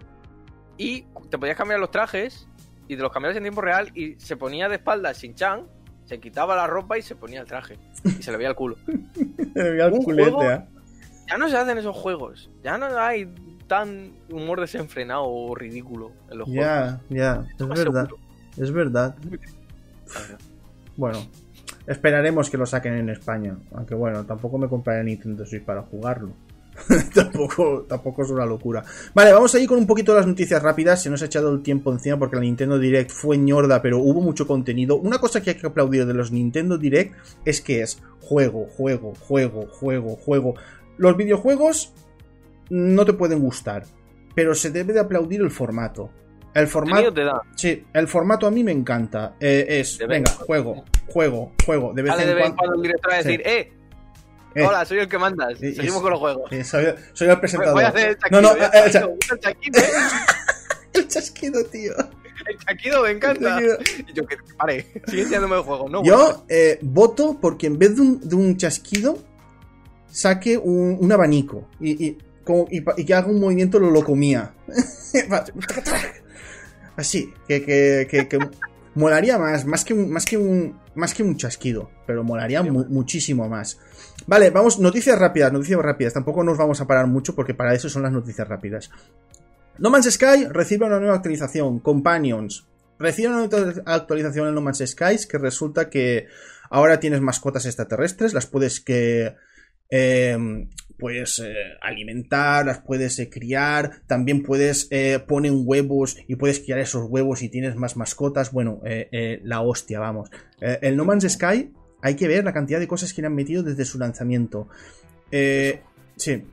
Y 0.77 1.03
te 1.31 1.39
podías 1.39 1.57
cambiar 1.57 1.81
los 1.81 1.91
trajes 1.91 2.47
y 2.89 2.97
te 2.97 3.03
los 3.03 3.11
cambiabas 3.13 3.37
en 3.37 3.45
tiempo 3.45 3.63
real 3.63 3.91
y 3.95 4.15
se 4.21 4.37
ponía 4.37 4.69
de 4.69 4.75
espaldas 4.77 5.19
Shin-Chan, 5.23 5.67
se 6.05 6.21
quitaba 6.21 6.55
la 6.57 6.67
ropa 6.67 6.99
y 6.99 7.03
se 7.03 7.17
ponía 7.17 7.41
el 7.41 7.47
traje. 7.47 7.79
Y 8.05 8.23
se 8.23 8.31
le 8.33 8.37
veía 8.37 8.51
el 8.51 8.55
culo. 8.57 8.77
Me 9.55 9.71
veía 9.71 9.87
el 9.87 9.93
culete, 10.05 10.31
juego- 10.31 10.51
¿eh? 10.51 10.65
Ya 11.33 11.39
no 11.39 11.49
se 11.49 11.57
hacen 11.57 11.79
esos 11.79 11.97
juegos. 11.97 12.51
Ya 12.63 12.77
no 12.77 12.87
hay 12.99 13.27
tan 13.67 14.13
humor 14.31 14.61
desenfrenado 14.61 15.25
o 15.25 15.55
ridículo 15.55 16.13
en 16.31 16.39
los 16.39 16.47
juegos. 16.47 16.67
Ya, 16.67 17.01
ya, 17.09 17.47
es 17.59 17.69
verdad. 17.69 18.05
seguro. 18.07 18.23
Es 18.59 18.71
verdad. 18.71 19.15
Bueno, 20.95 21.27
esperaremos 21.87 22.51
que 22.51 22.59
lo 22.59 22.67
saquen 22.67 22.99
en 22.99 23.09
España. 23.09 23.57
Aunque 23.73 23.95
bueno, 23.95 24.27
tampoco 24.27 24.59
me 24.59 24.69
compraré 24.69 25.05
Nintendo 25.05 25.47
Switch 25.47 25.65
para 25.65 25.81
jugarlo. 25.81 26.35
tampoco, 27.15 27.87
tampoco 27.89 28.25
es 28.25 28.31
una 28.31 28.45
locura. 28.45 28.85
Vale, 29.15 29.33
vamos 29.33 29.55
a 29.55 29.59
ir 29.59 29.67
con 29.67 29.79
un 29.79 29.87
poquito 29.87 30.13
de 30.13 30.19
las 30.19 30.27
noticias 30.27 30.63
rápidas. 30.63 31.03
Se 31.03 31.09
nos 31.09 31.23
ha 31.23 31.27
echado 31.27 31.51
el 31.51 31.63
tiempo 31.63 31.91
encima 31.93 32.19
porque 32.19 32.37
la 32.37 32.43
Nintendo 32.43 32.79
Direct 32.79 33.11
fue 33.11 33.39
ñorda, 33.39 33.81
pero 33.81 34.01
hubo 34.01 34.21
mucho 34.21 34.47
contenido. 34.47 34.97
Una 34.97 35.19
cosa 35.19 35.41
que 35.41 35.49
hay 35.49 35.57
que 35.57 35.67
aplaudir 35.67 36.05
de 36.05 36.13
los 36.13 36.31
Nintendo 36.31 36.77
Direct 36.77 37.15
es 37.47 37.63
que 37.63 37.81
es 37.81 38.03
juego, 38.21 38.67
juego, 38.67 39.15
juego, 39.15 39.67
juego, 39.67 40.17
juego. 40.17 40.55
Los 41.03 41.17
videojuegos 41.17 41.93
no 42.71 43.05
te 43.05 43.13
pueden 43.13 43.41
gustar, 43.41 43.85
pero 44.37 44.55
se 44.55 44.71
debe 44.71 44.93
de 44.93 45.01
aplaudir 45.01 45.41
el 45.41 45.51
formato. 45.51 46.11
El 46.55 46.69
formato, 46.69 47.07
Contenido 47.07 47.13
te 47.13 47.25
da. 47.25 47.43
Sí, 47.57 47.85
el 47.93 48.07
formato 48.07 48.47
a 48.47 48.53
mí 48.53 48.63
me 48.63 48.71
encanta. 48.71 49.35
Eh, 49.41 49.67
es, 49.69 49.99
De 49.99 50.07
venga, 50.07 50.31
vez 50.31 50.39
en 50.41 50.47
juego, 50.47 50.85
juego, 51.09 51.53
juego. 51.67 51.93
De 51.93 52.03
vez 52.03 52.13
Sale 52.13 52.27
de 52.27 52.31
en 52.31 52.37
vez 52.37 52.47
en 52.47 52.53
cuando. 52.53 52.57
cuando 52.59 52.77
el 52.77 52.83
director 52.83 53.13
a 53.13 53.17
Sí. 53.23 53.29
decir, 53.29 53.43
eh, 53.45 53.73
Eh, 54.55 54.63
hola, 54.65 54.85
soy 54.85 54.99
el 55.01 55.09
que 55.09 55.19
mandas. 55.19 55.61
Y- 55.63 55.75
Seguimos 55.75 56.03
con 56.03 56.11
los 56.13 56.21
juegos. 56.21 56.53
eh, 56.53 56.63
soy, 56.63 56.85
soy 57.15 57.29
el 57.31 57.41
presentador. 57.41 57.75
Voy 57.75 57.85
a 57.85 57.89
hacer 57.89 58.09
el 58.11 58.17
No, 58.17 58.21
chaquido. 58.21 58.43
no, 58.43 58.49
eh, 58.53 58.71
eh, 58.75 59.07
gusta 59.07 59.35
el 59.35 59.41
chaquido, 59.41 59.81
eh. 59.81 59.85
El 60.95 61.09
chasquido, 61.09 61.65
tío. 61.65 61.93
El 62.47 62.59
chaquido 62.59 63.03
me 63.03 63.11
encanta. 63.13 63.59
Y 64.07 64.13
yo 64.13 64.25
que 64.27 64.37
pare, 64.59 64.87
sigue 65.09 65.23
enseñándome 65.23 65.57
el 65.57 65.63
juego. 65.63 65.89
No, 65.89 66.05
Yo 66.05 66.45
eh, 66.49 66.79
voto 66.83 67.39
porque 67.41 67.67
en 67.67 67.79
vez 67.79 67.97
de 67.97 68.03
un, 68.03 68.21
de 68.29 68.37
un 68.37 68.57
chasquido, 68.57 69.19
saque 70.13 70.57
un, 70.59 70.99
un 71.01 71.11
abanico 71.13 71.69
y, 71.81 72.07
y, 72.07 72.19
como- 72.45 72.67
y 72.71 72.81
pa- 72.83 72.95
y 72.97 73.05
que 73.05 73.15
haga 73.15 73.29
un 73.29 73.41
movimiento 73.41 73.79
lo 73.79 73.91
locomía. 73.91 74.55
Así, 76.97 77.33
que, 77.49 77.65
que, 77.65 78.07
que, 78.11 78.29
que 78.29 78.39
molaría 78.95 79.39
más, 79.39 79.65
más 79.65 79.85
que, 79.85 79.95
un, 79.95 80.11
más, 80.11 80.25
que 80.27 80.37
un, 80.37 80.79
más 80.95 81.15
que 81.15 81.23
un 81.23 81.37
chasquido, 81.37 81.91
pero 82.07 82.23
molaría 82.23 82.63
mu- 82.63 82.85
muchísimo 82.89 83.49
más. 83.49 83.79
Vale, 84.27 84.51
vamos, 84.51 84.79
noticias 84.79 85.19
rápidas, 85.19 85.53
noticias 85.53 85.81
rápidas. 85.81 86.13
Tampoco 86.13 86.45
nos 86.45 86.59
vamos 86.59 86.81
a 86.81 86.87
parar 86.87 87.07
mucho 87.07 87.35
porque 87.35 87.55
para 87.55 87.75
eso 87.75 87.89
son 87.89 88.03
las 88.03 88.13
noticias 88.13 88.47
rápidas. 88.47 88.91
No 89.79 89.91
Man's 89.91 90.11
Sky 90.13 90.47
recibe 90.51 90.85
una 90.87 90.99
nueva 91.01 91.15
actualización, 91.17 91.81
Companions. 91.81 92.67
Recibe 92.99 93.29
una 93.29 93.47
nueva 93.47 93.83
actualización 93.87 94.49
en 94.49 94.55
No 94.55 94.61
Man's 94.61 94.83
Sky 94.87 95.17
que 95.29 95.39
resulta 95.39 95.89
que 95.89 96.27
ahora 96.71 97.01
tienes 97.01 97.21
mascotas 97.23 97.65
extraterrestres, 97.65 98.35
las 98.35 98.47
puedes 98.47 98.81
que 98.81 99.35
eh, 99.93 100.67
puedes 101.03 101.41
eh, 101.41 101.53
alimentar, 101.81 102.65
las 102.65 102.79
puedes 102.79 103.19
eh, 103.19 103.29
criar, 103.29 103.91
también 104.07 104.45
puedes 104.45 104.87
eh, 104.93 105.19
ponen 105.27 105.63
huevos 105.65 106.17
y 106.29 106.37
puedes 106.37 106.61
criar 106.61 106.79
esos 106.79 107.11
huevos 107.11 107.43
y 107.43 107.49
tienes 107.49 107.75
más 107.75 107.97
mascotas. 107.97 108.53
Bueno, 108.53 108.81
eh, 108.85 109.41
la 109.43 109.63
hostia, 109.63 109.99
vamos. 109.99 110.31
El 110.61 110.97
No 110.97 111.05
Man's 111.05 111.29
Sky 111.29 111.73
Hay 112.03 112.15
que 112.15 112.29
ver 112.29 112.45
la 112.45 112.53
cantidad 112.53 112.79
de 112.79 112.87
cosas 112.87 113.13
que 113.13 113.21
le 113.21 113.27
han 113.27 113.35
metido 113.35 113.65
desde 113.65 113.85
su 113.85 113.99
lanzamiento. 113.99 114.69
Eh, 115.33 115.81
sí. 116.17 116.45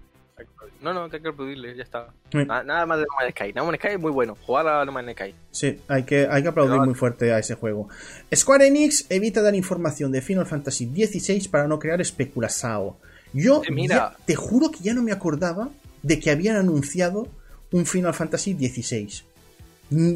No, 0.82 0.94
no, 0.94 1.04
hay 1.04 1.22
que 1.22 1.28
aplaudirle, 1.28 1.76
ya 1.76 1.84
está. 1.84 2.08
Sí. 2.32 2.40
Nada 2.44 2.88
más 2.88 2.98
de 2.98 3.06
No 3.06 3.16
Man's 3.20 3.36
Sky. 3.36 3.54
No 3.54 3.66
Man's 3.66 3.78
Sky 3.78 3.88
es 3.90 4.00
muy 4.00 4.12
bueno. 4.12 4.36
Jugar 4.48 4.68
a 4.68 4.84
No 4.84 4.92
Man's 4.92 5.12
Sky. 5.12 5.36
Sí, 5.52 5.80
hay 5.88 6.04
que, 6.04 6.28
hay 6.28 6.42
que 6.42 6.50
aplaudir 6.50 6.80
muy 6.82 6.96
fuerte 6.96 7.32
a 7.32 7.38
ese 7.38 7.54
juego. 7.54 7.88
Square 8.34 8.66
Enix 8.66 9.06
evita 9.12 9.44
dar 9.44 9.54
información 9.54 10.12
de 10.12 10.22
Final 10.22 10.48
Fantasy 10.48 10.88
XVI 10.88 11.50
para 11.50 11.68
no 11.68 11.78
crear 11.78 12.02
especulación. 12.02 12.96
Yo 13.34 13.62
Eh, 13.64 13.72
mira. 13.72 13.96
ya- 14.18 14.26
te 14.26 14.36
juro 14.36 14.72
que 14.72 14.80
ya 14.80 14.94
no 14.94 15.02
me 15.04 15.12
acordaba 15.12 15.70
de 16.04 16.20
que 16.20 16.32
habían 16.32 16.56
anunciado 16.56 17.28
un 17.72 17.86
Final 17.86 18.14
Fantasy 18.14 18.54
XVI. 18.54 19.24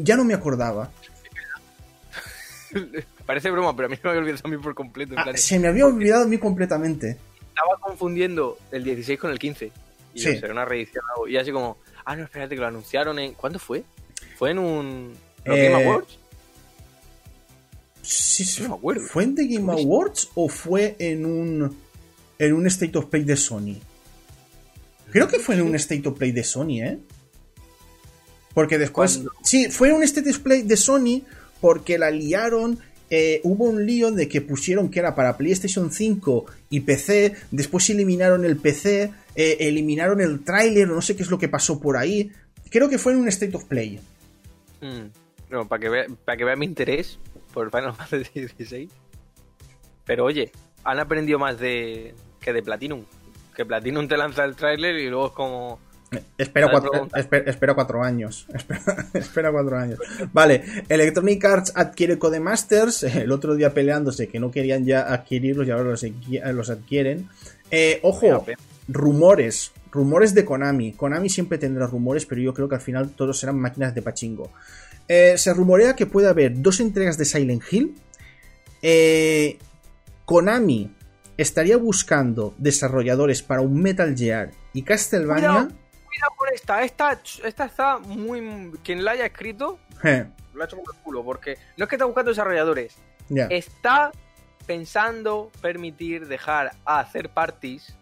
Ya 0.04 0.16
no 0.16 0.24
me 0.24 0.34
acordaba. 0.34 0.90
Parece 3.26 3.50
broma, 3.50 3.74
pero 3.74 3.86
a 3.86 3.88
mí 3.90 3.96
me 4.02 4.10
había 4.10 4.20
olvidado 4.22 4.42
a 4.44 4.48
mí 4.48 4.56
por 4.58 4.74
completo. 4.74 5.12
en 5.14 5.18
Ah, 5.20 5.24
plan, 5.24 5.38
se 5.38 5.58
me 5.58 5.68
había 5.68 5.86
olvidado 5.86 6.24
a 6.24 6.26
mí 6.26 6.38
completamente. 6.38 7.16
Estaba 7.48 7.78
confundiendo 7.80 8.58
el 8.72 8.82
16 8.84 9.18
con 9.18 9.30
el 9.30 9.38
15. 9.38 9.70
Y 10.14 10.20
Sí. 10.20 10.40
yo, 10.40 10.50
una 10.50 10.64
reedición. 10.64 11.04
Y 11.28 11.36
así 11.36 11.52
como, 11.52 11.78
ah, 12.04 12.16
no, 12.16 12.24
espérate, 12.24 12.54
que 12.54 12.60
lo 12.60 12.66
anunciaron 12.66 13.18
en. 13.18 13.34
¿Cuándo 13.34 13.58
fue? 13.58 13.84
¿Fue 14.36 14.50
en 14.50 14.58
un. 14.58 15.14
¿Los 15.44 15.56
Eh, 15.56 15.68
Game 15.70 15.84
Awards? 15.84 16.18
Sí, 18.02 18.44
sí, 18.44 18.62
No 18.64 18.70
me 18.70 18.74
acuerdo. 18.74 19.02
¿Fue 19.06 19.24
en 19.24 19.34
The 19.34 19.46
Game 19.46 19.72
Awards 19.72 20.28
o 20.34 20.48
fue 20.48 20.96
en 20.98 21.24
un 21.24 21.76
en 22.38 22.52
un 22.52 22.66
State 22.66 22.96
of 22.98 23.06
Play 23.06 23.24
de 23.24 23.36
Sony? 23.36 23.76
Creo 25.10 25.28
que 25.28 25.38
fue 25.38 25.54
en 25.54 25.62
un 25.62 25.74
State 25.74 26.08
of 26.08 26.18
Play 26.18 26.32
de 26.32 26.44
Sony, 26.44 26.82
¿eh? 26.82 26.98
Porque 28.52 28.78
después... 28.78 29.14
¿Cuándo? 29.14 29.32
Sí, 29.42 29.68
fue 29.70 29.92
un 29.92 30.02
State 30.02 30.30
of 30.30 30.38
Play 30.40 30.62
de 30.62 30.76
Sony 30.76 31.22
porque 31.60 31.98
la 31.98 32.10
liaron... 32.10 32.78
eh, 33.10 33.40
hubo 33.44 33.64
un 33.64 33.86
lío 33.86 34.10
de 34.10 34.28
que 34.28 34.40
pusieron 34.40 34.90
que 34.90 34.98
era 34.98 35.14
para 35.14 35.36
PlayStation 35.36 35.92
5 35.92 36.46
y 36.70 36.80
PC, 36.80 37.34
después 37.50 37.88
eliminaron 37.90 38.44
el 38.44 38.56
PC, 38.56 39.12
eh, 39.36 39.56
eliminaron 39.60 40.20
el 40.20 40.42
tráiler, 40.42 40.88
no 40.88 41.00
sé 41.00 41.14
qué 41.14 41.22
es 41.22 41.30
lo 41.30 41.38
que 41.38 41.48
pasó 41.48 41.80
por 41.80 41.96
ahí. 41.96 42.32
Creo 42.70 42.88
que 42.88 42.98
fue 42.98 43.12
en 43.12 43.20
un 43.20 43.28
State 43.28 43.56
of 43.56 43.64
Play. 43.64 44.00
Mm. 44.80 45.06
No, 45.50 45.68
para 45.68 45.80
que, 45.80 45.88
vea, 45.88 46.06
para 46.24 46.36
que 46.36 46.44
vea 46.44 46.56
mi 46.56 46.66
interés 46.66 47.18
por 47.52 47.70
Final 47.70 47.94
Fantasy 47.96 48.48
XVI. 48.48 48.88
Pero 50.04 50.24
oye, 50.24 50.50
han 50.82 50.98
aprendido 50.98 51.38
más 51.38 51.60
de 51.60 52.14
que 52.44 52.52
de 52.52 52.62
Platinum. 52.62 53.04
Que 53.56 53.64
Platinum 53.64 54.06
te 54.06 54.16
lanza 54.16 54.44
el 54.44 54.54
tráiler 54.54 54.96
y 54.96 55.08
luego 55.08 55.26
es 55.28 55.32
como... 55.32 55.78
Espera 56.38 56.66
Vale, 56.66 56.78
cuatro, 56.80 57.08
cuatro 57.74 58.04
años. 58.04 58.46
Espera, 58.54 59.06
espera 59.14 59.50
cuatro 59.50 59.76
años. 59.76 59.98
Vale, 60.32 60.62
Electronic 60.88 61.44
Arts 61.44 61.72
adquiere 61.74 62.18
Codemasters. 62.18 63.02
El 63.02 63.32
otro 63.32 63.56
día 63.56 63.74
peleándose 63.74 64.28
que 64.28 64.38
no 64.38 64.52
querían 64.52 64.84
ya 64.84 65.12
adquirirlos 65.12 65.66
y 65.66 65.72
ahora 65.72 65.84
los, 65.90 66.04
adqui- 66.04 66.40
los 66.52 66.70
adquieren. 66.70 67.28
Eh, 67.70 67.98
ojo, 68.02 68.46
rumores. 68.86 69.72
Rumores 69.90 70.34
de 70.34 70.44
Konami. 70.44 70.92
Konami 70.92 71.28
siempre 71.28 71.58
tendrá 71.58 71.86
rumores, 71.88 72.26
pero 72.26 72.40
yo 72.40 72.54
creo 72.54 72.68
que 72.68 72.76
al 72.76 72.80
final 72.80 73.10
todos 73.10 73.38
serán 73.40 73.58
máquinas 73.58 73.92
de 73.94 74.02
pachingo. 74.02 74.50
Eh, 75.08 75.34
se 75.36 75.52
rumorea 75.52 75.96
que 75.96 76.06
puede 76.06 76.28
haber 76.28 76.60
dos 76.62 76.78
entregas 76.78 77.18
de 77.18 77.24
Silent 77.24 77.62
Hill. 77.70 77.96
Eh, 78.82 79.58
Konami 80.24 80.90
estaría 81.36 81.76
buscando 81.76 82.54
desarrolladores 82.58 83.42
para 83.42 83.60
un 83.60 83.80
Metal 83.80 84.14
Gear 84.16 84.50
y 84.72 84.82
Castlevania. 84.82 85.48
Cuidado. 85.48 85.68
Cuidado 85.68 86.32
con 86.36 86.48
esta. 86.54 86.82
Esta, 86.82 87.20
esta 87.44 87.64
está 87.64 87.98
muy... 87.98 88.72
Quien 88.82 89.04
la 89.04 89.12
haya 89.12 89.26
escrito, 89.26 89.78
Eh, 90.02 90.26
lo 90.52 90.62
ha 90.62 90.66
hecho 90.66 90.76
con 90.76 90.94
el 90.94 91.02
culo. 91.02 91.24
Porque 91.24 91.58
no 91.76 91.84
es 91.84 91.88
que 91.88 91.96
está 91.96 92.04
buscando 92.04 92.30
desarrolladores. 92.30 92.96
está 93.50 94.12
pensando 94.66 95.50
permitir 95.60 96.26
dejar 96.26 96.72
a 96.84 97.00
hacer 97.00 97.28
parties 97.28 97.94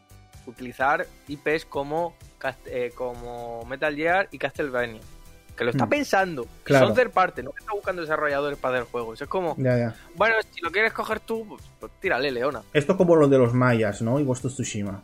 utilizar 0.47 1.07
IPs 1.29 1.65
como, 1.65 2.15
eh, 2.67 2.93
como 2.95 3.65
Metal 3.67 3.95
Gear 3.95 4.29
y 4.31 4.39
Castlevania. 4.39 5.01
Que 5.57 5.65
lo 5.65 5.71
está 5.71 5.87
Mm. 5.87 5.91
pensando. 5.91 6.47
Claro. 6.65 6.87
Son 6.87 6.97
third 6.97 7.11
party, 7.11 7.43
no 7.43 7.53
que 7.53 7.61
está 7.61 7.73
buscando 7.73 8.01
desarrolladores 8.03 8.59
para 8.59 8.79
hacer 8.79 8.91
juegos. 8.91 9.21
Es 9.21 9.29
como, 9.29 9.55
Ya, 9.59 9.77
ya. 9.77 9.95
bueno, 10.15 10.35
si 10.51 10.61
lo 10.63 10.71
quieres 10.71 10.93
coger 10.93 11.21
tú, 11.21 11.47
pues, 11.47 11.63
pues 11.79 11.93
tírale, 12.01 12.31
Leona. 12.31 12.63
Esto 12.73 12.97
como 12.97 13.17
lo 13.17 13.29
de 13.29 13.39
los 13.39 13.53
mayas, 13.53 14.01
¿no? 14.03 14.19
Y 14.19 14.25
Ghost 14.25 14.47
of 14.47 14.53
Tsushima. 14.55 15.03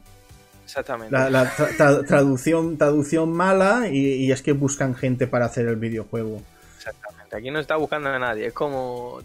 Exactamente. 0.64 1.12
La, 1.14 1.30
la 1.30 1.50
tra- 1.54 1.76
tra- 1.76 2.06
traducción, 2.06 2.76
traducción 2.76 3.32
mala 3.32 3.88
y, 3.88 3.98
y 4.24 4.32
es 4.32 4.42
que 4.42 4.52
buscan 4.52 4.94
gente 4.94 5.26
para 5.26 5.46
hacer 5.46 5.66
el 5.66 5.76
videojuego. 5.76 6.42
Exactamente. 6.76 7.36
Aquí 7.36 7.50
no 7.50 7.58
está 7.58 7.76
buscando 7.76 8.08
a 8.10 8.18
nadie. 8.18 8.46
Es 8.46 8.52
como. 8.52 9.20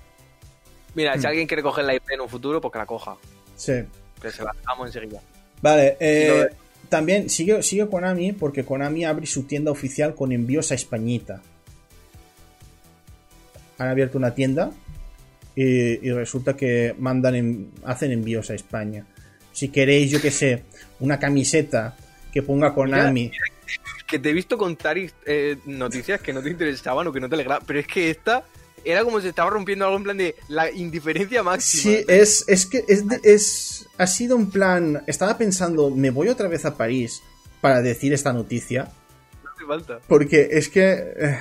Mira, 0.96 1.14
si 1.16 1.22
Mm. 1.22 1.28
alguien 1.28 1.48
quiere 1.48 1.64
coger 1.64 1.86
la 1.86 1.96
IP 1.96 2.12
en 2.14 2.22
un 2.22 2.30
futuro, 2.30 2.62
pues 2.62 2.72
que 2.72 2.80
la 2.80 2.86
coja. 2.86 3.16
Sí. 3.56 3.84
Que 4.22 4.32
se 4.32 4.44
la 4.44 4.52
damos 4.66 4.88
enseguida. 4.88 5.20
Vale, 5.62 5.98
eh, 6.00 6.50
también 6.90 7.30
sigue, 7.30 7.62
sigue 7.64 7.88
Konami 7.88 8.34
porque 8.34 8.64
Konami 8.64 9.06
abre 9.06 9.26
su 9.26 9.44
tienda 9.44 9.72
oficial 9.72 10.16
con 10.16 10.32
envíos 10.32 10.72
a 10.72 10.76
Españita. 10.76 11.42
Han 13.78 13.88
abierto 13.90 14.18
una 14.18 14.34
tienda 14.36 14.72
y, 15.56 15.64
y 16.08 16.12
resulta 16.12 16.56
que 16.56 16.96
mandan 17.00 17.36
en- 17.36 17.72
hacen 17.84 18.12
envíos 18.12 18.50
a 18.50 18.54
España. 18.56 19.06
Si 19.52 19.70
queréis, 19.70 20.12
yo 20.12 20.22
que 20.22 20.32
sé, 20.32 20.64
una 21.00 21.20
camiseta 21.20 21.96
que 22.32 22.42
ponga 22.42 22.74
Konami. 22.74 23.32
que 24.08 24.20
te 24.20 24.30
he 24.30 24.34
visto 24.34 24.58
contar 24.58 24.98
eh, 24.98 25.58
noticias 25.66 26.22
que 26.22 26.34
no 26.34 26.42
te 26.42 26.50
interesaban 26.50 27.08
o 27.08 27.12
que 27.14 27.20
no 27.20 27.30
te 27.30 27.36
alegraban, 27.36 27.64
pero 27.66 27.80
es 27.80 27.88
que 27.88 28.10
esta 28.10 28.44
era 28.86 29.04
como 29.04 29.20
si 29.22 29.28
estaba 29.28 29.50
rompiendo 29.50 29.86
algo 29.86 29.98
en 29.98 30.04
plan 30.04 30.18
de 30.18 30.36
la 30.48 30.70
indiferencia 30.72 31.44
máxima. 31.44 31.84
Sí, 31.84 32.06
es, 32.08 32.46
es 32.48 32.66
que 32.66 32.84
es, 32.88 33.04
es- 33.24 33.88
ha 33.98 34.08
sido 34.08 34.36
un 34.36 34.50
plan. 34.50 35.04
Estaba 35.08 35.38
pensando, 35.38 35.90
me 35.92 36.10
voy 36.10 36.30
otra 36.30 36.48
vez 36.48 36.66
a 36.66 36.76
París 36.76 37.22
para 37.62 37.82
decir 37.82 38.12
esta 38.14 38.34
noticia. 38.34 38.90
No 39.44 39.50
hace 39.56 39.66
falta. 39.66 40.00
Porque 40.08 40.50
es 40.52 40.70
que. 40.70 41.14
eh, 41.16 41.40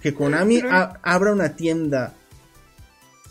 que 0.00 0.14
Konami 0.14 0.60
Pero- 0.60 0.72
a- 0.74 1.00
abra 1.02 1.32
una 1.32 1.56
tienda. 1.56 2.14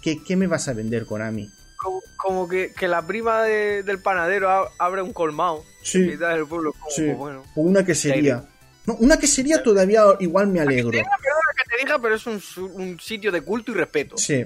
¿Qué, 0.02 0.24
qué 0.24 0.36
me 0.36 0.48
vas 0.48 0.68
a 0.68 0.74
vender, 0.74 1.06
Konami? 1.06 1.50
Como, 1.78 2.02
como 2.18 2.48
que, 2.48 2.72
que 2.74 2.88
la 2.88 3.06
prima 3.06 3.42
de- 3.44 3.82
del 3.84 4.00
panadero 4.00 4.50
a- 4.50 4.70
abre 4.78 5.02
un 5.02 5.14
colmado 5.14 5.64
Sí. 5.84 6.00
en 6.00 6.08
mitad 6.12 6.30
del 6.36 6.46
pueblo. 6.48 6.74
Como, 6.74 6.90
Sí. 6.92 7.04
pues 7.06 7.18
bueno. 7.18 7.44
O 7.56 7.62
una 7.62 7.84
quesería. 7.86 8.44
No, 8.86 8.94
una 8.96 9.18
quesería 9.18 9.64
todavía 9.64 10.04
igual 10.20 10.48
me 10.48 10.60
alegro. 10.60 10.92
Que 11.56 11.76
te 11.78 11.84
diga, 11.84 12.00
pero 12.00 12.16
es 12.16 12.26
un, 12.28 12.42
un 12.74 13.00
sitio 13.00 13.32
de 13.32 13.42
culto 13.42 13.72
y 13.72 13.76
respeto. 13.76 14.18
Sí. 14.18 14.46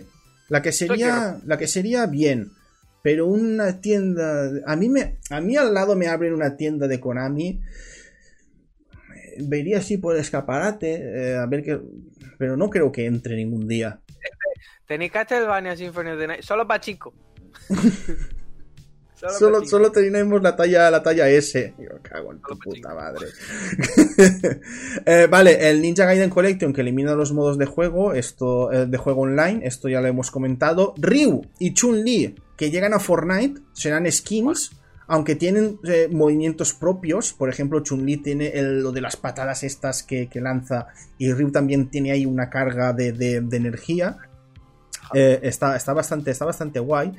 La 0.49 0.61
quesería. 0.61 1.39
La 1.45 1.57
quesería, 1.57 2.05
bien. 2.05 2.51
Pero 3.01 3.27
una 3.27 3.79
tienda. 3.81 4.49
A 4.65 4.75
mí 4.75 4.89
me. 4.89 5.17
A 5.29 5.41
mí 5.41 5.55
al 5.55 5.73
lado 5.73 5.95
me 5.95 6.07
abren 6.07 6.33
una 6.33 6.57
tienda 6.57 6.87
de 6.87 6.99
Konami. 6.99 7.61
Vería 9.41 9.77
así 9.77 9.97
por 9.97 10.15
el 10.15 10.21
escaparate. 10.21 10.95
eh, 10.95 11.35
a 11.37 11.45
ver 11.45 11.63
qué. 11.63 11.79
Pero 12.37 12.57
no 12.57 12.69
creo 12.69 12.91
que 12.91 13.05
entre 13.05 13.35
ningún 13.35 13.67
día. 13.67 13.99
Tenéis 14.85 15.11
Castlevania 15.11 15.75
Symphony 15.77 16.09
of 16.11 16.19
the 16.19 16.27
Night. 16.27 16.41
Solo 16.41 16.67
para 16.67 16.81
chicos. 16.81 17.13
Solo, 19.37 19.65
Solo, 19.65 19.91
tenemos 19.91 20.41
la 20.41 20.55
talla, 20.55 20.89
la 20.89 21.03
talla 21.03 21.27
S. 21.29 21.73
Yo 21.77 21.89
cago 22.01 22.31
en 22.31 22.39
tu 22.41 22.57
puta 22.57 22.93
madre. 22.93 23.27
Eh, 25.05 25.27
vale, 25.29 25.69
el 25.69 25.81
Ninja 25.81 26.05
Gaiden 26.05 26.29
Collection 26.29 26.73
que 26.73 26.81
elimina 26.81 27.15
los 27.15 27.31
modos 27.33 27.57
de 27.57 27.65
juego, 27.65 28.13
esto 28.13 28.71
eh, 28.71 28.85
de 28.85 28.97
juego 28.97 29.21
online, 29.21 29.61
esto 29.65 29.87
ya 29.89 30.01
lo 30.01 30.07
hemos 30.07 30.31
comentado. 30.31 30.93
Ryu 30.97 31.41
y 31.59 31.73
Chun-Li 31.73 32.35
que 32.57 32.69
llegan 32.71 32.93
a 32.93 32.99
Fortnite 32.99 33.61
serán 33.73 34.09
skins, 34.11 34.71
aunque 35.07 35.35
tienen 35.35 35.79
eh, 35.85 36.07
movimientos 36.11 36.73
propios. 36.73 37.33
Por 37.33 37.49
ejemplo, 37.49 37.79
Chun-Li 37.81 38.17
tiene 38.17 38.47
el- 38.49 38.81
lo 38.81 38.91
de 38.91 39.01
las 39.01 39.15
patadas 39.15 39.63
estas 39.63 40.03
que, 40.03 40.27
que 40.27 40.41
lanza 40.41 40.87
y 41.17 41.31
Ryu 41.33 41.51
también 41.51 41.89
tiene 41.89 42.11
ahí 42.11 42.25
una 42.25 42.49
carga 42.49 42.93
de, 42.93 43.11
de- 43.13 43.41
de 43.41 43.57
energía. 43.57 44.17
Eh, 45.13 45.39
está, 45.43 45.75
está, 45.75 45.93
bastante, 45.93 46.31
está 46.31 46.45
bastante 46.45 46.79
guay. 46.79 47.13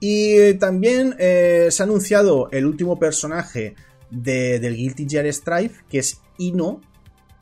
Y 0.00 0.54
también 0.54 1.14
eh, 1.18 1.68
se 1.70 1.82
ha 1.82 1.86
anunciado 1.86 2.48
el 2.52 2.66
último 2.66 2.98
personaje 2.98 3.74
de- 4.10 4.58
del 4.60 4.76
Guilty 4.76 5.06
Gear 5.08 5.26
Strife, 5.32 5.82
que 5.88 5.98
es 5.98 6.20
Ino. 6.38 6.80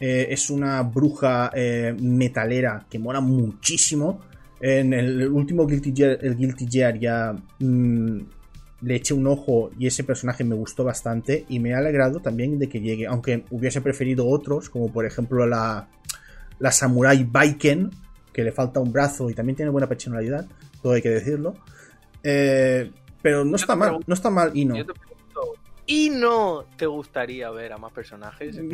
Eh, 0.01 0.29
es 0.31 0.51
una 0.51 0.83
bruja 0.83 1.51
eh, 1.55 1.95
metalera 2.01 2.87
que 2.89 2.99
mola 2.99 3.21
muchísimo. 3.21 4.21
En 4.61 4.93
el 4.95 5.29
último 5.29 5.67
Guilty 5.67 5.93
Gear, 5.95 6.19
el 6.23 6.37
Guilty 6.37 6.67
Gear 6.71 6.99
ya 6.99 7.35
mm, 7.59 8.19
le 8.83 8.95
eché 8.97 9.13
un 9.15 9.27
ojo 9.27 9.71
y 9.79 9.87
ese 9.87 10.03
personaje 10.05 10.45
me 10.45 10.55
gustó 10.55 10.83
bastante 10.85 11.45
y 11.49 11.59
me 11.61 11.75
ha 11.75 11.79
alegrado 11.79 12.21
también 12.21 12.59
de 12.59 12.69
que 12.69 12.81
llegue, 12.81 13.07
aunque 13.07 13.45
hubiese 13.51 13.81
preferido 13.83 14.27
otros, 14.27 14.71
como 14.71 14.91
por 14.93 15.05
ejemplo 15.07 15.47
la, 15.47 15.89
la 16.59 16.73
Samurai 16.73 17.25
Baiken, 17.25 17.91
que 18.33 18.45
le 18.45 18.53
falta 18.53 18.81
un 18.81 18.93
brazo 18.93 19.29
y 19.31 19.35
también 19.35 19.57
tiene 19.57 19.71
buena 19.71 19.89
personalidad, 19.89 20.47
todo 20.83 20.93
hay 20.93 21.03
que 21.03 21.11
decirlo. 21.11 21.55
Eh, 22.29 22.91
pero 23.23 23.45
no 23.45 23.55
está 23.55 23.77
mal, 23.77 24.01
no 24.05 24.15
está 24.15 24.31
mal 24.31 24.51
Ino. 24.55 24.77
Yo 24.77 24.85
te 24.85 24.93
pregunto, 24.93 25.55
y 25.87 26.11
no 26.11 26.65
te 26.77 26.87
gustaría 26.87 27.49
ver 27.51 27.73
a 27.73 27.79
más 27.79 27.93
personajes. 27.93 28.59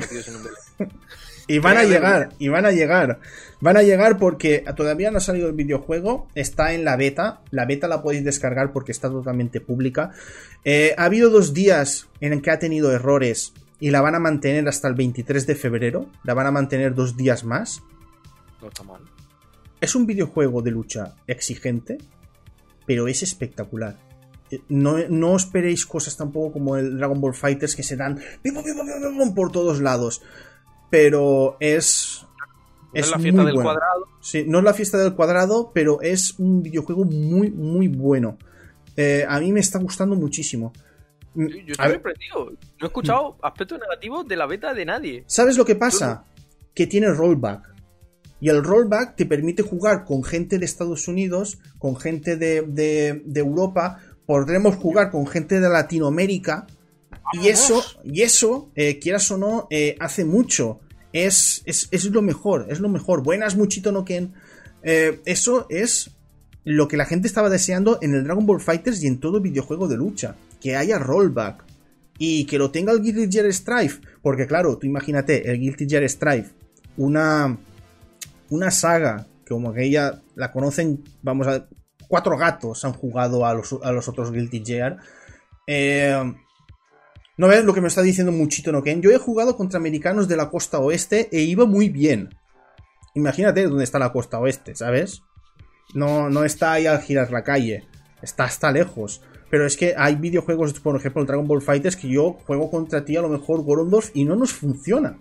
Y 1.49 1.59
van 1.59 1.77
a 1.77 1.83
llegar, 1.83 2.31
y 2.39 2.49
van 2.49 2.67
a 2.67 2.71
llegar. 2.71 3.19
Van 3.61 3.77
a 3.77 3.83
llegar 3.83 4.17
porque 4.17 4.65
todavía 4.77 5.11
no 5.11 5.19
ha 5.19 5.21
salido 5.21 5.49
el 5.49 5.55
videojuego, 5.55 6.29
está 6.37 6.73
en 6.73 6.85
la 6.85 6.97
beta. 6.97 7.41
La 7.51 7.67
beta 7.67 7.89
la 7.89 8.01
podéis 8.01 8.25
descargar 8.25 8.73
porque 8.73 8.93
está 8.93 9.11
totalmente 9.11 9.61
pública. 9.61 10.13
Eh, 10.65 10.95
ha 10.97 11.05
habido 11.05 11.31
dos 11.31 11.53
días 11.53 12.09
en 12.21 12.33
el 12.33 12.43
que 12.43 12.53
ha 12.53 12.61
tenido 12.61 12.93
errores 12.93 13.55
y 13.81 13.91
la 13.91 14.01
van 14.01 14.15
a 14.15 14.21
mantener 14.21 14.69
hasta 14.69 14.87
el 14.87 14.95
23 14.95 15.45
de 15.45 15.57
febrero. 15.57 16.07
La 16.23 16.33
van 16.35 16.47
a 16.47 16.53
mantener 16.53 16.95
dos 16.95 17.17
días 17.17 17.43
más. 17.43 17.83
No 18.63 18.69
está 18.69 18.85
mal. 18.85 19.01
Es 19.81 19.97
un 19.97 20.07
videojuego 20.07 20.63
de 20.63 20.71
lucha 20.71 21.17
exigente, 21.27 21.99
pero 22.87 23.09
es 23.09 23.23
espectacular. 23.23 23.97
Eh, 24.51 24.61
No, 24.69 24.97
no 25.09 25.37
esperéis 25.37 25.87
cosas 25.87 26.17
tampoco 26.17 26.53
como 26.53 26.77
el 26.77 26.97
Dragon 26.99 27.21
Ball 27.21 27.35
Fighters 27.35 27.75
que 27.77 27.83
se 27.83 27.97
dan 27.97 28.21
por 29.35 29.51
todos 29.53 29.81
lados. 29.81 30.23
Pero 30.91 31.57
es. 31.61 32.27
No 32.95 33.01
es 33.01 33.11
la 33.11 33.17
muy 33.17 33.23
fiesta 33.23 33.45
del 33.45 33.55
bueno. 33.55 33.71
cuadrado. 33.71 34.07
Sí, 34.21 34.45
no 34.47 34.59
es 34.59 34.65
la 34.65 34.75
fiesta 34.75 34.99
del 34.99 35.15
cuadrado, 35.15 35.71
pero 35.73 36.03
es 36.03 36.39
un 36.39 36.63
videojuego 36.63 37.05
muy, 37.05 37.51
muy 37.51 37.89
bueno. 37.89 38.37
Eh, 38.97 39.25
a 39.27 39.41
mí 39.41 39.51
me 39.53 39.61
está 39.61 39.79
gustando 39.79 40.15
muchísimo. 40.15 40.73
Mm, 41.35 41.47
Yo, 41.47 41.73
estoy 41.73 41.87
ver, 41.87 41.93
sorprendido. 41.95 42.51
No 42.51 42.57
he 42.83 42.85
escuchado 42.87 43.37
aspectos 43.43 43.79
negativos 43.81 44.29
de 44.29 44.37
la 44.37 44.47
beta 44.47 44.75
de 44.75 44.85
nadie. 44.85 45.25
¿Sabes 45.27 45.57
lo 45.57 45.65
que 45.65 45.77
pasa? 45.77 46.25
Que 46.75 46.87
tiene 46.87 47.09
rollback. 47.09 47.72
Y 48.43 48.49
el 48.51 48.63
rollback 48.63 49.15
te 49.17 49.25
permite 49.25 49.63
jugar 49.63 50.05
con 50.05 50.23
gente 50.25 50.59
de 50.59 50.65
Estados 50.67 51.07
Unidos, 51.09 51.59
con 51.79 51.97
gente 51.97 52.37
de, 52.37 52.63
de- 52.63 53.23
de 53.25 53.41
Europa, 53.41 54.01
podremos 54.27 54.75
jugar 54.77 55.11
con 55.13 55.27
gente 55.29 55.61
de 55.61 55.69
Latinoamérica. 55.71 56.67
Y 57.41 57.47
eso, 57.49 57.83
y 58.05 58.23
eso 58.23 58.71
eh, 58.75 58.99
quieras 58.99 59.31
o 59.31 59.39
no, 59.39 59.69
eh, 59.71 59.97
hace 60.01 60.25
mucho. 60.25 60.81
Es, 61.13 61.63
es, 61.67 61.87
es 61.93 62.05
lo 62.07 62.21
mejor, 62.21 62.67
es 62.69 62.81
lo 62.81 62.89
mejor. 62.89 63.23
Buenas, 63.23 63.57
Muchito 63.57 63.93
no 63.93 64.05
Ken. 64.05 64.33
Eh, 64.83 65.21
eso 65.25 65.67
es 65.71 66.11
lo 66.65 66.89
que 66.89 66.97
la 66.97 67.05
gente 67.07 67.29
estaba 67.29 67.49
deseando 67.49 67.99
en 68.03 68.15
el 68.15 68.25
Dragon 68.25 68.45
Ball 68.45 68.61
Fighters 68.61 69.03
y 69.03 69.07
en 69.07 69.21
todo 69.21 69.41
videojuego 69.41 69.87
de 69.87 69.97
lucha. 69.97 70.35
Que 70.61 70.75
haya 70.75 70.99
rollback. 70.99 71.65
Y 72.19 72.45
que 72.47 72.59
lo 72.59 72.71
tenga 72.73 72.93
el 72.93 73.03
Guilty 73.03 73.31
Gear 73.31 73.53
Strife. 73.53 74.01
Porque 74.21 74.47
claro, 74.49 74.77
tú 74.79 74.87
imagínate, 74.87 75.49
el 75.51 75.61
Guilty 75.61 75.87
Gear 75.89 76.09
Strife. 76.09 76.51
Una, 76.97 77.57
una 78.53 78.71
saga, 78.71 79.27
como 79.49 79.71
aquella 79.71 80.23
la 80.35 80.53
conocen, 80.53 81.03
vamos 81.23 81.47
a 81.47 81.67
cuatro 82.07 82.37
gatos 82.37 82.85
han 82.85 82.93
jugado 82.93 83.47
a 83.47 83.55
los, 83.55 83.75
a 83.83 83.91
los 83.93 84.07
otros 84.09 84.31
Guilty 84.31 84.63
Gear. 84.65 84.99
Eh, 85.67 86.35
no 87.39 87.49
ves 87.49 87.65
lo 87.65 87.73
que 87.73 87.81
me 87.81 87.89
está 87.89 88.03
diciendo 88.03 88.33
Muchito 88.33 88.71
no 88.71 88.83
Ken. 88.83 89.01
Yo 89.01 89.11
he 89.11 89.17
jugado 89.17 89.57
contra 89.57 89.79
americanos 89.79 90.29
de 90.29 90.37
la 90.37 90.51
costa 90.51 90.79
oeste 90.79 91.29
e 91.33 91.41
iba 91.41 91.65
muy 91.65 91.89
bien. 91.89 92.29
Imagínate 93.15 93.65
dónde 93.65 93.85
está 93.85 93.99
la 93.99 94.13
costa 94.13 94.39
oeste, 94.39 94.75
¿sabes? 94.75 95.23
No, 95.95 96.29
no 96.29 96.45
está 96.45 96.73
ahí 96.73 96.87
al 96.87 97.01
girar 97.01 97.31
la 97.33 97.43
calle. 97.43 97.89
Está 98.21 98.45
hasta 98.45 98.71
lejos. 98.71 99.23
Pero 99.51 99.67
es 99.67 99.79
que 99.79 99.95
hay 99.97 100.17
videojuegos, 100.17 100.79
por 100.81 100.97
ejemplo, 100.97 101.25
Dragon 101.25 101.49
Ball 101.49 101.63
Fighters, 101.63 101.97
que 101.97 102.09
yo 102.09 102.35
juego 102.47 102.71
contra 102.71 103.05
ti 103.05 103.17
a 103.17 103.23
lo 103.23 103.29
mejor 103.31 103.63
Gorondorf 103.63 104.11
y 104.15 104.25
no 104.25 104.37
nos 104.37 104.53
funciona. 104.53 105.19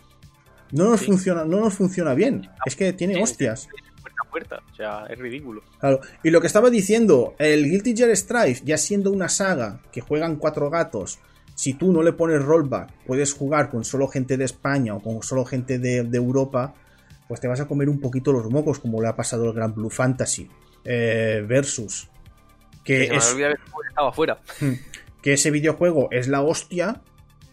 No 0.72 0.86
nos 0.90 1.00
Sí. 1.02 1.08
funciona, 1.08 1.46
no 1.46 1.60
nos 1.60 1.74
funciona 1.74 2.14
bien. 2.14 2.50
Es 2.66 2.76
que 2.76 2.94
tiene 2.94 3.16
Sí, 3.16 3.22
hostias. 3.22 3.68
Puerta 4.02 4.22
a 4.26 4.30
puerta. 4.30 4.60
O 4.72 4.76
sea, 4.76 5.06
es 5.10 5.20
ridículo. 5.20 5.62
Claro. 5.80 6.00
Y 6.24 6.30
lo 6.30 6.42
que 6.42 6.48
estaba 6.48 6.70
diciendo, 6.70 7.36
el 7.40 7.66
Guilty 7.70 7.96
Gear 7.96 8.16
Strife, 8.16 8.62
ya 8.66 8.78
siendo 8.78 9.12
una 9.12 9.30
saga 9.30 9.82
que 9.92 10.02
juegan 10.02 10.38
cuatro 10.38 10.70
gatos, 10.70 11.20
si 11.56 11.74
tú 11.74 11.92
no 11.92 12.02
le 12.02 12.14
pones 12.14 12.42
rollback, 12.42 12.92
puedes 13.06 13.34
jugar 13.34 13.70
con 13.70 13.84
solo 13.84 14.08
gente 14.08 14.38
de 14.38 14.46
España 14.46 14.96
o 14.96 15.02
con 15.02 15.22
solo 15.22 15.46
gente 15.46 15.78
de, 15.80 16.04
de 16.04 16.18
Europa, 16.18 16.74
pues 17.28 17.40
te 17.40 17.48
vas 17.48 17.60
a 17.60 17.68
comer 17.68 17.90
un 17.90 18.00
poquito 18.00 18.32
los 18.32 18.50
mocos, 18.50 18.80
como 18.80 19.02
le 19.02 19.08
ha 19.08 19.16
pasado 19.16 19.48
al 19.48 19.54
Gran 19.54 19.74
Blue 19.76 19.90
Fantasy 19.90 20.50
eh, 20.86 21.44
Versus. 21.48 22.10
Que 22.84 23.04
es, 23.04 23.36
estaba 23.90 24.10
afuera. 24.10 24.40
que 25.22 25.34
ese 25.34 25.52
videojuego 25.52 26.08
es 26.12 26.28
la 26.28 26.42
hostia, 26.42 27.02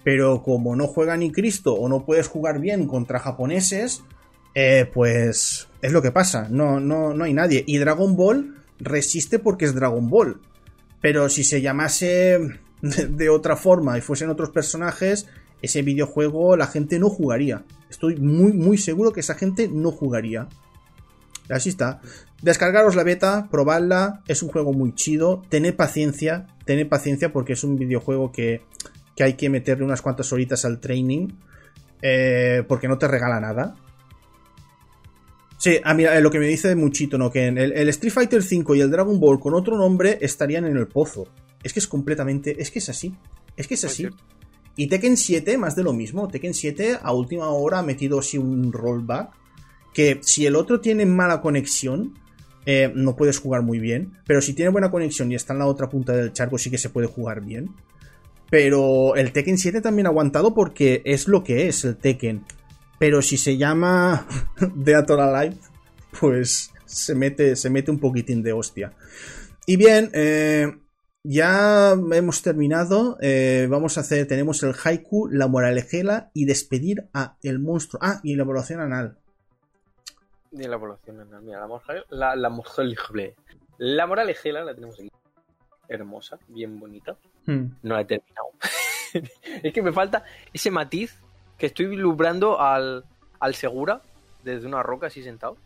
pero 0.04 0.42
como 0.42 0.76
no 0.76 0.86
juega 0.86 1.16
ni 1.16 1.32
Cristo 1.32 1.74
o 1.74 1.88
no 1.88 2.04
puedes 2.04 2.28
jugar 2.28 2.60
bien 2.60 2.86
contra 2.86 3.18
japoneses, 3.18 4.02
eh, 4.54 4.90
pues 4.92 5.68
es 5.82 5.92
lo 5.92 6.02
que 6.02 6.12
pasa, 6.12 6.48
no, 6.50 6.80
no, 6.80 7.14
no 7.14 7.24
hay 7.24 7.34
nadie. 7.34 7.64
Y 7.66 7.78
Dragon 7.78 8.16
Ball 8.16 8.56
resiste 8.78 9.38
porque 9.38 9.64
es 9.64 9.74
Dragon 9.74 10.08
Ball. 10.08 10.40
Pero 11.00 11.28
si 11.28 11.44
se 11.44 11.60
llamase 11.60 12.38
de, 12.82 13.28
otra 13.28 13.56
forma 13.56 13.98
y 13.98 14.00
fuesen 14.00 14.30
otros 14.30 14.50
personajes, 14.50 15.26
ese 15.62 15.82
videojuego 15.82 16.56
la 16.56 16.66
gente 16.66 16.98
no 16.98 17.08
jugaría. 17.08 17.64
Estoy 17.90 18.16
muy, 18.16 18.52
muy 18.52 18.78
seguro 18.78 19.12
que 19.12 19.20
esa 19.20 19.34
gente 19.34 19.68
no 19.68 19.90
jugaría. 19.90 20.48
Así 21.48 21.70
está. 21.70 22.00
Descargaros 22.42 22.94
la 22.94 23.04
beta, 23.04 23.48
probadla, 23.50 24.22
es 24.28 24.42
un 24.42 24.50
juego 24.50 24.72
muy 24.72 24.94
chido, 24.94 25.42
tened 25.48 25.74
paciencia, 25.74 26.46
tened 26.66 26.88
paciencia 26.88 27.32
porque 27.32 27.54
es 27.54 27.64
un 27.64 27.76
videojuego 27.76 28.32
que, 28.32 28.62
que 29.18 29.24
hay 29.24 29.32
que 29.34 29.50
meterle 29.50 29.84
unas 29.84 30.00
cuantas 30.00 30.32
horitas 30.32 30.64
al 30.64 30.78
training, 30.78 31.26
eh, 32.00 32.62
porque 32.68 32.86
no 32.86 32.98
te 32.98 33.08
regala 33.08 33.40
nada. 33.40 33.74
Sí, 35.56 35.80
ah, 35.82 35.92
mira, 35.92 36.16
eh, 36.16 36.20
lo 36.20 36.30
que 36.30 36.38
me 36.38 36.46
dice 36.46 36.76
Muchito, 36.76 37.18
¿no? 37.18 37.28
Que 37.28 37.48
el, 37.48 37.58
el 37.58 37.88
Street 37.88 38.12
Fighter 38.12 38.40
V 38.40 38.78
y 38.78 38.80
el 38.80 38.92
Dragon 38.92 39.18
Ball 39.18 39.40
con 39.40 39.54
otro 39.54 39.76
nombre 39.76 40.18
estarían 40.20 40.66
en 40.66 40.76
el 40.76 40.86
pozo. 40.86 41.26
Es 41.64 41.72
que 41.72 41.80
es 41.80 41.88
completamente, 41.88 42.62
es 42.62 42.70
que 42.70 42.78
es 42.78 42.88
así, 42.90 43.12
es 43.56 43.66
que 43.66 43.74
es 43.74 43.84
así. 43.84 44.06
Y 44.76 44.86
Tekken 44.86 45.16
7, 45.16 45.58
más 45.58 45.74
de 45.74 45.82
lo 45.82 45.92
mismo. 45.92 46.28
Tekken 46.28 46.54
7 46.54 47.00
a 47.02 47.12
última 47.12 47.48
hora 47.48 47.80
ha 47.80 47.82
metido 47.82 48.20
así 48.20 48.38
un 48.38 48.72
rollback. 48.72 49.32
Que 49.92 50.20
si 50.22 50.46
el 50.46 50.54
otro 50.54 50.80
tiene 50.80 51.06
mala 51.06 51.40
conexión, 51.40 52.14
eh, 52.66 52.92
no 52.94 53.16
puedes 53.16 53.40
jugar 53.40 53.62
muy 53.62 53.80
bien. 53.80 54.12
Pero 54.28 54.40
si 54.40 54.52
tiene 54.52 54.70
buena 54.70 54.92
conexión 54.92 55.32
y 55.32 55.34
está 55.34 55.54
en 55.54 55.58
la 55.58 55.66
otra 55.66 55.88
punta 55.88 56.12
del 56.12 56.32
charco, 56.32 56.56
sí 56.56 56.70
que 56.70 56.78
se 56.78 56.90
puede 56.90 57.08
jugar 57.08 57.40
bien. 57.40 57.74
Pero 58.50 59.14
el 59.16 59.32
Tekken 59.32 59.58
7 59.58 59.80
también 59.80 60.06
ha 60.06 60.10
aguantado 60.10 60.54
porque 60.54 61.02
es 61.04 61.28
lo 61.28 61.44
que 61.44 61.68
es 61.68 61.84
el 61.84 61.96
Tekken. 61.96 62.44
Pero 62.98 63.20
si 63.22 63.36
se 63.36 63.56
llama 63.58 64.26
Dead 64.74 65.08
or 65.10 65.20
Alive, 65.20 65.56
pues 66.18 66.72
se 66.86 67.14
mete, 67.14 67.56
se 67.56 67.68
mete 67.70 67.90
un 67.90 68.00
poquitín 68.00 68.42
de 68.42 68.52
hostia. 68.52 68.92
Y 69.66 69.76
bien, 69.76 70.10
eh, 70.14 70.78
ya 71.22 71.92
hemos 71.92 72.40
terminado. 72.42 73.18
eh, 73.20 73.66
vamos 73.70 73.98
a 73.98 74.00
hacer, 74.00 74.26
tenemos 74.26 74.62
el 74.62 74.72
haiku, 74.82 75.28
la 75.28 75.46
moralejela 75.46 76.30
y 76.32 76.46
despedir 76.46 77.06
a 77.12 77.36
el 77.42 77.58
monstruo. 77.58 78.00
Ah, 78.02 78.20
y 78.22 78.34
la 78.34 78.44
evaluación 78.44 78.80
anal. 78.80 79.18
De 80.50 80.66
la 80.66 80.78
población 80.78 81.20
anal. 81.20 81.42
Mira, 81.42 81.60
la 81.60 81.66
moraleja, 81.66 82.04
la, 82.08 82.34
la 82.34 82.48
moraleje- 82.48 83.34
La 83.76 84.06
moralejela 84.06 84.64
la 84.64 84.74
tenemos 84.74 84.98
aquí. 84.98 85.10
Hermosa, 85.86 86.38
bien 86.48 86.80
bonita. 86.80 87.16
Hmm. 87.48 87.70
No 87.82 87.94
la 87.94 88.02
he 88.02 88.04
terminado. 88.04 88.48
es 89.62 89.72
que 89.72 89.82
me 89.82 89.92
falta 89.92 90.24
ese 90.52 90.70
matiz 90.70 91.14
que 91.56 91.66
estoy 91.66 91.86
vislumbrando 91.86 92.60
al, 92.60 93.04
al 93.40 93.54
Segura 93.54 94.02
desde 94.44 94.66
una 94.66 94.82
roca 94.82 95.06
así 95.08 95.22
sentado. 95.22 95.56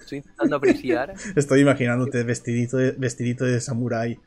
Estoy 0.00 0.18
intentando 0.18 0.56
apreciar 0.56 1.14
Estoy 1.36 1.60
imaginándote 1.60 2.22
vestidito 2.24 2.76
de, 2.78 2.92
vestidito 2.92 3.44
de 3.44 3.60
samurái. 3.60 4.18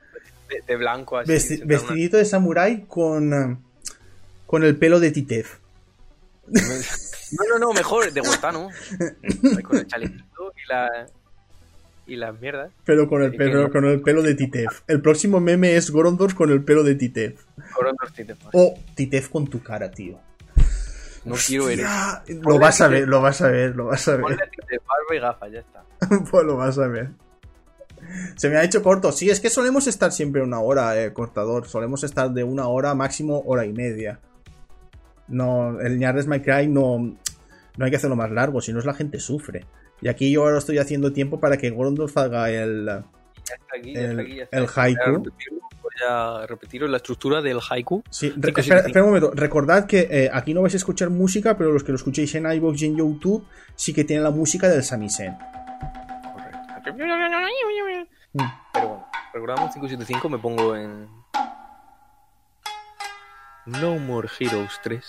de, 0.49 0.62
de 0.68 0.76
blanco 0.76 1.18
así. 1.18 1.32
Vesti- 1.32 1.58
una- 1.58 1.66
vestidito 1.66 2.18
de 2.18 2.26
samurái 2.26 2.86
con, 2.88 3.34
eh, 3.34 3.58
con 4.45 4.64
el 4.64 4.78
pelo 4.78 4.99
de 4.99 5.12
Titef. 5.12 5.58
No, 6.48 7.44
no, 7.49 7.60
no, 7.60 7.74
mejor 7.74 8.12
de 8.14 8.22
Gotano. 8.22 8.70
Con 9.64 9.78
el 9.80 9.86
chalequito 9.88 10.54
y 10.56 10.70
la. 10.70 11.06
Y 12.07 12.15
las 12.15 12.39
mierdas. 12.39 12.71
Pero 12.85 13.07
con 13.07 13.21
el 13.21 13.35
pelo, 13.35 13.63
no. 13.63 13.69
con 13.69 13.85
el 13.85 14.01
pelo 14.01 14.21
de 14.21 14.34
Titef. 14.34 14.81
El 14.88 15.01
próximo 15.01 15.41
meme 15.41 15.75
es 15.75 15.91
Gorondor 15.91 16.34
con 16.34 16.49
el 16.51 16.63
pelo 16.63 16.84
de 16.84 16.95
Titef. 16.95 17.43
Con 17.73 17.88
otros 17.88 18.13
títulos. 18.13 18.39
O 18.53 18.75
Titef 18.95 19.27
con 19.29 19.47
tu 19.47 19.61
cara, 19.61 19.91
tío. 19.91 20.17
No 21.25 21.35
quiero 21.35 21.65
ver 21.65 21.81
eso. 21.81 21.89
Hostia, 21.89 22.39
Lo 22.41 22.57
vas 22.57 22.79
a 22.79 22.88
ver, 22.88 23.07
lo 23.07 23.21
vas 23.21 23.41
a 23.41 23.49
ver, 23.49 23.75
lo 23.75 23.85
vas 23.88 24.07
a 24.07 24.11
ver. 24.13 24.21
Ponle 24.21 24.38
barba 24.38 25.15
y 25.15 25.19
gafas, 25.19 25.51
ya 25.51 25.59
está. 25.59 25.84
pues 26.31 26.45
lo 26.45 26.55
vas 26.55 26.79
a 26.79 26.88
ver. 26.88 27.09
Se 28.38 28.49
me 28.49 28.55
ha 28.55 28.63
hecho 28.63 28.81
corto. 28.81 29.11
Sí, 29.11 29.29
es 29.29 29.41
que 29.41 29.49
solemos 29.49 29.88
estar 29.88 30.13
siempre 30.13 30.41
una 30.41 30.61
hora, 30.61 31.01
eh, 31.03 31.11
cortador. 31.11 31.67
Solemos 31.67 32.05
estar 32.05 32.31
de 32.31 32.45
una 32.45 32.67
hora, 32.67 32.95
máximo 32.95 33.43
hora 33.45 33.65
y 33.65 33.73
media. 33.73 34.21
No, 35.27 35.81
el 35.81 35.99
Ñardes 35.99 36.27
My 36.27 36.39
Cry 36.39 36.67
no, 36.67 37.17
no 37.77 37.85
hay 37.85 37.91
que 37.91 37.97
hacerlo 37.97 38.15
más 38.15 38.31
largo, 38.31 38.61
si 38.61 38.71
no 38.71 38.79
es 38.79 38.85
la 38.85 38.93
gente 38.93 39.19
sufre. 39.19 39.65
Y 40.02 40.07
aquí 40.10 40.32
yo 40.32 40.44
ahora 40.44 40.57
estoy 40.60 40.78
haciendo 40.78 41.11
tiempo 41.14 41.40
para 41.40 41.57
que 41.57 41.69
Gorondorf 41.69 42.15
haga 42.18 42.49
el. 42.52 42.86
Ya 42.86 43.56
está 43.56 43.78
aquí, 43.78 43.94
ya 43.94 44.02
El- 44.02 44.10
está 44.11 44.22
aquí, 44.22 44.36
ya 44.36 44.44
está 44.44 44.57
el 44.57 44.64
aquí. 44.64 44.74
haiku. 44.76 45.24
Voy 45.82 45.91
a 46.07 46.45
repetiros 46.48 46.90
la 46.90 46.98
estructura 46.98 47.41
del 47.41 47.60
haiku. 47.68 48.03
Sí, 48.10 48.32
re- 48.36 48.53
espera, 48.57 48.84
un 49.03 49.10
momento. 49.10 49.32
Recordad 49.34 49.86
que 49.88 50.07
eh, 50.11 50.30
aquí 50.32 50.53
no 50.53 50.61
vais 50.61 50.74
a 50.74 50.78
escuchar 50.78 51.10
música, 51.10 51.57
pero 51.57 51.72
los 51.72 51.84
que 51.84 51.91
lo 51.91 51.95
escuchéis 51.95 52.36
en 52.36 52.45
iVoox 52.52 52.82
y 52.82 52.86
en 52.88 52.98
YouTube 52.98 53.48
sí 53.76 53.94
que 53.94 54.03
tienen 54.03 54.24
la 54.24 54.32
música 54.32 54.68
del 54.68 54.84
Samisen. 54.84 55.36
Correcto. 56.34 56.94
Mm. 58.34 58.41
Pero 58.74 58.88
bueno, 58.88 59.07
recordamos 59.34 59.74
575, 59.74 60.30
me 60.30 60.38
pongo 60.38 60.76
en. 60.76 61.07
No 63.65 63.98
More 63.98 64.30
Heroes 64.40 64.80
3. 64.84 65.03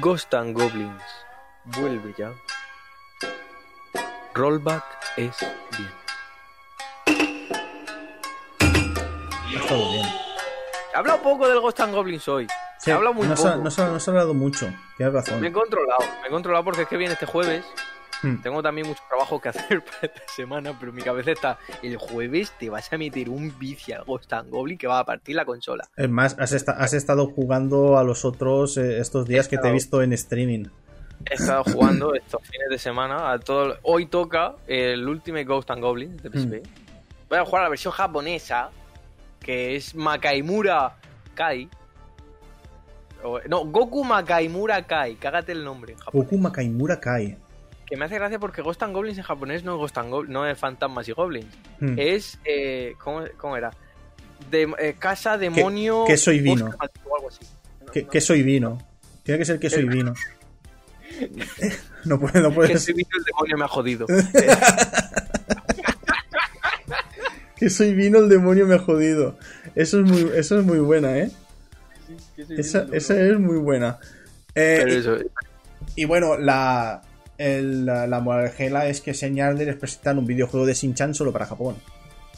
Ghost 0.00 0.34
and 0.34 0.52
Goblins 0.56 1.02
vuelve 1.78 2.12
ya. 2.18 2.32
Rollback 4.36 4.84
es 5.16 5.34
bien. 5.78 5.90
Ha 9.08 9.58
estado 9.62 9.90
bien. 9.92 10.06
He 10.94 10.96
hablado 10.98 11.22
poco 11.22 11.48
del 11.48 11.60
Ghost 11.60 11.80
and 11.80 11.94
Goblins 11.94 12.28
hoy. 12.28 12.46
Sí, 12.78 12.90
he 12.90 12.92
hablado 12.92 13.14
muy 13.14 13.26
no, 13.26 13.34
poco. 13.34 13.48
se 13.48 13.54
ha, 13.54 13.56
no 13.56 13.70
se 13.70 13.82
ha- 13.82 13.88
no 13.88 13.98
se 13.98 14.10
ha 14.10 14.12
hablado 14.12 14.34
mucho. 14.34 14.68
Tienes 14.98 15.14
razón. 15.14 15.40
Me 15.40 15.48
he 15.48 15.52
controlado. 15.52 16.00
Me 16.20 16.28
he 16.28 16.30
controlado 16.30 16.64
porque 16.64 16.82
es 16.82 16.88
que 16.88 16.98
viene 16.98 17.14
este 17.14 17.24
jueves. 17.24 17.64
Hmm. 18.22 18.36
Tengo 18.42 18.62
también 18.62 18.86
mucho 18.86 19.02
trabajo 19.08 19.40
que 19.40 19.48
hacer 19.50 19.82
para 19.84 19.98
esta 20.02 20.22
semana, 20.34 20.76
pero 20.78 20.92
mi 20.92 21.00
cabeza 21.02 21.30
está. 21.32 21.58
El 21.82 21.96
jueves 21.96 22.52
te 22.58 22.68
vas 22.68 22.92
a 22.92 22.98
meter 22.98 23.30
un 23.30 23.58
vicio 23.58 23.96
al 23.96 24.04
Ghost 24.04 24.30
and 24.34 24.50
Goblin 24.50 24.76
que 24.76 24.86
va 24.86 24.98
a 24.98 25.04
partir 25.06 25.34
la 25.36 25.46
consola. 25.46 25.88
Es 25.96 26.10
más, 26.10 26.36
has, 26.38 26.52
esta- 26.52 26.72
has 26.72 26.92
estado 26.92 27.26
jugando 27.28 27.96
a 27.96 28.04
los 28.04 28.26
otros 28.26 28.76
eh, 28.76 28.98
estos 29.00 29.26
días 29.26 29.48
que 29.48 29.56
te 29.56 29.68
he 29.68 29.72
visto 29.72 30.02
en 30.02 30.12
streaming. 30.12 30.66
He 31.28 31.34
estado 31.34 31.64
jugando 31.64 32.14
estos 32.14 32.40
fines 32.42 32.68
de 32.70 32.78
semana 32.78 33.32
a 33.32 33.38
todo. 33.38 33.76
Hoy 33.82 34.06
toca 34.06 34.54
el 34.66 35.06
Ultimate 35.08 35.44
Ghost 35.44 35.70
and 35.70 35.82
Goblins 35.82 36.22
de 36.22 36.30
PSP. 36.30 36.62
Voy 37.28 37.38
a 37.38 37.44
jugar 37.44 37.62
a 37.62 37.64
la 37.64 37.70
versión 37.70 37.92
japonesa, 37.92 38.70
que 39.40 39.74
es 39.76 39.94
Makaimura 39.94 40.96
Kai. 41.34 41.68
O- 43.24 43.40
no, 43.48 43.64
Goku 43.66 44.04
Makaimura 44.04 44.86
Kai. 44.86 45.16
Cágate 45.16 45.52
el 45.52 45.64
nombre. 45.64 45.96
Goku 46.12 46.38
Makaimura 46.38 47.00
Kai. 47.00 47.36
Que 47.86 47.96
me 47.96 48.04
hace 48.04 48.16
gracia 48.16 48.38
porque 48.38 48.62
Ghost 48.62 48.82
and 48.82 48.94
Goblins 48.94 49.18
en 49.18 49.24
japonés 49.24 49.64
no 49.64 49.72
es 49.74 49.78
Ghost 49.78 49.98
and 49.98 50.10
Goblins, 50.10 50.32
no 50.32 50.46
es 50.46 50.58
Fantasmas 50.58 51.08
y 51.08 51.12
Goblins. 51.12 51.46
Hmm. 51.80 51.94
Es. 51.98 52.38
Eh, 52.44 52.94
¿cómo, 53.02 53.24
cómo 53.36 53.56
era? 53.56 53.70
De, 54.50 54.68
eh, 54.78 54.94
casa, 54.98 55.38
demonio. 55.38 56.04
que 56.06 56.16
soy 56.16 56.40
vino. 56.40 56.66
No, 56.68 57.92
Que, 57.92 58.02
no, 58.02 58.20
soy 58.20 58.42
vino. 58.42 58.78
Tiene 59.22 59.38
que 59.38 59.44
ser 59.44 59.58
que 59.58 59.70
soy 59.70 59.88
vino. 59.88 60.14
No 62.04 62.20
puede, 62.20 62.40
no 62.40 62.52
puede 62.52 62.68
que 62.72 62.78
ser. 62.78 62.94
soy 62.94 62.94
vino, 62.94 63.08
el 63.18 63.24
demonio 63.24 63.56
me 63.58 63.64
ha 63.64 63.68
jodido. 63.68 64.06
Que 67.56 67.70
soy 67.70 67.94
vino, 67.94 68.18
el 68.18 68.28
demonio 68.28 68.66
me 68.66 68.74
ha 68.74 68.78
jodido. 68.78 69.38
Eso 69.74 70.00
es 70.00 70.04
muy, 70.06 70.30
eso 70.36 70.58
es 70.60 70.64
muy 70.66 70.78
buena, 70.78 71.16
¿eh? 71.18 71.30
Esa, 72.50 72.86
esa 72.92 73.18
es 73.18 73.38
muy 73.40 73.56
buena. 73.56 73.98
Eh, 74.54 74.80
Pero 74.84 74.92
y- 74.94 74.96
eso, 74.98 75.16
Y 75.94 76.04
bueno, 76.04 76.36
la, 76.36 77.00
el- 77.38 77.86
la, 77.86 78.06
la 78.06 78.20
moraleja 78.20 78.86
es 78.86 79.00
que 79.00 79.14
Señarder 79.14 79.70
es 79.70 79.76
presentar 79.76 80.18
un 80.18 80.26
videojuego 80.26 80.66
de 80.66 80.74
Shin-Chan 80.74 81.14
solo 81.14 81.32
para 81.32 81.46
Japón. 81.46 81.76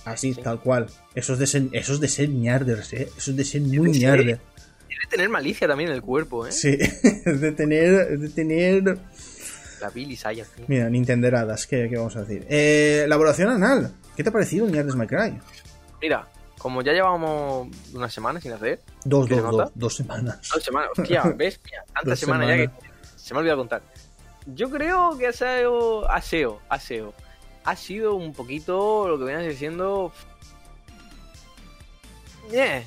Así, 0.05 0.35
Sí. 0.35 0.41
tal 0.41 0.61
cual. 0.61 0.87
Eso 1.17 1.33
es 1.33 1.41
de 1.41 1.47
ser, 1.49 1.63
eso 1.73 1.95
es 1.95 2.01
de 2.01 2.09
ser 2.09 2.29
ñarders, 2.31 2.93
¿eh? 2.93 3.09
Eso 3.19 3.33
es 3.33 3.37
de 3.37 3.45
ser 3.45 3.63
muy 3.63 3.93
Sí. 3.95 4.01
ñarder. 4.01 4.39
Debe 5.01 5.11
tener 5.11 5.29
malicia 5.29 5.69
también 5.69 5.91
en 5.91 5.97
el 5.97 6.03
cuerpo, 6.03 6.47
¿eh? 6.47 6.53
Sí, 6.53 6.77
es 6.81 7.41
de 7.41 7.53
tener, 7.53 8.13
es 8.13 8.21
de 8.21 8.29
tener... 8.31 8.99
La 9.81 9.91
bilis 9.91 10.27
ahí 10.27 10.41
así. 10.41 10.65
Mira, 10.67 10.91
Nintenderadas, 10.91 11.67
¿qué, 11.69 11.89
qué 11.89 11.97
vamos 11.97 12.17
a 12.17 12.23
decir? 12.23 12.45
Eh, 12.49 13.03
elaboración 13.05 13.51
anal. 13.51 13.95
¿Qué 14.17 14.25
te 14.25 14.31
ha 14.31 14.33
parecido 14.33 14.67
Ñardes 14.67 14.97
My 14.97 15.07
Cry? 15.07 15.39
Mira, 16.03 16.27
como 16.59 16.83
ya 16.83 16.93
llevamos 16.93 17.69
una 17.95 18.09
semana 18.11 18.41
sin 18.41 18.53
hacer, 18.53 18.81
Dos, 19.05 19.29
¿Qué 19.29 19.37
se 19.37 19.41
dos, 19.41 19.53
dos, 19.57 19.71
dos 19.77 19.95
semanas. 19.95 20.49
dos 20.53 20.65
semanas, 20.65 20.91
hostia, 20.99 21.23
¿ves? 21.37 21.61
Mira, 21.65 21.85
Dos 21.87 21.95
tantas 21.95 22.19
semanas 22.19 22.49
ya 22.49 22.57
que 22.57 22.71
se 23.17 23.33
me 23.35 23.39
ha 23.39 23.41
olvidado 23.41 23.59
contar. 23.59 23.83
Yo 24.55 24.69
creo 24.71 25.17
que 25.17 25.29
ha 25.29 25.33
sido 25.33 26.11
aseo, 26.11 26.61
aseo. 26.69 27.15
Ha 27.65 27.77
sido 27.77 28.15
un 28.15 28.33
poquito 28.33 29.07
lo 29.09 29.25
que 29.25 29.33
ser 29.33 29.55
siendo... 29.57 30.13
Eh. 32.51 32.85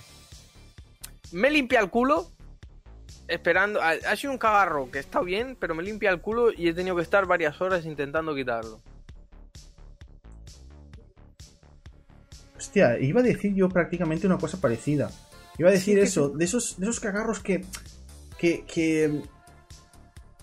Me 1.32 1.50
limpia 1.50 1.80
el 1.80 1.90
culo 1.90 2.30
esperando... 3.28 3.82
Ha, 3.82 3.92
ha 4.10 4.16
sido 4.16 4.34
un 4.34 4.38
cagarro 4.40 4.90
que 4.92 5.00
está 5.00 5.22
bien, 5.22 5.56
pero 5.60 5.74
me 5.76 5.84
limpia 5.84 6.10
el 6.10 6.22
culo 6.22 6.52
y 6.52 6.68
he 6.68 6.74
tenido 6.74 6.96
que 6.96 7.02
estar 7.04 7.26
varias 7.26 7.60
horas 7.62 7.86
intentando 7.86 8.36
quitarlo. 8.36 8.82
Hostia, 12.58 13.00
iba 13.00 13.22
a 13.22 13.24
decir 13.24 13.54
yo 13.56 13.70
prácticamente 13.70 14.28
una 14.28 14.38
cosa 14.38 14.60
parecida. 14.60 15.12
Iba 15.58 15.70
a 15.70 15.72
decir 15.72 15.96
Sí, 15.96 16.00
que 16.00 16.06
eso, 16.06 16.30
de 16.30 16.46
esos, 16.46 16.78
de 16.80 16.86
esos 16.86 17.00
cagarros 17.00 17.40
que. 17.40 17.66
que. 18.38 18.64
que 18.66 19.06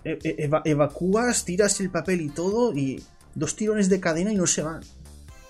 e- 0.03 0.19
e- 0.23 0.35
eva- 0.45 0.61
evacúas, 0.65 1.45
tiras 1.45 1.79
el 1.81 1.89
papel 1.89 2.21
y 2.21 2.29
todo, 2.29 2.73
y 2.73 3.03
dos 3.35 3.55
tirones 3.55 3.89
de 3.89 3.99
cadena 3.99 4.31
y 4.31 4.35
no 4.35 4.47
se 4.47 4.61
van. 4.63 4.81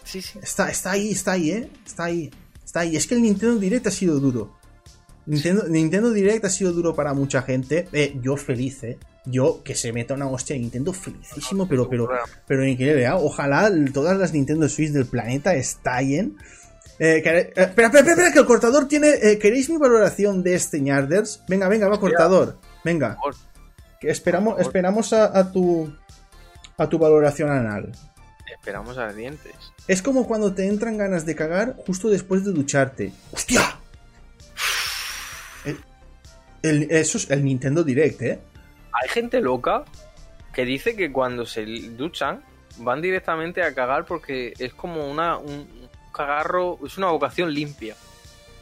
Sí, 0.03 0.21
sí. 0.21 0.39
Está, 0.41 0.69
está 0.69 0.91
ahí, 0.91 1.11
está 1.11 1.33
ahí, 1.33 1.51
eh. 1.51 1.69
Está 1.85 2.05
ahí. 2.05 2.31
Está 2.63 2.79
ahí. 2.81 2.95
Es 2.95 3.07
que 3.07 3.15
el 3.15 3.21
Nintendo 3.23 3.57
Direct 3.59 3.87
ha 3.87 3.91
sido 3.91 4.19
duro. 4.19 4.55
Nintendo, 5.29 5.63
Nintendo 5.67 6.09
Direct 6.11 6.43
ha 6.45 6.49
sido 6.49 6.71
duro 6.73 6.95
para 6.95 7.13
mucha 7.13 7.41
gente. 7.43 7.87
Eh, 7.93 8.17
yo 8.21 8.35
feliz, 8.35 8.83
eh. 8.83 8.97
Yo 9.25 9.61
que 9.63 9.75
se 9.75 9.93
meta 9.93 10.13
una 10.15 10.27
hostia 10.27 10.55
de 10.55 10.61
Nintendo 10.61 10.91
felicísimo, 10.91 11.67
pero, 11.67 11.87
pero, 11.89 12.09
pero 12.47 12.65
increíble, 12.65 13.03
¿eh? 13.05 13.11
Ojalá 13.13 13.71
todas 13.93 14.17
las 14.17 14.33
Nintendo 14.33 14.67
Switch 14.67 14.89
del 14.91 15.05
planeta 15.05 15.53
estallen. 15.53 16.35
Eh, 16.97 17.21
que- 17.23 17.29
eh, 17.29 17.53
espera, 17.55 17.87
espera, 17.87 18.09
espera, 18.11 18.33
que 18.33 18.39
el 18.39 18.45
cortador 18.45 18.87
tiene. 18.87 19.09
eh, 19.21 19.37
¿Queréis 19.37 19.69
mi 19.69 19.77
valoración 19.77 20.41
de 20.43 20.55
este 20.55 20.81
Ñarders? 20.81 21.43
Venga, 21.47 21.67
venga, 21.67 21.87
va, 21.87 21.99
cortador. 21.99 22.57
Venga. 22.83 23.17
Que 24.01 24.09
esperamos, 24.09 24.59
esperamos 24.59 25.13
a, 25.13 25.37
a 25.37 25.51
tu. 25.51 25.93
a 26.77 26.89
tu 26.89 26.97
valoración 26.97 27.49
anal. 27.51 27.91
Esperamos 28.51 28.97
a 28.97 29.13
dientes. 29.13 29.53
Es 29.87 30.01
como 30.01 30.25
cuando 30.27 30.53
te 30.53 30.65
entran 30.67 30.97
ganas 30.97 31.25
de 31.25 31.35
cagar 31.35 31.75
justo 31.85 32.09
después 32.09 32.43
de 32.45 32.51
ducharte. 32.51 33.11
¡Hostia! 33.31 33.78
El, 36.61 36.83
eso 36.91 37.17
es 37.17 37.29
el 37.29 37.43
Nintendo 37.43 37.83
Direct, 37.83 38.21
¿eh? 38.21 38.39
Hay 38.91 39.09
gente 39.09 39.39
loca 39.41 39.85
que 40.53 40.65
dice 40.65 40.95
que 40.95 41.11
cuando 41.11 41.45
se 41.45 41.65
duchan 41.65 42.41
van 42.77 43.01
directamente 43.01 43.63
a 43.63 43.73
cagar 43.73 44.05
porque 44.05 44.53
es 44.57 44.73
como 44.73 45.09
una, 45.09 45.37
un 45.37 45.67
cagarro, 46.13 46.79
es 46.85 46.97
una 46.97 47.07
vocación 47.07 47.53
limpia. 47.53 47.95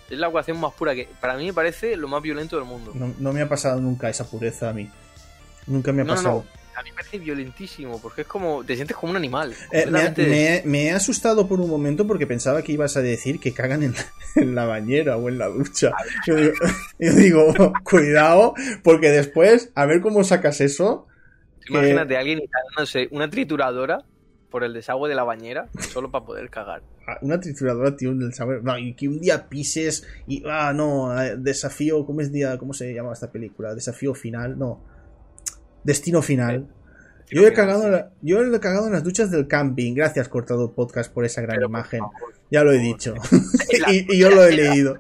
Es 0.10 0.18
la 0.18 0.28
vocación 0.28 0.60
más 0.60 0.74
pura 0.74 0.96
que 0.96 1.08
para 1.20 1.36
mí 1.36 1.46
me 1.48 1.54
parece 1.54 1.98
lo 1.98 2.08
más 2.08 2.22
violento 2.22 2.56
del 2.56 2.66
mundo. 2.66 2.92
No, 2.94 3.14
no 3.20 3.34
me 3.34 3.42
ha 3.42 3.50
pasado 3.50 3.80
nunca 3.82 4.10
esa 4.10 4.26
pureza 4.30 4.70
a 4.70 4.74
mí. 4.74 4.90
Nunca 5.66 5.92
me 5.92 6.02
ha 6.02 6.06
No, 6.06 6.12
no, 6.12 6.16
pasado. 6.16 6.46
A 6.78 6.84
mí 6.84 6.90
me 6.92 6.96
parece 6.96 7.18
violentísimo 7.20 8.00
porque 8.02 8.22
es 8.22 8.28
como 8.28 8.64
te 8.64 8.76
sientes 8.76 8.96
como 8.96 9.12
un 9.12 9.18
animal. 9.18 9.54
Eh, 9.72 9.88
me, 9.90 10.00
ha- 10.02 10.14
me 10.16 10.58
he- 10.58 10.64
me 10.66 10.86
he 10.86 10.92
asustado 10.92 11.48
por 11.48 11.60
un 11.60 11.70
momento 11.70 12.06
porque 12.06 12.28
pensaba 12.28 12.62
que 12.62 12.72
ibas 12.72 12.96
a 12.98 13.02
decir 13.02 13.40
que 13.40 13.54
cagan 13.54 13.84
en, 13.84 13.96
en 14.36 14.54
la 14.56 14.66
bañera 14.66 15.18
o 15.18 15.28
en 15.30 15.38
la 15.40 15.48
ducha. 15.48 15.92
Yo 16.26 16.36
digo, 16.36 16.54
yo 17.00 17.14
digo, 17.14 17.74
cuidado, 17.84 18.54
porque 18.84 19.10
después, 19.10 19.72
a 19.76 19.86
ver 19.86 20.02
cómo 20.02 20.24
sacas 20.24 20.62
eso. 20.62 21.08
Imagínate 21.70 22.16
a 22.16 22.20
alguien 22.20 22.40
instalándose 22.40 23.08
una 23.12 23.30
trituradora 23.30 24.06
por 24.50 24.64
el 24.64 24.74
desagüe 24.74 25.10
de 25.10 25.16
la 25.16 25.24
bañera 25.24 25.70
solo 25.92 26.10
para 26.12 26.26
poder 26.26 26.50
cagar. 26.50 26.82
Ah, 27.08 27.18
Una 27.22 27.40
trituradora, 27.40 27.96
tío, 27.96 28.14
del 28.14 28.34
sabor. 28.34 28.64
No, 28.64 28.78
y 28.78 28.94
que 28.94 29.08
un 29.08 29.20
día 29.20 29.50
pises 29.50 30.06
y. 30.28 30.44
Ah, 30.46 30.74
no, 30.74 31.20
eh, 31.22 31.36
desafío. 31.38 32.06
¿Cómo 32.06 32.22
es 32.22 32.32
día? 32.32 32.58
¿Cómo 32.58 32.74
se 32.74 32.94
llama 32.94 33.14
esta 33.14 33.32
película? 33.32 33.74
Desafío 33.74 34.14
final, 34.14 34.58
no. 34.58 34.84
Destino 35.88 36.22
final. 36.22 36.68
Yo 37.30 37.48
he, 37.48 37.54
cagado 37.54 37.90
la- 37.90 38.12
yo 38.22 38.42
he 38.44 38.60
cagado 38.60 38.88
en 38.88 38.94
las 38.94 39.04
duchas 39.04 39.32
del 39.32 39.48
camping. 39.48 39.94
Gracias, 39.96 40.28
Cortado 40.30 40.72
Podcast, 40.74 41.12
por 41.14 41.26
esa 41.26 41.42
gran 41.42 41.56
Pero, 41.56 41.68
imagen. 41.70 42.00
favor, 42.02 42.34
Ya 42.52 42.64
lo 42.64 42.72
he 42.74 42.78
dicho. 42.78 43.14
La 43.80 43.92
y, 43.94 44.06
y 44.10 44.18
yo 44.20 44.30
lo 44.30 44.44
he 44.46 44.52
leído. 44.52 45.00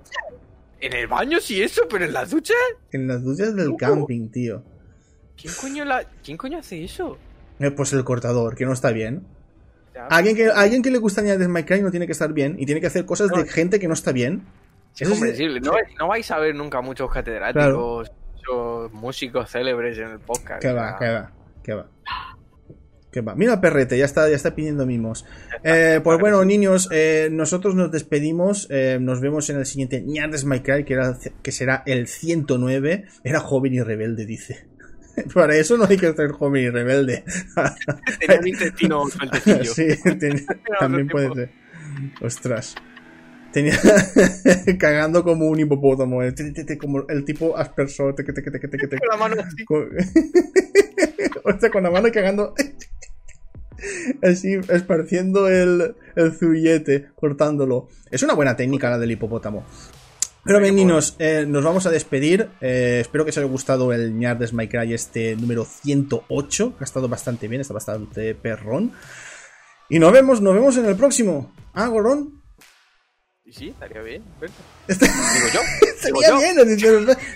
En 0.80 0.93
el 0.93 1.07
baño 1.07 1.39
sí 1.41 1.61
eso, 1.61 1.84
pero 1.89 2.05
en 2.05 2.14
las 2.14 2.30
duchas. 2.31 2.55
En 2.91 3.07
las 3.07 3.22
duchas 3.23 3.53
del 3.55 3.69
Uh. 3.69 3.77
camping, 3.77 4.30
tío. 4.30 4.64
¿Quién 5.39 5.53
coño, 5.61 5.85
la... 5.85 6.03
¿Quién 6.23 6.38
coño 6.38 6.57
hace 6.59 6.84
eso? 6.84 7.18
Eh, 7.59 7.72
pues 7.72 7.91
el 7.93 8.03
cortador, 8.03 8.55
que 8.55 8.65
no 8.65 8.73
está 8.73 8.91
bien. 8.91 9.26
Alguien 10.09 10.35
que, 10.35 10.47
alguien 10.47 10.81
que 10.84 10.91
le 10.91 10.99
gusta 10.99 11.22
añadir 11.22 11.47
Minecraft 11.49 11.84
no 11.84 11.91
tiene 11.91 12.05
que 12.05 12.11
estar 12.11 12.31
bien 12.31 12.55
y 12.59 12.65
tiene 12.65 12.80
que 12.81 12.88
hacer 12.88 13.05
cosas 13.05 13.30
de 13.31 13.45
gente 13.47 13.80
que 13.80 13.88
no 13.88 13.93
está 13.95 14.11
bien. 14.11 14.43
Es 14.95 15.01
Eso 15.01 15.11
comprensible. 15.11 15.59
No, 15.59 15.72
no 15.99 16.07
vais 16.07 16.30
a 16.31 16.38
ver 16.39 16.53
nunca 16.55 16.81
muchos 16.81 17.09
catedráticos, 17.11 18.11
muchos 18.91 19.01
músicos 19.01 19.51
célebres 19.51 19.97
en 19.97 20.09
el 20.11 20.19
podcast. 20.19 20.61
Que 20.61 20.72
va, 20.73 20.97
que 20.97 21.09
va, 21.09 21.31
que 21.64 21.73
va. 21.73 21.89
Que 23.11 23.22
va. 23.22 23.35
Mira, 23.35 23.59
perrete, 23.61 23.97
ya 23.97 24.05
está, 24.05 24.30
ya 24.30 24.35
está 24.35 24.53
pidiendo 24.53 24.85
mimos. 24.85 25.26
Eh, 25.64 26.01
pues 26.03 26.19
bueno, 26.19 26.43
niños, 26.43 26.89
eh, 26.91 27.30
nosotros 27.31 27.73
nos 27.73 27.89
despedimos. 27.91 28.68
eh, 28.69 28.97
nos 29.01 29.22
vemos 29.22 29.49
en 29.49 29.57
el 29.57 29.65
siguiente 29.65 30.01
Ñardes 30.05 30.43
My 30.45 30.59
Cry, 30.59 30.84
que, 30.84 30.93
era, 30.93 31.18
que 31.41 31.51
será 31.51 31.84
el 31.85 32.07
109. 32.07 33.05
Era 33.23 33.39
joven 33.39 33.73
y 33.73 33.81
rebelde, 33.81 34.26
dice. 34.26 34.68
Para 35.34 35.55
eso 35.55 35.77
no 35.77 35.85
hay 35.85 35.97
que 35.97 36.14
ser 36.14 36.31
joven 36.31 36.64
y 36.65 36.69
rebelde. 36.69 37.23
Tenía 38.19 38.39
un 38.39 38.47
intestino 38.49 39.03
sueltecillo. 39.09 39.64
sí, 39.73 39.88
ten- 40.19 40.45
también 40.80 41.07
puede 41.07 41.34
ser. 41.34 41.49
Ostras. 42.22 42.76
Tenía 43.57 43.75
cagando 44.79 45.23
como 45.23 45.47
un 45.47 45.59
hipopótamo, 45.59 46.19
como 46.79 47.07
el 47.09 47.25
tipo 47.25 47.57
aspersor, 47.57 48.13
te- 48.13 48.23
te- 48.23 48.34
te- 48.34 48.99
Con 48.99 49.07
la 49.09 49.17
mano 49.17 49.35
así. 49.41 49.65
con... 49.65 49.89
Hostia, 51.43 51.71
con 51.71 51.81
la 51.81 51.89
mano 51.89 52.07
cagando. 52.13 52.53
Así, 54.23 54.53
esparciendo 54.69 55.47
el, 55.47 55.95
el 56.15 56.31
zurillete, 56.34 57.09
cortándolo. 57.15 57.88
Es 58.11 58.21
una 58.23 58.34
buena 58.35 58.55
técnica 58.55 58.89
la 58.91 58.97
del 58.99 59.11
hipopótamo. 59.11 59.65
Pero 60.43 60.59
bien, 60.59 60.75
niños, 60.75 61.15
eh, 61.19 61.45
nos 61.47 61.63
vamos 61.63 61.85
a 61.88 61.91
despedir. 61.91 62.49
Eh, 62.61 62.99
espero 63.01 63.23
que 63.25 63.29
os 63.31 63.38
haya 63.38 63.47
gustado 63.47 63.91
el 63.93 64.13
My 64.53 64.67
Cry 64.67 64.93
este 64.93 65.35
número 65.35 65.65
108, 65.65 66.77
que 66.77 66.84
ha 66.84 66.85
estado 66.85 67.07
bastante 67.07 67.47
bien, 67.47 67.61
está 67.61 67.73
bastante 67.73 68.34
perrón. 68.35 68.91
Y 69.89 69.97
nos 69.99 70.11
vemos, 70.11 70.41
nos 70.41 70.53
vemos 70.53 70.77
en 70.77 70.85
el 70.85 70.95
próximo. 70.95 71.53
Ah, 71.73 71.88
Gorón. 71.88 72.41
Y 73.47 73.53
sí, 73.53 73.69
estaría 73.69 74.01
bien. 74.01 74.23
Este- 74.89 75.05
Digo 75.05 75.47
yo. 75.53 75.61
digo 76.05 76.19
Estaría 76.21 76.27
yo. 76.29 76.37
bien, 76.37 76.59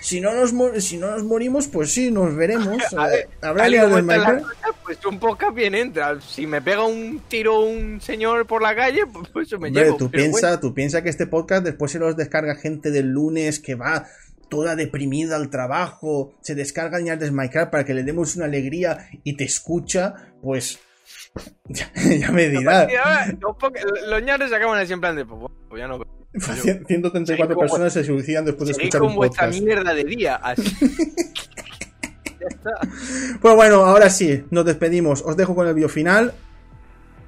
si 0.02 0.20
no, 0.20 0.34
nos, 0.34 0.84
si 0.84 0.98
no 0.98 1.10
nos 1.12 1.24
morimos, 1.24 1.70
pues 1.70 1.94
sí, 1.94 2.12
nos 2.12 2.36
veremos. 2.36 2.82
A 2.98 3.08
ver, 3.08 3.30
Habrá 3.42 3.68
están 3.68 4.08
las 4.20 4.30
Cry. 4.30 4.44
cosas, 4.44 4.76
Pues 4.84 5.06
un 5.06 5.20
podcast 5.20 5.56
bien 5.56 5.74
entra. 5.74 6.20
Si 6.20 6.46
me 6.46 6.62
pega 6.62 6.84
un 6.86 7.22
tiro 7.30 7.62
un 7.62 8.02
señor 8.02 8.46
por 8.46 8.62
la 8.62 8.76
calle, 8.76 9.04
pues, 9.14 9.30
pues 9.30 9.48
eso 9.48 9.58
me 9.58 9.70
Hombre, 9.70 9.86
llevo. 9.86 9.96
tú 9.98 10.12
piensa, 10.12 10.48
bueno. 10.48 10.60
tú 10.60 10.74
piensa 10.74 11.02
que 11.02 11.08
este 11.10 11.28
podcast 11.28 11.64
después 11.64 11.94
se 11.94 12.00
los 12.00 12.18
descarga 12.18 12.56
gente 12.56 12.92
del 12.92 13.08
lunes 13.08 13.62
que 13.62 13.76
va 13.76 14.06
toda 14.50 14.76
deprimida 14.76 15.38
al 15.38 15.50
trabajo, 15.50 16.34
se 16.42 16.56
descarga 16.56 16.98
el 16.98 17.32
My 17.32 17.48
Cry 17.48 17.68
para 17.72 17.86
que 17.86 17.94
le 17.94 18.04
demos 18.04 18.36
una 18.36 18.46
alegría 18.46 19.08
y 19.24 19.38
te 19.38 19.46
escucha, 19.46 20.14
pues 20.44 20.78
ya, 21.66 21.92
ya 22.20 22.32
me 22.32 22.50
dirás. 22.50 22.88
Los 24.08 24.24
ñares 24.24 24.50
se 24.50 24.56
acaban 24.56 24.80
así 24.80 24.94
en 24.94 25.02
plan 25.02 25.16
de. 25.16 25.26
Pues, 25.26 25.52
pues 25.70 25.80
ya 25.80 25.88
no. 25.88 26.00
Cien- 26.34 26.86
134 26.88 27.26
Seguid 27.26 27.54
con 27.54 27.58
personas 27.60 27.94
se 27.94 28.04
suicidan 28.04 28.46
después 28.46 28.68
de 28.68 28.72
escuchar 28.74 29.02
un 29.02 29.16
podcast. 29.16 29.60
mierda 29.62 29.94
de 29.94 30.04
día. 30.04 30.36
Así. 30.36 30.64
ya 32.40 32.48
está. 32.48 32.72
Pues 33.42 33.56
bueno, 33.56 33.86
ahora 33.86 34.10
sí, 34.10 34.46
nos 34.50 34.66
despedimos. 34.66 35.22
Os 35.26 35.36
dejo 35.38 35.56
con 35.56 35.68
el 35.68 35.74
video 35.74 35.90
final 35.90 36.34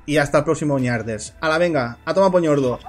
y 0.05 0.17
hasta 0.17 0.39
el 0.39 0.43
próximo 0.43 0.77
Ñardes. 0.79 1.33
A 1.41 1.49
la 1.49 1.57
venga, 1.57 1.97
a 2.05 2.13
toma 2.13 2.31
poñordo. 2.31 2.79